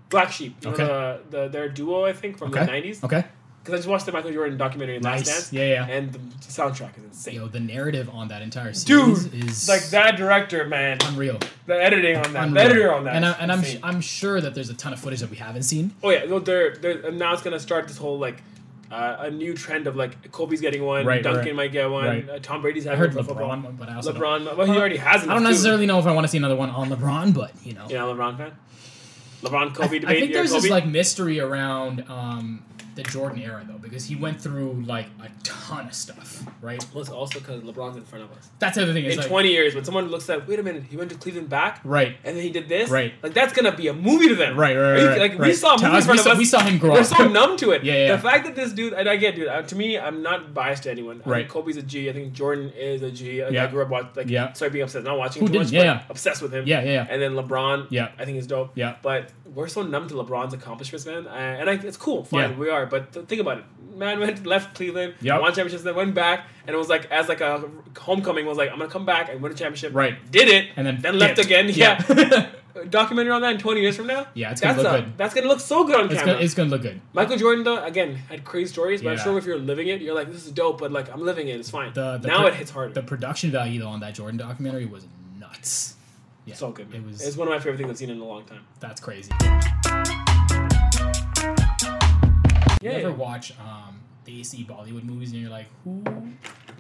Black 0.10 0.32
Sheep. 0.32 0.56
You 0.64 0.70
Okay. 0.72 0.84
know, 0.84 1.20
the, 1.30 1.38
the 1.38 1.48
their 1.50 1.70
duo 1.70 2.06
I 2.06 2.14
think 2.14 2.38
from 2.38 2.50
Okay. 2.54 2.66
the 2.66 2.72
'90s. 2.72 3.04
Okay. 3.04 3.26
Because 3.64 3.76
I 3.76 3.78
just 3.78 3.88
watched 3.88 4.06
the 4.06 4.12
Michael 4.12 4.32
Jordan 4.34 4.58
documentary 4.58 5.00
Last 5.00 5.20
Nice. 5.20 5.28
Dance, 5.28 5.54
Yeah, 5.54 5.64
yeah. 5.88 5.88
and 5.88 6.12
the, 6.12 6.20
soundtrack 6.20 6.98
is 6.98 7.04
insane. 7.06 7.36
Yo, 7.36 7.48
the 7.48 7.62
narrative 7.62 8.10
on 8.12 8.28
that 8.28 8.42
entire 8.42 8.74
Dude, 8.74 9.18
series 9.18 9.26
is 9.34 9.70
like 9.70 9.86
that 9.92 10.18
director, 10.18 10.66
man, 10.68 10.98
unreal. 11.06 11.40
the 11.66 11.82
editing 11.82 12.18
on 12.18 12.34
that, 12.34 12.54
the 12.54 12.60
editor 12.60 12.94
on 12.94 13.06
that, 13.06 13.16
And, 13.16 13.26
I, 13.26 13.32
and 13.40 13.52
I'm 13.52 13.60
insane. 13.60 13.80
I'm 13.82 14.02
sure 14.02 14.42
that 14.42 14.54
there's 14.54 14.70
a 14.70 14.74
ton 14.74 14.92
of 14.92 15.00
footage 15.00 15.22
that 15.22 15.30
we 15.30 15.38
haven't 15.38 15.64
seen. 15.64 15.96
Oh 16.04 16.10
yeah, 16.10 16.26
no, 16.26 16.40
they're, 16.40 16.76
they're 16.76 17.12
now 17.12 17.32
it's 17.34 17.42
gonna 17.42 17.60
start 17.60 17.88
this 17.88 17.98
whole 17.98 18.20
like 18.20 18.44
uh, 18.92 19.16
a 19.20 19.32
new 19.32 19.54
trend 19.56 19.88
of 19.88 19.96
like 19.96 20.32
Kobe's 20.34 20.60
getting 20.62 20.84
one, 20.84 21.06
Right, 21.06 21.24
Duncan 21.24 21.46
right. 21.46 21.56
might 21.56 21.72
get 21.72 21.90
one, 21.90 22.06
Right. 22.06 22.30
uh, 22.30 22.40
Tom 22.42 22.62
Brady's 22.62 22.86
I 22.86 22.92
having 22.92 23.00
heard 23.00 23.16
one 23.16 23.24
for 23.24 23.30
football. 23.30 23.50
LeBron, 23.50 23.78
but 23.80 23.88
I 23.90 23.96
also 23.96 24.12
don't- 24.12 24.22
LeBron, 24.46 24.58
well, 24.58 24.68
he 24.68 24.78
already 24.78 24.98
has. 24.98 25.22
One. 25.22 25.30
I 25.32 25.34
don't 25.36 25.42
enough, 25.44 25.50
too. 25.50 25.54
necessarily 25.54 25.86
know 25.88 25.98
if 26.00 26.06
I 26.06 26.12
want 26.12 26.26
to 26.26 26.28
see 26.28 26.38
another 26.38 26.56
one 26.58 26.70
on 26.70 26.90
LeBron, 26.90 27.34
but 27.34 27.52
you 27.64 27.74
know. 27.74 27.88
yeah, 27.90 28.00
LeBron 28.02 28.38
fan. 28.38 28.52
LeBron 29.42 29.74
Kobe 29.74 29.96
I 29.96 30.00
debate. 30.00 30.20
think 30.20 30.32
you're 30.32 30.40
there's 30.42 30.52
Kobe? 30.52 30.62
this 30.64 30.70
like 30.72 30.86
mystery 30.86 31.40
around 31.40 32.04
um, 32.08 32.64
the 32.96 33.04
Jordan 33.04 33.42
era 33.42 33.64
though, 33.68 33.78
because 33.78 34.06
he 34.06 34.16
went 34.16 34.40
through 34.42 34.84
like 34.86 35.08
a 35.22 35.28
ton 35.44 35.88
of 35.88 35.94
stuff, 35.94 36.44
right? 36.62 36.86
Well, 36.94 37.02
it's 37.02 37.10
also 37.10 37.40
because 37.40 37.62
LeBron's 37.62 37.98
in 37.98 38.04
front 38.04 38.24
of 38.26 38.32
us. 38.32 38.50
That's 38.60 38.76
the 38.76 38.84
other 38.84 38.94
thing. 38.94 39.06
In 39.06 39.18
like, 39.18 39.28
20 39.28 39.50
years, 39.50 39.74
when 39.76 39.84
someone 39.84 40.08
looks 40.10 40.30
at, 40.30 40.48
wait 40.48 40.60
a 40.60 40.64
minute, 40.64 40.84
he 40.90 40.98
went 40.98 41.10
to 41.12 41.18
Cleveland 41.18 41.50
back, 41.50 41.80
right, 41.84 42.16
and 42.24 42.36
then 42.38 42.44
he 42.44 42.50
did 42.52 42.70
this, 42.70 42.90
Right. 42.90 43.14
Like 43.24 43.34
that's 43.34 43.54
gonna 43.54 43.76
be 43.76 43.88
a 43.88 43.94
movie 43.94 44.28
to 44.30 44.36
them, 44.36 44.58
right, 44.58 44.76
right, 44.76 44.92
right. 44.92 45.00
you- 45.02 45.08
right, 45.08 45.20
Like 45.32 45.40
we 45.40 45.54
saw 45.54 45.76
a 45.76 45.82
movie 45.82 45.98
in 45.98 46.04
front 46.04 46.08
we 46.08 46.14
of 46.20 46.24
saw, 46.24 46.32
us. 46.32 46.38
we 46.38 46.46
saw 46.46 46.60
him 46.64 46.78
grow 46.78 46.92
We're 46.94 47.04
so 47.04 47.28
numb 47.28 47.58
to 47.58 47.72
it. 47.72 47.84
Yeah, 47.84 47.94
yeah. 47.94 48.16
The 48.16 48.22
fact 48.22 48.46
that 48.46 48.56
this 48.56 48.72
dude, 48.74 48.94
and 48.94 49.08
again, 49.10 49.36
dude, 49.36 49.48
uh, 49.48 49.62
to 49.64 49.76
me, 49.76 49.98
I'm 49.98 50.22
not 50.22 50.54
biased 50.54 50.84
to 50.84 50.92
anyone. 50.92 51.22
I 51.26 51.30
Right. 51.30 51.50
Kobe's 51.50 51.78
a 51.78 51.82
G. 51.82 52.10
I 52.10 52.14
think 52.14 52.34
Jordan 52.34 52.72
is 52.78 53.02
a 53.02 53.12
G. 53.12 53.44
Like, 53.44 53.54
Yeah. 53.54 53.64
I 53.66 53.68
grew 53.68 53.82
up 53.82 53.90
watching, 53.90 54.10
like, 54.16 54.30
Yeah. 54.30 54.54
sorry 54.54 54.70
being 54.72 54.84
obsessed, 54.84 55.04
not 55.06 55.18
watching 55.18 55.42
Who 55.42 55.48
too 55.48 55.54
didn't? 55.54 55.66
much, 55.68 55.74
Yeah, 55.74 55.80
but 55.80 55.86
yeah. 55.86 56.02
obsessed 56.10 56.42
with 56.42 56.54
him. 56.54 56.64
yeah, 56.68 56.82
yeah, 56.84 56.92
yeah. 56.92 57.08
And 57.10 57.22
then 57.22 57.34
LeBron, 57.34 57.88
Yeah. 57.90 58.10
I 58.20 58.26
think 58.26 58.38
is 58.38 58.48
dope. 58.48 58.72
Yeah. 58.76 58.96
But 59.02 59.30
we're 59.54 59.68
so 59.68 59.84
numb 59.84 60.08
to 60.10 60.14
LeBron's 60.16 60.54
accomplishments, 60.54 61.06
man. 61.06 61.28
Uh, 61.28 61.32
and 61.32 61.70
I, 61.70 61.74
it's 61.74 61.98
cool, 61.98 62.24
fine, 62.24 62.52
Yeah. 62.52 62.58
we 62.58 62.70
are. 62.70 62.86
But 62.86 63.12
th- 63.14 63.26
think 63.28 63.42
about 63.42 63.60
it. 63.60 63.66
Man 63.96 64.20
went 64.20 64.46
left 64.54 64.76
Cleveland, 64.76 65.14
Yep. 65.22 65.42
won 65.42 65.50
championships, 65.54 65.84
then 65.84 65.96
went 65.96 66.14
back, 66.16 66.48
and 66.66 66.74
it 66.74 66.78
was 66.78 66.90
like 66.90 67.06
as 67.12 67.30
like 67.30 67.42
a 67.42 67.64
homecoming 67.98 68.46
was 68.46 68.58
like 68.58 68.72
I'm 68.72 68.80
gonna 68.80 68.90
come 68.90 69.06
back 69.06 69.30
and 69.30 69.42
win 69.42 69.52
a 69.52 69.56
championship. 69.56 69.94
Right. 69.94 70.16
Did 70.32 70.48
it, 70.50 70.70
And 70.76 70.86
then 70.88 71.00
then 71.02 71.20
left 71.20 71.40
again. 71.40 71.70
Yeah. 71.70 72.04
Yeah. 72.10 72.50
Documentary 72.90 73.32
on 73.32 73.42
that 73.44 73.54
in 73.54 73.60
20 73.60 73.82
years 73.82 73.96
from 73.96 74.08
now. 74.08 74.26
Yeah, 74.34 74.50
it's 74.50 74.60
gonna 74.60 74.74
that's 74.74 74.84
look 74.84 74.94
a- 74.94 75.02
good. 75.04 75.18
That's 75.18 75.34
gonna 75.36 75.48
look 75.48 75.60
so 75.60 75.84
good 75.84 75.94
on 75.96 76.06
It's 76.06 76.16
camera. 76.16 76.34
gonna, 76.34 76.44
it's 76.44 76.54
gonna 76.56 76.70
look 76.72 76.82
good. 76.82 77.00
Michael 77.14 77.38
Jordan 77.38 77.64
though, 77.64 77.84
again, 77.84 78.16
had 78.16 78.44
crazy 78.44 78.74
stories, 78.74 79.04
but 79.04 79.12
I'm 79.12 79.20
sure 79.20 79.38
if 79.38 79.46
you're 79.46 79.60
living 79.60 79.90
it, 79.90 80.02
you're 80.02 80.16
like, 80.16 80.32
this 80.32 80.44
is 80.48 80.52
dope, 80.52 80.80
but 80.80 80.92
like 80.92 81.08
I'm 81.14 81.22
living 81.24 81.48
it, 81.50 81.60
it's 81.60 81.70
fine. 81.70 81.94
The, 81.94 82.18
the 82.18 82.28
now 82.28 82.40
pro- 82.40 82.48
it 82.48 82.56
hits 82.56 82.72
harder. 82.72 82.92
The 82.96 83.04
production 83.04 83.52
value 83.52 83.80
though 83.80 83.90
on 83.90 84.00
that 84.00 84.16
Jordan 84.16 84.38
documentary 84.38 84.88
was 84.88 85.06
nuts. 85.40 85.93
Yeah, 86.46 86.56
so 86.56 86.72
good. 86.72 86.90
Man. 86.90 87.02
It 87.02 87.08
was. 87.08 87.26
It's 87.26 87.38
one 87.38 87.48
of 87.48 87.54
my 87.54 87.60
favorite 87.60 87.78
things 87.78 87.90
I've 87.90 87.98
seen 87.98 88.10
in 88.10 88.20
a 88.20 88.26
long 88.26 88.44
time. 88.46 88.62
that's 88.80 89.00
crazy. 89.02 89.32
Yeah. 92.82 92.98
You 92.98 93.08
ever 93.08 93.12
watch 93.14 93.54
um, 93.60 94.02
the 94.26 94.42
AC 94.42 94.66
Bollywood 94.70 95.04
movies 95.04 95.32
and 95.32 95.40
you're 95.42 95.50
like, 95.50 95.68
who 95.86 96.04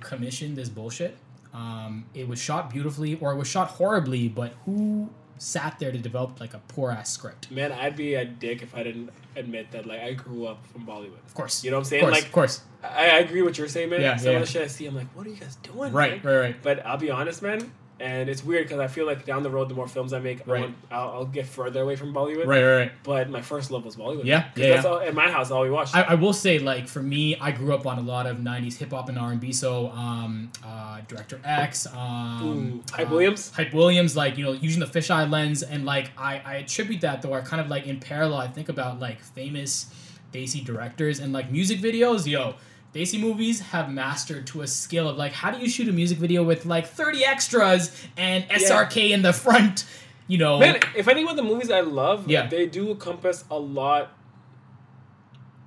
commissioned 0.02 0.58
this 0.58 0.68
bullshit? 0.70 1.18
Um, 1.54 2.06
it 2.14 2.28
was 2.28 2.40
shot 2.40 2.70
beautifully, 2.70 3.16
or 3.22 3.32
it 3.32 3.38
was 3.38 3.48
shot 3.48 3.70
horribly, 3.70 4.28
but 4.28 4.54
who 4.66 5.10
sat 5.38 5.78
there 5.80 5.92
to 5.92 5.98
develop 5.98 6.40
like 6.42 6.54
a 6.54 6.62
poor 6.68 6.92
ass 6.92 7.14
script? 7.14 7.50
Man, 7.52 7.72
I'd 7.72 7.96
be 7.96 8.16
a 8.16 8.26
dick 8.26 8.64
if 8.64 8.76
I 8.76 8.84
didn't 8.84 9.12
admit 9.36 9.72
that 9.72 9.86
like 9.86 10.02
I 10.02 10.14
grew 10.14 10.46
up 10.46 10.66
from 10.68 10.86
Bollywood. 10.86 11.24
Of 11.26 11.34
course, 11.34 11.64
You 11.64 11.72
know 11.72 11.78
what 11.78 11.82
I'm 11.82 11.86
saying? 11.86 12.04
Of 12.04 12.10
course, 12.10 12.18
Like 12.20 12.26
of 12.26 12.32
course, 12.34 12.62
I, 12.84 12.88
I 13.12 13.18
agree 13.20 13.42
with 13.42 13.52
what 13.52 13.58
you're 13.60 13.68
saying, 13.70 13.90
man. 13.92 14.02
Yeah, 14.02 14.18
Some 14.18 14.32
yeah. 14.32 14.38
of 14.40 14.42
the 14.42 14.48
shit 14.52 14.62
I 14.64 14.68
see, 14.68 14.86
I'm 14.88 14.96
like, 14.96 15.08
what 15.16 15.26
are 15.26 15.30
you 15.30 15.38
guys 15.38 15.56
doing? 15.58 15.94
right, 15.94 16.22
man? 16.24 16.34
right, 16.34 16.40
right. 16.42 16.56
But 16.62 16.86
I'll 16.86 16.98
be 16.98 17.12
honest, 17.12 17.42
man. 17.42 17.72
And 18.00 18.28
it's 18.28 18.44
weird 18.44 18.66
because 18.66 18.80
I 18.80 18.88
feel 18.88 19.06
like 19.06 19.24
down 19.24 19.44
the 19.44 19.50
road, 19.50 19.70
the 19.70 19.76
more 19.76 19.88
films 19.88 20.14
I 20.14 20.20
make, 20.20 20.42
I 20.48 20.52
Right. 20.52 20.62
want, 20.62 20.76
I'll, 20.92 21.10
I'll 21.10 21.26
get 21.26 21.46
further 21.46 21.82
away 21.82 21.96
from 21.96 22.14
Bollywood. 22.14 22.48
Right, 22.48 22.64
right, 22.64 22.78
right. 22.78 22.92
But 23.04 23.30
my 23.30 23.42
first 23.42 23.72
love 23.72 23.86
was 23.86 23.96
Bollywood. 23.96 24.26
Yeah, 24.26 24.46
yeah, 24.56 24.70
That's 24.70 24.84
yeah. 24.86 24.90
all 24.92 25.00
in 25.00 25.16
my 25.16 25.30
house. 25.30 25.52
All 25.52 25.62
we 25.62 25.70
watched. 25.70 25.96
I, 25.96 26.02
I 26.02 26.14
will 26.16 26.34
say, 26.34 26.60
like 26.60 26.88
for 26.88 27.02
me, 27.02 27.38
I 27.40 27.52
grew 27.52 27.74
up 27.74 27.86
on 27.86 28.00
a 28.00 28.02
lot 28.02 28.26
of 28.26 28.38
'90s 28.38 28.78
hip 28.78 28.92
hop 28.92 29.10
and 29.10 29.18
R&B. 29.18 29.54
So, 29.54 29.90
um, 29.92 30.52
uh, 30.66 31.02
Director 31.08 31.40
X, 31.46 31.88
um, 31.88 32.82
Ooh, 32.90 32.94
Hype 32.96 33.08
uh, 33.08 33.12
Williams? 33.12 33.52
Hype 33.52 33.74
Williams, 33.74 34.18
like 34.18 34.38
you 34.38 34.44
know, 34.44 34.52
using 34.54 34.80
the 34.80 34.88
fisheye 34.88 35.30
lens, 35.30 35.64
and 35.64 35.86
like 35.86 36.12
I, 36.18 36.42
I 36.44 36.56
attribute 36.56 37.02
that 37.02 37.22
though. 37.22 37.34
I 37.34 37.42
kind 37.42 37.62
of 37.62 37.70
like 37.70 37.86
in 37.86 38.00
parallel. 38.00 38.40
I 38.40 38.48
think 38.48 38.70
about 38.70 39.00
like 39.00 39.22
famous 39.22 39.86
Desi 40.34 40.66
directors 40.66 41.20
and 41.20 41.32
like 41.32 41.52
music 41.52 41.80
videos. 41.80 42.26
Yo, 42.28 42.56
Desi 42.94 43.20
movies 43.20 43.60
have 43.60 43.92
mastered 43.92 44.46
to 44.48 44.62
a 44.62 44.68
skill 44.68 45.10
of 45.10 45.18
like 45.18 45.32
how 45.34 45.50
do 45.52 45.58
you 45.60 45.68
shoot 45.68 45.88
a 45.88 45.92
music 45.92 46.20
video 46.20 46.44
with 46.44 46.66
like 46.66 46.86
30 46.88 47.26
extras 47.26 47.92
and 48.18 48.44
SRK 48.50 49.12
in 49.12 49.22
the 49.24 49.34
front. 49.34 49.86
You 50.28 50.38
know, 50.38 50.60
Man, 50.60 50.80
if 50.96 51.08
I 51.08 51.14
think 51.14 51.28
about 51.28 51.36
the 51.36 51.44
movies 51.44 51.70
I 51.70 51.82
love, 51.82 52.30
Yeah. 52.30 52.48
they 52.48 52.66
do 52.68 52.92
encompass 52.92 53.44
a 53.52 53.58
lot, 53.60 54.12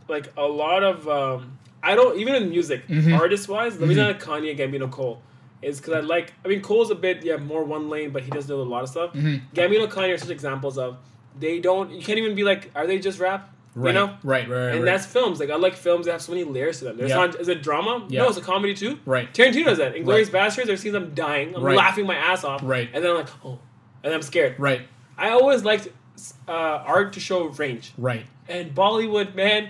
like 0.08 0.32
a 0.36 0.44
lot 0.46 0.82
of. 0.82 1.08
Um, 1.08 1.58
I 1.82 1.94
don't 1.94 2.18
even 2.18 2.34
in 2.34 2.48
music, 2.50 2.86
Mhm. 2.88 3.18
artist 3.18 3.48
wise. 3.48 3.76
The 3.78 3.86
reason 3.86 4.04
I 4.04 4.08
like 4.08 4.22
Kanye, 4.22 4.50
and 4.50 4.58
Gambino, 4.58 4.90
Cole 4.90 5.20
is 5.62 5.78
because 5.78 5.94
I 5.94 6.00
like. 6.00 6.32
I 6.44 6.48
mean, 6.48 6.60
Cole's 6.62 6.90
a 6.90 6.94
bit 6.94 7.22
yeah 7.24 7.36
more 7.36 7.64
one 7.64 7.88
lane, 7.90 8.10
but 8.10 8.22
he 8.22 8.30
does 8.30 8.46
do 8.46 8.54
a 8.60 8.62
lot 8.62 8.82
of 8.82 8.88
stuff. 8.88 9.12
Mhm. 9.12 9.42
Gambino, 9.54 9.86
Kanye 9.88 10.14
are 10.14 10.18
such 10.18 10.30
examples 10.30 10.78
of 10.78 10.96
they 11.38 11.58
don't. 11.60 11.90
You 11.92 12.02
can't 12.02 12.18
even 12.18 12.34
be 12.34 12.42
like, 12.44 12.70
are 12.74 12.86
they 12.86 12.98
just 12.98 13.18
rap? 13.20 13.52
Right, 13.78 13.88
You 13.94 14.00
know. 14.00 14.06
right, 14.24 14.48
right, 14.48 14.48
right, 14.48 14.68
And 14.70 14.76
right. 14.76 14.84
that's 14.86 15.04
films. 15.04 15.38
Like 15.38 15.50
I 15.50 15.56
like 15.56 15.74
films 15.74 16.06
that 16.06 16.12
have 16.12 16.22
so 16.22 16.32
many 16.32 16.44
layers 16.44 16.78
to 16.78 16.86
them. 16.86 16.96
There's 16.96 17.10
Yeah. 17.10 17.16
not 17.26 17.38
is 17.38 17.48
it 17.48 17.62
drama? 17.62 18.06
Yeah. 18.08 18.22
No, 18.22 18.28
it's 18.28 18.38
a 18.38 18.40
comedy 18.40 18.72
too. 18.74 18.98
right. 19.04 19.30
Tarantino 19.34 19.66
does 19.66 19.78
that. 19.78 19.94
Inglourious 19.94 20.30
Basterds, 20.30 20.64
there's 20.66 20.80
scenes 20.80 20.94
I'm 20.94 21.12
dying. 21.14 21.54
I'm 21.54 21.62
Right. 21.62 21.76
laughing 21.76 22.06
my 22.06 22.16
ass 22.16 22.42
off. 22.42 22.62
Right. 22.64 22.88
And 22.94 23.04
then 23.04 23.10
I'm 23.10 23.18
like, 23.18 23.28
oh, 23.44 23.50
and 24.02 24.10
then 24.10 24.14
I'm 24.14 24.22
scared. 24.22 24.54
Right, 24.58 24.80
I 25.18 25.28
always 25.30 25.62
liked 25.62 25.88
uh, 26.48 26.52
art 26.52 27.12
to 27.14 27.20
show 27.20 27.48
range. 27.48 27.92
right. 27.98 28.24
And 28.48 28.74
Bollywood, 28.74 29.34
man, 29.34 29.68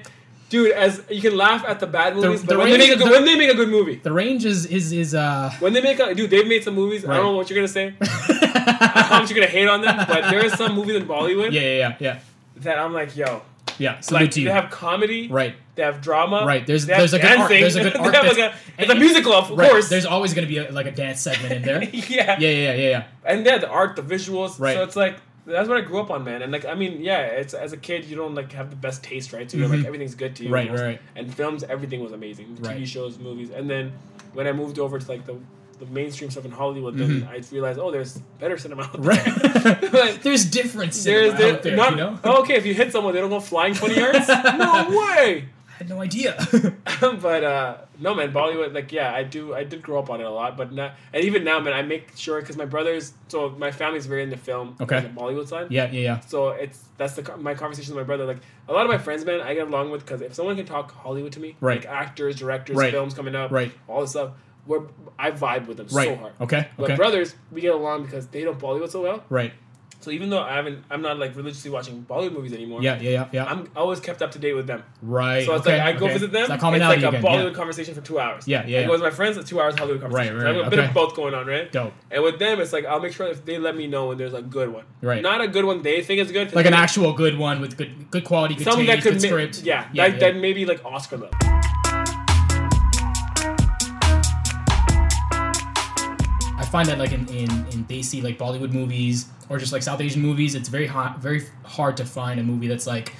dude, 0.50 0.70
as 0.70 1.02
you 1.10 1.20
can 1.20 1.36
laugh 1.36 1.64
at 1.66 1.80
the 1.80 1.86
bad 1.88 2.14
movies, 2.14 2.42
the 2.42 2.46
but 2.48 2.58
when 2.58 2.70
they 2.70 2.78
make 2.78 2.90
a 2.92 2.96
good, 2.96 3.06
the- 3.08 3.10
when 3.10 3.24
they 3.24 3.34
make 3.36 3.50
a 3.50 3.54
good 3.56 3.68
movie, 3.70 3.96
The 4.00 4.12
range 4.12 4.44
is 4.44 4.66
is 4.66 4.92
is 4.92 5.14
uh. 5.16 5.50
when 5.58 5.72
they 5.72 5.80
make 5.80 5.98
a 5.98 6.14
dude, 6.14 6.30
they've 6.30 6.46
made 6.46 6.62
some 6.62 6.74
movies. 6.76 7.04
I 7.04 7.16
don't 7.16 7.24
know 7.24 7.32
what 7.36 7.50
you're 7.50 7.56
gonna 7.58 7.66
say. 7.66 7.94
How 8.00 9.20
much 9.20 9.30
you're 9.30 9.38
gonna 9.40 9.50
hate 9.50 9.66
on 9.68 9.80
them, 9.80 9.96
but 10.06 10.30
there 10.30 10.44
are 10.44 10.50
some 10.50 10.74
movies 10.76 10.94
in 10.96 11.06
Bollywood 11.06 11.50
yeah, 11.52 11.60
yeah, 11.62 11.76
yeah, 11.78 11.96
yeah, 12.00 12.18
that 12.58 12.78
I'm 12.78 12.92
like, 12.92 13.16
yo, 13.16 13.42
yeah. 13.78 14.00
so 14.00 14.14
like 14.14 14.30
to 14.32 14.40
you. 14.40 14.46
they 14.46 14.52
have 14.52 14.70
comedy, 14.70 15.28
right, 15.28 15.54
they 15.74 15.82
have 15.82 16.00
drama, 16.00 16.44
Right, 16.46 16.66
there's- 16.66 16.84
there's 16.86 17.12
a 17.14 17.18
good 17.18 17.38
art- 17.38 17.48
there's 17.48 17.76
a 17.76 17.82
good 17.82 17.96
art 18.00 18.12
like 18.12 18.38
a, 18.38 18.54
it's 18.78 18.90
a 18.90 18.94
musical, 18.94 19.32
of 19.32 19.50
right. 19.50 19.70
course. 19.70 19.88
There's 19.88 20.06
always 20.06 20.34
gonna 20.34 20.46
be 20.46 20.58
a, 20.58 20.70
like 20.72 20.86
a 20.86 20.90
dance 20.92 21.20
segment 21.20 21.52
in 21.52 21.62
there. 21.62 21.82
yeah. 21.92 22.38
yeah, 22.38 22.38
yeah, 22.38 22.48
yeah, 22.48 22.72
yeah, 22.74 23.04
and 23.24 23.44
yeah, 23.46 23.58
the 23.58 23.68
art, 23.68 23.96
the 23.96 24.02
visuals. 24.02 24.58
Right. 24.60 24.74
So 24.76 24.82
it's 24.82 24.96
like 24.96 25.16
that's 25.46 25.68
what 25.68 25.76
I 25.78 25.80
grew 25.82 26.00
up 26.00 26.10
on, 26.10 26.24
man. 26.24 26.42
And 26.42 26.50
like, 26.50 26.64
I 26.64 26.74
mean, 26.74 27.00
yeah, 27.02 27.20
it's 27.20 27.54
as 27.54 27.72
a 27.72 27.76
kid, 27.76 28.04
you 28.06 28.16
don't 28.16 28.34
like 28.34 28.50
have 28.52 28.68
the 28.70 28.74
best 28.76 29.04
taste, 29.04 29.32
right? 29.32 29.48
So 29.48 29.56
you're 29.56 29.68
Mhm. 29.68 29.76
like 29.78 29.86
everything's 29.86 30.16
good 30.16 30.34
to 30.36 30.44
you, 30.44 30.50
Right, 30.50 30.68
right. 30.72 31.00
And 31.14 31.32
films, 31.32 31.62
everything 31.62 32.00
was 32.02 32.10
amazing. 32.12 32.56
Right. 32.60 32.78
TV 32.78 32.86
shows, 32.86 33.18
movies, 33.18 33.50
and 33.50 33.70
then 33.70 33.92
when 34.32 34.48
I 34.48 34.52
moved 34.52 34.78
over 34.80 34.98
to 34.98 35.08
like 35.08 35.24
the 35.24 35.36
the 35.78 35.86
mainstream 35.86 36.30
stuff 36.30 36.44
in 36.44 36.50
Hollywood, 36.52 36.96
then 36.96 37.22
Mhm. 37.22 37.28
I 37.28 37.42
realized, 37.52 37.78
oh, 37.78 37.90
there's 37.90 38.18
better 38.40 38.56
cinema 38.58 38.82
out 38.84 39.04
Right. 39.04 39.24
there. 39.62 39.78
But 39.92 40.22
There's 40.22 40.44
different 40.44 40.92
there's 40.92 41.02
cinema 41.02 41.38
there, 41.38 41.52
out 41.54 41.62
there, 41.62 41.76
not 41.76 41.90
you 41.92 41.96
know. 41.96 42.18
oh, 42.24 42.40
okay. 42.42 42.54
If 42.56 42.64
you 42.66 42.74
hit 42.74 42.92
someone, 42.92 43.14
they 43.14 43.20
don't 43.20 43.30
go 43.30 43.40
flying 43.40 43.74
twenty 43.74 43.96
yards. 43.96 44.26
no 44.28 44.86
way. 44.90 45.48
I 45.68 45.72
had 45.80 45.88
no 45.90 46.00
idea. 46.00 46.32
but 47.00 47.44
uh 47.44 47.76
no 47.98 48.14
man 48.14 48.32
bollywood 48.32 48.72
like 48.74 48.90
yeah 48.92 49.12
i 49.12 49.22
do 49.22 49.54
i 49.54 49.62
did 49.64 49.82
grow 49.82 49.98
up 49.98 50.08
on 50.08 50.20
it 50.20 50.24
a 50.24 50.30
lot 50.30 50.56
but 50.56 50.72
not 50.72 50.94
and 51.12 51.22
even 51.24 51.44
now 51.44 51.58
man 51.60 51.74
i 51.74 51.82
make 51.82 52.08
sure 52.16 52.40
because 52.40 52.56
my 52.56 52.64
brothers 52.64 53.12
so 53.28 53.50
my 53.50 53.70
family's 53.70 54.06
very 54.06 54.22
into 54.22 54.36
film 54.36 54.74
Okay. 54.80 55.00
the 55.00 55.08
bollywood 55.08 55.46
side 55.48 55.70
yeah, 55.70 55.84
yeah, 55.90 56.00
yeah. 56.00 56.20
so 56.20 56.48
it's 56.50 56.84
that's 56.96 57.14
the 57.16 57.36
my 57.36 57.54
conversation 57.54 57.94
with 57.94 58.02
my 58.04 58.06
brother 58.06 58.24
like 58.24 58.38
a 58.68 58.72
lot 58.72 58.84
of 58.86 58.90
my 58.90 58.96
friends 58.98 59.24
man 59.26 59.40
i 59.42 59.52
get 59.54 59.66
along 59.66 59.90
with 59.90 60.00
because 60.04 60.22
if 60.22 60.34
someone 60.34 60.56
can 60.56 60.64
talk 60.66 60.92
hollywood 60.92 61.32
to 61.32 61.40
me 61.40 61.56
Right. 61.60 61.80
like 61.80 61.86
actors 61.88 62.36
directors 62.36 62.76
Right. 62.76 62.90
films 62.92 63.12
coming 63.12 63.34
up 63.34 63.50
Right. 63.50 63.72
all 63.88 64.00
this 64.00 64.10
stuff 64.10 64.30
we're 64.66 64.82
i 65.18 65.30
vibe 65.30 65.66
with 65.66 65.76
them 65.78 65.86
Right. 65.90 66.08
so 66.08 66.16
hard 66.16 66.32
Okay. 66.40 66.68
but 66.76 66.84
Okay. 66.84 66.96
brothers 66.96 67.34
we 67.52 67.60
get 67.60 67.72
along 67.74 68.04
because 68.04 68.26
they 68.28 68.42
don't 68.44 68.58
bollywood 68.58 68.90
so 68.90 69.02
well 69.02 69.22
Right. 69.28 69.52
so 70.00 70.10
even 70.10 70.28
though 70.30 70.40
i 70.42 70.54
haven't 70.54 70.84
i'm 70.90 71.02
not 71.02 71.18
like 71.18 71.34
religiously 71.36 71.70
watching 71.70 72.04
bollywood 72.08 72.32
movies 72.32 72.52
anymore 72.52 72.82
Yeah, 72.82 72.98
yeah, 73.00 73.10
yeah, 73.10 73.28
yeah. 73.32 73.44
i'm 73.46 73.70
always 73.76 74.00
kept 74.00 74.20
up 74.22 74.30
to 74.32 74.38
date 74.38 74.54
with 74.54 74.66
them 74.66 74.82
right. 75.02 75.44
so 75.46 75.54
it's 75.54 75.66
okay, 75.66 75.78
like 75.78 75.94
I 75.96 75.98
go 75.98 76.04
okay. 76.06 76.14
visit 76.14 76.32
them. 76.32 76.42
It's 76.42 76.50
like 76.62 76.74
It's, 76.74 76.80
like 76.84 77.02
a 77.02 77.08
again. 77.08 77.22
Bollywood 77.22 77.50
yeah. 77.50 77.56
conversation 77.62 77.94
for 77.94 78.00
two 78.00 78.18
hours. 78.18 78.46
Yeah, 78.46 78.66
yeah, 78.66 78.78
I 78.78 78.80
yeah. 78.80 78.86
go 78.86 78.92
with 78.92 79.00
my 79.02 79.10
friends. 79.10 79.36
It's 79.36 79.48
two 79.48 79.60
hours 79.60 79.74
Hollywood 79.78 80.00
conversation. 80.02 80.34
Right, 80.36 80.42
So 80.42 80.46
I 80.46 80.52
have 80.52 80.56
right, 80.62 80.66
a 80.66 80.70
bit 80.70 80.78
of 80.84 80.94
both 80.94 81.14
going 81.14 81.34
on, 81.34 81.46
right? 81.46 81.70
Dope. 81.72 81.92
And 82.10 82.22
with 82.22 82.38
them, 82.38 82.60
it's 82.60 82.72
like 82.72 82.84
I'll 82.86 83.00
make 83.00 83.12
sure 83.12 83.26
if 83.28 83.44
they 83.44 83.58
let 83.58 83.76
me 83.76 83.86
know 83.86 84.08
when 84.08 84.18
there's 84.18 84.34
a 84.34 84.42
good 84.42 84.72
one. 84.72 84.84
Right. 85.00 85.22
Not 85.22 85.40
a 85.40 85.48
good 85.48 85.64
one 85.64 85.82
they 85.82 86.02
think 86.02 86.20
is 86.20 86.30
good. 86.32 86.54
Like 86.54 86.66
an 86.66 86.74
actual 86.74 87.12
good 87.12 87.38
one 87.38 87.60
with 87.60 87.76
good 87.76 88.10
good 88.10 88.24
quality, 88.24 88.54
good 88.56 88.64
Something 88.64 88.86
taste, 88.86 89.04
that 89.04 89.10
could 89.10 89.20
good 89.20 89.30
ma- 89.30 89.36
script. 89.36 89.62
yeah, 89.62 89.88
yeah, 89.92 90.08
that, 90.08 90.12
yeah. 90.20 90.32
that 90.32 90.36
maybe 90.40 90.66
like 90.66 90.84
Oscar 90.84 91.16
level. 91.18 91.55
Find 96.76 96.88
that 96.88 96.98
like 96.98 97.12
in, 97.12 97.26
in, 97.28 97.50
in 97.72 97.84
Desi 97.86 98.22
like 98.22 98.38
Bollywood 98.38 98.70
movies 98.70 99.26
or 99.48 99.56
just 99.56 99.72
like 99.72 99.82
South 99.82 100.00
Asian 100.02 100.20
movies, 100.20 100.54
it's 100.54 100.68
very 100.68 100.86
hot, 100.86 101.20
very 101.20 101.42
hard 101.64 101.96
to 101.96 102.04
find 102.04 102.38
a 102.38 102.42
movie 102.42 102.68
that's 102.68 102.86
like 102.86 103.14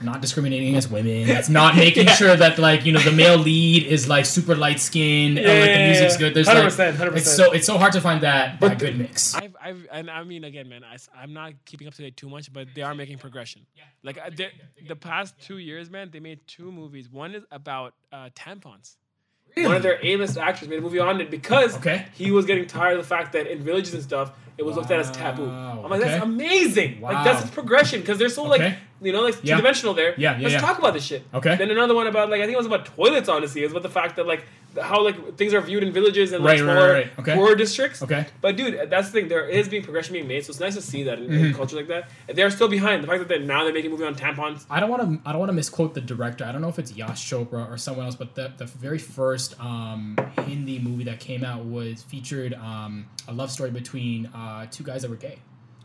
not 0.00 0.20
discriminating 0.20 0.68
against 0.68 0.92
women. 0.92 1.26
That's 1.26 1.48
not 1.48 1.74
making 1.84 2.06
Yeah. 2.06 2.14
sure 2.14 2.36
that 2.36 2.58
like 2.60 2.86
you 2.86 2.92
know 2.92 3.00
the 3.00 3.10
male 3.10 3.36
lead 3.36 3.82
is 3.82 4.08
like 4.08 4.26
super 4.26 4.54
light 4.54 4.78
skinned 4.78 5.38
and 5.38 5.46
like 5.48 5.72
the 5.76 5.86
music's 5.86 6.16
good. 6.18 6.34
There's 6.34 6.46
hundred 6.46 6.60
like 6.60 6.68
percent, 6.68 6.96
hundred 6.98 7.16
it's 7.16 7.34
so 7.34 7.50
it's 7.50 7.66
so 7.66 7.78
hard 7.78 7.92
to 7.94 8.00
find 8.00 8.20
that, 8.20 8.60
But 8.60 8.68
that 8.68 8.78
good 8.78 8.96
mix. 8.96 9.34
I've, 9.34 9.56
I've, 9.60 9.88
and 9.90 10.08
I 10.08 10.22
mean, 10.22 10.44
again, 10.44 10.68
man, 10.68 10.82
I, 10.84 11.22
am 11.24 11.32
not 11.32 11.54
keeping 11.64 11.88
up 11.88 11.94
to 11.94 12.02
date 12.02 12.16
too 12.16 12.28
much, 12.28 12.52
but 12.52 12.68
they 12.76 12.82
are 12.82 12.94
making 12.94 13.18
progression. 13.18 13.66
Like 14.04 14.18
the 14.36 14.96
past 14.96 15.34
two 15.40 15.58
years, 15.58 15.90
man, 15.90 16.10
they 16.12 16.20
made 16.20 16.46
two 16.46 16.70
movies. 16.70 17.10
One 17.10 17.34
is 17.34 17.42
about 17.50 17.94
uh, 18.12 18.30
tampons. 18.36 18.96
One 19.56 19.76
of 19.76 19.82
their 19.82 19.98
A-list 20.02 20.38
actors 20.38 20.68
made 20.68 20.78
a 20.78 20.82
movie 20.82 20.98
on 20.98 21.20
it 21.20 21.30
because 21.30 21.76
Okay. 21.76 22.06
he 22.14 22.30
was 22.30 22.46
getting 22.46 22.66
tired 22.66 22.92
of 22.98 23.02
the 23.02 23.08
fact 23.08 23.32
that 23.32 23.46
in 23.46 23.62
villages 23.62 23.94
and 23.94 24.02
stuff, 24.02 24.32
it 24.56 24.64
was 24.64 24.76
looked 24.76 24.90
at 24.90 25.00
as 25.00 25.10
taboo. 25.10 25.48
I'm 25.48 25.88
like, 25.90 26.00
that's 26.00 26.22
amazing. 26.22 27.00
Wow. 27.00 27.12
Like 27.12 27.24
that's 27.24 27.42
its 27.42 27.50
progression 27.50 28.00
because 28.00 28.18
they're 28.18 28.28
so 28.28 28.50
Okay. 28.52 28.64
like 28.64 28.76
you 29.02 29.12
know, 29.12 29.22
like 29.22 29.36
Yeah. 29.42 29.54
two 29.56 29.62
dimensional 29.62 29.94
there. 29.94 30.14
Yeah, 30.16 30.36
yeah, 30.36 30.42
Let's 30.42 30.54
yeah. 30.54 30.60
talk 30.60 30.78
about 30.78 30.94
this 30.94 31.04
shit. 31.04 31.22
Okay. 31.32 31.56
Then 31.56 31.70
another 31.70 31.94
one 31.94 32.06
about 32.06 32.30
like 32.30 32.40
I 32.40 32.44
think 32.44 32.54
it 32.54 32.58
was 32.58 32.66
about 32.66 32.86
toilets. 32.86 33.28
Honestly, 33.28 33.62
is 33.62 33.70
about 33.72 33.82
the 33.82 33.88
fact 33.88 34.16
that 34.16 34.26
like 34.26 34.44
how 34.80 35.02
like 35.02 35.36
things 35.36 35.52
are 35.52 35.60
viewed 35.60 35.82
in 35.82 35.92
villages 35.92 36.30
and 36.32 36.44
like 36.44 36.52
Right, 36.52 36.58
smaller, 36.60 36.92
right, 36.92 37.06
right. 37.06 37.18
Okay. 37.18 37.34
poorer 37.34 37.56
districts. 37.56 38.02
Okay. 38.02 38.26
But 38.40 38.56
dude, 38.56 38.88
that's 38.88 39.08
the 39.10 39.20
thing. 39.20 39.28
There 39.28 39.48
is 39.48 39.68
being 39.68 39.82
progression 39.82 40.12
being 40.12 40.28
made, 40.28 40.44
so 40.44 40.50
it's 40.50 40.60
nice 40.60 40.74
to 40.76 40.82
see 40.82 41.02
that 41.04 41.18
in, 41.18 41.24
Mm-hmm. 41.28 41.44
in 41.46 41.54
culture 41.54 41.76
like 41.76 41.88
that. 41.88 42.08
And 42.28 42.38
they're 42.38 42.50
still 42.50 42.68
behind. 42.68 43.02
The 43.02 43.08
fact 43.08 43.18
that 43.20 43.28
they're, 43.28 43.40
now 43.40 43.64
they're 43.64 43.72
making 43.72 43.90
a 43.90 43.94
movie 43.94 44.04
on 44.04 44.14
tampons. 44.14 44.66
I 44.70 44.78
don't 44.80 44.90
want 44.90 45.02
to. 45.02 45.28
I 45.28 45.32
don't 45.32 45.40
want 45.40 45.48
to 45.50 45.54
misquote 45.54 45.94
the 45.94 46.00
director. 46.00 46.44
I 46.44 46.52
don't 46.52 46.60
know 46.62 46.68
if 46.68 46.78
it's 46.78 46.92
Yash 46.92 47.28
Chopra 47.28 47.68
or 47.68 47.76
someone 47.78 48.06
else, 48.06 48.14
but 48.16 48.34
the, 48.36 48.52
the 48.58 48.66
very 48.66 48.98
first 48.98 49.58
um, 49.60 50.16
Hindi 50.46 50.78
movie 50.78 51.04
that 51.04 51.18
came 51.20 51.42
out 51.44 51.64
was 51.64 52.02
featured 52.04 52.54
um, 52.54 53.06
a 53.26 53.32
love 53.32 53.50
story 53.50 53.70
between 53.70 54.26
uh, 54.26 54.66
two 54.70 54.84
guys 54.84 55.02
that 55.02 55.10
were 55.10 55.16
gay. 55.16 55.38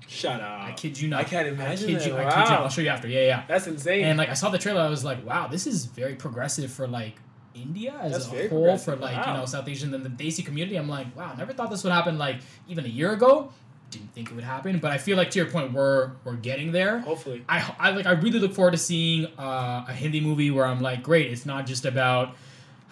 Shut 0.07 0.39
up. 0.41 0.61
I 0.61 0.71
kid 0.73 0.99
you 0.99 1.09
not. 1.09 1.21
I 1.21 1.23
can't 1.23 1.47
imagine 1.47 1.89
I 1.89 1.91
kid 1.93 1.99
that. 2.01 2.07
you. 2.07 2.15
I 2.15 2.23
Wow. 2.25 2.43
kid 2.45 2.49
you. 2.51 2.55
I'll 2.57 2.69
show 2.69 2.81
you 2.81 2.89
after. 2.89 3.07
Yeah, 3.07 3.21
yeah. 3.25 3.43
That's 3.47 3.67
insane. 3.67 4.03
And 4.05 4.17
like 4.17 4.29
I 4.29 4.33
saw 4.33 4.49
the 4.49 4.57
trailer, 4.59 4.81
I 4.81 4.89
was 4.89 5.03
like, 5.03 5.25
wow, 5.25 5.47
this 5.47 5.65
is 5.67 5.85
very 5.85 6.15
progressive 6.15 6.71
for 6.71 6.87
like 6.87 7.15
India 7.55 7.95
as 8.01 8.11
That's 8.11 8.27
a 8.27 8.49
whole 8.49 8.77
for 8.77 8.95
like 8.95 9.15
Wow. 9.15 9.33
you 9.33 9.39
know 9.39 9.45
South 9.45 9.67
Asian 9.67 9.93
and 9.93 10.03
the 10.05 10.09
Desi 10.09 10.45
community. 10.45 10.75
I'm 10.75 10.89
like, 10.89 11.15
wow, 11.15 11.33
never 11.37 11.53
thought 11.53 11.69
this 11.71 11.83
would 11.83 11.93
happen 11.93 12.17
like 12.17 12.37
even 12.67 12.85
a 12.85 12.89
year 12.89 13.13
ago. 13.13 13.51
Didn't 13.91 14.13
think 14.13 14.29
it 14.31 14.35
would 14.35 14.43
happen, 14.43 14.79
but 14.79 14.91
I 14.91 14.97
feel 14.97 15.15
like 15.15 15.29
to 15.31 15.39
your 15.39 15.47
point, 15.47 15.71
we're 15.71 16.11
we're 16.23 16.33
getting 16.35 16.71
there. 16.71 16.99
Hopefully. 16.99 17.45
I, 17.47 17.73
I 17.79 17.91
like 17.91 18.05
I 18.05 18.11
really 18.11 18.39
look 18.39 18.53
forward 18.53 18.71
to 18.71 18.77
seeing 18.77 19.27
uh, 19.39 19.85
a 19.87 19.93
Hindi 19.93 20.19
movie 20.21 20.51
where 20.51 20.65
I'm 20.65 20.81
like, 20.81 21.01
great, 21.03 21.31
it's 21.31 21.45
not 21.45 21.65
just 21.65 21.85
about 21.85 22.35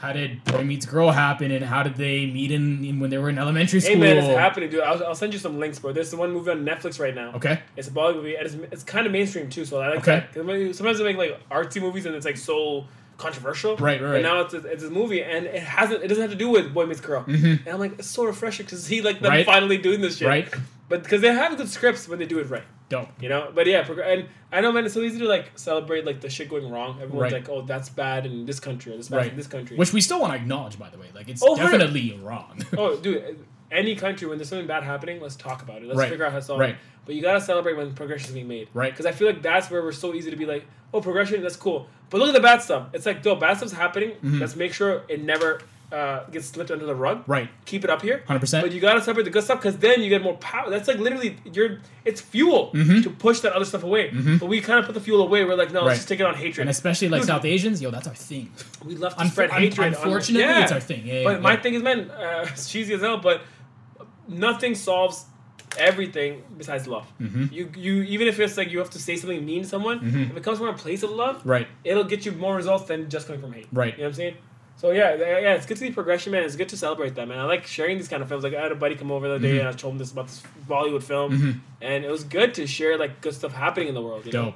how 0.04 0.12
did 0.12 0.44
boy 0.44 0.66
meets 0.66 0.86
girl 0.86 1.12
happen 1.12 1.50
and 1.50 1.64
how 1.64 1.82
did 1.82 1.96
they 1.96 2.26
meet 2.26 2.52
in, 2.52 2.84
in 2.84 3.00
when 3.00 3.10
they 3.10 3.18
were 3.18 3.30
in 3.30 3.38
elementary 3.38 3.80
school? 3.80 3.96
Hey 3.96 4.00
man, 4.02 4.18
it's 4.18 4.28
happening, 4.28 4.70
dude. 4.70 4.82
I'll, 4.82 5.02
I'll 5.06 5.16
send 5.16 5.32
you 5.32 5.40
some 5.40 5.60
links, 5.60 5.80
bro. 5.80 5.94
There's 5.94 6.12
the 6.12 6.18
one 6.18 6.34
movie 6.34 6.52
on 6.52 6.66
Netflix 6.66 7.00
right 7.00 7.16
now. 7.16 7.32
Okay. 7.36 7.62
It's 7.78 7.88
a 7.88 7.92
Bollywood 7.92 8.16
movie, 8.16 8.36
and 8.36 8.46
it's, 8.46 8.56
it's 8.74 8.84
kind 8.84 9.06
of 9.06 9.14
mainstream 9.14 9.50
too. 9.50 9.64
So 9.64 9.80
I 9.80 9.88
like 9.92 10.00
Okay. 10.00 10.28
that. 10.36 10.76
Sometimes 10.76 10.98
they 10.98 11.06
make 11.06 11.16
like 11.18 11.40
artsy 11.50 11.82
movies, 11.82 12.06
and 12.06 12.16
it's 12.16 12.26
like 12.26 12.36
so 12.36 12.86
controversial. 13.18 13.78
Right, 13.78 14.02
right, 14.02 14.02
But 14.02 14.12
right. 14.16 14.22
now 14.24 14.42
it's 14.42 14.54
a, 14.54 14.58
it's 14.68 14.84
a 14.84 14.90
movie, 14.90 15.24
and 15.24 15.46
it 15.46 15.64
hasn't. 15.64 16.04
It 16.04 16.10
doesn't 16.10 16.22
have 16.22 16.32
to 16.32 16.38
do 16.38 16.50
with 16.50 16.74
boy 16.74 16.86
meets 16.86 17.00
girl. 17.00 17.24
And 17.26 17.62
I'm 17.66 17.80
like, 17.80 17.98
it's 17.98 18.08
so 18.10 18.26
refreshing 18.26 18.66
because 18.66 18.84
see 18.84 19.02
like 19.02 19.22
them 19.22 19.32
Mm-hmm. 19.32 19.38
Right. 19.38 19.46
finally 19.46 19.78
doing 19.78 20.02
this 20.02 20.18
shit. 20.18 20.28
Right. 20.28 20.54
But 20.90 21.04
because 21.04 21.22
they 21.22 21.34
have 21.34 21.56
good 21.58 21.70
scripts 21.70 22.10
when 22.10 22.20
they 22.20 22.26
do 22.26 22.40
it 22.40 22.50
right. 22.50 22.64
Dope. 22.90 23.10
You 23.22 23.30
know, 23.30 23.52
but 23.54 23.66
yeah, 23.66 23.88
and 23.90 24.28
I 24.52 24.62
know, 24.62 24.72
man, 24.72 24.86
it's 24.86 24.94
so 24.94 25.02
easy 25.02 25.20
to 25.20 25.28
like 25.28 25.58
celebrate 25.58 26.06
like 26.06 26.22
the 26.22 26.30
shit 26.30 26.50
going 26.50 26.70
wrong. 26.70 27.00
Everyone's 27.02 27.32
Right. 27.32 27.42
like, 27.42 27.50
"Oh, 27.50 27.62
that's 27.64 27.90
bad 27.90 28.26
in 28.26 28.46
this 28.46 28.60
country, 28.60 28.94
or 28.94 28.98
this 28.98 29.10
bad 29.10 29.18
Right. 29.18 29.32
in 29.32 29.38
this 29.38 29.48
country." 29.48 29.78
Which 29.78 29.94
we 29.94 30.02
still 30.02 30.20
want 30.22 30.34
to 30.34 30.38
acknowledge, 30.40 30.78
by 30.78 30.90
the 30.90 30.98
way. 30.98 31.08
Like 31.16 31.30
it's 31.30 31.42
Oh, 31.44 31.56
definitely 31.56 32.20
wrong. 32.22 32.60
oh, 32.78 32.98
dude, 32.98 33.44
any 33.72 33.96
country 33.96 34.28
when 34.28 34.38
there's 34.38 34.50
something 34.50 34.68
bad 34.68 34.84
happening, 34.84 35.20
let's 35.22 35.36
talk 35.36 35.62
about 35.64 35.78
it. 35.82 35.86
Let's 35.86 35.98
Right. 35.98 36.10
figure 36.10 36.26
out 36.26 36.32
how 36.34 36.40
to 36.40 36.44
solve 36.46 36.60
Right. 36.60 36.72
it. 36.72 36.76
But 37.06 37.16
you 37.16 37.22
gotta 37.22 37.42
celebrate 37.42 37.76
when 37.78 37.94
progression 37.94 38.28
is 38.30 38.34
being 38.34 38.48
made. 38.48 38.68
Right. 38.74 38.92
Because 38.92 39.06
I 39.06 39.12
feel 39.12 39.28
like 39.28 39.42
that's 39.42 39.72
where 39.72 39.82
we're 39.82 39.92
so 39.92 40.14
easy 40.14 40.30
to 40.30 40.38
be 40.38 40.46
like, 40.46 40.66
oh, 40.94 41.02
progression, 41.02 41.42
that's 41.42 41.56
cool. 41.56 41.88
But 42.10 42.20
look 42.20 42.30
at 42.30 42.36
the 42.36 42.40
bad 42.42 42.62
stuff. 42.62 42.90
It's 42.94 43.06
like, 43.06 43.24
though, 43.24 43.36
bad 43.36 43.58
stuff's 43.58 43.72
happening. 43.74 44.12
Mm-hmm. 44.12 44.40
Let's 44.40 44.56
make 44.56 44.74
sure 44.74 45.02
it 45.10 45.24
never 45.24 45.60
uh, 45.92 46.24
gets 46.32 46.48
slipped 46.48 46.72
under 46.72 46.86
the 46.86 46.96
rug. 46.96 47.20
Mm-hmm. 47.22 47.32
right. 47.32 47.50
Keep 47.66 47.84
it 47.84 47.90
up 47.92 48.02
here. 48.02 48.24
100%. 48.28 48.62
But 48.62 48.72
you 48.72 48.80
gotta 48.80 49.02
separate 49.02 49.24
the 49.26 49.30
good 49.30 49.44
stuff 49.44 49.60
because 49.60 49.78
then 49.78 50.02
you 50.02 50.10
get 50.10 50.24
more 50.24 50.36
power. 50.38 50.70
That's 50.70 50.88
like 50.88 50.98
literally 50.98 51.38
you're. 51.52 51.80
It's 52.06 52.20
fuel 52.20 52.72
to 52.72 53.10
push 53.12 53.42
that 53.42 53.54
other 53.54 53.66
stuff 53.66 53.84
away. 53.84 54.10
But 54.40 54.48
we 54.48 54.60
kind 54.62 54.80
of 54.80 54.86
put 54.86 54.94
the 54.96 55.02
fuel 55.02 55.22
away. 55.22 55.44
We're 55.46 55.56
like, 55.56 55.72
no, 55.72 55.80
Mm-hmm. 55.82 55.88
Right. 55.88 55.92
let's 55.92 56.00
just 56.00 56.10
take 56.10 56.20
it 56.20 56.26
on 56.26 56.34
hatred. 56.36 56.62
And 56.62 56.70
especially 56.70 57.10
like 57.10 57.22
Dude, 57.22 57.28
South 57.28 57.46
Asians, 57.46 57.82
yo, 57.82 57.92
that's 57.92 58.08
our 58.08 58.16
thing. 58.16 58.52
we 58.84 58.96
love 58.96 59.16
to 59.16 59.24
Unf- 59.24 59.32
spread 59.32 59.52
un- 59.52 59.62
hatred. 59.62 59.80
on- 59.96 60.04
unfortunately, 60.04 60.42
yeah. 60.48 60.64
it's 60.64 60.72
our 60.72 60.80
thing. 60.80 61.06
Yeah, 61.06 61.24
but 61.24 61.32
yeah, 61.34 61.40
my 61.40 61.56
thing 61.58 61.74
is, 61.76 61.84
man, 61.84 62.10
uh, 62.12 62.46
it's 62.52 62.70
cheesy 62.72 62.94
as 62.96 63.02
hell, 63.02 63.18
but 63.20 63.42
nothing 64.28 64.76
solves 64.76 65.26
everything 65.78 66.44
besides 66.58 66.88
love. 66.88 67.06
Mm-hmm. 67.20 67.46
You 67.52 67.70
you 67.76 68.04
even 68.04 68.28
if 68.28 68.40
it's 68.40 68.58
like 68.58 68.72
you 68.72 68.80
have 68.80 68.90
to 68.92 69.00
say 69.00 69.16
something 69.16 69.44
mean 69.46 69.64
to 69.64 69.68
someone, 69.68 70.00
if 70.32 70.38
it 70.38 70.44
comes 70.44 70.58
from 70.60 70.68
a 70.68 70.74
place 70.74 71.04
of 71.04 71.12
love, 71.12 71.42
Right. 71.46 71.68
it'll 71.84 72.04
get 72.04 72.26
you 72.26 72.32
more 72.34 72.56
results 72.56 72.86
than 72.86 73.10
just 73.10 73.28
coming 73.28 73.42
from 73.42 73.54
hate. 73.54 73.68
Right. 73.72 73.94
You 73.94 74.00
know 74.00 74.04
what 74.06 74.10
I'm 74.10 74.14
saying? 74.16 74.36
So 74.76 74.92
yeah, 74.92 75.16
yeah, 75.16 75.54
it's 75.54 75.66
good 75.66 75.78
to 75.78 75.84
see 75.86 75.92
progression, 75.92 76.32
man. 76.34 76.44
It's 76.44 76.58
good 76.58 76.68
to 76.70 76.78
celebrate 76.78 77.16
that, 77.16 77.28
man. 77.28 77.40
I 77.40 77.44
like 77.46 77.66
sharing 77.66 77.98
these 77.98 78.10
kind 78.10 78.22
of 78.22 78.28
films. 78.28 78.44
Like 78.44 78.54
I 78.54 78.62
had 78.62 78.72
a 78.72 78.76
buddy 78.76 78.96
come 78.96 79.12
over 79.12 79.28
the 79.30 79.36
other 79.36 79.42
day, 79.48 79.60
and 79.60 79.68
I 79.68 79.72
told 79.72 79.94
him 79.94 79.98
this 79.98 80.12
about 80.12 80.28
this 80.28 80.44
Bollywood 80.68 81.04
film, 81.04 81.32
Mm-hmm. 81.32 81.60
and 81.82 82.04
it 82.04 82.10
was 82.12 82.24
good 82.26 82.54
to 82.56 82.68
share 82.68 82.98
like 82.98 83.22
good 83.22 83.34
stuff 83.34 83.54
happening 83.54 83.88
in 83.88 83.94
the 83.94 84.02
world. 84.02 84.26
You 84.26 84.34
know? 84.34 84.46
Dope. 84.46 84.56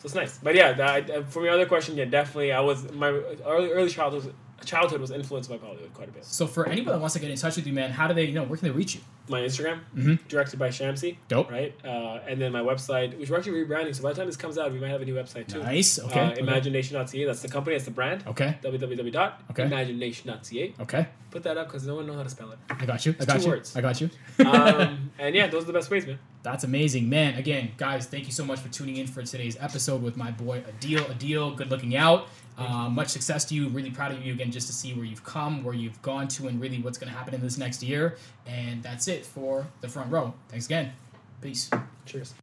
So 0.00 0.06
it's 0.06 0.14
nice. 0.14 0.38
But 0.38 0.54
yeah, 0.56 0.72
that, 0.72 1.30
for 1.30 1.44
your 1.44 1.52
other 1.54 1.66
question, 1.66 1.96
yeah, 1.96 2.06
definitely, 2.06 2.52
I 2.52 2.60
was 2.60 2.90
my 2.92 3.08
early 3.08 3.70
early 3.70 3.88
childhood 3.88 4.24
was, 4.24 4.34
childhood 4.64 5.00
was 5.00 5.10
influenced 5.10 5.48
by 5.50 5.56
Bollywood 5.58 5.92
quite 5.94 6.08
a 6.08 6.12
bit. 6.12 6.24
So 6.24 6.46
for 6.46 6.66
anybody 6.66 6.94
that 6.96 7.00
wants 7.00 7.14
to 7.14 7.20
get 7.20 7.30
in 7.30 7.36
touch 7.36 7.56
with 7.56 7.66
you, 7.66 7.72
man, 7.72 7.90
how 7.90 8.06
do 8.08 8.14
they, 8.14 8.24
you 8.24 8.32
know, 8.34 8.44
where 8.44 8.56
can 8.58 8.68
they 8.68 8.74
reach 8.74 8.94
you? 8.94 9.00
My 9.28 9.40
Instagram, 9.42 9.80
Mhm. 9.96 10.18
directed 10.28 10.58
by 10.58 10.68
Shamsi, 10.68 11.16
Dope. 11.28 11.50
right? 11.50 11.74
Uh, 11.84 12.20
and 12.26 12.40
then 12.40 12.50
my 12.50 12.60
website, 12.60 13.16
which 13.18 13.28
we're 13.30 13.36
actually 13.36 13.62
rebranding. 13.64 13.94
So 13.94 14.02
by 14.02 14.10
the 14.12 14.16
time 14.16 14.26
this 14.26 14.36
comes 14.38 14.56
out, 14.58 14.72
we 14.72 14.78
might 14.80 14.88
have 14.88 15.02
a 15.02 15.04
new 15.04 15.14
website 15.14 15.46
too. 15.48 15.62
Nice. 15.62 15.98
Okay. 15.98 16.18
Uh. 16.20 16.30
Imagination.ca. 16.36 17.24
That's 17.26 17.42
the 17.42 17.48
company. 17.48 17.74
That's 17.76 17.84
the 17.84 17.90
brand. 17.90 18.24
Okay. 18.26 18.56
www.imagination.ca. 18.62 20.74
Okay. 20.80 20.82
okay. 20.82 21.06
Put 21.30 21.42
that 21.42 21.58
up 21.58 21.66
because 21.68 21.86
no 21.86 21.96
one 21.96 22.06
knows 22.06 22.16
how 22.16 22.22
to 22.22 22.30
spell 22.30 22.50
it. 22.52 22.58
I 22.70 22.86
got 22.86 23.04
you. 23.04 23.12
I 23.12 23.16
It's 23.16 23.26
got 23.26 23.36
two 23.36 23.42
you. 23.42 23.48
words. 23.50 23.76
I 23.76 23.82
got 23.82 24.00
you. 24.00 24.08
Um, 24.46 25.10
and 25.18 25.34
yeah, 25.34 25.46
those 25.48 25.64
are 25.64 25.66
the 25.66 25.74
best 25.74 25.90
ways, 25.90 26.06
man. 26.06 26.18
That's 26.42 26.64
amazing, 26.64 27.10
man. 27.10 27.34
Again, 27.34 27.72
guys, 27.76 28.06
thank 28.06 28.24
you 28.26 28.32
so 28.32 28.46
much 28.46 28.60
for 28.60 28.70
tuning 28.70 28.96
in 28.96 29.06
for 29.06 29.22
today's 29.22 29.58
episode 29.60 30.00
with 30.02 30.16
my 30.16 30.30
boy 30.30 30.62
Adeel. 30.62 31.00
Adeel, 31.00 31.54
good 31.54 31.70
looking 31.70 31.94
out. 31.96 32.28
Uh, 32.58 32.88
much 32.88 33.08
success 33.08 33.44
to 33.46 33.54
you. 33.54 33.68
Really 33.68 33.90
proud 33.90 34.10
of 34.10 34.24
you 34.24 34.32
again, 34.32 34.50
just 34.50 34.66
to 34.66 34.72
see 34.72 34.92
where 34.92 35.04
you've 35.04 35.24
come, 35.24 35.62
where 35.62 35.74
you've 35.74 36.00
gone 36.02 36.26
to, 36.28 36.48
and 36.48 36.60
really 36.60 36.78
what's 36.80 36.98
going 36.98 37.10
to 37.10 37.16
happen 37.16 37.32
in 37.34 37.40
this 37.40 37.56
next 37.56 37.82
year. 37.82 38.16
And 38.46 38.82
that's 38.82 39.06
it 39.06 39.24
for 39.24 39.66
the 39.80 39.88
front 39.88 40.10
row. 40.10 40.34
Thanks 40.48 40.66
again. 40.66 40.92
Peace. 41.40 41.70
Cheers. 42.04 42.34